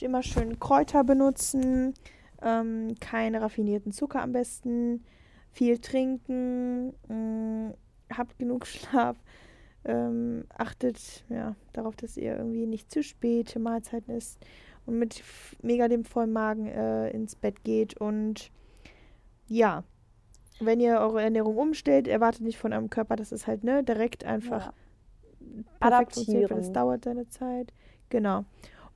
immer 0.00 0.22
schön 0.22 0.58
Kräuter 0.58 1.04
benutzen, 1.04 1.94
ähm, 2.42 2.94
keine 3.00 3.42
raffinierten 3.42 3.92
Zucker 3.92 4.22
am 4.22 4.32
besten, 4.32 5.04
viel 5.52 5.78
trinken, 5.78 6.94
mh, 7.08 7.74
habt 8.16 8.38
genug 8.38 8.66
Schlaf, 8.66 9.16
ähm, 9.84 10.46
achtet 10.56 11.24
ja, 11.28 11.54
darauf, 11.74 11.96
dass 11.96 12.16
ihr 12.16 12.36
irgendwie 12.36 12.66
nicht 12.66 12.90
zu 12.90 13.02
späte 13.02 13.58
Mahlzeiten 13.58 14.14
isst 14.16 14.38
und 14.86 14.98
mit 14.98 15.22
mega 15.62 15.88
dem 15.88 16.04
vollen 16.04 16.32
Magen 16.32 16.66
äh, 16.66 17.10
ins 17.10 17.36
Bett 17.36 17.64
geht 17.64 17.96
und 18.00 18.50
ja, 19.48 19.84
wenn 20.60 20.80
ihr 20.80 20.98
eure 21.00 21.22
Ernährung 21.22 21.56
umstellt, 21.56 22.08
erwartet 22.08 22.42
nicht 22.42 22.58
von 22.58 22.72
eurem 22.72 22.90
Körper, 22.90 23.16
dass 23.16 23.32
es 23.32 23.46
halt 23.46 23.64
ne, 23.64 23.82
direkt 23.84 24.24
einfach 24.24 24.66
Ja. 24.66 24.72
perfekt 25.80 26.12
funktioniert, 26.14 26.50
weil 26.50 26.60
es 26.60 26.72
dauert 26.72 27.04
seine 27.04 27.28
Zeit. 27.28 27.72
Genau. 28.08 28.44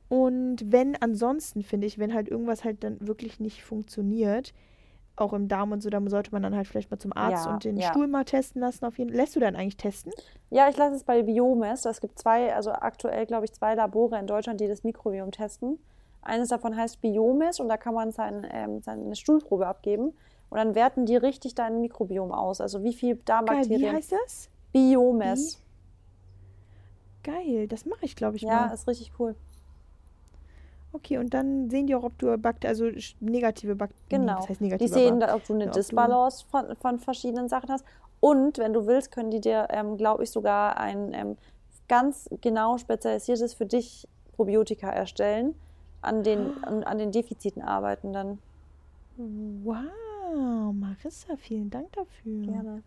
Und 0.09 0.73
wenn 0.73 0.97
ansonsten, 0.97 1.63
finde 1.63 1.87
ich, 1.87 1.99
wenn 1.99 2.15
halt 2.15 2.29
irgendwas 2.29 2.65
halt 2.65 2.83
dann 2.85 2.97
wirklich 3.07 3.41
nicht 3.41 3.63
funktioniert, 3.65 4.55
auch 5.21 5.33
im 5.33 5.49
Darm 5.49 5.73
und 5.73 5.83
so, 5.83 5.91
dann 5.91 6.09
sollte 6.09 6.31
man 6.33 6.43
dann 6.43 6.55
halt 6.55 6.67
vielleicht 6.67 6.91
mal 6.91 6.99
zum 6.99 7.13
Arzt 7.17 7.47
Ja, 7.47 7.53
und 7.53 7.65
den 7.65 7.77
ja. 7.77 7.89
Stuhl 7.91 8.07
mal 8.07 8.25
testen 8.25 8.61
lassen. 8.61 8.85
Auf 8.85 8.99
jeden 8.99 9.13
Lässt 9.13 9.37
du 9.37 9.41
dann 9.41 9.57
eigentlich 9.57 9.77
testen? 9.77 10.13
Ja, 10.51 10.69
ich 10.69 10.77
lasse 10.77 10.97
es 10.97 11.05
bei 11.05 11.23
Biomes. 11.23 11.85
Es 11.85 12.01
gibt 12.01 12.19
zwei, 12.19 12.55
also 12.55 12.73
aktuell 12.73 13.27
glaube 13.27 13.45
ich 13.45 13.53
zwei 13.53 13.75
Labore 13.75 14.19
in 14.19 14.27
Deutschland, 14.27 14.61
die 14.61 14.69
das 14.69 14.85
Mikrobiom 14.85 15.31
testen. 15.31 15.79
Eines 16.23 16.49
davon 16.49 16.77
heißt 16.77 17.01
Biomes 17.01 17.61
und 17.61 17.69
da 17.69 17.77
kann 17.77 17.95
man 17.95 18.13
sein, 18.13 18.47
ähm, 18.51 18.83
seine 18.83 19.15
Stuhlprobe 19.17 19.67
abgeben 19.67 20.13
und 20.51 20.57
dann 20.59 20.75
werten 20.75 21.07
die 21.07 21.17
richtig 21.17 21.55
dein 21.55 21.81
Mikrobiom 21.81 22.33
aus. 22.33 22.61
Also 22.61 22.83
wie 22.83 22.93
viel 22.93 23.15
Geil, 23.15 23.23
Darmbakterien. 23.25 23.81
wie 23.81 23.97
heißt 23.97 24.13
das? 24.13 24.51
Biomes. 24.73 25.61
Geil, 27.23 27.69
das 27.69 27.85
mache 27.87 28.05
ich, 28.05 28.17
glaube 28.17 28.37
ich, 28.37 28.43
Ja, 28.43 28.67
mal. 28.67 28.75
ist 28.75 28.87
richtig 28.89 29.13
cool. 29.19 29.35
Okay, 30.93 31.19
und 31.19 31.35
dann 31.35 31.69
sehen 31.71 31.87
die 31.87 31.95
auch, 31.95 32.03
ob 32.03 32.19
du 32.19 32.37
Bakterien, 32.39 32.71
also 32.71 32.91
negative 33.21 33.77
Bakterien, 33.77 34.27
Genau. 34.27 34.37
das 34.41 34.49
heißt 34.49 34.61
Die 34.61 34.65
negative, 34.65 34.95
sehen, 34.95 35.23
aber, 35.23 35.35
ob 35.37 35.45
du 35.47 35.53
eine 35.55 35.65
ja, 35.65 35.71
ob 35.71 35.75
du- 35.75 35.81
Disbalance 35.81 36.45
von, 36.47 36.75
von 36.77 36.99
verschiedenen 36.99 37.49
Sachen 37.49 37.69
hast. 37.71 37.85
Und 38.21 38.59
wenn 38.59 38.73
du 38.73 38.87
willst, 38.87 39.13
können 39.13 39.31
die 39.31 39.41
dir, 39.41 39.69
ähm, 39.71 39.97
glaube 39.97 40.25
ich, 40.25 40.31
sogar 40.31 40.77
ein 40.79 41.13
ähm, 41.13 41.37
ganz 41.89 42.29
genau 42.41 42.79
spezialisiertes 42.79 43.55
für 43.55 43.67
dich 43.67 44.09
Probiotika 44.33 44.91
erstellen, 44.91 45.55
an 46.01 46.23
den, 46.23 46.53
an, 46.63 46.85
an 46.85 46.99
den 46.99 47.13
Defiziten 47.13 47.63
arbeiten 47.63 48.13
dann. 48.13 48.39
wow, 49.17 50.73
Marissa, 50.73 51.37
vielen 51.37 51.71
Dank 51.71 51.93
dafür. 51.93 52.45
Gerne. 52.45 52.83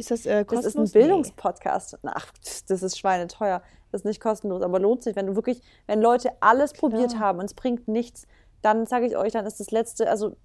Ist 0.00 0.10
das 0.10 0.26
äh, 0.26 0.44
Das 0.44 0.62
kostenlos? 0.64 0.88
ist 0.90 0.96
ein 0.96 1.00
Bildungspodcast. 1.00 1.98
Ach, 2.04 2.32
das 2.68 2.82
ist 2.82 2.98
schweineteuer. 2.98 3.62
Das 3.92 4.00
ist 4.02 4.04
nicht 4.04 4.20
kostenlos, 4.20 4.62
aber 4.62 4.78
lohnt 4.78 5.02
sich, 5.02 5.14
wenn 5.16 5.26
du 5.26 5.34
wirklich, 5.36 5.62
wenn 5.86 6.00
Leute 6.00 6.30
alles 6.40 6.72
probiert 6.72 7.10
Klar. 7.10 7.20
haben 7.20 7.38
und 7.40 7.44
es 7.46 7.54
bringt 7.54 7.86
nichts, 7.88 8.26
dann 8.62 8.86
sage 8.86 9.06
ich 9.06 9.16
euch, 9.16 9.32
dann 9.32 9.46
ist 9.46 9.58
das 9.60 9.70
letzte, 9.70 10.08
also 10.08 10.36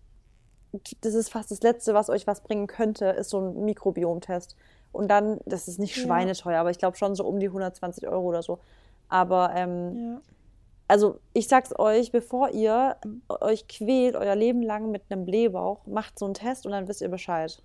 das 1.01 1.13
ist 1.13 1.29
fast 1.29 1.51
das 1.51 1.61
letzte, 1.61 1.93
was 1.93 2.09
euch 2.09 2.27
was 2.27 2.41
bringen 2.41 2.67
könnte, 2.67 3.05
ist 3.05 3.29
so 3.29 3.39
ein 3.39 3.63
Mikrobiomtest. 3.65 4.55
Und 4.91 5.09
dann, 5.09 5.39
das 5.45 5.67
ist 5.67 5.79
nicht 5.79 5.95
Ja. 5.95 6.03
schweineteuer, 6.03 6.59
aber 6.59 6.71
ich 6.71 6.77
glaube 6.79 6.97
schon 6.97 7.15
so 7.15 7.25
um 7.25 7.39
die 7.39 7.47
120 7.47 8.07
Euro 8.07 8.25
oder 8.27 8.41
so. 8.41 8.59
Aber 9.09 9.51
ähm, 9.55 9.95
Ja. 10.15 10.21
also 10.87 11.19
ich 11.33 11.47
sag's 11.47 11.77
euch, 11.77 12.11
bevor 12.11 12.49
ihr 12.49 12.95
euch 13.29 13.67
quält, 13.67 14.15
euer 14.15 14.35
Leben 14.35 14.63
lang 14.63 14.91
mit 14.91 15.03
einem 15.09 15.25
Blähbauch, 15.25 15.85
macht 15.85 16.17
so 16.17 16.25
einen 16.25 16.33
Test 16.33 16.65
und 16.65 16.71
dann 16.71 16.87
wisst 16.87 17.01
ihr 17.01 17.09
Bescheid. 17.09 17.61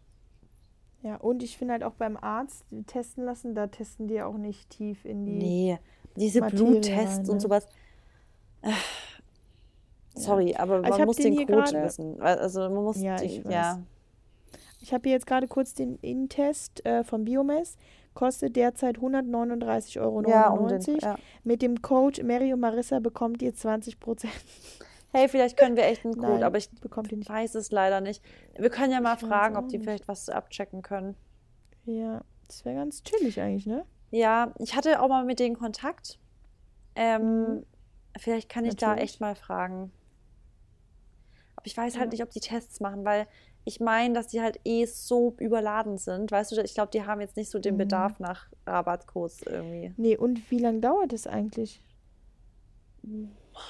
Ja, 1.02 1.16
und 1.16 1.42
ich 1.42 1.56
finde 1.56 1.72
halt 1.72 1.84
auch 1.84 1.94
beim 1.94 2.16
Arzt 2.16 2.64
testen 2.86 3.24
lassen, 3.24 3.54
da 3.54 3.66
testen 3.68 4.06
die 4.08 4.14
ja 4.14 4.26
auch 4.26 4.36
nicht 4.36 4.68
tief 4.70 5.04
in 5.04 5.24
die. 5.24 5.32
Nee, 5.38 5.78
diese 6.16 6.40
Materie 6.40 6.66
Bluttests 6.72 7.18
rein, 7.20 7.28
und 7.28 7.34
ne? 7.36 7.40
sowas. 7.40 7.66
Äh, 8.62 8.70
Sorry, 10.14 10.54
aber 10.56 10.74
Also 10.76 10.84
ich 10.84 10.90
man 10.90 11.00
hab 11.00 11.06
muss 11.06 11.16
den 11.16 11.36
den 11.36 11.46
Code 11.46 11.62
gerade- 11.62 11.82
wissen. 11.84 12.20
Also 12.20 12.60
man 12.68 12.84
muss 12.84 13.00
Ja, 13.00 13.16
die, 13.16 13.24
ich 13.26 13.44
weiß. 13.44 13.52
ja. 13.52 13.80
Ich 14.82 14.92
habe 14.92 15.02
hier 15.04 15.12
jetzt 15.12 15.26
gerade 15.26 15.46
kurz 15.46 15.72
den 15.74 15.96
In-Test 16.02 16.84
äh, 16.84 17.04
von 17.04 17.24
Biomess. 17.24 17.76
Kostet 18.12 18.56
derzeit 18.56 18.98
139,99 18.98 20.00
Euro. 20.00 20.28
Ja, 20.28 20.48
um 20.50 20.66
den, 20.68 20.98
ja. 20.98 21.16
Mit 21.44 21.62
dem 21.62 21.80
Code 21.80 22.24
Mary 22.24 22.52
und 22.52 22.60
Marissa 22.60 22.98
bekommt 22.98 23.40
ihr 23.40 23.54
20%. 23.54 24.26
Hey, 25.12 25.28
vielleicht 25.28 25.56
können 25.56 25.76
wir 25.76 25.84
echt 25.84 26.04
einen 26.04 26.16
Code, 26.16 26.32
Nein, 26.32 26.42
aber 26.44 26.58
ich 26.58 26.68
weiß 26.82 27.56
es 27.56 27.70
leider 27.72 28.00
nicht. 28.00 28.22
Wir 28.56 28.70
können 28.70 28.92
ja 28.92 29.00
mal 29.00 29.16
Ich 29.16 29.20
fragen, 29.20 29.56
ob 29.56 29.68
die 29.68 29.78
nicht. 29.78 29.84
vielleicht 29.84 30.08
was 30.08 30.28
abchecken 30.28 30.82
können. 30.82 31.16
Ja, 31.84 32.22
das 32.46 32.64
wäre 32.64 32.76
ganz 32.76 33.02
chillig 33.02 33.40
eigentlich, 33.40 33.66
ne? 33.66 33.84
Ja, 34.10 34.54
ich 34.58 34.74
hatte 34.74 35.00
auch 35.00 35.08
mal 35.08 35.24
mit 35.24 35.38
denen 35.40 35.56
Kontakt. 35.56 36.18
Ähm, 36.94 37.22
Mhm. 37.56 37.66
vielleicht 38.18 38.48
kann 38.48 38.64
ich 38.64 38.76
da 38.76 38.90
Natürlich. 38.90 39.10
echt 39.10 39.20
mal 39.20 39.34
fragen. 39.34 39.92
Aber 41.56 41.66
ich 41.66 41.76
weiß 41.76 41.94
halt 41.98 42.06
Ja. 42.06 42.10
nicht, 42.12 42.22
ob 42.22 42.30
die 42.30 42.40
Tests 42.40 42.80
machen, 42.80 43.04
weil 43.04 43.26
ich 43.64 43.80
meine, 43.80 44.14
dass 44.14 44.28
die 44.28 44.40
halt 44.40 44.58
eh 44.64 44.86
so 44.86 45.34
überladen 45.38 45.98
sind. 45.98 46.30
Weißt 46.30 46.52
du, 46.52 46.62
ich 46.62 46.74
glaube, 46.74 46.90
die 46.92 47.04
haben 47.04 47.20
jetzt 47.20 47.36
nicht 47.36 47.50
so 47.50 47.58
den 47.58 47.74
Mhm. 47.74 47.78
Bedarf 47.78 48.18
nach 48.18 48.46
Rabattcodes 48.66 49.42
irgendwie. 49.42 49.94
Nee, 49.96 50.16
und 50.16 50.50
wie 50.50 50.58
lange 50.58 50.80
dauert 50.80 51.12
es 51.12 51.26
eigentlich? 51.26 51.82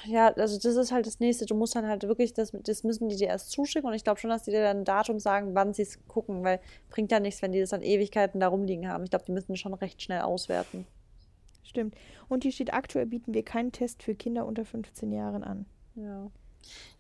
Ja, 0.07 0.29
also 0.35 0.57
das 0.59 0.77
ist 0.77 0.93
halt 0.93 1.07
das 1.07 1.21
Nächste. 1.21 1.47
Du 1.47 1.55
musst 1.55 1.75
dann 1.75 1.87
halt 1.87 2.03
wirklich, 2.05 2.33
das, 2.35 2.53
das 2.53 2.85
müssen 2.85 3.09
die 3.09 3.17
dir 3.17 3.29
erst 3.29 3.51
zuschicken 3.51 3.89
und 3.89 3.95
ich 3.95 4.05
glaube 4.05 4.19
schon, 4.21 4.31
dass 4.31 4.45
die 4.45 4.51
dir 4.51 4.63
dann 4.63 4.79
ein 4.79 4.85
Datum 4.85 5.19
sagen, 5.19 5.55
wann 5.55 5.73
sie 5.75 5.83
es 5.83 5.99
gucken, 6.07 6.43
weil 6.45 6.61
bringt 6.91 7.11
ja 7.13 7.21
nichts, 7.21 7.43
wenn 7.43 7.53
die 7.53 7.61
das 7.61 7.71
dann 7.71 7.83
Ewigkeiten 7.83 8.41
da 8.41 8.49
rumliegen 8.49 8.89
haben. 8.89 9.05
Ich 9.05 9.11
glaube, 9.11 9.25
die 9.25 9.33
müssen 9.33 9.57
schon 9.57 9.75
recht 9.75 10.03
schnell 10.03 10.21
auswerten. 10.23 10.87
Stimmt. 11.63 11.95
Und 12.29 12.43
hier 12.43 12.53
steht, 12.53 12.73
aktuell 12.73 13.07
bieten 13.07 13.33
wir 13.35 13.45
keinen 13.45 13.71
Test 13.73 14.03
für 14.03 14.15
Kinder 14.15 14.47
unter 14.47 14.65
15 14.65 15.13
Jahren 15.13 15.45
an. 15.45 15.67
Ja. 15.95 16.31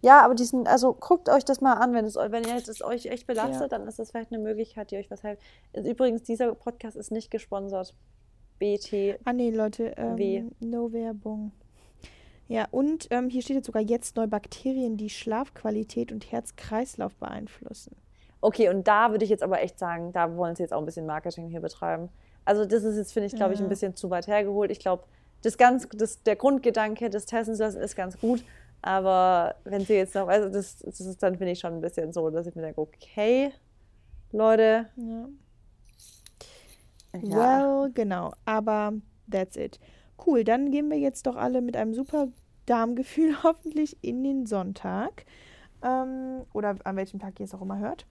Ja, 0.00 0.22
aber 0.22 0.34
diesen, 0.34 0.66
also 0.66 0.94
guckt 0.94 1.28
euch 1.28 1.44
das 1.44 1.60
mal 1.60 1.74
an, 1.74 1.92
wenn 1.92 2.04
es, 2.04 2.16
wenn 2.16 2.44
ihr 2.44 2.56
es 2.56 2.82
euch 2.82 3.06
echt 3.06 3.26
belastet, 3.26 3.70
Ja. 3.72 3.78
dann 3.78 3.86
ist 3.86 3.98
das 3.98 4.10
vielleicht 4.10 4.32
eine 4.32 4.42
Möglichkeit, 4.42 4.90
die 4.90 4.96
euch 4.96 5.10
was 5.10 5.20
hilft. 5.20 5.42
Übrigens, 5.74 6.22
dieser 6.22 6.54
Podcast 6.54 6.96
ist 6.96 7.10
nicht 7.10 7.30
gesponsert. 7.30 7.94
BT. 8.58 9.18
Ah, 9.24 9.32
nee, 9.32 9.50
Leute, 9.50 9.94
ähm, 9.96 10.18
W. 10.18 10.44
no 10.60 10.92
Werbung. 10.92 11.52
Ja, 12.50 12.66
und 12.72 13.06
ähm, 13.10 13.30
hier 13.30 13.42
steht 13.42 13.54
jetzt 13.54 13.66
sogar 13.66 13.80
jetzt 13.80 14.16
neue 14.16 14.26
Bakterien, 14.26 14.96
die 14.96 15.08
Schlafqualität 15.08 16.10
und 16.10 16.32
Herz-Kreislauf 16.32 17.14
beeinflussen. 17.14 17.94
Okay, 18.40 18.68
und 18.70 18.88
da 18.88 19.12
würde 19.12 19.24
ich 19.24 19.30
jetzt 19.30 19.44
aber 19.44 19.62
echt 19.62 19.78
sagen, 19.78 20.12
da 20.12 20.36
wollen 20.36 20.56
sie 20.56 20.64
jetzt 20.64 20.72
auch 20.72 20.80
ein 20.80 20.84
bisschen 20.84 21.06
Marketing 21.06 21.46
hier 21.46 21.60
betreiben. 21.60 22.08
Also 22.44 22.64
das 22.64 22.82
ist 22.82 22.96
jetzt, 22.96 23.12
finde 23.12 23.28
ich, 23.28 23.36
glaube 23.36 23.54
ich, 23.54 23.60
ein 23.60 23.68
bisschen 23.68 23.94
zu 23.94 24.10
weit 24.10 24.26
hergeholt. 24.26 24.72
Ich 24.72 24.80
glaube, 24.80 25.04
das 25.42 25.58
ganz, 25.58 25.88
das, 25.90 26.24
der 26.24 26.34
Grundgedanke 26.34 27.08
des 27.08 27.24
Testens 27.24 27.60
lassen 27.60 27.80
ist 27.80 27.94
ganz 27.94 28.18
gut. 28.18 28.42
Aber 28.82 29.54
wenn 29.62 29.84
sie 29.84 29.94
jetzt 29.94 30.16
noch, 30.16 30.26
also 30.26 30.48
das, 30.48 30.78
das 30.78 31.00
ist 31.00 31.22
dann, 31.22 31.36
finde 31.36 31.52
ich, 31.52 31.60
schon 31.60 31.74
ein 31.74 31.80
bisschen 31.80 32.12
so, 32.12 32.30
dass 32.30 32.48
ich 32.48 32.56
mir 32.56 32.62
denke, 32.62 32.80
okay, 32.80 33.52
Leute, 34.32 34.88
Ja. 34.96 35.28
ja. 37.22 37.36
Well, 37.36 37.92
genau. 37.94 38.32
Aber 38.44 38.94
that's 39.30 39.56
it. 39.56 39.78
Cool, 40.26 40.44
dann 40.44 40.70
gehen 40.70 40.90
wir 40.90 40.98
jetzt 40.98 41.26
doch 41.26 41.36
alle 41.36 41.60
mit 41.60 41.76
einem 41.76 41.94
super 41.94 42.28
Darmgefühl 42.66 43.34
hoffentlich 43.42 43.96
in 44.02 44.22
den 44.22 44.46
Sonntag. 44.46 45.24
Ähm, 45.82 46.42
oder 46.52 46.76
an 46.84 46.96
welchem 46.96 47.18
Tag 47.20 47.40
ihr 47.40 47.44
es 47.44 47.54
auch 47.54 47.62
immer 47.62 47.78
hört. 47.78 48.06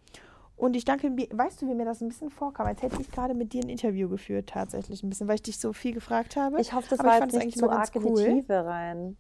Und 0.57 0.75
ich 0.75 0.83
danke 0.83 1.09
mir, 1.09 1.27
weißt 1.31 1.61
du, 1.61 1.67
wie 1.69 1.73
mir 1.73 1.85
das 1.85 2.01
ein 2.01 2.09
bisschen 2.09 2.29
vorkam, 2.29 2.67
als 2.67 2.81
hätte 2.81 2.99
ich 2.99 3.09
gerade 3.11 3.33
mit 3.33 3.53
dir 3.53 3.63
ein 3.63 3.69
Interview 3.69 4.09
geführt, 4.09 4.49
tatsächlich 4.49 5.03
ein 5.03 5.09
bisschen, 5.09 5.27
weil 5.29 5.35
ich 5.35 5.43
dich 5.43 5.57
so 5.59 5.71
viel 5.71 5.93
gefragt 5.93 6.35
habe. 6.35 6.59
Ich 6.59 6.73
hoffe, 6.73 6.87
das 6.89 6.99
Aber 6.99 7.09
war 7.09 7.19
jetzt 7.21 7.31
nicht 7.33 7.41
eigentlich 7.43 7.55
zu 7.55 7.69
arg 7.69 7.95
in 7.95 8.01
die 8.01 8.07
cool. 8.09 8.23
Tiefe 8.25 8.65
rein. 8.65 9.15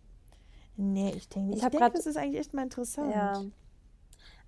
Nee, 0.75 1.13
ich 1.15 1.29
denke 1.29 1.49
nicht. 1.51 1.57
Ich 1.59 1.63
Ich 1.63 1.69
denke, 1.69 1.77
grad- 1.85 1.95
das 1.95 2.05
ist 2.07 2.17
eigentlich 2.17 2.39
echt 2.39 2.53
mal 2.53 2.63
interessant. 2.63 3.11
Ja. 3.13 3.41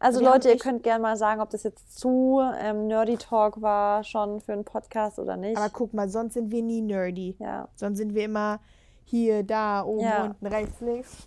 Also 0.02 0.20
Wir 0.20 0.30
Leute, 0.32 0.50
ihr 0.50 0.58
könnt 0.58 0.82
gerne 0.82 1.02
mal 1.04 1.16
sagen, 1.16 1.42
ob 1.42 1.52
das 1.52 1.62
jetzt 1.62 2.00
zu 2.00 2.42
ähm, 2.60 2.88
Nerdy 2.88 3.18
Talk 3.18 3.62
war 3.62 4.04
schon 4.04 4.42
für 4.42 4.52
einen 4.54 4.66
Podcast 4.66 5.20
oder 5.20 5.38
nicht. 5.38 5.56
Aber 5.58 5.70
guck 5.70 5.94
mal, 5.94 6.10
sonst 6.10 6.34
sind 6.34 6.50
wir 6.52 6.64
nie 6.64 6.82
nerdy. 6.82 7.36
ja, 7.40 7.68
Sonst 7.76 8.00
sind 8.00 8.16
wir 8.16 8.26
immer 8.26 8.60
hier, 9.06 9.44
da, 9.44 9.84
oben, 9.84 10.02
Ja. 10.02 10.24
unten, 10.26 10.48
rechts, 10.48 10.82
links. 10.82 11.18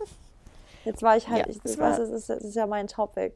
jetzt 0.84 1.02
war 1.02 1.16
ich 1.16 1.28
halt, 1.28 1.46
Ja, 1.46 1.50
ich, 1.52 1.64
ich 1.64 1.78
weiß, 1.78 1.98
es 2.00 2.10
ist, 2.10 2.30
ist 2.30 2.56
ja 2.56 2.66
mein 2.66 2.88
Topic. 2.88 3.32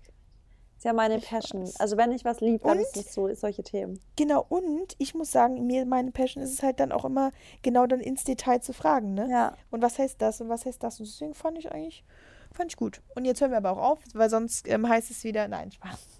Es 0.73 0.79
ist 0.79 0.85
ja 0.85 0.93
meine 0.93 1.19
Ich 1.19 1.29
Passion. 1.29 1.63
weiß. 1.63 1.79
Also 1.79 1.97
wenn 1.97 2.11
ich 2.11 2.25
was 2.25 2.41
lieb, 2.41 2.63
dann 2.65 2.79
Und? 2.79 2.83
ist 2.83 2.97
es 2.97 3.15
so 3.15 3.33
solche 3.35 3.63
Themen. 3.63 4.01
Genau, 4.17 4.45
und 4.49 4.97
ich 4.99 5.15
muss 5.15 5.31
sagen, 5.31 5.67
mir, 5.69 5.87
meine 5.87 6.11
Passion 6.11 6.43
ist 6.43 6.53
es 6.53 6.63
halt 6.65 6.81
dann 6.81 6.91
auch 6.91 7.05
immer, 7.05 7.31
genau 7.63 7.87
dann 7.87 8.01
ins 8.01 8.25
Detail 8.25 8.61
zu 8.61 8.73
fragen, 8.73 9.15
ne? 9.15 9.29
Ja. 9.31 9.53
Und 9.71 9.83
was 9.83 9.99
heißt 10.01 10.21
das 10.21 10.41
und 10.41 10.49
was 10.49 10.67
heißt 10.67 10.83
das? 10.83 10.99
Und 10.99 11.07
deswegen 11.07 11.35
fand 11.35 11.59
ich 11.59 11.71
eigentlich, 11.71 12.05
fand 12.53 12.73
ich 12.73 12.77
gut. 12.77 13.01
Und 13.15 13.25
jetzt 13.25 13.41
hören 13.41 13.51
wir 13.51 13.59
aber 13.59 13.71
auch 13.73 13.93
auf, 13.93 13.99
weil 14.15 14.31
sonst 14.31 14.69
ähm, 14.69 14.89
heißt 14.89 15.11
es 15.11 15.25
wieder, 15.25 15.49
nein, 15.49 15.71
Spaß. 15.73 15.99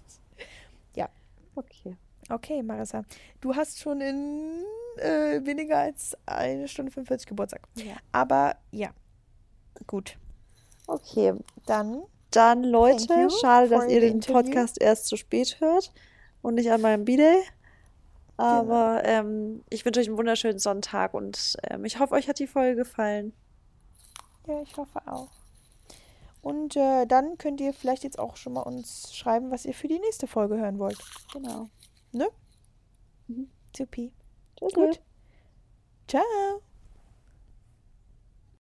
Okay. 1.59 1.97
Okay, 2.29 2.63
Marissa, 2.63 3.03
du 3.41 3.55
hast 3.55 3.79
schon 3.79 4.01
in 4.01 4.63
äh, 4.97 5.43
weniger 5.43 5.79
als 5.79 6.15
eine 6.25 6.67
Stunde 6.67 6.91
45 6.91 7.27
Geburtstag. 7.27 7.61
Ja. 7.75 7.95
Aber 8.11 8.55
ja, 8.71 8.91
gut. 9.87 10.17
Okay. 10.87 11.33
Dann, 11.65 12.03
Dann, 12.31 12.63
Leute, 12.63 13.29
schade, 13.41 13.69
dass 13.69 13.89
ihr 13.89 13.99
den 13.99 14.15
interview. 14.15 14.41
Podcast 14.41 14.79
erst 14.79 15.07
zu 15.07 15.17
spät 15.17 15.59
hört 15.59 15.91
und 16.41 16.55
nicht 16.55 16.71
an 16.71 16.81
meinem 16.81 17.03
B-Day. 17.03 17.41
Aber 18.37 19.01
ähm, 19.03 19.63
ich 19.69 19.83
wünsche 19.83 19.99
euch 19.99 20.07
einen 20.07 20.17
wunderschönen 20.17 20.59
Sonntag 20.59 21.13
und 21.13 21.57
ähm, 21.63 21.83
ich 21.83 21.99
hoffe, 21.99 22.13
euch 22.13 22.29
hat 22.29 22.39
die 22.39 22.47
Folge 22.47 22.77
gefallen. 22.77 23.33
ja, 24.47 24.61
ich 24.61 24.77
hoffe 24.77 25.01
auch. 25.07 25.29
Und 26.41 26.75
äh, 26.75 27.05
dann 27.05 27.37
könnt 27.37 27.59
ihr 27.59 27.73
vielleicht 27.73 28.03
jetzt 28.03 28.17
auch 28.17 28.37
schon 28.37 28.53
mal 28.53 28.61
uns 28.61 29.13
schreiben, 29.13 29.51
was 29.51 29.65
ihr 29.65 29.73
für 29.73 29.87
die 29.87 29.99
nächste 29.99 30.27
Folge 30.27 30.57
hören 30.57 30.79
wollt. 30.79 30.97
Genau. 31.33 31.67
Supi. 33.75 34.13
Tschüss. 34.57 34.73
Gut. 34.73 35.01
Ciao. 36.07 36.61